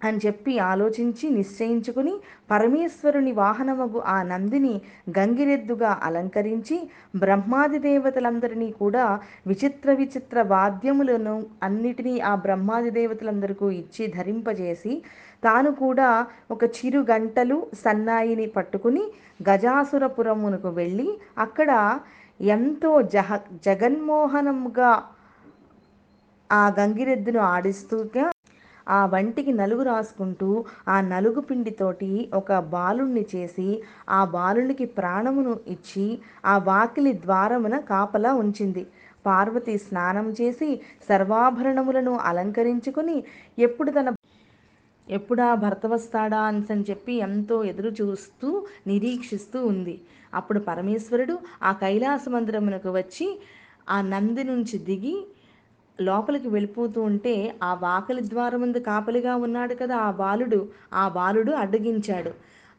అని 0.00 0.18
చెప్పి 0.18 0.52
ఆలోచించి 0.64 1.26
నిశ్చయించుకుని 1.30 2.12
పరమేశ్వరుని 2.50 3.32
వాహనమగు 3.38 4.00
ఆ 4.08 4.16
నందిని 4.22 4.74
గంగిరెద్దుగా 5.18 5.92
అలంకరించి 6.02 6.76
బ్రహ్మాది 7.16 7.80
దేవతలందరినీ 7.80 8.68
కూడా 8.80 9.06
విచిత్ర 9.46 9.92
విచిత్ర 9.94 10.42
వాద్యములను 10.48 11.36
అన్నిటినీ 11.62 12.14
ఆ 12.24 12.32
బ్రహ్మాది 12.44 12.92
దేవతలందరికీ 12.92 13.70
ఇచ్చి 13.78 14.06
ధరింపజేసి 14.14 14.94
తాను 15.42 15.70
కూడా 15.80 16.08
ఒక 16.50 16.64
చిరు 16.76 17.00
గంటలు 17.10 17.58
సన్నాయిని 17.80 18.46
పట్టుకుని 18.54 19.04
గజాసురపురమునకు 19.42 20.70
వెళ్ళి 20.72 21.08
అక్కడ 21.38 21.70
ఎంతో 22.40 22.90
జహ 23.12 23.36
జగన్మోహనముగా 23.64 24.90
ఆ 26.50 26.64
గంగిరెద్దును 26.78 27.40
ఆడిస్తూగా 27.48 28.26
ఆ 28.88 29.00
వంటికి 29.06 29.52
నలుగు 29.58 29.82
రాసుకుంటూ 29.84 30.48
ఆ 30.88 30.96
నలుగు 31.08 31.40
పిండితోటి 31.42 32.10
ఒక 32.34 32.58
బాలుణ్ణి 32.70 33.24
చేసి 33.32 33.68
ఆ 34.10 34.20
బాలునికి 34.32 34.86
ప్రాణమును 34.96 35.54
ఇచ్చి 35.74 36.06
ఆ 36.44 36.56
వాకిలి 36.66 37.12
ద్వారమున 37.24 37.76
కాపలా 37.90 38.32
ఉంచింది. 38.42 38.84
పార్వతి 39.24 39.74
స్నానం 39.82 40.26
చేసి 40.38 40.68
సర్వాభరణములను 41.08 42.14
అలంకరించుకుని 42.28 43.16
ఎప్పుడు 43.58 43.90
తన 43.90 44.08
ఎప్పుడా 45.08 45.48
భర్త 45.62 45.86
వస్తాడా 45.88 46.40
అని 46.48 46.62
చెప్పి 46.88 47.12
ఎంతో 47.26 47.56
ఎదురు 47.70 47.90
చూస్తూ 48.00 48.48
నిరీక్షిస్తూ 48.86 49.58
ఉంది. 49.70 49.94
అప్పుడు 50.32 50.60
పరమేశ్వరుడు 50.68 51.34
ఆ 51.62 51.72
కైలాస 51.82 52.24
మందిరమునకు 52.28 52.90
వచ్చి 52.98 53.26
ఆ 53.88 53.98
నంది 54.10 54.44
నుంచి 54.50 54.76
దిగి 54.88 55.14
లోపలికి 56.00 56.48
వెళ్ళిపోతూ 56.48 57.02
ఉంటే 57.02 57.58
ఆ 57.62 57.74
వాకలి 57.74 58.28
ద్వారముందు 58.28 58.78
కాపలిగా 58.78 59.36
ఉన్నాడు 59.36 59.74
కదా 59.74 59.96
ఆ 59.98 60.10
బాలుడు. 60.10 60.60
ఆ 60.92 61.08
బాలుడు 61.08 61.52
అడ్డగించాడు. 61.52 62.32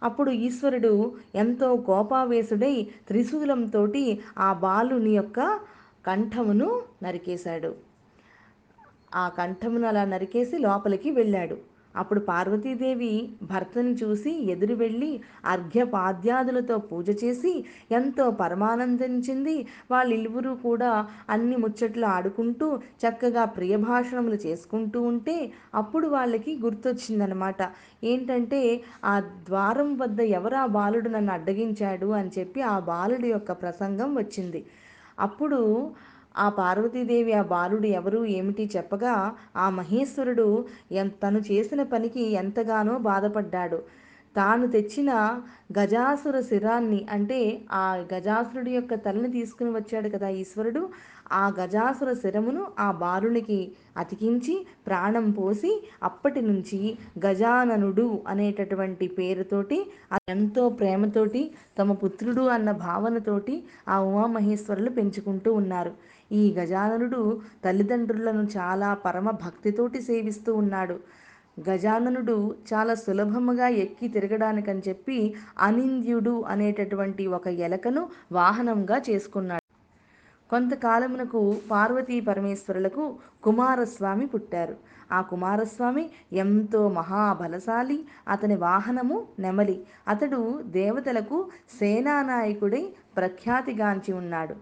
అప్పుడు 0.04 0.32
ఈశ్వరుడు 0.32 0.94
ఎంతో 1.36 1.76
కోపావేశుడై 1.76 2.76
త్రిశూలంతో 3.08 3.82
ఆ 4.38 4.54
బాలుని 4.54 5.10
యొక్క 5.10 5.40
కంఠమును 6.06 6.70
నరికేశాడు. 7.04 7.72
ఆ 9.16 9.30
కంఠమును 9.30 9.88
అలా 9.88 10.06
నరికేసి 10.06 10.58
లోపలికి 10.58 11.12
వెళ్ళాడు. 11.12 11.58
అప్పుడు 11.96 12.20
పార్వతీదేవి 12.20 13.14
భర్తను 13.44 13.90
చూసి 13.92 14.52
ఎదురు 14.52 14.74
వెళ్ళి 14.74 15.10
అర్ఘ్యపాద్యాదులతో 15.46 16.78
పూజ 16.78 17.24
చేసి 17.24 17.66
ఎంతో 17.92 18.32
పరమానందించింది. 18.32 19.56
వాళ్ళిరువురు 19.92 20.58
కూడా 20.64 20.92
అన్ని 21.30 21.56
ముచ్చట్లు 21.56 22.06
ఆడుకుంటూ 22.06 22.68
చక్కగా 23.04 23.46
ప్రియభాషణములు 23.46 24.36
చేసుకుంటూ 24.36 25.02
ఉంటే 25.02 25.38
అప్పుడు 25.76 26.08
వాళ్ళకి 26.08 26.60
గుర్తొచ్చిందనమాట. 26.66 27.62
ఏంటంటే 28.04 28.62
ఆ 29.06 29.20
ద్వారం 29.20 29.98
వద్ద 29.98 30.20
ఎవరా 30.20 30.60
ఆ 30.60 30.66
బాలుడు 30.66 31.10
నన్ను 31.10 31.34
అడ్డగించాడు? 31.34 32.08
అని 32.12 32.32
చెప్పి 32.40 32.62
ఆ 32.62 32.80
బాలుడి 32.80 33.28
యొక్క 33.28 33.52
ప్రసంగం 33.62 34.16
వచ్చింది. 34.16 34.62
అప్పుడు 35.20 35.60
ఆ 36.36 36.48
పార్వతీదేవి 36.58 37.34
ఆ 37.34 37.44
బాలుడు 37.52 37.88
ఎవరు 38.00 38.20
ఏమిటి 38.38 38.66
చెప్పగా 38.76 39.16
ఆ 39.56 39.68
మహేశ్వరుడు 39.70 40.48
ఎన్ 40.94 41.12
తను 41.24 41.42
చేసిన 41.50 41.84
పనికి 41.94 42.24
ఎంతగానో 42.42 42.96
బాధపడ్డాడు. 43.08 43.80
తాను 44.36 44.66
తెచ్చిన 44.68 45.12
గజాసుర 45.78 46.38
శిరాన్ని 46.50 47.00
అంటే 47.10 47.40
ఆ 47.74 47.84
గజాసురుడి 48.12 48.72
యొక్క 48.72 48.94
తలని 49.06 49.30
తీసుకుని 49.32 49.72
వచ్చాడు 49.76 50.10
కదా 50.10 50.28
ఈశ్వరుడు. 50.42 50.82
ఆ 51.32 51.44
గజాసుర 51.60 52.12
శిరమును 52.22 52.64
ఆ 52.80 52.88
బాలునికి 53.02 53.60
అతికించి 53.98 54.54
ప్రాణం 54.88 55.26
పోసి 55.32 55.72
అప్పటి 56.04 56.42
నుంచి 56.42 56.80
గజాననుడు 57.26 58.08
అనేటటువంటి 58.28 59.08
పేరుతోటి 59.18 59.78
ఎంతో 60.34 60.64
ప్రేమతోటి 60.80 61.42
తమ 61.80 61.94
పుత్రుడు 62.02 62.46
అన్న 62.50 62.72
భావనతోటి 62.84 63.56
ఆ 63.88 63.98
ఉమామహేశ్వరులు 64.10 64.92
పెంచుకుంటూ 64.92 65.52
ఉన్నారు. 65.54 65.94
ఈ 66.32 66.54
గజాననుడు 66.58 67.22
తల్లిదండ్రులను 67.66 68.44
చాలా 68.58 68.94
పరమ 69.06 69.30
భక్తితోటి 69.44 70.02
సేవిస్తూ 70.02 70.54
ఉన్నాడు. 70.54 70.98
గజాననుడు 71.70 72.36
చాలా 72.74 72.94
సులభముగా 72.96 73.68
ఎక్కి 73.68 74.08
తిరగడానికని 74.08 74.82
చెప్పి 74.88 75.18
అనింద్యుడు 75.60 76.44
అనేటటువంటి 76.48 77.28
ఒక 77.28 77.48
ఎలకను 77.48 78.04
వాహనంగా 78.32 79.02
చేసుకున్నాడు. 79.10 79.66
కొంతకాలమునకు 80.50 81.42
పార్వతీ 81.72 82.22
పరమేశ్వరులకు 82.22 83.04
కుమారస్వామి 83.44 84.26
పుట్టారు. 84.26 84.76
ఆ 85.12 85.22
కుమారస్వామి 85.22 86.04
ఎంతో 86.34 86.90
మహాబలశాలి 86.90 87.98
అతని 88.28 88.56
వాహనము 88.56 89.28
నెమలి. 89.40 89.78
అతడు 90.08 90.42
దేవతలకు 90.78 91.38
సేనానాయకుడై 91.80 92.84
ప్రఖ్యాతిగాంచి 93.18 94.14
ఉన్నాడు. 94.14 94.56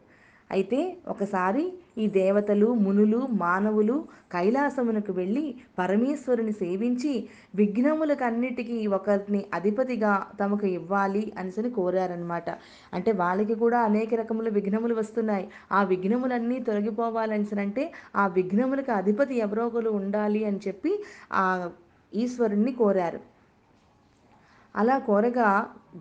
అయితే 0.50 0.80
ఒకసారి 1.08 1.64
ఈ 1.98 2.06
దేవతలు 2.16 2.68
మునులు 2.84 3.20
మానవులు 3.42 3.96
కైలాసమునకు 4.32 5.14
వెళ్ళి 5.14 5.44
పరమేశ్వరుని 5.78 6.54
సేవించి 6.62 7.14
విఘ్నములకన్నిటికీ 7.56 8.78
ఒకరిని 8.88 9.42
అధిపతిగా 9.54 10.14
తమకు 10.40 10.68
ఇవ్వాలి 10.78 11.24
అనిసని 11.38 11.72
కోరారనమాట 11.72 12.48
అంటే 12.94 13.14
వాళ్ళకి 13.14 13.56
కూడా 13.56 13.80
అనేక 13.82 14.14
రకముల 14.16 14.50
విఘ్నములు 14.50 14.96
వస్తున్నాయి. 14.96 15.46
ఆ 15.72 15.82
విఘ్నములన్నీ 15.84 16.60
తొలగిపోవాలనిసనంటే 16.68 17.86
ఆ 18.16 18.26
విఘ్నములకు 18.38 18.94
అధిపతి 18.94 19.36
ఎవరో 19.46 19.66
ఒకరు 19.68 19.92
ఉండాలి 20.02 20.44
అని 20.46 20.62
చెప్పి 20.68 20.94
ఆ 21.36 21.46
ఈశ్వరుణ్ణి 22.12 22.74
కోరారు. 22.76 23.20
అలా 24.78 24.98
కోరగా 24.98 25.50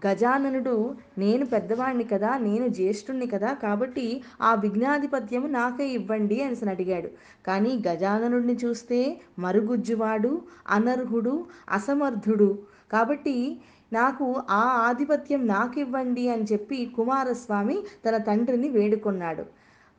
గజాననుడు 0.06 0.74
నేను 1.18 1.44
పెద్దవాణ్ణి 1.46 2.04
కదా 2.04 2.30
నేను 2.38 2.66
జ్యేష్ఠుణ్ణి 2.68 3.26
కదా 3.26 3.52
కాబట్టి 3.52 4.06
ఆ 4.40 4.54
విఘ్నాధిపత్యము 4.54 5.46
నాకే 5.46 5.88
ఇవ్వండి 5.88 6.42
అని 6.42 6.70
అడిగాడు. 6.70 7.10
కానీ 7.46 7.82
గజాననుడిని 7.88 8.56
చూస్తే 8.64 9.00
మరుగుజ్జువాడు 9.38 10.32
అనర్హుడు 10.68 11.34
అసమర్థుడు. 11.70 12.50
కాబట్టి 12.92 13.36
నాకు 13.92 14.26
ఆ 14.50 14.64
ఆధిపత్యం 14.88 15.46
నాకు 15.46 15.80
ఇవ్వండి 15.80 16.28
అని 16.28 16.46
చెప్పి 16.52 16.78
కుమారస్వామి 16.96 17.76
తన 18.06 18.16
తండ్రిని 18.16 18.68
వేడుకొన్నాడు. 18.68 19.44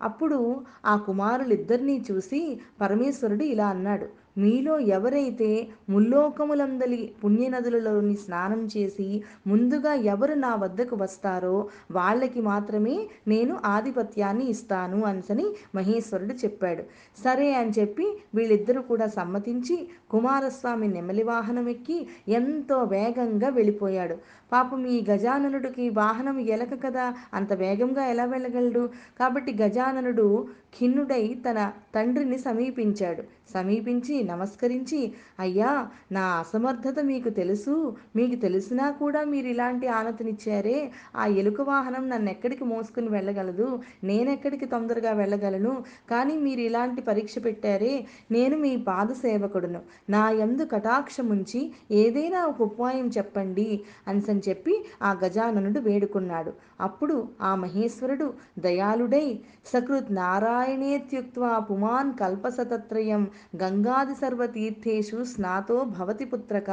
అప్పుడు 0.01 0.39
ఆ 0.85 0.97
కుమారులిద్దరినీ 0.97 2.05
చూసి 2.11 2.41
పరమేశ్వరుడు 2.81 3.43
ఇలా 3.43 3.67
అన్నాడు. 3.67 4.07
మీలో 4.37 4.73
ఎవరైతే 4.95 5.49
ముల్లోకములందలి 5.89 6.99
పుణ్యనదులలోని 7.21 8.15
స్నానం 8.15 8.61
చేసి 8.73 9.07
ముందుగా 9.47 9.93
ఎవరు 10.13 10.35
నా 10.35 10.51
వద్దకు 10.55 10.95
వస్తారో 10.95 11.55
వాళ్ళకి 11.91 12.41
మాత్రమే 12.41 12.95
నేను 13.27 13.53
ఆధిపత్యాన్ని 13.65 14.45
ఇస్తాను 14.45 14.99
అనిసని 15.05 15.47
మహేశ్వరుడు 15.75 16.35
చెప్పాడు. 16.43 16.83
సరే 17.23 17.47
అని 17.53 17.73
చెప్పి 17.79 18.05
వీళ్ళిద్దరూ 18.35 18.81
కూడా 18.81 19.07
సమ్మతించి 19.07 19.77
కుమారస్వామి 20.11 20.87
నెమలి 20.87 21.23
వాహనం 21.23 21.67
ఎక్కి 21.69 21.97
ఎంతో 22.29 22.77
వేగంగా 22.93 23.49
వెళ్ళిపోయాడు. 23.49 24.17
పాపం 24.51 24.85
ఈ 24.85 25.05
గజాననుడికి 25.09 25.89
వాహనం 25.89 26.39
ఎలక 26.39 26.83
కదా 26.83 27.13
అంత 27.33 27.53
వేగంగా 27.53 28.05
ఎలా 28.05 28.25
వెళ్ళగలడు? 28.25 28.89
కాబట్టి 29.19 29.57
గజాననుడు 29.61 30.47
ఖిన్నుడై 30.79 31.35
తన 31.49 31.71
తండ్రిని 31.95 32.37
సమీపించాడు. 32.37 33.23
సమీపించి 33.53 34.23
నమస్కరించి 34.23 35.13
అయ్యా 35.39 35.87
నా 36.11 36.21
అసమర్థత 36.21 36.99
మీకు 37.03 37.29
తెలుసు. 37.29 37.95
మీకు 38.15 38.35
తెలిసినా 38.35 38.91
కూడా 38.91 39.23
మీరు 39.23 39.47
ఇలాంటి 39.47 39.87
ఆనతినిచ్చారే. 39.87 40.91
ఆ 41.15 41.25
ఎలుక 41.25 41.61
వాహనం 41.61 42.09
నన్ను 42.09 42.29
ఎక్కడికి 42.29 42.63
మోసుకుని 42.63 43.07
వెళ్ళగలదు? 43.07 43.79
నేనెక్కడికి 44.03 44.65
తొందరగా 44.65 45.11
వెళ్ళగలను? 45.11 45.83
కానీ 46.09 46.37
మీరు 46.37 46.59
ఇలాంటి 46.59 47.01
పరీక్ష 47.01 47.35
పెట్టారే. 47.45 48.05
నేను 48.31 48.57
మీ 48.57 48.77
పాద 48.77 49.07
సేవకుడును 49.11 49.81
నా 50.09 50.29
యందు 50.29 50.63
కటాక్షముంచి 50.63 51.71
ఏదైనా 51.91 52.45
ఒక 52.45 52.61
ఉపాయం 52.61 53.07
చెప్పండి 53.17 53.81
అని 54.07 54.21
చెప్పి 54.47 54.85
ఆ 55.01 55.13
గజాననుడు 55.23 55.79
వేడుకున్నాడు. 55.79 56.53
అప్పుడు 56.81 57.27
ఆ 57.41 57.55
మహేశ్వరుడు 57.55 58.33
దయాళుడై 58.59 59.39
సకృత్ 59.65 60.11
నారాయణేత్యుక్వా 60.11 61.59
పుమాన్ 61.59 62.13
కల్పసతత్రయం 62.13 63.27
గంగాది 63.63 64.15
సర్వతీర్థేషు 64.15 65.23
స్నాతో 65.23 65.83
భవతి 65.83 66.25
పుత్రక. 66.25 66.71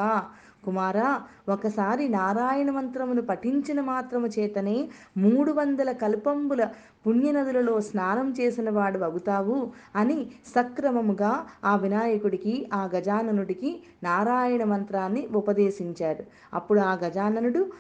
కుమారా 0.65 1.09
ఒకసారి 1.49 2.09
నారాయణ 2.09 2.71
మంత్రమును 2.71 3.23
పఠించిన 3.23 3.81
మాత్రము 3.81 4.27
చేతనే 4.27 4.89
మూడు 5.17 5.53
వందల 5.53 5.93
కల్పంబుల 5.93 6.63
పుణ్యనదులలో 7.07 7.81
స్నానం 7.81 8.35
చేసిన 8.41 8.71
వాడు 8.71 8.99
అవుతావు 8.99 9.71
అని 9.97 10.27
సక్రమముగా 10.47 11.47
ఆ 11.65 11.77
వినాయకుడికి 11.77 12.69
ఆ 12.75 12.89
గజాననుడికి 12.97 13.83
నారాయణ 14.03 14.65
మంత్రాన్ని 14.65 15.29
ఉపదేశించాడు. 15.35 16.25
అప్పుడు 16.55 16.81
ఆ 16.81 16.95
గజాననుడు 16.95 17.73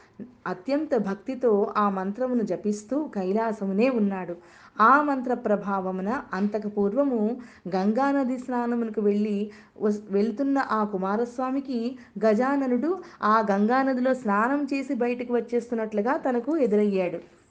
అత్యంత 0.46 0.96
భక్తితో 0.96 1.74
ఆ 1.76 1.90
మంత్రమును 1.90 2.42
జపిస్తూ 2.42 3.04
కైలాసమునే 3.14 3.90
ఉన్నాడు. 3.90 4.36
ఆ 4.80 5.02
మంత్ర 5.02 5.34
ప్రభావమున 5.34 6.22
అంతకు 6.32 6.68
పూర్వము 6.68 7.36
గంగానది 7.68 8.38
స్నానమునకు 8.38 9.00
వెళ్ళి 9.00 9.50
వస్- 9.80 10.12
వెళ్తున్న 10.12 10.58
ఆ 10.58 10.84
కుమారస్వామికి 10.84 11.98
గజాననుడు 12.26 13.00
ఆ 13.22 13.44
గంగానదిలో 13.50 14.14
స్నానం 14.14 14.64
చేసి 14.64 14.94
బయటకు 14.94 15.34
వచ్చేస్తున్నట్లుగా 15.34 16.16
తనకు 16.16 16.56
ఎదురయ్యాడు. 16.56 17.43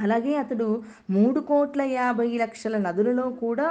అలాగే 0.00 0.36
అతడు 0.36 0.68
మూడు 1.10 1.40
కోట్ల 1.40 1.82
యాభై 1.82 2.28
లక్షల 2.38 2.76
నదులలో 2.78 3.30
కూడా 3.30 3.68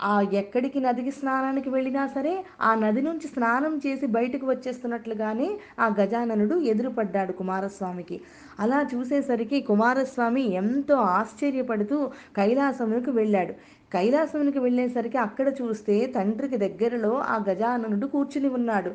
ఆ 0.00 0.20
ఎక్కడికి 0.32 0.80
నదికి 0.80 1.10
స్నానానికి 1.10 1.70
వెళ్ళినా 1.70 2.06
సరే 2.06 2.32
ఆ 2.60 2.74
నది 2.74 3.02
నుంచి 3.02 3.28
స్నానం 3.28 3.80
చేసి 3.86 4.06
బయటకు 4.06 4.46
వచ్చేస్తున్నట్లుగానే 4.46 5.48
ఆ 5.78 5.86
గజాననుడు 6.00 6.56
ఎదురుపడ్డాడు 6.72 7.32
కుమారస్వామికి. 7.32 8.20
అలా 8.60 8.88
చూసేసరికి 8.94 9.60
కుమారస్వామి 9.60 10.44
ఎంతో 10.54 10.94
ఆశ్చర్యపడుతూ 10.94 11.98
కైలాసమునికి 12.36 13.10
వెళ్ళాడు. 13.10 13.54
కైలాసమునికి 13.92 14.58
వెళ్ళేసరికి 14.58 15.18
అక్కడ 15.18 15.48
చూస్తే 15.62 16.06
తండ్రికి 16.06 16.56
దగ్గరలో 16.56 17.12
ఆ 17.34 17.44
గజాననుడు 17.48 18.06
కూర్చుని 18.06 18.48
ఉన్నాడు. 18.48 18.92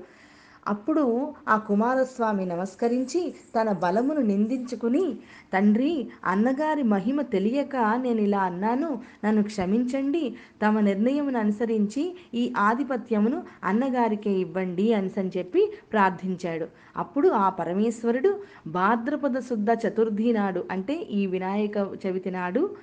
అప్పుడు 0.68 1.34
ఆ 1.48 1.58
కుమారస్వామి 1.58 2.46
నమస్కరించి 2.46 3.34
తన 3.56 3.72
బలమును 3.72 4.22
నిందించుకుని 4.22 5.16
తండ్రి 5.54 6.08
అన్నగారి 6.26 6.84
మహిమ 6.84 7.22
తెలియక 7.22 7.76
నేను 7.76 8.22
ఇలా 8.22 8.40
అన్నాను. 8.40 9.02
నన్ను 9.26 9.44
క్షమించండి. 9.44 10.36
తమ 10.66 10.80
నిర్ణయమును 10.80 11.40
అనుసరించి 11.40 12.16
ఈ 12.34 12.54
ఆధిపత్యమును 12.58 13.44
అన్నగారికే 13.64 14.32
ఇవ్వండి 14.32 14.94
అని 14.94 15.10
చెప్పి 15.38 15.74
ప్రార్థించాడు. 15.92 16.68
అప్పుడు 16.98 17.30
ఆ 17.30 17.50
పరమేశ్వరుడు 17.50 18.40
భాద్రపద 18.68 19.40
శుద్ధ 19.40 19.68
చతుర్థి 19.88 20.34
నాడు 20.34 20.66
అంటే 20.72 20.94
ఈ 20.94 21.26
వినాయక 21.26 21.78
చవితి 21.78 22.32
నాడు 22.32 22.76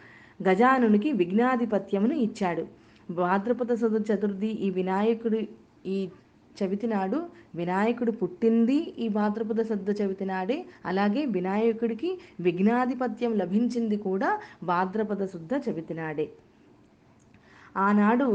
గజానునికి 0.48 1.12
విఘ్నాధిపత్యమును 1.12 2.14
ఇచ్చాడు. 2.14 2.66
భాద్రపద 3.10 3.74
శుద్ధ 3.74 4.12
చతుర్థి 4.12 4.46
ఈ 4.46 4.70
వినాయకుడి 4.70 5.48
ఈ 5.86 6.09
చవితి 6.59 6.86
నాడు 6.86 7.18
వినాయకుడు 7.55 8.12
పుట్టింది 8.12 8.78
ఈ 8.98 9.09
భాద్రపద 9.09 9.62
శుద్ధ 9.62 9.90
చవితి 10.01 10.24
నాడే 10.24 10.59
అలాగే 10.86 11.22
వినాయకుడికి 11.28 12.10
విఘ్నాధిపత్యం 12.40 13.35
లభించింది 13.36 13.98
కూడా 14.02 14.30
భాద్రపద 14.64 15.24
శుద్ధ 15.26 15.55
చవితి 15.68 15.94
నాడే 15.94 16.26
ఆనాడు 17.78 18.28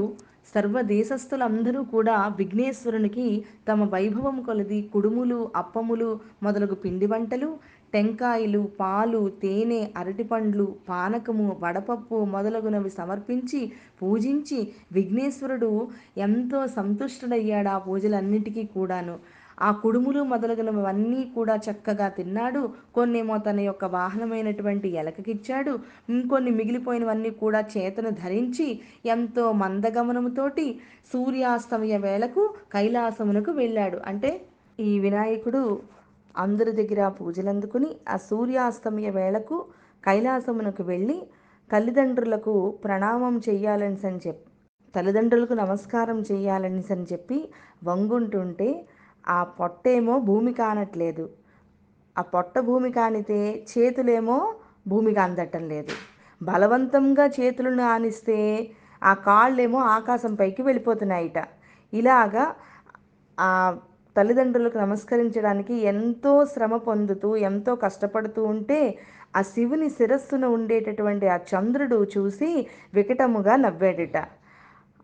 సర్వదేశస్థులందరూ 0.54 1.82
కూడా 1.84 2.16
విఘ్నేశ్వరునికి 2.38 3.28
తమ 3.68 3.84
వైభవం 3.90 4.38
కొలది 4.44 4.80
కుడుములు 4.94 5.40
అప్పములు 5.56 6.10
మొదలగు 6.44 6.76
పిండి 6.76 7.08
వంటలు 7.08 7.50
టెంకాయలు 7.94 8.70
పాలు 8.80 9.32
తేనె 9.44 9.88
అరటిపండ్లు 9.98 10.76
పానకము 10.90 11.57
వడపప్పు 11.64 12.15
మొదలగునవి 12.26 12.90
సమర్పించి 12.90 13.61
పూజించి 14.02 14.60
విఘ్నేశ్వరుడు 14.91 15.72
ఎంతో 16.18 16.68
సంతుష్టుడయ్యాడు 16.68 17.68
ఆ 17.68 17.78
పూజలన్నిటికీ 17.78 18.64
కూడాను. 18.65 19.15
ఆ 19.61 19.72
కుడుములు 19.72 20.22
మొదలగునవన్నీ 20.24 21.24
కూడా 21.36 21.56
చక్కగా 21.56 22.07
తిన్నాడు. 22.10 22.61
కొన్నేమో 22.95 23.38
తన 23.38 23.60
యొక్క 23.60 23.86
వాహనమైనటువంటి 23.86 24.90
ఎలకకిచ్చాడు. 24.90 25.74
ఇంకొన్ని 26.10 26.52
మిగిలిపోయినవన్నీ 26.52 27.30
కూడా 27.30 27.61
చేతను 27.78 28.10
ధరించి 28.24 28.68
ఎంతో 29.06 29.52
మందగమనముతోటి 29.52 30.80
సూర్యాస్తమయ 31.14 31.98
వేళకు 31.98 32.53
కైలాసమునకు 32.74 33.52
వెళ్ళాడు. 33.52 33.98
అంటే 34.06 34.32
ఈ 34.80 34.99
వినాయకుడు 34.99 35.64
అందరి 36.36 36.72
దగ్గర 36.80 37.02
పూజలందుకుని 37.18 37.90
ఆ 38.08 38.18
సూర్యాస్తమయ 38.28 39.10
వేళకు 39.12 39.58
కైలాసమునకు 40.04 40.84
వెళ్ళి 40.84 41.18
తల్లిదండ్రులకు 41.70 42.54
ప్రణామం 42.84 43.36
చెయ్యాలని 43.48 44.00
అని 44.04 44.22
చెప్పి 44.26 44.50
తల్లిదండ్రులకు 44.94 45.56
నమస్కారం 45.62 46.18
చేయాలని 46.30 46.82
అని 46.88 47.06
చెప్పి 47.12 47.38
వంగుంటుంటే 47.88 48.70
ఆ 49.28 49.40
పొట్టేమో 49.60 50.16
భూమి 50.28 50.52
కానట్లేదు. 50.54 51.26
ఆ 52.16 52.24
పొట్ట 52.34 52.56
భూమి 52.68 52.90
కానితే 52.92 53.40
చేతులేమో 53.72 54.38
భూమికి 54.88 55.22
అందటం 55.26 55.64
లేదు. 55.70 55.94
బలవంతంగా 56.42 57.26
చేతులను 57.38 57.84
ఆనిస్తే 57.94 58.38
ఆ 59.02 59.14
కాళ్ళేమో 59.26 59.80
ఆకాశం 59.96 60.34
పైకి 60.36 60.62
వెళ్ళిపోతున్నాయిట. 60.68 61.38
ఇలాగా 61.94 62.46
ఆ 63.38 63.50
తల్లిదండ్రులకు 64.15 64.77
నమస్కరించడానికి 64.77 65.76
ఎంతో 65.91 66.34
శ్రమ 66.53 66.76
పొందుతూ 66.88 67.30
ఎంతో 67.49 67.73
కష్టపడుతూ 67.76 68.41
ఉంటే 68.53 68.80
ఆ 69.35 69.41
శివుని 69.52 69.90
శిరస్సున 69.90 70.45
ఉండేటటువంటి 70.57 71.27
ఆ 71.35 71.38
చంద్రుడు 71.52 71.99
చూసి 72.15 72.49
వికటముగా 72.94 73.56
నవ్వాడట. 73.65 74.18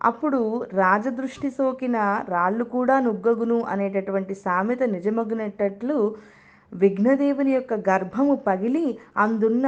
అప్పుడు 0.01 0.41
రాజదృష్టి 0.73 1.49
సోకిన 1.49 1.97
రాళ్ళు 2.29 2.65
కూడా 2.75 2.95
నుగ్గగును 2.99 3.57
అనేటటువంటి 3.65 4.35
సామెత 4.43 4.83
నిజమగునేటట్లు 4.93 5.97
విఘ్నదేవుని 6.71 7.51
యొక్క 7.53 7.73
గర్భము 7.89 8.35
పగిలి 8.47 8.85
అందున్న 9.17 9.67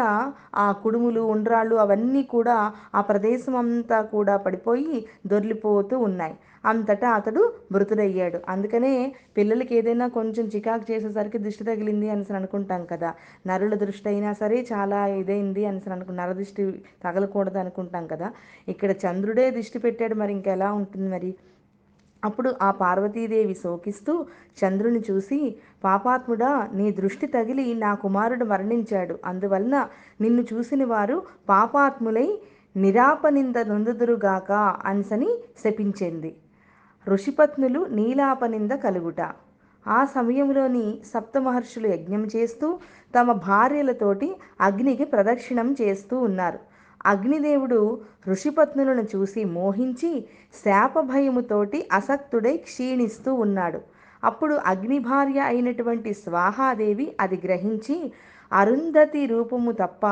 ఆ 0.55 0.65
కుడుములు 0.83 1.21
ఉండ్రాళ్ళు 1.33 1.75
అవన్నీ 1.75 2.23
కూడా 2.35 2.57
ఆ 2.95 3.01
ప్రదేశం 3.01 3.55
అంతా 3.55 3.99
కూడా 4.13 4.35
పడిపోయి 4.37 4.97
దొర్లిపోతూ 5.27 5.97
ఉన్నాయి. 5.99 6.35
అంతటా 6.65 7.09
అతడు 7.09 7.53
మృతుడయ్యాడు. 7.71 8.39
అందుకనే 8.49 9.15
పిల్లలకి 9.37 9.75
ఏదైనా 9.75 10.07
కొంచెం 10.07 10.45
చికాకు 10.55 10.91
చేసేసరికి 10.91 11.37
దృష్టి 11.37 11.63
తగిలింది 11.63 12.09
అనేసి 12.09 12.33
అనుకుంటాం 12.33 12.85
కదా. 12.85 13.13
నరుల 13.47 13.75
దృష్టి 13.75 14.09
అయినా 14.09 14.33
సరే 14.33 14.67
చాలా 14.73 15.07
ఇదైంది 15.07 15.65
అనేసి 15.65 15.89
అనుకు 15.89 16.11
నర 16.11 16.31
దృష్టి 16.31 16.83
తగలకూడదు 17.03 17.57
అనుకుంటాం 17.57 18.07
కదా. 18.07 18.31
ఇక్కడ 18.67 18.91
చంద్రుడే 18.91 19.51
దృష్టి 19.51 19.79
పెట్టాడు 19.79 20.15
మరి 20.15 20.31
ఇంకెలా 20.31 20.73
ఉంటుంది 20.73 21.09
మరి? 21.09 21.35
అప్పుడు 22.23 22.53
ఆ 22.61 22.71
పార్వతీదేవి 22.71 23.53
శోకిస్తూ 23.53 24.25
చంద్రుని 24.59 25.01
చూసి 25.11 25.55
పాపాత్ముడా 25.83 26.69
నీ 26.73 26.91
దృష్టి 26.91 27.27
తగిలి 27.27 27.73
నా 27.73 27.93
కుమారుడు 27.93 28.45
మరణించాడు. 28.45 29.19
అందువలన 29.25 29.87
నిన్ను 30.21 30.45
చూసిన 30.53 30.85
వారు 30.85 31.21
పాపాత్ములై 31.49 32.39
నిరాపనింద 32.77 33.57
నొందుదురుగాక 33.57 34.51
అనిసని 34.85 35.29
శపించింది. 35.63 36.35
ఋషిపత్నులు 37.07 37.87
నీలాపనింద 37.89 38.71
కలుగుట. 38.71 39.21
ఆ 39.87 40.05
సమయంలోని 40.05 40.99
సప్తమహర్షులు 41.13 41.87
యజ్ఞం 41.87 42.27
చేస్తూ 42.35 42.79
తమ 43.19 43.31
భార్యలతోటి 43.31 44.35
అగ్నికి 44.61 45.05
ప్రదక్షిణం 45.05 45.75
చేస్తూ 45.81 46.19
ఉన్నారు. 46.19 46.59
అగ్నిదేవుడు 47.05 48.01
ఋషిపత్నులను 48.27 49.07
చూసి 49.15 49.43
మోహించి 49.43 50.25
శాపభయముతోటి 50.65 51.89
అసక్తుడై 51.93 52.57
క్షీణిస్తూ 52.57 53.33
ఉన్నాడు. 53.33 53.81
అప్పుడు 54.23 54.55
అగ్ని 54.65 54.99
భార్య 54.99 55.39
అయినటువంటి 55.39 56.13
స్వాహాదేవి 56.13 57.15
అది 57.19 57.41
గ్రహించి 57.45 58.11
అరుంధతి 58.53 59.25
రూపము 59.25 59.71
తప్ప 59.71 60.07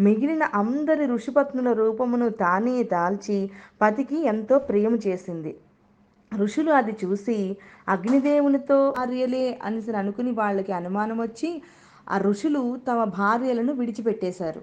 మిగిలిన 0.00 0.42
అందరి 0.42 1.06
ఋషిపత్నుల 1.06 1.72
రూపమును 1.72 2.28
తానే 2.28 2.82
దాల్చి 2.82 3.50
పతికి 3.82 4.24
ఎంతో 4.24 4.58
ప్రియము 4.58 4.96
చేసింది. 4.96 5.56
ఋషులు 6.36 6.70
అది 6.70 6.96
చూసి 7.04 7.56
అగ్నిదేవునితో 7.88 8.90
భార్యలే 8.90 9.58
అనేసి 9.62 9.92
అనుకుని 9.92 10.30
వాళ్ళకి 10.30 10.72
అనుమానం 10.72 11.20
వచ్చి 11.20 11.62
ఆ 12.10 12.18
ఋషులు 12.18 12.78
తమ 12.88 13.04
భార్యలను 13.04 13.72
విడిచిపెట్టేశారు. 13.72 14.62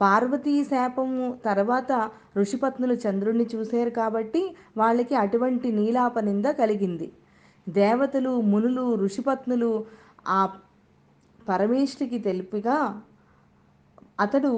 పార్వతీ 0.00 0.64
శాపము 0.64 1.38
తర్వాత 1.44 2.10
ఋషిపత్నులు 2.36 2.94
చంద్రుణ్ణి 2.94 3.46
చూశారు 3.54 3.90
కాబట్టి 3.90 4.42
వాళ్ళకి 4.76 5.14
అటువంటి 5.14 5.72
నీలాప 5.72 6.18
నింద 6.18 6.44
కలిగింది. 6.44 7.12
దేవతలు 7.68 8.40
మునులు 8.40 8.94
ఋషిపత్నులు 8.94 9.70
ఆ 10.28 10.40
పరమేష్ఠికి 11.48 12.18
తెలిపిగా 12.18 13.02
అతడు 14.20 14.52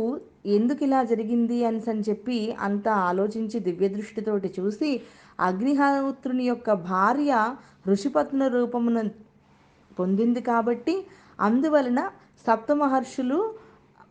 ఎందుకు 0.46 0.84
ఇలా 0.84 1.02
జరిగింది 1.02 1.64
అని 1.64 1.80
అని 1.90 2.00
చెప్పి 2.00 2.56
అంతా 2.60 2.92
ఆలోచించి 2.94 3.60
దివ్యదృష్టితోటి 3.60 4.54
చూసి 4.60 4.90
అగ్నిహోత్రుని 5.38 6.44
యొక్క 6.44 6.72
భార్య 6.72 7.54
ఋషిపత్న 7.88 8.46
రూపమును 8.46 9.02
పొందింది 9.98 10.40
కాబట్టి 10.40 11.06
అందువలన 11.40 12.10
సప్తమహర్షులు 12.46 13.38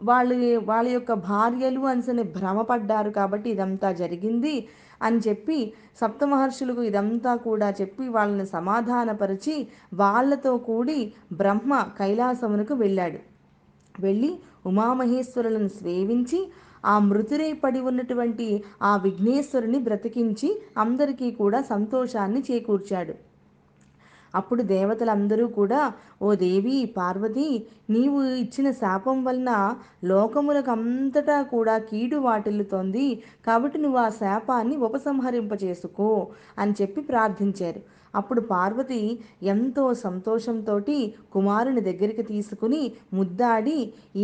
వాళ్ళు 0.02 0.36
వాళ్ళ 0.66 0.90
యొక్క 0.90 1.14
భార్యలు 1.14 1.80
అనిసని 1.80 2.24
భ్రమపడ్డారు 2.24 3.10
కాబట్టి 3.10 3.50
ఇదంతా 3.50 3.92
జరిగింది 3.92 4.68
అని 5.02 5.18
చెప్పి 5.18 5.74
సప్తమహర్షులకు 6.00 6.82
ఇదంతా 6.82 7.36
కూడా 7.36 7.70
చెప్పి 7.82 8.08
వాళ్ళని 8.08 8.46
సమాధానపరిచి 8.46 9.68
వాళ్ళతో 9.94 10.58
కూడి 10.58 11.14
బ్రహ్మ 11.34 11.92
కైలాసమునకు 11.98 12.74
వెళ్ళాడు. 12.74 13.20
వెళ్ళి 14.00 14.40
ఉమామహేశ్వరులను 14.66 15.68
సేవించి 15.68 16.40
ఆ 16.86 17.00
మృతురై 17.00 17.54
పడి 17.54 17.80
ఉన్నటువంటి 17.80 18.48
ఆ 18.82 18.94
విఘ్నేశ్వరుని 18.98 19.80
బ్రతికించి 19.80 20.50
అందరికీ 20.78 21.32
కూడా 21.32 21.62
సంతోషాన్ని 21.62 22.44
చేకూర్చాడు. 22.50 23.16
అప్పుడు 24.36 24.62
దేవతలందరూ 24.64 25.48
కూడా 25.48 25.94
ఓ 26.22 26.36
దేవి 26.36 26.78
పార్వతి 26.98 27.48
నీవు 27.90 28.20
ఇచ్చిన 28.24 28.72
శాపం 28.72 29.18
వలన 29.24 29.52
లోకములకు 30.04 30.72
అంతటా 30.72 31.42
కూడా 31.42 31.78
కీడు 31.78 32.18
వాటిల్లుతోంది. 32.18 33.24
కాబట్టి 33.46 33.78
నువ్వు 33.78 34.00
ఆ 34.00 34.10
శాపాన్ని 34.22 34.78
ఉపసంహరింపచేసుకో 34.78 36.28
అని 36.60 36.74
చెప్పి 36.82 37.02
ప్రార్థించారు. 37.02 37.82
అప్పుడు 38.14 38.42
పార్వతి 38.52 39.02
ఎంతో 39.54 39.86
సంతోషంతో 40.04 40.76
కుమారుని 41.34 41.82
దగ్గరికి 41.82 42.24
తీసుకుని 42.24 42.82
ముద్దాడి 43.14 43.78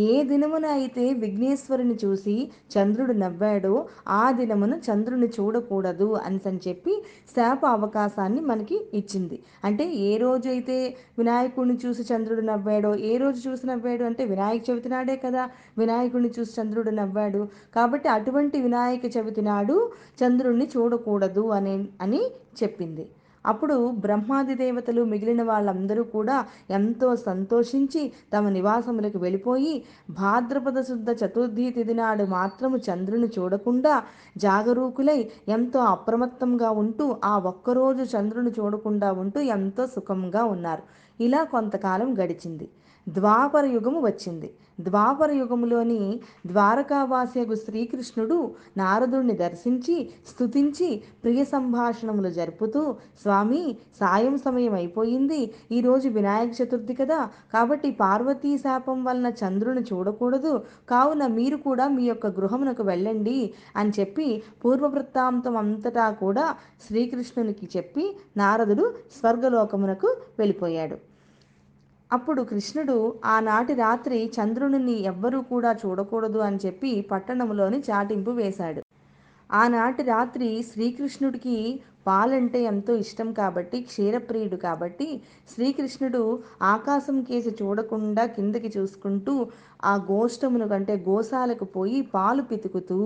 ఏ 0.06 0.10
దినమున 0.30 0.66
అయితే 0.78 1.04
విఘ్నేశ్వరుని 1.22 1.96
చూసి 2.04 2.36
చంద్రుడు 2.74 3.14
నవ్వాడో 3.22 3.74
ఆ 4.18 4.24
దినమున 4.30 4.74
చంద్రుని 4.88 5.28
చూడకూడదు 5.38 6.08
అని 6.26 6.60
చెప్పి 6.68 6.94
శాప 7.34 7.60
అవకాశాన్ని 7.78 8.42
మనకి 8.50 8.76
ఇచ్చింది. 8.92 9.36
అంటే 9.64 9.84
ఏ 10.08 10.12
రోజు 10.16 10.48
అయితే 10.48 10.76
వినాయకుడిని 11.18 11.76
చూసి 11.84 12.02
చంద్రుడు 12.12 12.42
నవ్వాడో 12.42 12.92
ఏ 13.10 13.12
రోజు 13.16 13.38
చూసి 13.48 13.64
నవ్వాడు 13.66 14.04
అంటే 14.04 14.24
వినాయక 14.24 14.62
చవితి 14.70 14.88
నాడే 14.88 15.16
కదా 15.16 15.44
వినాయకుడిని 15.78 16.30
చూసి 16.38 16.52
చంద్రుడు 16.60 16.92
నవ్వాడు. 17.00 17.42
కాబట్టి 17.74 18.08
అటువంటి 18.08 18.58
వినాయక 18.62 19.06
చవితి 19.16 19.42
నాడు 19.42 19.78
చంద్రుడిని 20.22 20.68
చూడకూడదు 20.76 21.44
అని 21.58 21.74
అని 22.06 22.22
చెప్పింది. 22.62 23.06
అప్పుడు 23.46 23.90
బ్రహ్మాది 23.90 24.54
దేవతలు 24.54 25.04
మిగిలిన 25.04 25.42
వాళ్ళందరూ 25.42 26.02
కూడా 26.04 26.46
ఎంతో 26.70 27.16
సంతోషించి 27.16 28.12
తమ 28.32 28.48
నివాసములకు 28.48 29.18
వెళ్ళిపోయి 29.18 29.84
భాద్రపద 30.10 30.80
శుద్ధ 30.80 31.10
చతుర్థి 31.10 31.70
తిథి 31.70 31.94
నాడు 31.94 32.24
మాత్రము 32.24 32.76
చంద్రుని 32.76 33.26
చూడకుండా 33.26 34.02
జాగరూకులై 34.36 35.30
ఎంతో 35.48 35.80
అప్రమత్తంగా 35.80 36.70
ఉంటూ 36.70 37.16
ఆ 37.24 37.38
ఒక్కరోజు 37.38 38.16
చంద్రుని 38.16 38.50
చూడకుండా 38.50 39.12
ఉంటూ 39.12 39.40
ఎంతో 39.40 39.86
సుఖంగా 39.86 40.44
ఉన్నారు. 40.44 40.82
ఇలా 41.20 41.44
కొంతకాలం 41.44 42.14
గడిచింది. 42.18 42.68
ద్వాపర 43.10 43.64
యుగము 43.64 44.00
వచ్చింది. 44.00 44.50
ద్వాపర 44.80 45.30
యుగములోని 45.32 46.20
ద్వారకావాస్యగు 46.46 47.54
శ్రీకృష్ణుడు 47.54 48.54
నారదుణ్ణి 48.76 49.32
దర్శించి 49.32 50.10
స్తుతించి 50.28 51.02
ప్రియ 51.24 51.44
సంభాషణములు 51.44 52.30
జరుపుతూ 52.30 52.94
స్వామి 53.22 53.76
సాయం 54.00 54.38
సమయం 54.38 54.74
అయిపోయింది. 54.74 55.54
ఈరోజు 55.72 56.08
వినాయక 56.08 56.62
చతుర్థి 56.62 56.94
కదా. 56.94 57.28
కాబట్టి 57.52 57.90
పార్వతీ 57.90 58.58
శాపం 58.58 59.04
వలన 59.04 59.32
చంద్రుని 59.42 59.80
చూడకూడదు. 59.80 60.62
కావున 60.90 61.26
మీరు 61.26 61.56
కూడా 61.56 61.88
మీ 61.88 62.02
యొక్క 62.02 62.26
గృహమునకు 62.26 62.82
వెళ్ళండి 62.82 63.54
అని 63.76 63.92
చెప్పి 64.00 64.42
పూర్వవృత్తాంతం 64.64 65.56
అంతటా 65.56 66.10
కూడా 66.10 66.54
శ్రీకృష్ణునికి 66.86 67.68
చెప్పి 67.76 68.16
నారదుడు 68.36 68.94
స్వర్గలోకమునకు 69.20 70.16
వెళ్ళిపోయాడు. 70.38 71.09
అప్పుడు 72.10 72.42
కృష్ణుడు 72.50 72.96
ఆనాటి 73.34 73.74
రాత్రి 73.82 74.18
చంద్రుని 74.36 74.96
ఎవ్వరూ 75.10 75.40
కూడా 75.52 75.70
చూడకూడదు 75.82 76.40
అని 76.46 76.58
చెప్పి 76.64 76.90
పట్టణంలోని 77.10 77.78
చాటింపు 77.88 78.32
వేశాడు. 78.40 78.82
ఆనాటి 79.50 80.02
రాత్రి 80.10 80.48
శ్రీకృష్ణుడికి 80.70 81.56
పాలంటే 82.06 82.58
ఎంతో 82.70 82.92
ఇష్టం 83.04 83.28
కాబట్టి 83.38 83.78
క్షీరప్రియుడు 83.88 84.58
కాబట్టి 84.66 85.08
శ్రీకృష్ణుడు 85.52 86.22
ఆకాశం 86.74 87.16
కేసి 87.28 87.50
చూడకుండా 87.60 88.24
కిందకి 88.36 88.70
చూసుకుంటూ 88.76 89.34
ఆ 89.84 89.94
గోష్టమును 90.10 90.66
కంటే 90.72 90.94
గోశాలకు 91.08 91.66
పోయి 91.76 92.00
పాలు 92.14 92.44
పితుకుతూ 92.50 92.98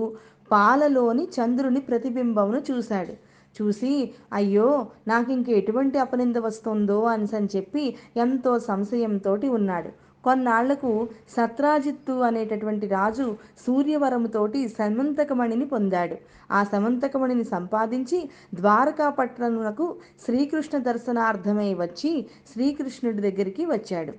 పాలలోని 0.51 1.23
చంద్రుని 1.37 1.81
ప్రతిబింబమును 1.87 2.61
చూశాడు. 2.69 3.13
చూసి 3.61 4.13
అయ్యో 4.33 4.87
నాకు 5.07 5.31
ఇంక 5.31 5.49
ఎటువంటి 5.49 5.97
అపనింద 5.97 6.35
వస్తుందో 6.37 7.03
అని 7.03 7.57
చెప్పి 7.57 7.95
ఎంతో 8.17 8.59
సంశయంతో 8.59 9.39
ఉన్నాడు. 9.49 9.89
కొన్నాళ్ళకు 10.23 11.07
సత్రాజిత్తు 11.29 12.13
అనేటటువంటి 12.13 12.87
రాజు 12.87 13.35
సూర్యవరముతోటి 13.67 14.69
సమంతకమణిని 14.69 15.65
పొందాడు. 15.65 16.15
ఆ 16.51 16.63
సమంతకమణిని 16.63 17.43
సంపాదించి 17.43 18.29
ద్వారకాపట్నమునకు 18.53 19.95
శ్రీకృష్ణ 20.25 20.77
దర్శనార్థమై 20.77 21.73
వచ్చి 21.73 22.25
శ్రీకృష్ణుడి 22.53 23.31
దగ్గరికి 23.31 23.65
వచ్చాడు. 23.65 24.13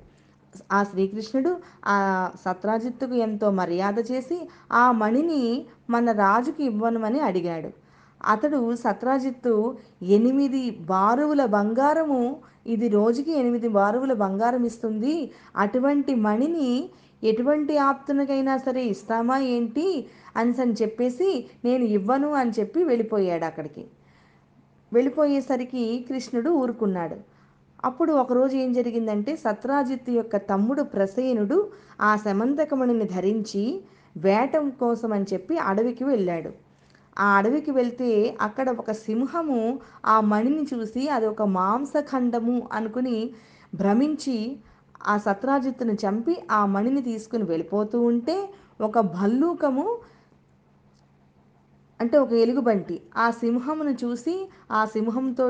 ఆ 0.73 0.83
శ్రీకృష్ణుడు 0.83 1.57
ఆ 1.87 1.97
సత్రాజిత్తుకు 2.45 3.15
ఎంతో 3.15 3.51
మర్యాద 3.51 3.99
చేసి 4.11 4.49
ఆ 4.73 4.93
మణిని 4.93 5.67
మన 5.91 6.13
రాజుకి 6.13 6.65
ఇవ్వనమని 6.65 7.21
అడిగాడు. 7.21 7.86
అతడు 8.33 8.61
సత్రాజిత్తు 8.75 9.55
ఎనిమిది 10.17 10.63
బారువుల 10.71 11.45
బంగారము 11.57 12.21
ఇది 12.75 12.89
రోజుకి 12.89 13.33
ఎనిమిది 13.33 13.69
బారువుల 13.69 14.13
బంగారం 14.13 14.65
ఇస్తుంది. 14.71 15.15
అటువంటి 15.57 16.15
మణిని 16.27 16.71
ఎటువంటి 17.23 17.75
ఆప్తునికైనా 17.89 18.55
సరే 18.57 18.83
ఇస్తామా 18.95 19.37
ఏంటి 19.55 19.87
అని 20.37 20.75
చెప్పేసి 20.83 21.29
నేను 21.65 21.85
ఇవ్వను 21.99 22.31
అని 22.41 22.53
చెప్పి 22.59 22.81
వెళ్ళిపోయాడు 22.85 23.45
అక్కడికి. 23.45 23.85
వెళ్ళిపోయేసరికి 24.93 25.85
కృష్ణుడు 26.09 26.51
ఊరుకున్నాడు. 26.63 27.17
అప్పుడు 27.85 28.13
ఒకరోజు 28.13 28.55
ఏం 28.57 28.71
జరిగిందంటే 28.73 29.33
సత్రాజిత్తు 29.37 30.11
యొక్క 30.11 30.37
తమ్ముడు 30.51 30.83
ప్రసేనుడు 30.95 31.59
ఆ 32.01 32.13
సమంతకమణిని 32.27 33.07
ధరించి 33.17 33.65
వేటం 34.17 34.65
కోసం 34.83 35.11
అని 35.13 35.27
చెప్పి 35.33 35.55
అడవికి 35.71 36.05
వెళ్ళాడు. 36.05 36.51
ఆ 37.17 37.27
అడవికి 37.37 37.71
వెళ్తే 37.71 38.11
అక్కడ 38.41 38.69
ఒక 38.79 38.93
సింహము 39.01 39.61
ఆ 40.07 40.17
మణిని 40.27 40.65
చూసి 40.73 41.03
అది 41.09 41.27
ఒక 41.27 41.45
మాంసఖండము 41.53 42.57
అనుకుని 42.73 43.19
భ్రమించి 43.73 44.39
ఆ 45.07 45.15
సత్రాజిత్తును 45.19 45.95
చంపి 46.05 46.35
ఆ 46.51 46.61
మణిని 46.67 47.03
తీసుకుని 47.03 47.45
వెళ్ళిపోతూ 47.45 47.99
ఉంటే 48.05 48.37
ఒక 48.81 48.99
భల్లూకము 49.15 49.87
అంటే 52.01 52.17
ఒక 52.19 52.33
ఎలుగుబంటి 52.37 52.97
ఆ 53.17 53.27
సింహమును 53.41 53.93
చూసి 54.03 54.35
ఆ 54.73 54.81
సింహంతో 54.87 55.47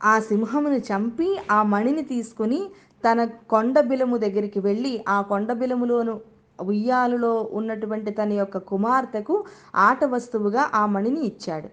ఆ 0.00 0.14
సింహమును 0.20 0.78
చంపి 0.88 1.28
ఆ 1.50 1.58
మణిని 1.64 2.02
తీసుకుని 2.04 2.60
తన 3.04 3.20
కొండ 3.46 3.78
బిలము 3.80 4.16
దగ్గరికి 4.16 4.60
వెళ్ళి 4.60 4.92
ఆ 5.08 5.16
కొండ 5.22 5.52
బిలములోను 5.52 6.14
ఉయ్యాలులో 6.58 7.48
ఉన్నటువంటి 7.52 8.10
తన 8.10 8.32
యొక్క 8.32 8.58
కుమార్తెకు 8.58 9.44
ఆట 9.74 10.04
వస్తువుగా 10.04 10.70
ఆ 10.74 10.86
మణిని 10.86 11.20
ఇచ్చాడు. 11.20 11.68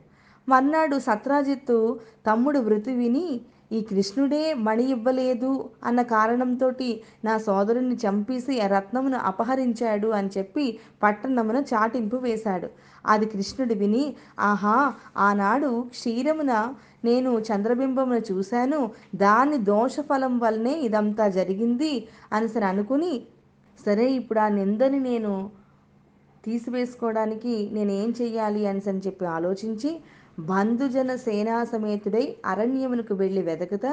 మర్నాడు 0.50 1.00
సత్రాజిత్తు 1.00 2.00
తమ్ముడు 2.26 2.60
వృత్తి 2.60 2.92
విని 2.92 3.42
ఈ 3.72 3.82
కృష్ణుడే 3.82 4.54
మణి 4.54 4.84
ఇవ్వలేదు 4.84 5.70
అన్న 5.84 6.02
కారణంతో 6.02 6.72
నా 7.26 7.38
సోదరుని 7.38 7.96
చంపేసి 7.96 8.62
ఆ 8.62 8.68
రత్నమును 8.68 9.18
అపహరించాడు 9.18 10.08
అని 10.08 10.30
చెప్పి 10.38 10.80
పట్టణమున 11.04 11.58
చాటింపు 11.74 12.18
వేశాడు. 12.18 12.70
అది 13.06 13.26
కృష్ణుడు 13.26 13.74
విని 13.74 14.16
ఆహా 14.40 14.94
ఆనాడు 15.18 15.82
క్షీరమున 15.90 16.54
నేను 17.06 17.40
చంద్రబింబమును 17.40 18.22
చూశాను 18.32 18.92
దాని 19.16 19.58
దోషఫలం 19.58 20.40
వల్లనే 20.40 20.82
ఇదంతా 20.82 21.28
జరిగింది 21.28 22.08
అని 22.34 22.66
అనుకుని 22.66 23.14
సరే 23.86 24.06
ఇప్పుడు 24.12 24.40
ఆ 24.40 24.48
నిందని 24.50 25.00
నేను 25.00 25.34
తీసివేసుకోవడానికి 26.46 27.70
నేను 27.74 27.92
ఏం 27.92 28.14
చెయ్యాలి 28.22 28.62
అని 28.68 28.82
అని 28.90 29.02
చెప్పి 29.08 29.26
ఆలోచించి 29.26 29.92
బంధుజన 30.40 31.16
సేనా 31.16 31.64
సమేతుడై 31.64 32.36
అరణ్యమునకు 32.46 33.14
వెళ్ళి 33.14 33.42
వెతకుతా 33.42 33.92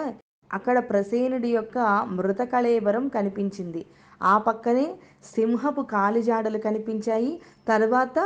అక్కడ 0.51 0.79
ప్రసేనుడి 0.91 1.49
యొక్క 1.49 1.79
మృత 2.09 2.43
కళేబరం 2.43 3.09
కనిపించింది. 3.09 3.83
ఆ 4.23 4.39
పక్కనే 4.39 4.87
సింహపు 5.35 5.83
కాలిజాడలు 5.83 6.59
కనిపించాయి. 6.59 7.33
తర్వాత 7.69 8.19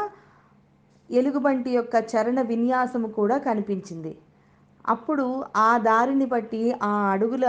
ఎలుగుబంటి 1.11 1.71
యొక్క 1.71 1.95
చరణ 2.13 2.41
విన్యాసము 2.43 3.09
కూడా 3.09 3.39
కనిపించింది. 3.39 4.13
అప్పుడు 4.89 5.27
ఆ 5.57 5.71
దారిని 5.79 6.27
బట్టి 6.27 6.63
ఆ 6.83 6.93
అడుగుల 7.13 7.47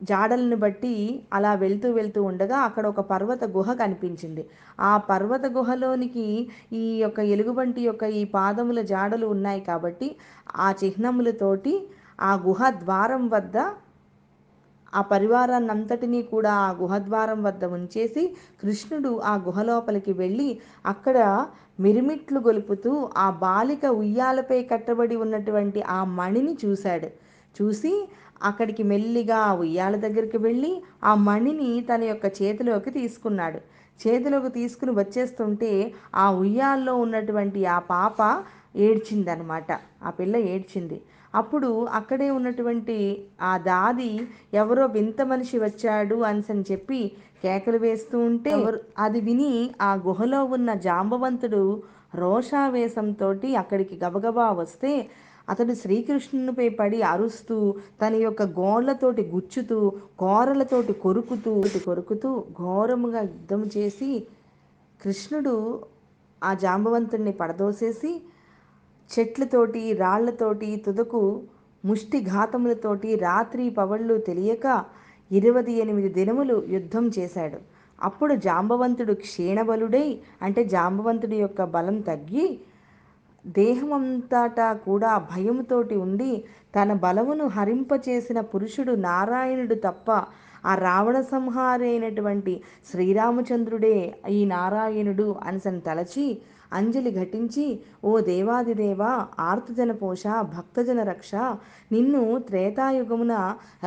జాడలను 0.00 0.56
బట్టి 0.56 0.92
అలా 1.32 1.52
వెళ్తూ 1.54 1.88
వెళ్తూ 1.92 2.20
ఉండగా 2.22 2.58
అక్కడ 2.58 2.84
ఒక 2.86 3.00
పర్వత 3.00 3.44
గుహ 3.56 3.68
కనిపించింది. 3.72 4.42
ఆ 4.80 4.92
పర్వత 5.10 5.46
గుహలోనికి 5.46 6.26
ఈ 6.72 6.84
యొక్క 6.96 7.20
ఎలుగుబంటి 7.34 7.80
యొక్క 7.80 8.04
ఈ 8.20 8.22
పాదముల 8.34 8.80
జాడలు 8.82 9.26
ఉన్నాయి 9.26 9.60
కాబట్టి 9.60 10.08
ఆ 10.58 10.68
చిహ్నములతోటి 10.82 11.74
ఆ 12.20 12.32
గుహ 12.46 12.70
ద్వారం 12.84 13.24
వద్ద 13.28 13.56
ఆ 14.92 15.00
పరివారాన్ని 15.10 15.70
అంతటినీ 15.70 16.22
కూడా 16.22 16.52
ఆ 16.66 16.68
గుహద్వారం 16.72 17.40
వద్ద 17.42 17.64
ఉంచేసి 17.76 18.22
కృష్ణుడు 18.62 19.10
ఆ 19.24 19.34
గుహ 19.46 19.60
లోపలికి 19.62 20.12
వెళ్ళి 20.12 20.48
అక్కడ 20.86 21.18
మిరిమిట్లు 21.80 22.40
గొలుపుతూ 22.40 22.92
ఆ 23.16 23.30
బాలిక 23.30 23.86
ఉయ్యాలపై 24.02 24.58
కట్టబడి 24.62 25.16
ఉన్నటువంటి 25.16 25.80
ఆ 25.88 25.98
మణిని 26.04 26.56
చూశాడు. 26.64 27.08
చూసి 27.54 27.92
అక్కడికి 28.42 28.82
మెల్లిగా 28.82 29.36
ఆ 29.36 29.52
ఉయ్యాల 29.54 29.96
దగ్గరికి 29.96 30.38
వెళ్ళి 30.38 30.82
ఆ 31.04 31.14
మణిని 31.14 31.80
తన 31.80 32.02
యొక్క 32.02 32.26
చేతిలోకి 32.26 32.90
తీసుకున్నాడు. 32.90 33.58
చేతిలోకి 34.06 34.48
తీసుకుని 34.48 34.92
వచ్చేస్తుంటే 34.92 35.92
ఆ 36.14 36.30
ఉయ్యాల్లో 36.30 36.96
ఉన్నటువంటి 36.96 37.66
ఆ 37.66 37.78
పాప 37.78 38.42
ఏడ్చిందనమాట. 38.76 39.72
ఆ 40.02 40.10
పిల్ల 40.10 40.36
ఏడ్చింది. 40.36 41.02
అప్పుడు 41.34 41.86
అక్కడే 41.86 42.30
ఉన్నటువంటి 42.30 43.26
ఆ 43.40 43.56
దాది 43.56 44.28
ఎవరో 44.54 44.86
వింత 44.86 45.22
మనిషి 45.22 45.58
వచ్చాడు 45.58 46.14
అని 46.14 46.64
చెప్పి 46.72 47.16
కేకలు 47.42 47.78
వేస్తూ 47.78 48.18
ఉంటే 48.18 48.52
అది 48.98 49.20
విని 49.20 49.70
ఆ 49.80 49.94
గుహలో 49.94 50.44
ఉన్న 50.44 50.74
జాంబవంతుడు 50.74 51.82
రోషావేశంతో 52.14 53.34
అక్కడికి 53.58 54.04
గబగబా 54.04 54.50
వస్తే 54.50 55.08
అతడు 55.48 55.74
శ్రీకృష్ణునిపై 55.74 56.68
పడి 56.68 57.02
అరుస్తూ 57.02 57.56
తన 58.02 58.14
యొక్క 58.14 58.42
గోళ్ళతోటి 58.42 59.22
గుచ్చుతూ 59.34 59.78
కోరలతోటి 60.18 60.92
కొరుకుతూ 60.92 61.52
కొరుకుతూ 61.84 62.30
ఘోరముగా 62.60 63.20
యుద్ధం 63.20 63.62
చేసి 63.76 64.10
కృష్ణుడు 65.00 65.54
ఆ 66.44 66.54
జాంబవంతుడిని 66.54 67.32
పడదోసేసి 67.32 68.12
చెట్లతోటి 69.10 69.92
రాళ్ళతోటి 69.92 70.82
తుదకు 70.86 71.42
ముష్టి 71.84 72.18
ఘాతములతోటి 72.24 73.14
రాత్రి 73.14 73.70
పవళ్ళు 73.70 74.14
తెలియక 74.18 74.84
ఇరవై 75.30 75.72
ఎనిమిది 75.72 76.08
దినములు 76.08 76.62
యుద్ధం 76.68 77.04
చేశాడు. 77.18 77.58
అప్పుడు 78.02 78.34
జాంబవంతుడు 78.34 79.12
క్షీణబలుడై 79.12 80.06
అంటే 80.42 80.64
జాంబవంతుడి 80.64 81.36
యొక్క 81.36 81.64
బలం 81.64 82.00
తగ్గి 82.00 82.46
దేహమంతటా 83.54 84.68
కూడా 84.86 85.12
భయముతోటి 85.30 85.96
ఉండి 85.96 86.32
తన 86.76 86.92
బలమును 87.02 87.46
హరింపచేసిన 87.46 88.38
పురుషుడు 88.50 88.92
నారాయణుడు 89.02 89.76
తప్ప 89.84 90.10
ఆ 90.66 90.72
రావణ 90.78 91.16
సంహారైనటువంటి 91.30 92.54
శ్రీరామచంద్రుడే 92.90 93.96
ఈ 94.30 94.40
నారాయణుడు 94.44 95.26
అనిసని 95.42 95.80
తలచి 95.80 96.26
అంజలి 96.72 97.10
ఘటించి 97.12 97.66
ఓ 98.04 98.12
దేవాదిదేవా 98.20 99.12
ఆర్తజన 99.40 99.92
పోష 99.92 100.26
భక్తజన 100.54 101.00
రక్ష 101.02 101.34
నిన్ను 101.92 102.22
త్రేతాయుగమున 102.38 103.34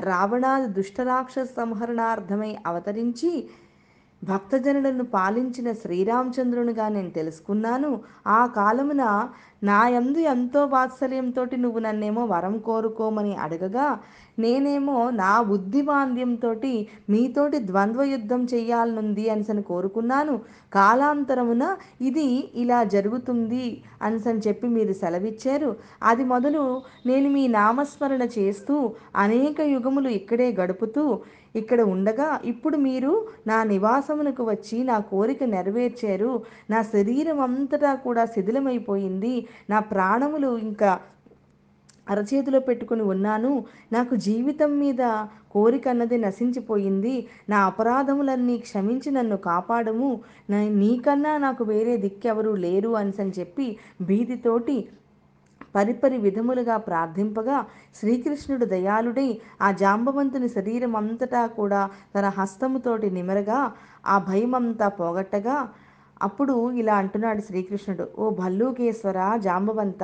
రావణాది 0.02 0.68
దుష్టరాక్షస 0.74 1.50
సంహరణార్థమై 1.56 2.52
అవతరించి 2.66 3.32
భక్తజనులను 4.24 5.04
పాలించిన 5.04 5.72
శ్రీరామచంద్రునిగా 5.74 6.90
నేను 6.90 7.10
తెలుసుకున్నాను. 7.10 8.02
ఆ 8.28 8.46
కాలమున 8.46 9.04
నా 9.64 9.88
యందు 9.88 10.20
ఎంతో 10.20 10.66
వాత్సల్యంతో 10.66 11.46
నువ్వు 11.56 11.80
నన్నేమో 11.80 12.26
వరం 12.26 12.58
కోరుకోమని 12.58 13.36
అడగగా 13.36 14.00
నేనేమో 14.40 15.10
నా 15.10 15.42
బుద్ధిమాంద్యంతో 15.42 16.52
మీతోటి 17.10 17.58
ద్వంద్వ 17.60 18.04
యుద్ధం 18.04 18.48
చెయ్యాలనుంది 18.54 19.30
అనిసని 19.30 19.62
కోరుకున్నాను. 19.62 20.36
కాలాంతరమున 20.74 21.78
ఇది 22.02 22.28
ఇలా 22.56 22.84
జరుగుతుంది 22.84 23.84
అనిసని 24.02 24.42
చెప్పి 24.48 24.68
మీరు 24.68 24.94
సెలవిచ్చారు. 24.94 25.76
అది 26.04 26.24
మొదలు 26.24 26.64
నేను 27.06 27.30
మీ 27.30 27.48
నామస్మరణ 27.48 28.24
చేస్తూ 28.38 28.94
అనేక 29.16 29.62
యుగములు 29.62 30.10
ఇక్కడే 30.10 30.52
గడుపుతూ 30.52 31.20
ఇక్కడ 31.56 31.82
ఉండగా 31.82 32.42
ఇప్పుడు 32.46 32.78
మీరు 32.78 33.28
నా 33.48 33.64
నివాసమునకు 33.64 34.44
వచ్చి 34.44 34.84
నా 34.84 35.00
కోరిక 35.00 35.44
నెరవేర్చారు. 35.44 36.42
నా 36.70 36.82
శరీరం 36.82 37.40
అంతటా 37.40 37.96
కూడా 37.96 38.26
శిథిలమైపోయింది. 38.26 39.48
నా 39.70 39.80
ప్రాణములు 39.80 40.58
ఇంకా 40.58 41.00
అరచేతిలో 42.10 42.60
పెట్టుకుని 42.60 43.02
ఉన్నాను. 43.02 43.64
నాకు 43.94 44.16
జీవితం 44.16 44.80
మీద 44.80 45.26
కోరిక 45.52 45.88
అన్నది 45.88 46.18
నశించిపోయింది. 46.18 47.28
నా 47.50 47.66
అపరాధములన్నీ 47.66 48.58
క్షమించి 48.58 49.12
నన్ను 49.12 49.38
కాపాడము. 49.38 50.22
నీకన్నా 50.52 51.38
నాకు 51.38 51.64
వేరే 51.64 51.98
దిక్కెవరు 51.98 52.52
లేరు 52.52 52.90
అని 52.90 53.14
చెప్పి 53.40 53.78
భీతితోటి 54.02 54.88
పరిపరి 55.76 56.18
విధములుగా 56.18 56.78
ప్రార్థింపగా 56.88 57.58
శ్రీకృష్ణుడు 57.96 58.66
దయాళుడై 58.66 59.30
ఆ 59.62 59.70
జాంబవంతుని 59.80 60.50
శరీరం 60.50 60.96
అంతటా 60.96 61.44
కూడా 61.58 61.82
తన 62.16 62.26
హస్తముతోటి 62.38 63.10
నిమరగా 63.10 63.60
ఆ 64.06 64.18
భయమంతా 64.28 64.90
పోగొట్టగా 65.00 65.58
అప్పుడు 66.22 66.72
ఇలా 66.72 66.96
అంటున్నాడు 66.96 67.42
శ్రీకృష్ణుడు 67.42 68.06
ఓ 68.20 68.26
భల్లూకేశ్వర 68.30 69.20
జాంబవంత 69.38 70.04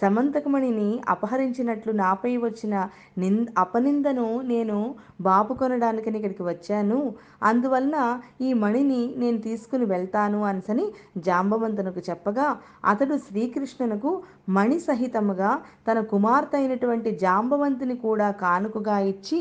సమంతకమణిని 0.00 0.88
అపహరించినట్లు 1.08 1.92
నాపై 1.92 2.36
వచ్చిన 2.36 2.74
నిన్ 3.18 3.46
అపనిందను 3.58 4.40
నేను 4.42 4.76
బాపు 5.20 5.54
కొనడానికి 5.54 6.08
ఇక్కడికి 6.10 6.42
వచ్చాను. 6.42 6.98
అందువలన 7.42 7.98
ఈ 8.40 8.50
మణిని 8.52 9.02
నేను 9.16 9.38
తీసుకుని 9.38 9.84
వెళ్తాను 9.84 10.40
అనసని 10.44 10.86
జాంబవంతునకు 11.18 12.02
చెప్పగా 12.10 12.48
అతడు 12.84 13.16
శ్రీకృష్ణునకు 13.18 14.12
మణి 14.48 14.78
సహితముగా 14.80 15.52
తన 15.88 16.00
కుమార్తె 16.00 16.58
అయినటువంటి 16.58 17.12
జాంబవంతుని 17.18 17.96
కూడా 17.96 18.30
కానుకగా 18.44 18.98
ఇచ్చి 19.12 19.40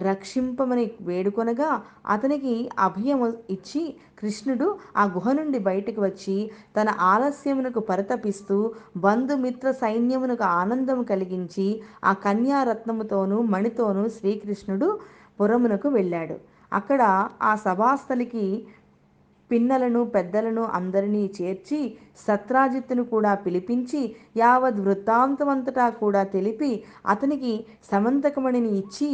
రక్షింపమని 0.00 0.90
వేడుకొనగా 1.00 1.70
అతనికి 2.06 2.54
అభయం 2.78 3.20
ఇచ్చి 3.50 3.82
కృష్ణుడు 4.18 4.78
ఆ 4.96 5.04
గుహ 5.04 5.32
నుండి 5.32 5.58
బయటకు 5.58 6.00
వచ్చి 6.00 6.50
తన 6.76 6.88
ఆలస్యమునకు 7.00 7.80
పరితపిస్తూ 7.80 8.56
బంధుమిత్ర 8.96 9.70
సైన్యమునకు 9.70 10.42
ఆనందం 10.42 11.02
కలిగించి 11.02 11.66
ఆ 12.04 12.12
కన్యారత్నముతోనూ 12.12 13.42
మణితోనూ 13.42 14.08
శ్రీకృష్ణుడు 14.08 15.00
పురమునకు 15.40 15.88
వెళ్ళాడు. 15.88 16.36
అక్కడ 16.72 17.02
ఆ 17.42 17.54
సభాస్థలికి 17.54 18.46
పిన్నలను 19.50 20.04
పెద్దలను 20.04 20.62
అందరినీ 20.62 21.32
చేర్చి 21.42 21.96
సత్రాజిత్తును 22.26 23.04
కూడా 23.04 23.34
పిలిపించి 23.34 24.00
యావద్ 24.36 24.80
వృత్తాంతమంతటా 24.80 25.90
కూడా 25.90 26.22
తెలిపి 26.22 26.84
అతనికి 27.06 27.52
సమంతకమణిని 27.92 28.68
ఇచ్చి 28.68 29.10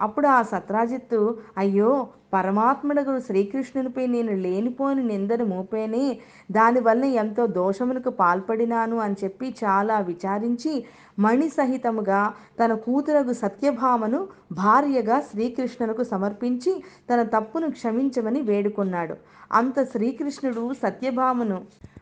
అప్పుడు 0.00 0.26
ఆ 0.28 0.42
సత్రాజిత్తు 0.42 1.20
అయ్యో 1.58 1.90
పరమాత్ముడగు 2.32 3.12
శ్రీకృష్ణునిపై 3.18 4.04
నేను 4.06 4.32
లేనిపోని 4.36 5.02
నిందను 5.02 5.44
మోపేనే 5.44 6.04
దానివల్ల 6.50 7.04
ఎంతో 7.14 7.42
దోషములకు 7.56 8.10
పాల్పడినాను 8.10 8.96
అని 8.96 9.16
చెప్పి 9.24 9.48
చాలా 9.64 9.96
విచారించి 10.00 10.72
మణి 11.18 11.48
సహితముగా 11.48 12.20
తన 12.60 12.72
కూతురగు 12.76 13.34
సత్యభామను 13.34 14.20
భార్యగా 14.52 15.18
శ్రీకృష్ణునకు 15.30 16.02
సమర్పించి 16.04 16.74
తన 17.10 17.22
తప్పును 17.34 17.68
క్షమించమని 17.70 18.42
వేడుకున్నాడు. 18.42 19.16
అంత 19.52 19.78
శ్రీకృష్ణుడు 19.92 20.64
సత్యభామను 20.82 21.58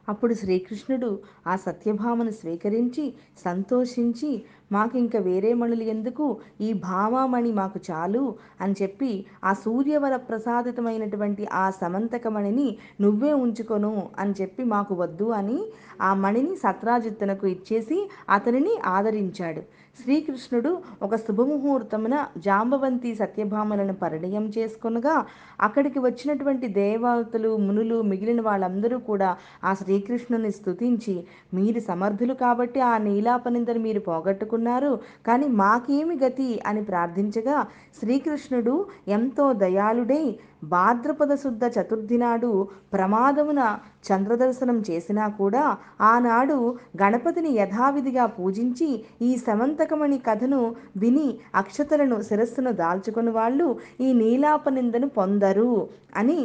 అప్పుడు 0.09 0.35
శ్రీకృష్ణుడు 0.35 1.11
ఆ 1.47 1.57
సత్యభామను 1.57 2.31
స్వీకరించి 2.31 3.05
సంతోషించి 3.45 4.31
మాకింక 4.73 5.17
వేరే 5.21 5.51
మణులు 5.55 5.85
ఎందుకు? 5.85 6.27
ఈ 6.61 6.69
భామామణి 6.83 7.53
మాకు 7.53 7.79
చాలు 7.91 8.23
అని 8.61 8.75
చెప్పి 8.83 9.11
ఆ 9.45 9.53
సూర్యవర 9.55 10.17
ప్రసాదితమైనటువంటి 10.29 11.47
ఆ 11.55 11.71
సమంతకమణిని 11.81 12.69
నువ్వే 13.01 13.33
ఉంచుకొను 13.45 13.93
అని 14.19 14.35
చెప్పి 14.41 14.65
మాకు 14.65 14.95
వద్దు 14.95 15.29
అని 15.33 15.59
ఆ 16.01 16.15
మణిని 16.15 16.57
సత్రాజిత్తునకు 16.57 17.47
ఇచ్చేసి 17.47 17.99
అతనిని 18.31 18.75
ఆదరించాడు. 18.87 19.63
శ్రీకృష్ణుడు 19.99 20.71
ఒక 21.03 21.15
శుభముహూర్తమున 21.17 22.15
జాంబవంతి 22.37 23.11
సత్యభామలను 23.15 23.95
పరిణయం 23.95 24.45
చేసుకునగా 24.57 25.15
అక్కడికి 25.61 25.99
వచ్చినటువంటి 25.99 26.67
దేవతలు 26.75 27.51
మునులు 27.57 27.99
మిగిలిన 28.03 28.41
వాళ్ళందరూ 28.41 28.97
కూడా 29.07 29.31
ఆ 29.65 29.73
శ్రీకృష్ణుని 29.75 30.51
స్తుతించి 30.51 31.15
మీరు 31.55 31.81
సమర్థులు 31.81 32.35
కాబట్టి 32.35 32.83
ఆ 32.83 32.95
నీలాపనిందని 32.99 33.79
మీరు 33.79 34.01
పోగొట్టుకున్నారు 34.01 34.93
కానీ 35.27 35.49
మాకేమి 35.57 36.17
గతి? 36.17 36.51
అని 36.67 36.83
ప్రార్థించగా 36.85 37.59
శ్రీకృష్ణుడు 37.99 38.75
ఎంతో 39.11 39.47
దయాళుడై 39.59 40.25
భాద్రపద 40.71 41.33
శుద్ధ 41.35 41.65
చతుర్థి 41.75 42.19
నాడు 42.19 42.51
ప్రమాదమున 42.93 43.61
చంద్రదర్శనం 44.09 44.79
చేసినా 44.89 45.27
కూడా 45.39 45.65
ఆనాడు 46.05 46.59
గణపతిని 47.03 47.53
యథావిధిగా 47.53 48.27
పూజించి 48.37 48.91
ఈ 49.23 49.31
సమంతకమణి 49.37 50.19
కథను 50.27 50.63
విని 50.97 51.29
అక్షతలను 51.55 52.19
శిరస్సును 52.23 52.75
దాల్చుకుని 52.75 53.33
వాళ్ళు 53.33 53.69
ఈ 54.01 54.11
నీలాపనిందను 54.15 55.09
పొందరు 55.17 55.71
అని 56.17 56.41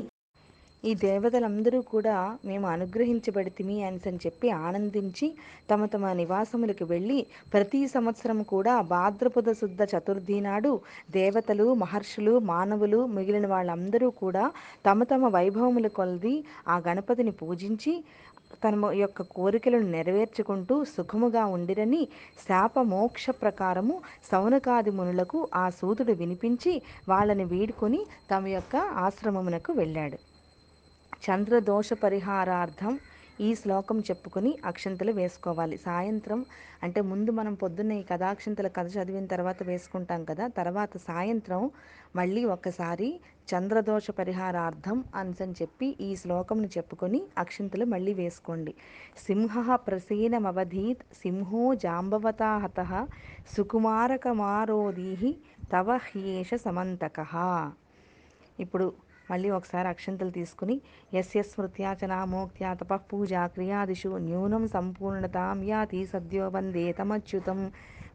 ఈ 0.83 0.91
దేవతలందరూ 0.95 1.79
కూడా 1.91 2.17
మేము 2.45 2.67
అనుగ్రహించబడితిమి 2.67 3.77
అని 3.83 4.19
చెప్పి 4.25 4.47
ఆనందించి 4.59 5.27
తమ 5.71 5.85
తమ 5.85 6.11
నివాసములకు 6.13 6.85
వెళ్ళి 6.85 7.19
ప్రతి 7.53 7.81
సంవత్సరం 7.87 8.39
కూడా 8.43 8.73
భాద్రపద 8.91 9.51
శుద్ధ 9.51 9.81
చతుర్థి 9.93 10.37
నాడు 10.39 10.71
దేవతలు 11.11 11.65
మహర్షులు 11.73 12.33
మానవులు 12.45 13.01
మిగిలిన 13.07 13.47
వాళ్ళందరూ 13.47 14.09
కూడా 14.09 14.45
తమ 14.85 15.03
తమ 15.03 15.27
వైభవముల 15.27 15.87
కొలది 15.87 16.35
ఆ 16.67 16.77
గణపతిని 16.87 17.31
పూజించి 17.31 17.93
తన 18.63 18.85
యొక్క 18.95 19.21
కోరికలను 19.21 19.87
నెరవేర్చుకుంటూ 19.87 20.75
సుఖముగా 20.85 21.43
ఉండిరని 21.47 22.01
శాపమోక్ష 22.47 23.29
ప్రకారము 23.41 23.95
సౌనకాది 24.31 24.91
మునులకు 24.91 25.41
ఆ 25.55 25.65
సూతుడు 25.69 26.13
వినిపించి 26.13 26.73
వాళ్ళని 27.09 27.45
వీడుకొని 27.45 28.01
తమ 28.31 28.47
యొక్క 28.47 28.75
ఆశ్రమమునకు 28.75 29.73
వెళ్ళాడు. 29.73 30.19
చంద్రదోష 31.23 31.89
పరిహారార్థం 32.03 32.93
ఈ 33.41 33.49
శ్లోకం 33.55 33.97
చెప్పుకొని 33.99 34.51
అక్షంతలు 34.65 35.11
వేసుకోవాలి. 35.11 35.75
సాయంత్రం 35.77 36.39
అంటే 36.83 36.99
ముందు 37.01 37.31
మనం 37.31 37.53
పొద్దున్న 37.53 37.91
ఈ 37.91 38.03
కథాక్షంతల 38.03 38.67
కథ 38.67 38.87
చదివిన 38.95 39.25
తర్వాత 39.25 39.63
వేసుకుంటాం 39.63 40.21
కదా 40.29 40.45
తర్వాత 40.57 40.91
సాయంత్రం 41.07 41.61
మళ్ళీ 42.15 42.41
ఒక్కసారి 42.55 43.09
చంద్రదోష 43.51 44.07
పరిహారార్థం 44.19 44.97
అని 45.15 45.33
చెప్పి 45.61 45.87
ఈ 46.07 46.09
శ్లోకంను 46.15 46.69
చెప్పుకొని 46.77 47.21
అక్షంతలు 47.37 47.85
మళ్ళీ 47.85 48.13
వేసుకోండి. 48.13 48.73
సింహ 49.25 49.75
ప్రసీనమవధీత్ 49.87 51.03
సింహో 51.21 51.63
జాంబవతా 51.85 52.51
హత 52.57 52.79
తవ 55.71 55.89
హ్యేష 56.07 56.53
సమంతక. 56.65 57.19
ఇప్పుడు 58.59 58.87
మళ్ళీ 59.29 59.49
ఒకసారి 59.57 59.87
అక్షంతలు 59.89 60.33
తీసుకుని 60.37 60.75
యస్య 61.13 61.43
స్మృత్యా 61.49 61.91
చ 61.99 62.11
నామోక్త్యా 62.11 62.71
తపః 62.79 63.01
పూజా 63.11 63.43
క్రియాదిషు 63.55 64.11
న్యూనం 64.27 64.65
సంపూర్ణతాం 64.75 65.61
యాతి 65.69 66.01
సద్యో 66.11 66.47
వందే 66.55 66.85
తమచ్యుతం 66.99 67.61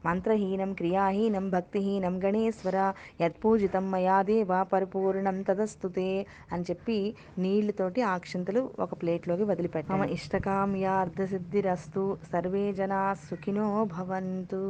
మంత్రహీనం 0.06 0.70
క్రియాహీనం 0.78 1.44
భక్తిహీనం 1.52 2.14
గణేశ్వర 2.24 2.78
యత్పూజితం 3.22 3.84
మయా 3.92 4.18
దేవ 4.28 4.52
పరిపూర్ణం 4.72 5.38
తదస్తుతే 5.48 6.10
అని 6.52 6.64
చెప్పి 6.70 6.98
నీళ్ళతోటి 7.38 8.02
ఆ 8.02 8.12
అక్షంతలు 8.18 8.62
ఒక 8.84 8.92
ప్లేట్లోకి 9.00 9.44
వదిలిపెట్టాం 9.50 9.94
మమ 9.94 10.08
ఇష్టకామ్యార్థసిద్ధిరస్తు 10.16 12.02
సర్వే 12.32 12.66
జనా 12.80 13.02
సుఖినో 13.24 13.66
భవంతు. 13.94 14.62